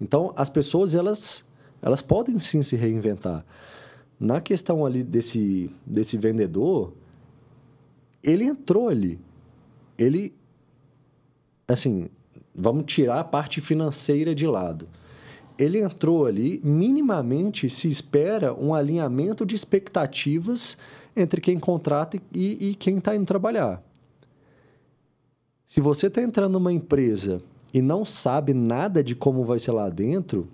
Então, 0.00 0.32
as 0.36 0.50
pessoas, 0.50 0.94
elas, 0.94 1.44
elas 1.80 2.02
podem 2.02 2.38
sim 2.40 2.62
se 2.62 2.74
reinventar. 2.74 3.44
Na 4.18 4.40
questão 4.40 4.84
ali 4.84 5.04
desse, 5.04 5.70
desse 5.86 6.16
vendedor, 6.16 6.92
ele 8.24 8.44
entrou 8.44 8.88
ali. 8.88 9.20
Ele, 9.96 10.34
assim, 11.68 12.08
vamos 12.52 12.86
tirar 12.86 13.20
a 13.20 13.24
parte 13.24 13.60
financeira 13.60 14.34
de 14.34 14.46
lado. 14.46 14.88
Ele 15.58 15.80
entrou 15.80 16.26
ali, 16.26 16.60
minimamente 16.62 17.70
se 17.70 17.88
espera 17.88 18.52
um 18.54 18.74
alinhamento 18.74 19.46
de 19.46 19.54
expectativas 19.54 20.76
entre 21.16 21.40
quem 21.40 21.58
contrata 21.58 22.18
e, 22.32 22.70
e 22.70 22.74
quem 22.74 22.98
está 22.98 23.16
indo 23.16 23.24
trabalhar. 23.24 23.82
Se 25.64 25.80
você 25.80 26.06
está 26.08 26.22
entrando 26.22 26.52
numa 26.52 26.72
empresa 26.72 27.42
e 27.72 27.80
não 27.80 28.04
sabe 28.04 28.52
nada 28.54 29.02
de 29.02 29.16
como 29.16 29.44
vai 29.44 29.58
ser 29.58 29.72
lá 29.72 29.88
dentro, 29.88 30.46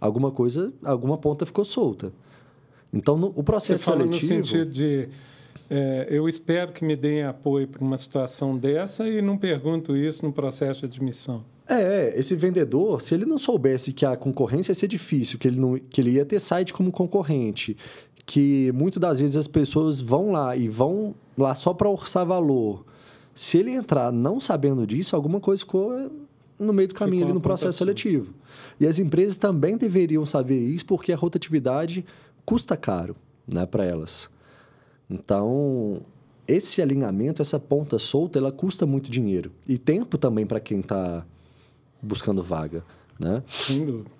alguma 0.00 0.30
coisa, 0.30 0.72
alguma 0.84 1.16
ponta 1.16 1.46
ficou 1.46 1.64
solta. 1.64 2.12
Então, 2.92 3.16
no, 3.16 3.32
o 3.34 3.42
processo 3.42 3.84
Você 3.84 3.90
fala 3.90 4.04
seletivo... 4.04 4.34
no 4.34 4.44
sentido 4.44 4.70
de 4.70 5.08
é, 5.68 6.06
eu 6.10 6.28
espero 6.28 6.72
que 6.72 6.84
me 6.84 6.94
deem 6.94 7.24
apoio 7.24 7.66
para 7.66 7.82
uma 7.82 7.96
situação 7.96 8.56
dessa 8.56 9.08
e 9.08 9.20
não 9.22 9.36
pergunto 9.36 9.96
isso 9.96 10.24
no 10.24 10.32
processo 10.32 10.80
de 10.80 10.86
admissão. 10.86 11.44
É, 11.66 11.74
é, 11.74 12.18
esse 12.18 12.36
vendedor, 12.36 13.00
se 13.00 13.14
ele 13.14 13.24
não 13.24 13.38
soubesse 13.38 13.92
que 13.92 14.04
a 14.04 14.16
concorrência 14.16 14.70
ia 14.70 14.74
ser 14.74 14.88
difícil, 14.88 15.38
que 15.38 15.48
ele, 15.48 15.58
não, 15.58 15.78
que 15.78 16.00
ele 16.00 16.10
ia 16.10 16.24
ter 16.24 16.38
site 16.38 16.72
como 16.74 16.92
concorrente, 16.92 17.76
que 18.26 18.70
muitas 18.72 19.00
das 19.00 19.20
vezes 19.20 19.36
as 19.36 19.48
pessoas 19.48 20.00
vão 20.00 20.32
lá 20.32 20.56
e 20.56 20.68
vão 20.68 21.14
lá 21.36 21.54
só 21.54 21.72
para 21.72 21.88
orçar 21.88 22.26
valor. 22.26 22.84
Se 23.34 23.58
ele 23.58 23.70
entrar 23.70 24.12
não 24.12 24.40
sabendo 24.40 24.86
disso, 24.86 25.16
alguma 25.16 25.40
coisa 25.40 25.62
ficou 25.62 26.10
no 26.58 26.72
meio 26.72 26.88
do 26.88 26.94
caminho 26.94 27.20
ficou 27.20 27.30
ali 27.30 27.34
no 27.34 27.40
processo 27.40 27.78
seletivo. 27.78 28.32
E 28.78 28.86
as 28.86 28.98
empresas 28.98 29.36
também 29.36 29.76
deveriam 29.76 30.24
saber 30.24 30.58
isso, 30.58 30.86
porque 30.86 31.12
a 31.12 31.16
rotatividade 31.16 32.04
custa 32.44 32.76
caro 32.76 33.16
né, 33.46 33.66
para 33.66 33.84
elas. 33.84 34.28
Então, 35.10 36.00
esse 36.46 36.80
alinhamento, 36.80 37.42
essa 37.42 37.58
ponta 37.58 37.98
solta, 37.98 38.38
ela 38.38 38.52
custa 38.52 38.86
muito 38.86 39.10
dinheiro. 39.10 39.50
E 39.66 39.78
tempo 39.78 40.16
também 40.16 40.46
para 40.46 40.60
quem 40.60 40.80
está 40.80 41.24
buscando 42.04 42.42
vaga. 42.42 42.84
Né? 43.18 43.42
Sem 43.48 43.84
dúvida. 43.84 44.10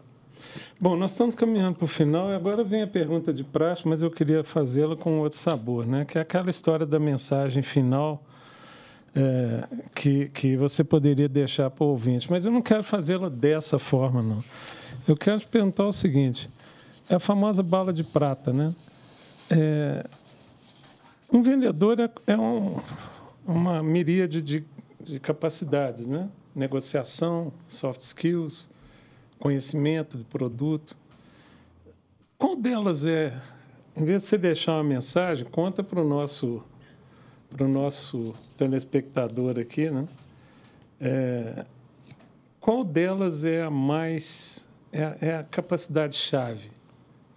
Bom, 0.80 0.96
nós 0.96 1.12
estamos 1.12 1.34
caminhando 1.34 1.76
para 1.76 1.84
o 1.84 1.88
final 1.88 2.30
e 2.30 2.34
agora 2.34 2.64
vem 2.64 2.82
a 2.82 2.86
pergunta 2.86 3.32
de 3.32 3.44
praxe, 3.44 3.86
mas 3.86 4.02
eu 4.02 4.10
queria 4.10 4.42
fazê-la 4.42 4.96
com 4.96 5.20
outro 5.20 5.38
sabor, 5.38 5.86
né? 5.86 6.04
que 6.04 6.18
é 6.18 6.20
aquela 6.20 6.50
história 6.50 6.84
da 6.84 6.98
mensagem 6.98 7.62
final 7.62 8.24
é, 9.14 9.66
que, 9.94 10.28
que 10.28 10.56
você 10.56 10.82
poderia 10.82 11.28
deixar 11.28 11.70
para 11.70 11.84
o 11.84 11.88
ouvinte. 11.88 12.30
Mas 12.30 12.44
eu 12.44 12.50
não 12.50 12.60
quero 12.60 12.82
fazê-la 12.82 13.28
dessa 13.28 13.78
forma, 13.78 14.22
não. 14.22 14.44
Eu 15.06 15.16
quero 15.16 15.38
te 15.40 15.46
perguntar 15.46 15.86
o 15.86 15.92
seguinte, 15.92 16.50
é 17.08 17.14
a 17.14 17.20
famosa 17.20 17.62
bala 17.62 17.92
de 17.92 18.02
prata, 18.02 18.52
né? 18.52 18.74
É, 19.50 20.04
um 21.32 21.42
vendedor 21.42 22.00
é, 22.00 22.10
é 22.26 22.36
um, 22.36 22.80
uma 23.46 23.82
miríade 23.82 24.40
de, 24.40 24.64
de 25.00 25.20
capacidades, 25.20 26.06
né? 26.06 26.28
Negociação, 26.54 27.52
soft 27.66 28.00
skills, 28.00 28.68
conhecimento 29.38 30.16
do 30.16 30.24
produto. 30.24 30.96
Qual 32.38 32.56
delas 32.56 33.04
é, 33.04 33.36
em 33.96 34.04
vez 34.04 34.22
de 34.22 34.28
você 34.28 34.38
deixar 34.38 34.72
uma 34.72 34.84
mensagem, 34.84 35.46
conta 35.46 35.82
para 35.82 36.00
o 36.00 36.08
nosso, 36.08 36.62
para 37.50 37.64
o 37.64 37.68
nosso 37.68 38.34
telespectador 38.56 39.58
aqui, 39.58 39.90
né? 39.90 40.06
É, 41.00 41.64
qual 42.60 42.82
delas 42.82 43.44
é 43.44 43.62
a 43.62 43.70
mais, 43.70 44.66
é, 44.92 45.28
é 45.28 45.36
a 45.36 45.44
capacidade-chave 45.44 46.72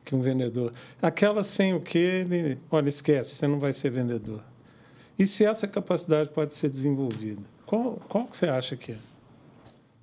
que 0.05 0.15
um 0.15 0.21
vendedor. 0.21 0.73
Aquela 1.01 1.43
sem 1.43 1.73
o 1.73 1.81
que 1.81 1.97
ele, 1.97 2.57
olha, 2.71 2.87
esquece, 2.87 3.35
você 3.35 3.45
não 3.45 3.59
vai 3.59 3.73
ser 3.73 3.89
vendedor. 3.89 4.41
E 5.19 5.27
se 5.27 5.43
essa 5.43 5.67
capacidade 5.67 6.29
pode 6.29 6.55
ser 6.55 6.69
desenvolvida? 6.69 7.41
Qual, 7.67 8.01
qual 8.09 8.25
que 8.25 8.35
você 8.35 8.47
acha 8.47 8.75
que 8.75 8.93
é? 8.93 8.97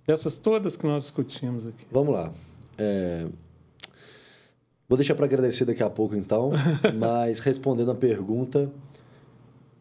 Dessas 0.06 0.38
todas 0.38 0.76
que 0.76 0.86
nós 0.86 1.02
discutimos 1.02 1.66
aqui. 1.66 1.84
Vamos 1.90 2.14
lá. 2.14 2.32
É... 2.78 3.26
Vou 4.88 4.96
deixar 4.96 5.16
para 5.16 5.24
agradecer 5.24 5.64
daqui 5.64 5.82
a 5.82 5.90
pouco, 5.90 6.14
então, 6.14 6.52
mas 6.96 7.40
respondendo 7.40 7.90
a 7.90 7.94
pergunta, 7.94 8.70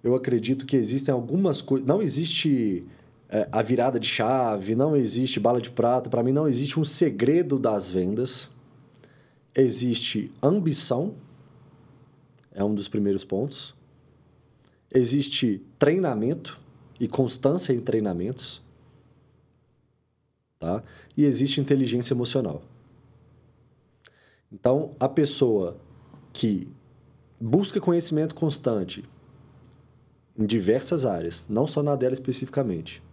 eu 0.02 0.16
acredito 0.16 0.66
que 0.66 0.76
existem 0.76 1.14
algumas 1.14 1.62
coisas. 1.62 1.86
Não 1.86 2.02
existe 2.02 2.84
é, 3.30 3.48
a 3.52 3.62
virada 3.62 4.00
de 4.00 4.08
chave, 4.08 4.74
não 4.74 4.96
existe 4.96 5.40
bala 5.40 5.62
de 5.62 5.70
prata. 5.70 6.10
Para 6.10 6.24
mim, 6.24 6.32
não 6.32 6.48
existe 6.48 6.80
um 6.80 6.86
segredo 6.86 7.60
das 7.60 7.88
vendas 7.88 8.50
existe 9.56 10.32
ambição, 10.42 11.14
é 12.52 12.64
um 12.64 12.74
dos 12.74 12.88
primeiros 12.88 13.24
pontos. 13.24 13.76
Existe 14.92 15.62
treinamento 15.78 16.60
e 17.04 17.08
constância 17.08 17.74
em 17.74 17.82
treinamentos. 17.82 18.62
Tá? 20.58 20.82
E 21.18 21.26
existe 21.26 21.60
inteligência 21.60 22.14
emocional. 22.14 22.62
Então, 24.50 24.96
a 24.98 25.10
pessoa 25.10 25.76
que 26.32 26.66
busca 27.38 27.82
conhecimento 27.82 28.34
constante 28.34 29.04
em 30.38 30.46
diversas 30.46 31.06
áreas, 31.06 31.44
não 31.50 31.68
só 31.68 31.84
na 31.84 31.94
dela 31.94 32.14
especificamente. 32.14 33.04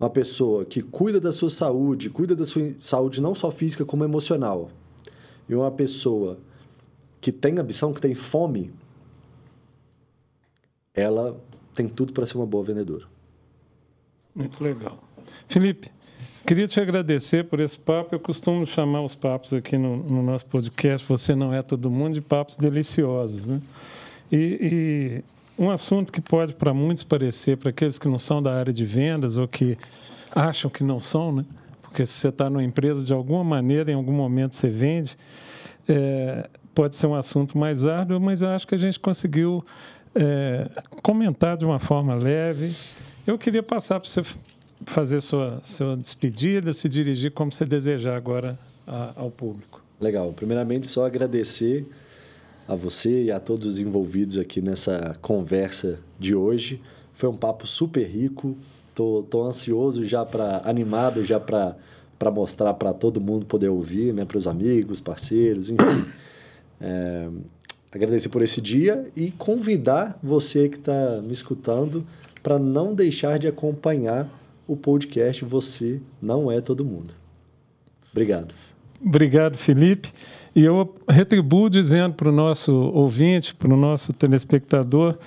Uma 0.00 0.08
pessoa 0.08 0.64
que 0.64 0.80
cuida 0.80 1.20
da 1.20 1.30
sua 1.30 1.50
saúde, 1.50 2.08
cuida 2.08 2.34
da 2.34 2.46
sua 2.46 2.72
saúde 2.78 3.20
não 3.20 3.34
só 3.34 3.50
física 3.50 3.84
como 3.84 4.02
emocional, 4.02 4.70
e 5.46 5.54
uma 5.54 5.70
pessoa 5.70 6.38
que 7.20 7.30
tem 7.30 7.58
ambição, 7.58 7.92
que 7.92 8.00
tem 8.00 8.14
fome, 8.14 8.72
ela 10.94 11.38
tem 11.74 11.88
tudo 11.88 12.12
para 12.12 12.26
ser 12.26 12.36
uma 12.36 12.46
boa 12.46 12.64
vendedora. 12.64 13.04
Muito 14.34 14.62
legal. 14.62 15.02
Felipe, 15.48 15.90
queria 16.46 16.66
te 16.66 16.80
agradecer 16.80 17.44
por 17.44 17.60
esse 17.60 17.78
papo. 17.78 18.14
Eu 18.14 18.20
costumo 18.20 18.66
chamar 18.66 19.02
os 19.02 19.14
papos 19.14 19.52
aqui 19.52 19.76
no, 19.76 19.96
no 19.96 20.22
nosso 20.22 20.46
podcast 20.46 21.06
Você 21.06 21.34
Não 21.34 21.52
É 21.52 21.62
Todo 21.62 21.90
Mundo 21.90 22.14
de 22.14 22.20
papos 22.20 22.56
deliciosos. 22.56 23.46
Né? 23.46 23.60
E, 24.30 25.22
e 25.58 25.62
um 25.62 25.70
assunto 25.70 26.12
que 26.12 26.20
pode 26.20 26.54
para 26.54 26.72
muitos 26.72 27.04
parecer, 27.04 27.56
para 27.56 27.70
aqueles 27.70 27.98
que 27.98 28.08
não 28.08 28.18
são 28.18 28.42
da 28.42 28.54
área 28.54 28.72
de 28.72 28.84
vendas 28.84 29.36
ou 29.36 29.46
que 29.46 29.76
acham 30.34 30.70
que 30.70 30.82
não 30.82 30.98
são, 30.98 31.32
né? 31.32 31.44
porque 31.82 32.06
se 32.06 32.14
você 32.14 32.28
está 32.28 32.48
numa 32.48 32.64
empresa, 32.64 33.04
de 33.04 33.12
alguma 33.12 33.44
maneira, 33.44 33.92
em 33.92 33.94
algum 33.94 34.12
momento 34.12 34.56
você 34.56 34.68
vende, 34.68 35.14
é, 35.86 36.48
pode 36.74 36.96
ser 36.96 37.06
um 37.06 37.14
assunto 37.14 37.58
mais 37.58 37.84
árduo, 37.84 38.18
mas 38.18 38.40
eu 38.40 38.48
acho 38.48 38.66
que 38.66 38.74
a 38.74 38.78
gente 38.78 38.98
conseguiu 38.98 39.62
é, 40.14 40.68
comentar 41.02 41.56
de 41.56 41.64
uma 41.64 41.78
forma 41.78 42.14
leve. 42.14 42.76
Eu 43.26 43.38
queria 43.38 43.62
passar 43.62 44.00
para 44.00 44.08
você 44.08 44.22
fazer 44.84 45.20
sua, 45.20 45.60
sua 45.62 45.96
despedida, 45.96 46.72
se 46.72 46.88
dirigir 46.88 47.32
como 47.32 47.52
você 47.52 47.64
desejar 47.64 48.16
agora 48.16 48.58
a, 48.86 49.12
ao 49.16 49.30
público. 49.30 49.82
Legal. 50.00 50.32
Primeiramente, 50.32 50.86
só 50.86 51.06
agradecer 51.06 51.86
a 52.66 52.74
você 52.74 53.24
e 53.24 53.30
a 53.30 53.38
todos 53.38 53.66
os 53.66 53.78
envolvidos 53.78 54.38
aqui 54.38 54.60
nessa 54.60 55.16
conversa 55.22 55.98
de 56.18 56.34
hoje. 56.34 56.80
Foi 57.14 57.28
um 57.28 57.36
papo 57.36 57.66
super 57.66 58.04
rico, 58.04 58.56
Tô, 58.94 59.24
tô 59.30 59.42
ansioso 59.44 60.04
já 60.04 60.24
para 60.24 60.60
animado 60.64 61.24
já 61.24 61.40
para 61.40 61.76
para 62.18 62.30
mostrar 62.30 62.72
para 62.74 62.92
todo 62.92 63.20
mundo 63.20 63.44
poder 63.46 63.68
ouvir, 63.68 64.14
né, 64.14 64.24
para 64.24 64.38
os 64.38 64.46
amigos, 64.46 65.00
parceiros, 65.00 65.70
enfim. 65.70 66.04
É, 66.84 67.28
agradecer 67.92 68.28
por 68.28 68.42
esse 68.42 68.60
dia 68.60 69.10
e 69.16 69.30
convidar 69.32 70.18
você 70.22 70.68
que 70.68 70.78
está 70.78 71.20
me 71.22 71.32
escutando 71.32 72.04
para 72.42 72.58
não 72.58 72.94
deixar 72.94 73.38
de 73.38 73.46
acompanhar 73.46 74.28
o 74.66 74.76
podcast 74.76 75.44
Você 75.44 76.00
Não 76.20 76.50
É 76.50 76.60
Todo 76.60 76.84
Mundo. 76.84 77.14
Obrigado. 78.10 78.54
Obrigado, 79.04 79.56
Felipe. 79.56 80.12
E 80.54 80.64
eu 80.64 80.94
retribuo 81.08 81.68
dizendo 81.68 82.14
para 82.14 82.28
o 82.28 82.32
nosso 82.32 82.72
ouvinte, 82.72 83.54
para 83.54 83.72
o 83.72 83.76
nosso 83.76 84.12
telespectador, 84.12 85.18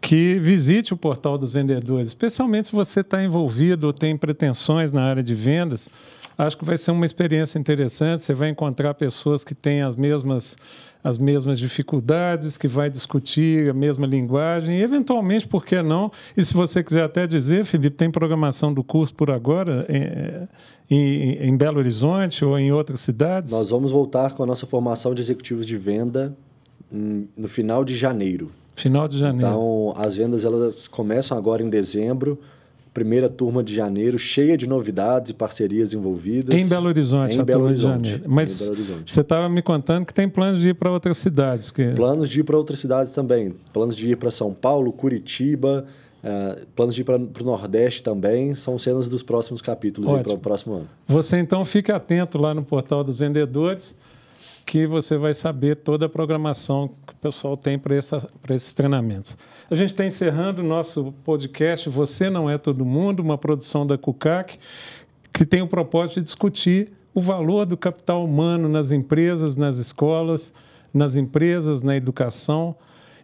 que 0.00 0.38
visite 0.38 0.92
o 0.92 0.96
portal 0.96 1.38
dos 1.38 1.52
vendedores, 1.52 2.08
especialmente 2.08 2.68
se 2.68 2.72
você 2.74 3.00
está 3.00 3.22
envolvido 3.22 3.86
ou 3.86 3.92
tem 3.92 4.16
pretensões 4.16 4.92
na 4.92 5.02
área 5.02 5.22
de 5.22 5.34
vendas. 5.34 5.88
Acho 6.36 6.58
que 6.58 6.64
vai 6.64 6.76
ser 6.76 6.90
uma 6.90 7.06
experiência 7.06 7.58
interessante. 7.58 8.22
Você 8.22 8.34
vai 8.34 8.48
encontrar 8.48 8.94
pessoas 8.94 9.44
que 9.44 9.54
têm 9.54 9.82
as 9.82 9.94
mesmas 9.94 10.56
as 11.02 11.18
mesmas 11.18 11.58
dificuldades, 11.58 12.56
que 12.56 12.68
vai 12.68 12.88
discutir 12.88 13.68
a 13.70 13.74
mesma 13.74 14.06
linguagem, 14.06 14.78
e 14.78 14.82
eventualmente, 14.82 15.48
por 15.48 15.64
que 15.64 15.82
não? 15.82 16.12
E 16.36 16.44
se 16.44 16.54
você 16.54 16.82
quiser 16.82 17.02
até 17.02 17.26
dizer, 17.26 17.64
Felipe, 17.64 17.96
tem 17.96 18.10
programação 18.10 18.72
do 18.72 18.84
curso 18.84 19.14
por 19.14 19.30
agora 19.30 19.84
em, 19.88 20.96
em, 20.96 21.48
em 21.48 21.56
Belo 21.56 21.78
Horizonte 21.78 22.44
ou 22.44 22.58
em 22.58 22.70
outras 22.70 23.00
cidades? 23.00 23.52
Nós 23.52 23.70
vamos 23.70 23.90
voltar 23.90 24.32
com 24.32 24.42
a 24.44 24.46
nossa 24.46 24.66
formação 24.66 25.14
de 25.14 25.22
executivos 25.22 25.66
de 25.66 25.76
venda 25.76 26.36
no 26.90 27.48
final 27.48 27.84
de 27.84 27.96
janeiro. 27.96 28.50
Final 28.76 29.08
de 29.08 29.18
janeiro. 29.18 29.46
Então, 29.46 29.92
as 29.96 30.16
vendas 30.16 30.44
elas 30.44 30.88
começam 30.88 31.36
agora 31.36 31.62
em 31.62 31.70
dezembro 31.70 32.38
primeira 32.92 33.28
turma 33.28 33.62
de 33.62 33.74
janeiro, 33.74 34.18
cheia 34.18 34.56
de 34.56 34.66
novidades 34.66 35.30
e 35.30 35.34
parcerias 35.34 35.94
envolvidas. 35.94 36.54
Em 36.54 36.68
Belo 36.68 36.88
Horizonte, 36.88 37.38
em 37.38 37.42
Belo 37.42 37.64
Horizonte. 37.64 38.22
Mas 38.26 38.70
você 39.06 39.20
estava 39.20 39.48
me 39.48 39.62
contando 39.62 40.04
que 40.04 40.12
tem 40.12 40.28
planos 40.28 40.60
de 40.60 40.70
ir 40.70 40.74
para 40.74 40.90
outras 40.90 41.16
cidades. 41.16 41.66
Porque... 41.66 41.88
Planos 41.88 42.28
de 42.28 42.40
ir 42.40 42.44
para 42.44 42.56
outras 42.56 42.80
cidades 42.80 43.12
também. 43.12 43.54
Planos 43.72 43.96
de 43.96 44.10
ir 44.10 44.16
para 44.16 44.30
São 44.30 44.52
Paulo, 44.52 44.92
Curitiba, 44.92 45.86
uh, 46.22 46.66
planos 46.76 46.94
de 46.94 47.00
ir 47.00 47.04
para 47.04 47.16
o 47.16 47.44
Nordeste 47.44 48.02
também. 48.02 48.54
São 48.54 48.78
cenas 48.78 49.08
dos 49.08 49.22
próximos 49.22 49.62
capítulos 49.62 50.12
para 50.12 50.34
o 50.34 50.38
próximo 50.38 50.74
ano. 50.74 50.88
Você 51.08 51.38
então 51.38 51.64
fique 51.64 51.90
atento 51.90 52.36
lá 52.36 52.52
no 52.52 52.62
portal 52.62 53.02
dos 53.02 53.18
vendedores 53.18 53.96
que 54.64 54.86
você 54.86 55.16
vai 55.16 55.34
saber 55.34 55.76
toda 55.76 56.06
a 56.06 56.08
programação 56.08 56.88
que 57.06 57.12
o 57.12 57.16
pessoal 57.16 57.56
tem 57.56 57.78
para 57.78 57.96
esses 57.96 58.74
treinamentos. 58.74 59.36
A 59.70 59.74
gente 59.74 59.90
está 59.90 60.04
encerrando 60.04 60.62
o 60.62 60.64
nosso 60.64 61.12
podcast 61.24 61.88
Você 61.88 62.30
Não 62.30 62.48
É 62.48 62.56
Todo 62.56 62.84
Mundo, 62.84 63.20
uma 63.20 63.36
produção 63.36 63.86
da 63.86 63.98
CUCAC, 63.98 64.58
que 65.32 65.44
tem 65.44 65.62
o 65.62 65.66
propósito 65.66 66.20
de 66.20 66.24
discutir 66.24 66.92
o 67.14 67.20
valor 67.20 67.66
do 67.66 67.76
capital 67.76 68.24
humano 68.24 68.68
nas 68.68 68.90
empresas, 68.90 69.56
nas 69.56 69.76
escolas, 69.76 70.54
nas 70.92 71.16
empresas, 71.16 71.82
na 71.82 71.96
educação. 71.96 72.74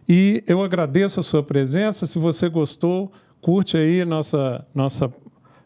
E 0.07 0.43
eu 0.47 0.63
agradeço 0.63 1.19
a 1.19 1.23
sua 1.23 1.43
presença. 1.43 2.05
Se 2.05 2.19
você 2.19 2.49
gostou, 2.49 3.11
curte 3.41 3.77
aí 3.77 4.03
nossa, 4.05 4.65
nossa 4.73 5.11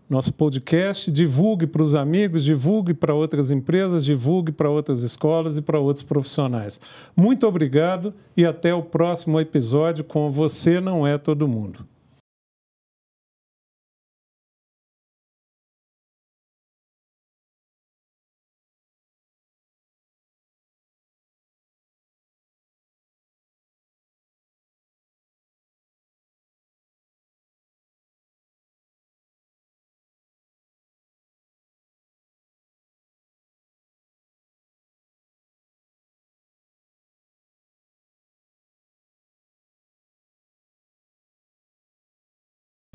nosso 0.09 0.33
podcast, 0.33 1.11
divulgue 1.11 1.65
para 1.65 1.81
os 1.81 1.95
amigos, 1.95 2.43
divulgue 2.43 2.93
para 2.93 3.13
outras 3.13 3.51
empresas, 3.51 4.05
divulgue 4.05 4.51
para 4.51 4.69
outras 4.69 5.01
escolas 5.01 5.57
e 5.57 5.61
para 5.61 5.79
outros 5.79 6.03
profissionais. 6.03 6.79
Muito 7.15 7.47
obrigado 7.47 8.13
e 8.35 8.45
até 8.45 8.73
o 8.73 8.83
próximo 8.83 9.39
episódio 9.39 10.03
com 10.03 10.29
Você 10.29 10.79
Não 10.79 11.07
É 11.07 11.17
Todo 11.17 11.47
Mundo. 11.47 11.85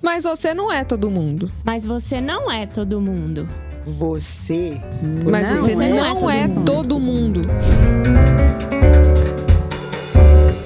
Mas 0.01 0.23
você 0.23 0.55
não 0.55 0.73
é 0.73 0.85
todo 0.85 1.11
mundo. 1.11 1.51
Mas 1.65 1.85
você 1.85 2.21
não 2.21 2.49
é 2.51 2.67
todo 2.67 3.01
mundo. 3.01 3.49
Você. 3.85 4.81
Mas 5.29 5.51
não 5.51 5.57
você 5.57 5.85
é 5.85 5.89
não 5.89 6.31
é 6.31 6.47
todo 6.47 6.61
mundo. 6.61 6.63
É 6.63 6.65
todo 6.65 6.99
mundo. 7.01 8.68